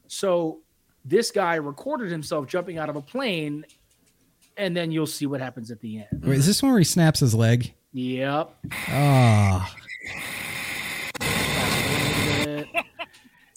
So 0.06 0.60
this 1.04 1.32
guy 1.32 1.56
recorded 1.56 2.12
himself 2.12 2.46
jumping 2.46 2.78
out 2.78 2.88
of 2.88 2.94
a 2.94 3.00
plane, 3.00 3.64
and 4.56 4.76
then 4.76 4.92
you'll 4.92 5.06
see 5.08 5.26
what 5.26 5.40
happens 5.40 5.72
at 5.72 5.80
the 5.80 5.98
end. 5.98 6.22
Wait, 6.24 6.38
is 6.38 6.46
this 6.46 6.62
one 6.62 6.70
where 6.72 6.78
he 6.78 6.84
snaps 6.84 7.18
his 7.20 7.34
leg? 7.34 7.74
Yep. 7.92 8.54
Oh, 8.90 9.74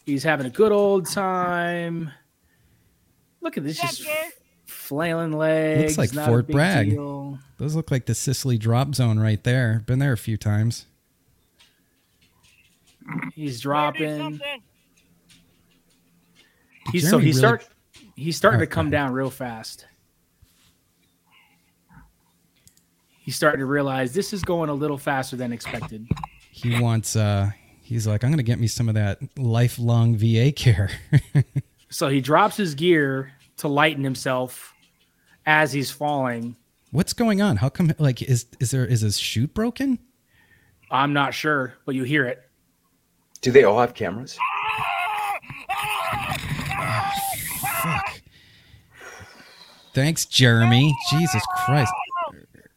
He's 0.08 0.24
having 0.24 0.46
a 0.46 0.50
good 0.50 0.72
old 0.72 1.06
time. 1.06 2.12
Look 3.42 3.58
at 3.58 3.66
this, 3.66 3.78
just 3.78 4.08
flailing 4.66 5.34
legs. 5.34 5.98
Looks 5.98 6.16
like 6.16 6.26
Fort 6.26 6.48
Bragg. 6.48 6.92
deal. 6.92 7.38
those 7.58 7.76
look 7.76 7.92
like 7.92 8.06
the 8.06 8.16
Sicily 8.16 8.58
drop 8.58 8.96
zone 8.96 9.20
right 9.20 9.44
there. 9.44 9.84
Been 9.86 10.00
there 10.00 10.14
a 10.14 10.18
few 10.18 10.38
times. 10.38 10.86
He's 13.36 13.60
dropping. 13.60 14.40
He's 16.94 17.04
so 17.04 17.12
Jeremy 17.20 17.26
he's 17.26 17.36
really- 17.36 17.60
start 17.60 17.68
he's 18.16 18.38
starting 18.38 18.62
Oh, 18.62 18.64
to 18.64 18.68
come 18.68 18.90
down 18.90 19.12
real 19.12 19.30
fast. 19.30 19.88
He's 23.20 23.36
starting 23.36 23.60
to 23.60 23.66
realize 23.66 24.14
this 24.14 24.32
is 24.32 24.42
going 24.44 24.70
a 24.70 24.74
little 24.74 24.98
faster 24.98 25.36
than 25.36 25.52
expected. 25.52 26.08
He 26.50 26.80
wants. 26.80 27.18
uh 27.18 27.52
He's 27.88 28.06
like, 28.06 28.26
I'm 28.26 28.30
gonna 28.32 28.44
get 28.44 28.60
me 28.60 28.68
some 28.68 28.90
of 28.90 28.96
that 28.96 29.20
lifelong 29.38 30.18
VA 30.18 30.52
care. 30.52 30.92
So 31.90 32.10
he 32.10 32.20
drops 32.20 32.58
his 32.58 32.76
gear 32.76 33.32
to 33.58 33.70
lighten 33.70 34.04
himself 34.04 34.74
as 35.46 35.72
he's 35.72 35.90
falling. 35.90 36.58
What's 36.92 37.14
going 37.14 37.42
on? 37.42 37.56
How 37.56 37.70
come? 37.70 37.94
Like, 37.98 38.22
is 38.22 38.46
is 38.60 38.72
there 38.72 38.86
is 38.86 39.02
his 39.02 39.18
chute 39.18 39.54
broken? 39.54 40.00
I'm 40.92 41.14
not 41.14 41.34
sure, 41.34 41.76
but 41.86 41.96
you 41.96 42.04
hear 42.04 42.26
it. 42.26 42.42
Do 43.42 43.52
they 43.52 43.64
all 43.64 43.80
have 43.80 43.94
cameras? 43.94 44.38
Fuck. 47.82 48.22
Thanks, 49.94 50.26
Jeremy. 50.26 50.94
Jesus 51.10 51.44
Christ. 51.66 51.94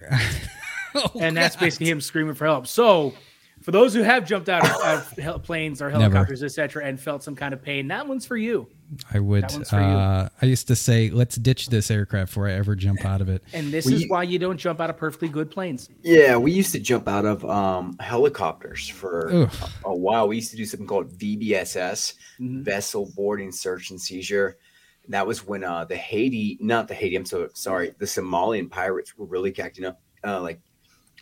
Oh, 0.92 1.12
and 1.20 1.36
that's 1.36 1.54
basically 1.54 1.88
him 1.88 2.00
screaming 2.00 2.34
for 2.34 2.46
help. 2.46 2.66
So, 2.66 3.14
for 3.62 3.72
those 3.72 3.92
who 3.94 4.02
have 4.02 4.26
jumped 4.26 4.48
out 4.48 4.64
of, 4.68 5.18
of 5.18 5.42
planes 5.42 5.82
or 5.82 5.90
helicopters, 5.90 6.42
etc., 6.42 6.84
and 6.84 6.98
felt 6.98 7.22
some 7.22 7.36
kind 7.36 7.52
of 7.52 7.62
pain, 7.62 7.88
that 7.88 8.06
one's 8.06 8.24
for 8.26 8.36
you. 8.36 8.68
I 9.12 9.20
would. 9.20 9.44
That 9.44 9.68
for 9.68 9.76
you. 9.76 9.82
Uh, 9.82 10.28
I 10.42 10.46
used 10.46 10.66
to 10.68 10.74
say, 10.76 11.11
let's 11.11 11.36
ditch 11.36 11.68
this 11.68 11.90
aircraft 11.90 12.30
before 12.30 12.48
I 12.48 12.52
ever 12.54 12.74
jump 12.74 13.04
out 13.04 13.20
of 13.20 13.28
it. 13.28 13.42
And 13.52 13.72
this 13.72 13.86
We- 13.86 13.94
is 13.94 14.08
why 14.08 14.22
you 14.24 14.38
don't 14.38 14.56
jump 14.56 14.80
out 14.80 14.90
of 14.90 14.96
perfectly 14.96 15.28
good 15.28 15.50
planes. 15.50 15.88
Yeah, 16.02 16.36
we 16.38 16.52
used 16.52 16.72
to 16.72 16.80
jump 16.80 17.06
out 17.06 17.24
of 17.24 17.44
um, 17.44 17.96
helicopters 18.00 18.88
for 18.88 19.30
Ugh. 19.32 19.54
a 19.84 19.94
while. 19.94 20.26
We 20.26 20.36
used 20.36 20.50
to 20.50 20.56
do 20.56 20.64
something 20.64 20.86
called 20.88 21.11
VBSS, 21.18 22.14
Mhm. 22.40 22.62
Vessel 22.64 23.12
Boarding 23.14 23.52
Search 23.52 23.90
and 23.90 24.00
Seizure. 24.00 24.56
And 25.04 25.14
that 25.14 25.26
was 25.26 25.46
when 25.46 25.64
uh, 25.64 25.84
the 25.84 25.96
Haiti, 25.96 26.58
not 26.61 26.88
the 26.88 26.94
Haiti, 26.94 27.14
I'm 27.16 27.24
so 27.26 27.48
sorry, 27.54 27.94
the 27.98 28.06
Somalian 28.06 28.70
pirates 28.70 29.16
were 29.16 29.26
really 29.26 29.56
acting 29.58 29.84
up, 29.84 30.00
uh, 30.24 30.40
like 30.40 30.61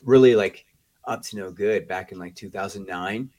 really 0.04 0.36
like 0.36 0.64
up 1.08 1.22
to 1.22 1.36
no 1.36 1.50
good 1.50 1.88
back 1.88 2.12
in 2.12 2.18
like 2.18 2.34
2009. 2.36 3.30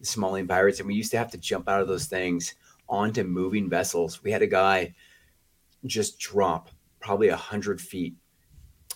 The 0.00 0.06
Somalian 0.06 0.48
pirates, 0.48 0.78
and 0.78 0.86
we 0.86 0.94
used 0.94 1.10
to 1.10 1.18
have 1.18 1.30
to 1.32 1.38
jump 1.38 1.68
out 1.68 1.80
of 1.82 1.88
those 1.88 2.06
things 2.06 2.54
onto 2.88 3.24
moving 3.24 3.68
vessels. 3.68 4.22
We 4.22 4.30
had 4.30 4.42
a 4.42 4.46
guy 4.46 4.94
just 5.84 6.18
drop 6.20 6.70
probably 7.00 7.28
a 7.28 7.36
hundred 7.36 7.80
feet 7.80 8.14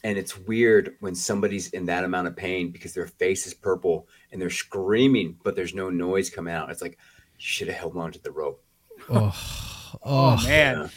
and 0.05 0.19
it's 0.19 0.37
weird 0.37 0.97
when 1.01 1.15
somebody's 1.15 1.69
in 1.69 1.87
that 1.87 2.03
amount 2.03 2.27
of 2.27 2.35
pain 2.35 2.71
because 2.73 2.93
their 2.93 3.07
face 3.07 3.47
is 3.47 3.55
purple 3.55 4.09
and 4.33 4.41
they're 4.43 4.51
screaming, 4.51 5.37
but 5.45 5.55
there's 5.55 5.75
no 5.75 5.91
noise 5.91 6.29
coming 6.29 6.53
out. 6.53 6.71
It's 6.71 6.83
like 6.83 6.93
you 7.39 7.39
should 7.39 7.69
have 7.69 7.77
held 7.77 7.97
on 7.97 8.11
to 8.13 8.21
the 8.21 8.33
rope. 8.33 8.63
Oh, 9.09 9.33
Oh, 9.95 9.99
oh, 10.05 10.37
man. 10.45 10.77
yeah. 10.79 10.89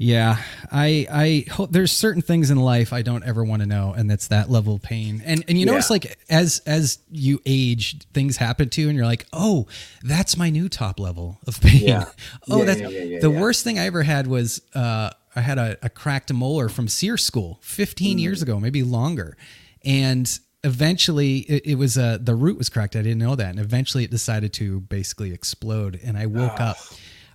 I 0.00 1.06
I 1.10 1.44
hope 1.50 1.72
there's 1.72 1.90
certain 1.92 2.22
things 2.22 2.50
in 2.50 2.58
life 2.58 2.92
I 2.92 3.02
don't 3.02 3.24
ever 3.24 3.42
want 3.44 3.62
to 3.62 3.66
know, 3.66 3.92
and 3.92 4.10
it's 4.12 4.28
that 4.28 4.48
level 4.50 4.74
of 4.76 4.82
pain. 4.82 5.22
And 5.24 5.44
and 5.48 5.58
you 5.58 5.66
know, 5.66 5.72
Yeah. 5.72 5.78
it's 5.78 5.90
like 5.90 6.18
as 6.30 6.60
as 6.66 6.98
you 7.10 7.40
age, 7.44 7.98
things 8.14 8.36
happen 8.36 8.68
to 8.70 8.80
you, 8.80 8.88
and 8.88 8.96
you're 8.96 9.06
like, 9.06 9.26
oh, 9.32 9.66
that's 10.02 10.36
my 10.36 10.50
new 10.50 10.68
top 10.68 11.00
level 11.00 11.40
of 11.46 11.60
pain. 11.60 11.82
Yeah. 11.82 12.04
oh, 12.50 12.58
Yeah, 12.60 12.64
that's 12.64 12.80
yeah, 12.80 12.88
yeah, 12.88 13.02
yeah, 13.02 13.18
the 13.20 13.30
yeah. 13.30 13.40
worst 13.40 13.64
thing 13.64 13.78
I 13.78 13.86
ever 13.86 14.02
had 14.04 14.26
was 14.28 14.62
uh, 14.74 15.10
I 15.34 15.40
had 15.40 15.58
a, 15.58 15.76
a 15.82 15.88
cracked 15.88 16.32
molar 16.32 16.68
from 16.68 16.86
SERE 16.88 17.16
School 17.16 17.58
15 17.62 18.18
Mm. 18.18 18.20
years 18.20 18.40
ago, 18.42 18.60
maybe 18.60 18.82
longer, 18.84 19.36
and 19.84 20.28
eventually 20.64 21.38
it, 21.38 21.62
it 21.66 21.74
was 21.76 21.96
uh, 21.98 22.18
the 22.20 22.34
root 22.34 22.56
was 22.58 22.68
cracked. 22.68 22.94
I 22.96 23.02
didn't 23.02 23.18
know 23.18 23.34
that, 23.34 23.50
and 23.50 23.58
eventually 23.58 24.04
it 24.04 24.10
decided 24.10 24.52
to 24.54 24.80
basically 24.80 25.32
explode, 25.32 25.98
and 26.04 26.16
I 26.16 26.26
woke 26.26 26.60
up. 26.60 26.76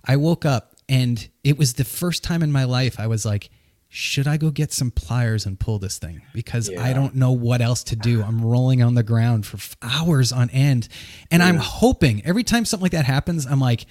I 0.06 0.16
woke 0.16 0.44
up, 0.44 0.73
and 0.88 1.28
it 1.42 1.58
was 1.58 1.74
the 1.74 1.84
first 1.84 2.22
time 2.24 2.42
in 2.42 2.52
my 2.52 2.64
life 2.64 2.98
I 2.98 3.06
was 3.06 3.24
like. 3.24 3.50
Should 3.96 4.26
I 4.26 4.38
go 4.38 4.50
get 4.50 4.72
some 4.72 4.90
pliers 4.90 5.46
and 5.46 5.56
pull 5.60 5.78
this 5.78 5.98
thing? 5.98 6.20
Because 6.32 6.68
I 6.68 6.92
don't 6.92 7.14
know 7.14 7.30
what 7.30 7.60
else 7.60 7.84
to 7.84 7.94
do. 7.94 8.24
I'm 8.24 8.44
rolling 8.44 8.82
on 8.82 8.94
the 8.96 9.04
ground 9.04 9.46
for 9.46 9.56
hours 9.82 10.32
on 10.32 10.50
end. 10.50 10.88
And 11.30 11.40
I'm 11.44 11.58
hoping 11.58 12.20
every 12.26 12.42
time 12.42 12.64
something 12.64 12.82
like 12.86 12.90
that 12.90 13.04
happens, 13.04 13.46
I'm 13.46 13.60
like, 13.60 13.86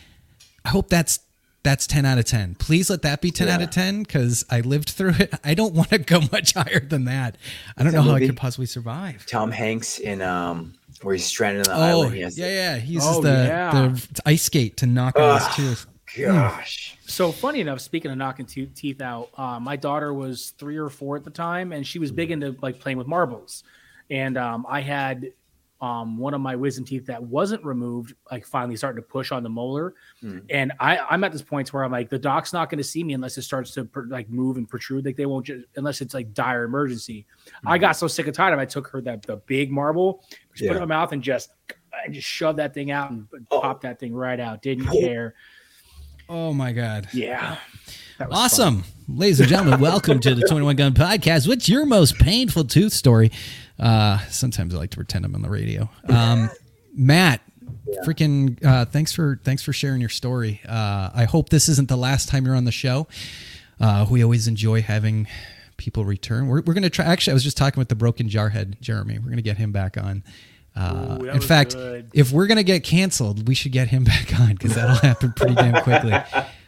I 0.65 0.69
hope 0.69 0.89
that's 0.89 1.21
that's 1.63 1.87
10 1.87 2.03
out 2.05 2.17
of 2.17 2.25
10. 2.25 2.55
Please 2.55 2.89
let 2.89 3.03
that 3.03 3.21
be 3.21 3.31
10 3.31 3.47
out 3.47 3.61
of 3.61 3.69
10 3.69 4.03
because 4.03 4.43
I 4.49 4.59
lived 4.59 4.89
through 4.89 5.13
it. 5.19 5.33
I 5.41 5.53
don't 5.53 5.73
want 5.73 5.91
to 5.91 5.99
go 5.99 6.19
much 6.33 6.53
higher 6.55 6.81
than 6.81 7.05
that. 7.05 7.37
I 7.77 7.83
don't 7.83 7.93
that 7.93 7.99
know 7.99 8.03
how 8.03 8.15
I 8.15 8.19
could 8.19 8.35
possibly 8.35 8.65
survive. 8.65 9.25
Tom 9.25 9.51
Hanks 9.51 9.99
in 9.99 10.21
um 10.21 10.73
where 11.01 11.15
he's 11.15 11.23
stranded 11.23 11.69
on 11.69 11.79
the 11.79 11.81
Oh, 11.81 11.87
island. 12.01 12.13
He 12.15 12.19
yeah, 12.19 12.27
yeah. 12.35 12.75
He 12.75 12.95
uses 12.95 13.09
Oh, 13.09 13.21
the, 13.21 13.29
yeah. 13.29 13.71
the 13.71 14.21
ice 14.25 14.43
skate 14.43 14.75
to 14.77 14.85
knock 14.85 15.17
out 15.17 15.41
his 15.43 15.55
tooth. 15.55 15.87
Gosh. 16.17 16.97
So 17.05 17.31
funny 17.31 17.61
enough, 17.61 17.79
speaking 17.81 18.11
of 18.11 18.17
knocking 18.17 18.45
te- 18.45 18.65
teeth 18.67 19.01
out, 19.01 19.29
uh, 19.37 19.59
my 19.59 19.75
daughter 19.75 20.13
was 20.13 20.51
three 20.57 20.77
or 20.77 20.89
four 20.89 21.15
at 21.15 21.23
the 21.23 21.29
time, 21.31 21.71
and 21.71 21.85
she 21.85 21.99
was 21.99 22.11
big 22.11 22.31
into 22.31 22.55
like 22.61 22.79
playing 22.79 22.97
with 22.97 23.07
marbles. 23.07 23.63
And 24.09 24.37
um, 24.37 24.65
I 24.69 24.81
had 24.81 25.31
um, 25.81 26.17
one 26.17 26.33
of 26.33 26.39
my 26.39 26.55
wisdom 26.55 26.85
teeth 26.85 27.07
that 27.07 27.21
wasn't 27.21 27.63
removed, 27.65 28.15
like 28.31 28.45
finally 28.45 28.75
starting 28.77 29.01
to 29.03 29.07
push 29.07 29.31
on 29.33 29.43
the 29.43 29.49
molar. 29.49 29.95
And 30.49 30.71
I, 30.79 30.97
I'm 30.97 31.23
at 31.25 31.31
this 31.33 31.41
point 31.41 31.73
where 31.73 31.83
I'm 31.83 31.91
like, 31.91 32.09
the 32.09 32.19
doc's 32.19 32.53
not 32.53 32.69
going 32.69 32.77
to 32.77 32.83
see 32.85 33.03
me 33.03 33.13
unless 33.13 33.37
it 33.37 33.41
starts 33.41 33.71
to 33.73 33.83
pr- 33.85 34.03
like 34.07 34.29
move 34.29 34.55
and 34.57 34.67
protrude. 34.69 35.05
Like 35.05 35.17
they 35.17 35.25
won't 35.25 35.45
just 35.45 35.65
unless 35.75 35.99
it's 35.99 36.13
like 36.13 36.33
dire 36.33 36.63
emergency. 36.63 37.25
I 37.65 37.77
got 37.77 37.93
so 37.93 38.07
sick 38.07 38.27
and 38.27 38.35
tired 38.35 38.53
of. 38.53 38.59
it, 38.59 38.61
I 38.61 38.65
took 38.65 38.87
her 38.89 39.01
that 39.01 39.23
the 39.23 39.37
big 39.37 39.71
marble, 39.71 40.23
just 40.55 40.67
put 40.69 40.75
it 40.77 40.81
in 40.83 40.87
my 40.87 40.95
mouth, 40.95 41.11
and 41.11 41.21
just 41.21 41.51
I 41.93 42.09
just 42.09 42.27
shoved 42.27 42.59
that 42.59 42.73
thing 42.73 42.91
out 42.91 43.11
and 43.11 43.27
Oh. 43.51 43.59
popped 43.59 43.81
that 43.81 43.99
thing 43.99 44.13
right 44.13 44.39
out. 44.39 44.61
Didn't 44.61 44.85
care. 44.87 45.33
Oh, 46.29 46.53
my 46.53 46.71
God. 46.71 47.07
Yeah. 47.13 47.57
Was 48.19 48.27
fun. 48.27 48.27
Awesome. 48.31 48.83
Ladies 49.07 49.39
and 49.39 49.49
gentlemen, 49.49 49.79
welcome 49.81 50.19
to 50.21 50.33
the 50.33 50.47
21 50.47 50.75
Gun 50.75 50.93
Podcast. 50.93 51.47
What's 51.47 51.67
your 51.67 51.85
most 51.85 52.17
painful 52.17 52.65
tooth 52.65 52.93
story? 52.93 53.31
Uh, 53.79 54.19
sometimes 54.29 54.73
I 54.73 54.77
like 54.77 54.91
to 54.91 54.97
pretend 54.97 55.25
I'm 55.25 55.35
on 55.35 55.41
the 55.41 55.49
radio. 55.49 55.89
Um, 56.09 56.49
Matt, 56.95 57.41
freaking 58.05 58.63
uh, 58.63 58.85
thanks 58.85 59.11
for 59.13 59.39
thanks 59.43 59.63
for 59.63 59.73
sharing 59.73 59.99
your 59.99 60.11
story. 60.11 60.61
Uh, 60.67 61.09
I 61.13 61.23
hope 61.23 61.49
this 61.49 61.67
isn't 61.67 61.89
the 61.89 61.97
last 61.97 62.29
time 62.29 62.45
you're 62.45 62.55
on 62.55 62.65
the 62.65 62.71
show. 62.71 63.07
Uh, 63.79 64.05
we 64.09 64.23
always 64.23 64.47
enjoy 64.47 64.83
having 64.83 65.27
people 65.77 66.05
return. 66.05 66.47
We're, 66.47 66.61
we're 66.61 66.75
going 66.75 66.83
to 66.83 66.91
try. 66.91 67.05
Actually, 67.05 67.31
I 67.31 67.33
was 67.33 67.43
just 67.43 67.57
talking 67.57 67.81
with 67.81 67.89
the 67.89 67.95
broken 67.95 68.29
jarhead, 68.29 68.79
Jeremy. 68.79 69.17
We're 69.17 69.25
going 69.25 69.37
to 69.37 69.41
get 69.41 69.57
him 69.57 69.71
back 69.71 69.97
on. 69.97 70.23
Uh, 70.75 71.17
Ooh, 71.21 71.29
in 71.29 71.41
fact, 71.41 71.73
good. 71.73 72.09
if 72.13 72.31
we're 72.31 72.47
going 72.47 72.57
to 72.57 72.63
get 72.63 72.83
canceled, 72.83 73.47
we 73.47 73.55
should 73.55 73.71
get 73.71 73.89
him 73.89 74.03
back 74.13 74.39
on 74.39 74.53
because 74.53 74.75
that'll 74.75 74.95
happen 74.95 75.33
pretty 75.33 75.55
damn 75.55 75.81
quickly. 75.83 76.13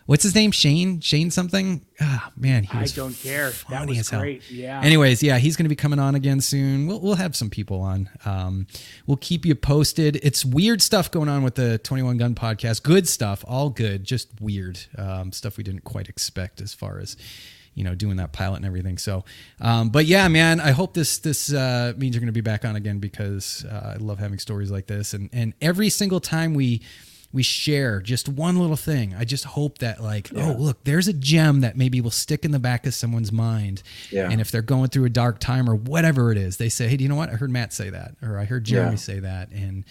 What's 0.06 0.22
his 0.22 0.36
name? 0.36 0.51
Shane? 0.51 0.99
Shane 0.99 1.32
something? 1.32 1.84
Ah, 1.99 2.32
man, 2.38 2.62
he 2.64 2.78
I 2.78 2.86
don't 2.86 3.14
care. 3.14 3.51
That 3.72 3.88
was 3.88 3.97
as 3.97 4.10
hell. 4.10 4.20
great. 4.20 4.43
Yeah. 4.51 4.80
Anyways, 4.84 5.24
yeah, 5.24 5.39
he's 5.39 5.56
going 5.56 5.66
to 5.66 5.70
be 5.70 5.76
coming 5.76 5.97
on 5.97 6.14
again 6.14 6.41
soon. 6.41 6.86
We'll, 6.86 7.01
we'll 7.01 7.16
have 7.16 7.36
some 7.36 7.49
people 7.49 7.82
on. 7.82 8.08
Um, 8.24 8.68
we'll 9.08 9.18
keep 9.18 9.47
you 9.47 9.56
posted. 9.56 10.18
It's 10.18 10.45
weird 10.45 10.84
stuff 10.84 11.10
going 11.10 11.28
on 11.28 11.41
with 11.41 11.56
the 11.56 11.80
21 11.80 12.18
Gun 12.18 12.36
podcast. 12.36 12.84
Good 12.84 13.08
stuff, 13.10 13.43
all 13.47 13.72
good, 13.72 14.03
just 14.03 14.30
weird 14.39 14.80
um, 14.95 15.32
stuff 15.32 15.58
we 15.58 15.64
didn't 15.64 15.86
quite 15.86 16.08
expect 16.08 16.62
as 16.62 16.72
far 16.72 16.99
as 16.99 17.18
you 17.76 17.84
know 17.84 17.94
doing 17.94 18.18
that 18.18 18.32
pilot 18.34 18.58
and 18.58 18.66
everything. 18.66 18.98
So, 18.98 19.24
um, 19.62 19.90
but 19.90 20.06
yeah, 20.06 20.28
man, 20.28 20.60
I 20.60 20.72
hope 20.72 20.94
this 20.94 21.20
this 21.20 21.54
uh, 21.54 21.94
means 21.98 22.16
you're 22.16 22.22
going 22.22 22.28
to 22.28 22.32
be 22.34 22.42
back 22.42 22.66
on 22.66 22.76
again 22.76 23.00
because 23.00 23.64
uh, 23.70 23.94
I 23.96 23.98
love 23.98 24.18
having 24.20 24.40
stories 24.40 24.72
like 24.72 24.88
this. 24.88 25.14
And 25.14 25.30
and 25.34 25.54
every 25.62 25.90
single 25.90 26.20
time 26.20 26.54
we 26.54 26.82
we 27.34 27.44
share 27.44 28.00
just 28.00 28.30
one 28.30 28.58
little 28.58 28.78
thing. 28.78 29.14
I 29.14 29.26
just 29.26 29.44
hope 29.44 29.80
that 29.80 30.02
like, 30.02 30.30
oh 30.38 30.56
look, 30.58 30.86
there's 30.86 31.10
a 31.10 31.14
gem 31.14 31.60
that 31.62 31.76
maybe 31.76 32.00
will 32.00 32.10
stick 32.12 32.46
in 32.46 32.52
the 32.52 32.60
back 32.60 32.86
of 32.88 32.94
someone's 32.94 33.34
mind. 33.34 33.84
Yeah. 34.10 34.30
And 34.32 34.40
if 34.40 34.52
they're 34.52 34.62
going 34.62 34.88
through 34.88 35.04
a 35.04 35.10
dark 35.10 35.40
time 35.40 35.70
or 35.70 35.76
whatever 35.76 36.32
it 36.32 36.38
is, 36.38 36.56
they 36.56 36.70
say, 36.70 36.88
hey, 36.88 36.96
do 36.96 37.04
you 37.04 37.10
know 37.10 37.18
what? 37.18 37.28
I 37.30 37.34
heard 37.34 37.52
Matt 37.52 37.74
say 37.74 37.90
that, 37.90 38.16
or 38.22 38.40
I 38.40 38.46
heard 38.46 38.64
Jeremy 38.64 38.92
Yeah. 38.92 38.96
say 38.98 39.20
that, 39.20 39.50
and 39.52 39.84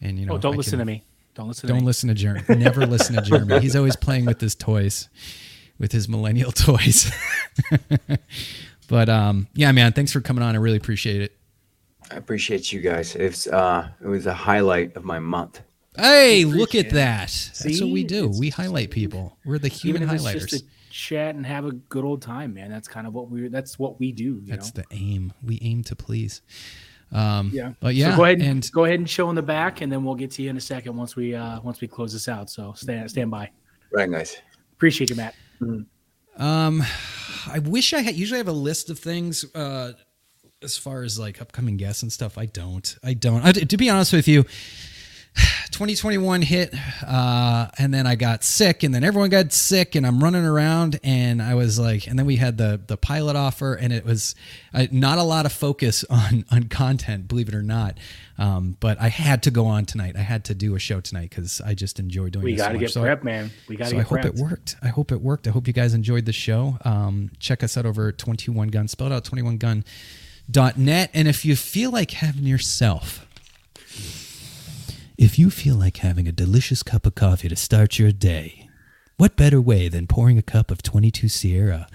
and 0.00 0.18
you 0.18 0.26
know, 0.26 0.34
Oh, 0.34 0.38
don't 0.38 0.54
I 0.54 0.56
listen 0.56 0.72
can- 0.72 0.78
to 0.80 0.84
me. 0.86 1.04
Don't 1.36 1.46
listen 1.46 1.68
to 1.68 1.72
Don't 1.72 1.82
me. 1.82 1.86
listen 1.86 2.08
to 2.08 2.16
Jeremy. 2.16 2.42
Never 2.56 2.84
listen 2.84 3.14
to 3.14 3.22
Jeremy. 3.30 3.60
He's 3.60 3.76
always 3.76 3.94
playing 3.94 4.24
with 4.24 4.40
his 4.40 4.56
toys, 4.56 5.08
with 5.78 5.92
his 5.92 6.08
millennial 6.08 6.52
toys. 6.66 7.10
but 8.88 9.08
um, 9.08 9.48
yeah, 9.54 9.72
man, 9.72 9.92
thanks 9.92 10.12
for 10.12 10.20
coming 10.20 10.42
on. 10.42 10.54
I 10.54 10.58
really 10.58 10.76
appreciate 10.76 11.22
it. 11.22 11.32
I 12.10 12.16
appreciate 12.16 12.72
you 12.72 12.80
guys. 12.80 13.14
It's 13.16 13.46
uh 13.46 13.88
it 14.02 14.06
was 14.06 14.26
a 14.26 14.32
highlight 14.34 14.96
of 14.96 15.04
my 15.04 15.18
month. 15.18 15.60
Hey, 15.96 16.44
look 16.44 16.74
at 16.74 16.90
that. 16.90 17.28
That's 17.62 17.80
what 17.80 17.90
we 17.90 18.04
do. 18.04 18.24
It's- 18.26 18.38
We 18.38 18.50
highlight 18.50 18.90
people. 18.90 19.36
We're 19.44 19.58
the 19.58 19.68
human 19.68 20.02
Even 20.04 20.14
if 20.14 20.20
it's 20.22 20.24
highlighters. 20.24 20.48
just 20.50 20.64
to 20.64 20.70
chat 20.90 21.34
and 21.34 21.44
have 21.44 21.64
a 21.66 21.72
good 21.72 22.04
old 22.04 22.22
time, 22.22 22.54
man. 22.54 22.70
That's 22.70 22.88
kind 22.88 23.06
of 23.06 23.12
what 23.12 23.28
we. 23.30 23.48
That's 23.48 23.78
what 23.78 23.98
we 23.98 24.12
do. 24.12 24.24
You 24.24 24.42
That's 24.46 24.74
know? 24.74 24.84
the 24.88 24.96
aim. 24.96 25.32
We 25.42 25.58
aim 25.60 25.82
to 25.84 25.96
please. 25.96 26.40
Um, 27.12 27.50
yeah. 27.52 27.72
But 27.80 27.94
yeah, 27.94 28.10
So 28.12 28.16
go 28.18 28.24
ahead 28.24 28.38
and, 28.40 28.48
and 28.48 28.72
go 28.72 28.84
ahead 28.84 29.00
and 29.00 29.08
show 29.10 29.28
in 29.28 29.34
the 29.34 29.42
back, 29.42 29.80
and 29.80 29.90
then 29.92 30.04
we'll 30.04 30.14
get 30.14 30.30
to 30.32 30.42
you 30.42 30.50
in 30.50 30.56
a 30.56 30.60
second 30.62 30.96
once 30.96 31.14
we 31.16 31.34
uh 31.34 31.60
once 31.60 31.80
we 31.80 31.88
close 31.88 32.12
this 32.12 32.28
out. 32.28 32.48
So 32.48 32.72
stand 32.74 33.10
stand 33.10 33.30
by. 33.30 33.50
Right, 33.92 34.10
guys. 34.10 34.36
Appreciate 34.72 35.10
you, 35.10 35.16
Matt. 35.16 35.34
Um, 36.36 36.82
I 37.46 37.58
wish 37.60 37.92
I 37.92 38.00
had. 38.00 38.14
Usually, 38.16 38.38
have 38.38 38.48
a 38.48 38.52
list 38.52 38.90
of 38.90 38.98
things. 38.98 39.44
Uh, 39.54 39.92
as 40.62 40.76
far 40.76 41.02
as 41.02 41.18
like 41.18 41.40
upcoming 41.40 41.76
guests 41.76 42.02
and 42.02 42.12
stuff, 42.12 42.36
I 42.36 42.46
don't. 42.46 42.96
I 43.02 43.14
don't. 43.14 43.44
I, 43.44 43.52
to 43.52 43.76
be 43.76 43.88
honest 43.90 44.12
with 44.12 44.28
you, 44.28 44.44
2021 45.70 46.42
hit, 46.42 46.74
uh, 47.06 47.68
and 47.78 47.92
then 47.94 48.06
I 48.06 48.14
got 48.14 48.42
sick, 48.44 48.82
and 48.82 48.94
then 48.94 49.04
everyone 49.04 49.30
got 49.30 49.52
sick, 49.52 49.94
and 49.94 50.06
I'm 50.06 50.22
running 50.22 50.44
around, 50.44 50.98
and 51.02 51.40
I 51.42 51.54
was 51.54 51.78
like, 51.78 52.06
and 52.06 52.18
then 52.18 52.26
we 52.26 52.36
had 52.36 52.58
the 52.58 52.80
the 52.86 52.96
pilot 52.96 53.36
offer, 53.36 53.74
and 53.74 53.92
it 53.92 54.04
was 54.04 54.34
uh, 54.74 54.86
not 54.90 55.18
a 55.18 55.22
lot 55.22 55.46
of 55.46 55.52
focus 55.52 56.04
on 56.10 56.44
on 56.50 56.64
content, 56.64 57.28
believe 57.28 57.48
it 57.48 57.54
or 57.54 57.62
not. 57.62 57.98
Um, 58.38 58.76
but 58.78 59.00
I 59.00 59.08
had 59.08 59.42
to 59.44 59.50
go 59.50 59.66
on 59.66 59.84
tonight. 59.84 60.14
I 60.16 60.20
had 60.20 60.44
to 60.44 60.54
do 60.54 60.74
a 60.76 60.78
show 60.78 61.00
tonight 61.00 61.30
because 61.30 61.60
I 61.60 61.74
just 61.74 61.98
enjoy 61.98 62.30
doing. 62.30 62.44
We 62.44 62.52
this 62.52 62.60
got 62.62 62.68
to 62.68 62.74
much. 62.74 62.80
get 62.82 62.90
So 62.92 63.04
I- 63.04 63.22
man. 63.22 63.50
We 63.68 63.76
got 63.76 63.86
to 63.86 63.90
so 63.90 63.98
I 63.98 64.02
hope 64.02 64.18
prepped. 64.18 64.24
it 64.26 64.34
worked. 64.36 64.76
I 64.82 64.88
hope 64.88 65.10
it 65.12 65.20
worked. 65.20 65.46
I 65.48 65.50
hope 65.50 65.66
you 65.66 65.72
guys 65.72 65.92
enjoyed 65.94 66.24
the 66.24 66.32
show. 66.32 66.78
Um, 66.84 67.30
check 67.40 67.62
us 67.64 67.76
out 67.76 67.84
over 67.84 68.12
21 68.12 68.68
Gun, 68.68 68.86
spelled 68.88 69.12
out 69.12 69.24
21gun.net. 69.24 71.10
And 71.14 71.28
if 71.28 71.44
you 71.44 71.56
feel 71.56 71.90
like 71.90 72.12
having 72.12 72.44
yourself, 72.44 73.26
if 75.18 75.36
you 75.36 75.50
feel 75.50 75.74
like 75.74 75.96
having 75.98 76.28
a 76.28 76.32
delicious 76.32 76.84
cup 76.84 77.04
of 77.04 77.16
coffee 77.16 77.48
to 77.48 77.56
start 77.56 77.98
your 77.98 78.12
day, 78.12 78.70
what 79.16 79.34
better 79.36 79.60
way 79.60 79.88
than 79.88 80.06
pouring 80.06 80.38
a 80.38 80.42
cup 80.42 80.70
of 80.70 80.80
22 80.80 81.28
Sierra, 81.28 81.88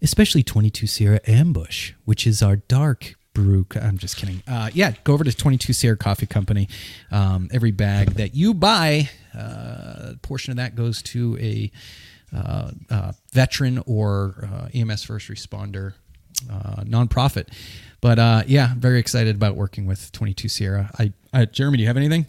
especially 0.00 0.44
22 0.44 0.86
Sierra 0.86 1.20
Ambush, 1.26 1.94
which 2.04 2.24
is 2.24 2.40
our 2.40 2.54
dark 2.54 3.16
brew? 3.34 3.66
I'm 3.74 3.98
just 3.98 4.16
kidding. 4.16 4.44
Uh, 4.46 4.70
yeah, 4.72 4.92
go 5.02 5.12
over 5.12 5.24
to 5.24 5.32
22 5.32 5.72
Sierra 5.72 5.96
Coffee 5.96 6.26
Company. 6.26 6.68
Um, 7.10 7.48
every 7.52 7.72
bag 7.72 8.10
that 8.10 8.36
you 8.36 8.54
buy, 8.54 9.10
uh, 9.36 10.12
a 10.12 10.18
portion 10.22 10.52
of 10.52 10.58
that 10.58 10.76
goes 10.76 11.02
to 11.02 11.36
a 11.40 11.72
uh, 12.32 12.70
uh, 12.90 13.12
veteran 13.32 13.82
or 13.86 14.48
uh, 14.52 14.68
EMS 14.72 15.02
first 15.02 15.28
responder 15.28 15.94
uh, 16.48 16.84
nonprofit. 16.84 17.48
But 18.00 18.46
yeah, 18.48 18.74
very 18.76 19.00
excited 19.00 19.34
about 19.34 19.56
working 19.56 19.84
with 19.86 20.12
22 20.12 20.46
Sierra. 20.48 20.92
I 21.32 21.44
Jeremy, 21.46 21.78
do 21.78 21.82
you 21.82 21.88
have 21.88 21.96
anything? 21.96 22.26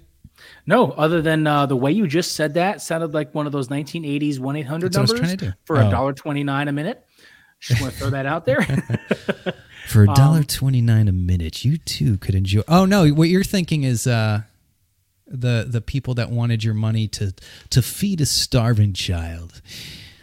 No, 0.70 0.92
other 0.92 1.22
than 1.22 1.48
uh, 1.48 1.66
the 1.66 1.76
way 1.76 1.92
you 1.92 2.06
just 2.08 2.34
said 2.34 2.54
that 2.54 2.82
sounded 2.82 3.14
like 3.14 3.34
one 3.34 3.46
of 3.48 3.52
those 3.52 3.68
1980s 3.70 4.38
1 4.40 4.56
800 4.56 4.94
That's 4.94 4.98
what 4.98 5.00
I 5.00 5.02
was 5.02 5.12
numbers 5.14 5.28
trying 5.28 5.38
to 5.40 5.46
do. 5.48 5.54
for 5.66 5.78
Oh. 5.80 5.88
a 5.88 5.92
dollar 5.92 6.14
twenty 6.14 6.44
nine 6.44 6.68
a 6.68 6.72
minute. 6.72 7.04
Just 7.60 7.82
want 7.82 7.92
to 7.94 8.00
throw 8.00 8.10
that 8.12 8.26
out 8.26 8.46
there. 8.46 8.62
For 9.88 10.04
Um, 10.04 10.10
a 10.10 10.16
dollar 10.16 10.44
twenty 10.44 10.82
nine 10.82 11.08
a 11.08 11.12
minute, 11.12 11.66
you 11.66 11.78
too 11.78 12.18
could 12.20 12.36
enjoy. 12.36 12.62
Oh 12.68 12.86
no, 12.86 13.08
what 13.10 13.28
you're 13.30 13.44
thinking 13.44 13.84
is 13.84 14.06
uh, 14.06 14.44
the 15.28 15.66
the 15.68 15.82
people 15.82 16.14
that 16.14 16.30
wanted 16.30 16.64
your 16.64 16.76
money 16.76 17.08
to 17.08 17.34
to 17.72 17.82
feed 17.82 18.22
a 18.22 18.26
starving 18.28 18.94
child. 18.94 19.62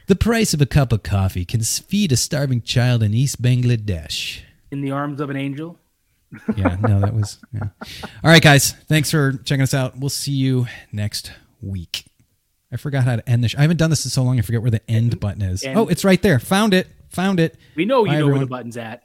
The 0.06 0.14
price 0.16 0.54
of 0.54 0.60
a 0.62 0.66
cup 0.66 0.92
of 0.92 1.02
coffee 1.02 1.44
can 1.44 1.60
s- 1.60 1.80
feed 1.80 2.12
a 2.12 2.16
starving 2.16 2.62
child 2.62 3.02
in 3.02 3.12
East 3.12 3.42
Bangladesh. 3.42 4.42
in 4.70 4.80
the 4.80 4.92
arms 4.92 5.20
of 5.20 5.28
an 5.30 5.36
angel. 5.36 5.78
Yeah, 6.56 6.76
no, 6.80 7.00
that 7.00 7.14
was. 7.14 7.38
Yeah. 7.52 7.68
All 8.24 8.30
right, 8.30 8.42
guys. 8.42 8.72
Thanks 8.88 9.10
for 9.10 9.32
checking 9.44 9.62
us 9.62 9.74
out. 9.74 9.98
We'll 9.98 10.10
see 10.10 10.32
you 10.32 10.66
next 10.92 11.32
week. 11.62 12.06
I 12.72 12.76
forgot 12.76 13.04
how 13.04 13.16
to 13.16 13.28
end 13.28 13.44
this. 13.44 13.54
I 13.54 13.62
haven't 13.62 13.76
done 13.76 13.90
this 13.90 14.04
in 14.04 14.10
so 14.10 14.22
long. 14.22 14.38
I 14.38 14.42
forget 14.42 14.60
where 14.60 14.70
the 14.70 14.90
end 14.90 15.20
button 15.20 15.42
is. 15.42 15.62
End. 15.64 15.78
Oh, 15.78 15.86
it's 15.86 16.04
right 16.04 16.20
there. 16.20 16.38
Found 16.38 16.74
it. 16.74 16.88
Found 17.10 17.40
it. 17.40 17.56
We 17.76 17.84
know 17.84 18.04
you 18.04 18.10
Bye, 18.12 18.18
know 18.18 18.26
where 18.28 18.38
the 18.40 18.46
button's 18.46 18.76
at. 18.76 19.02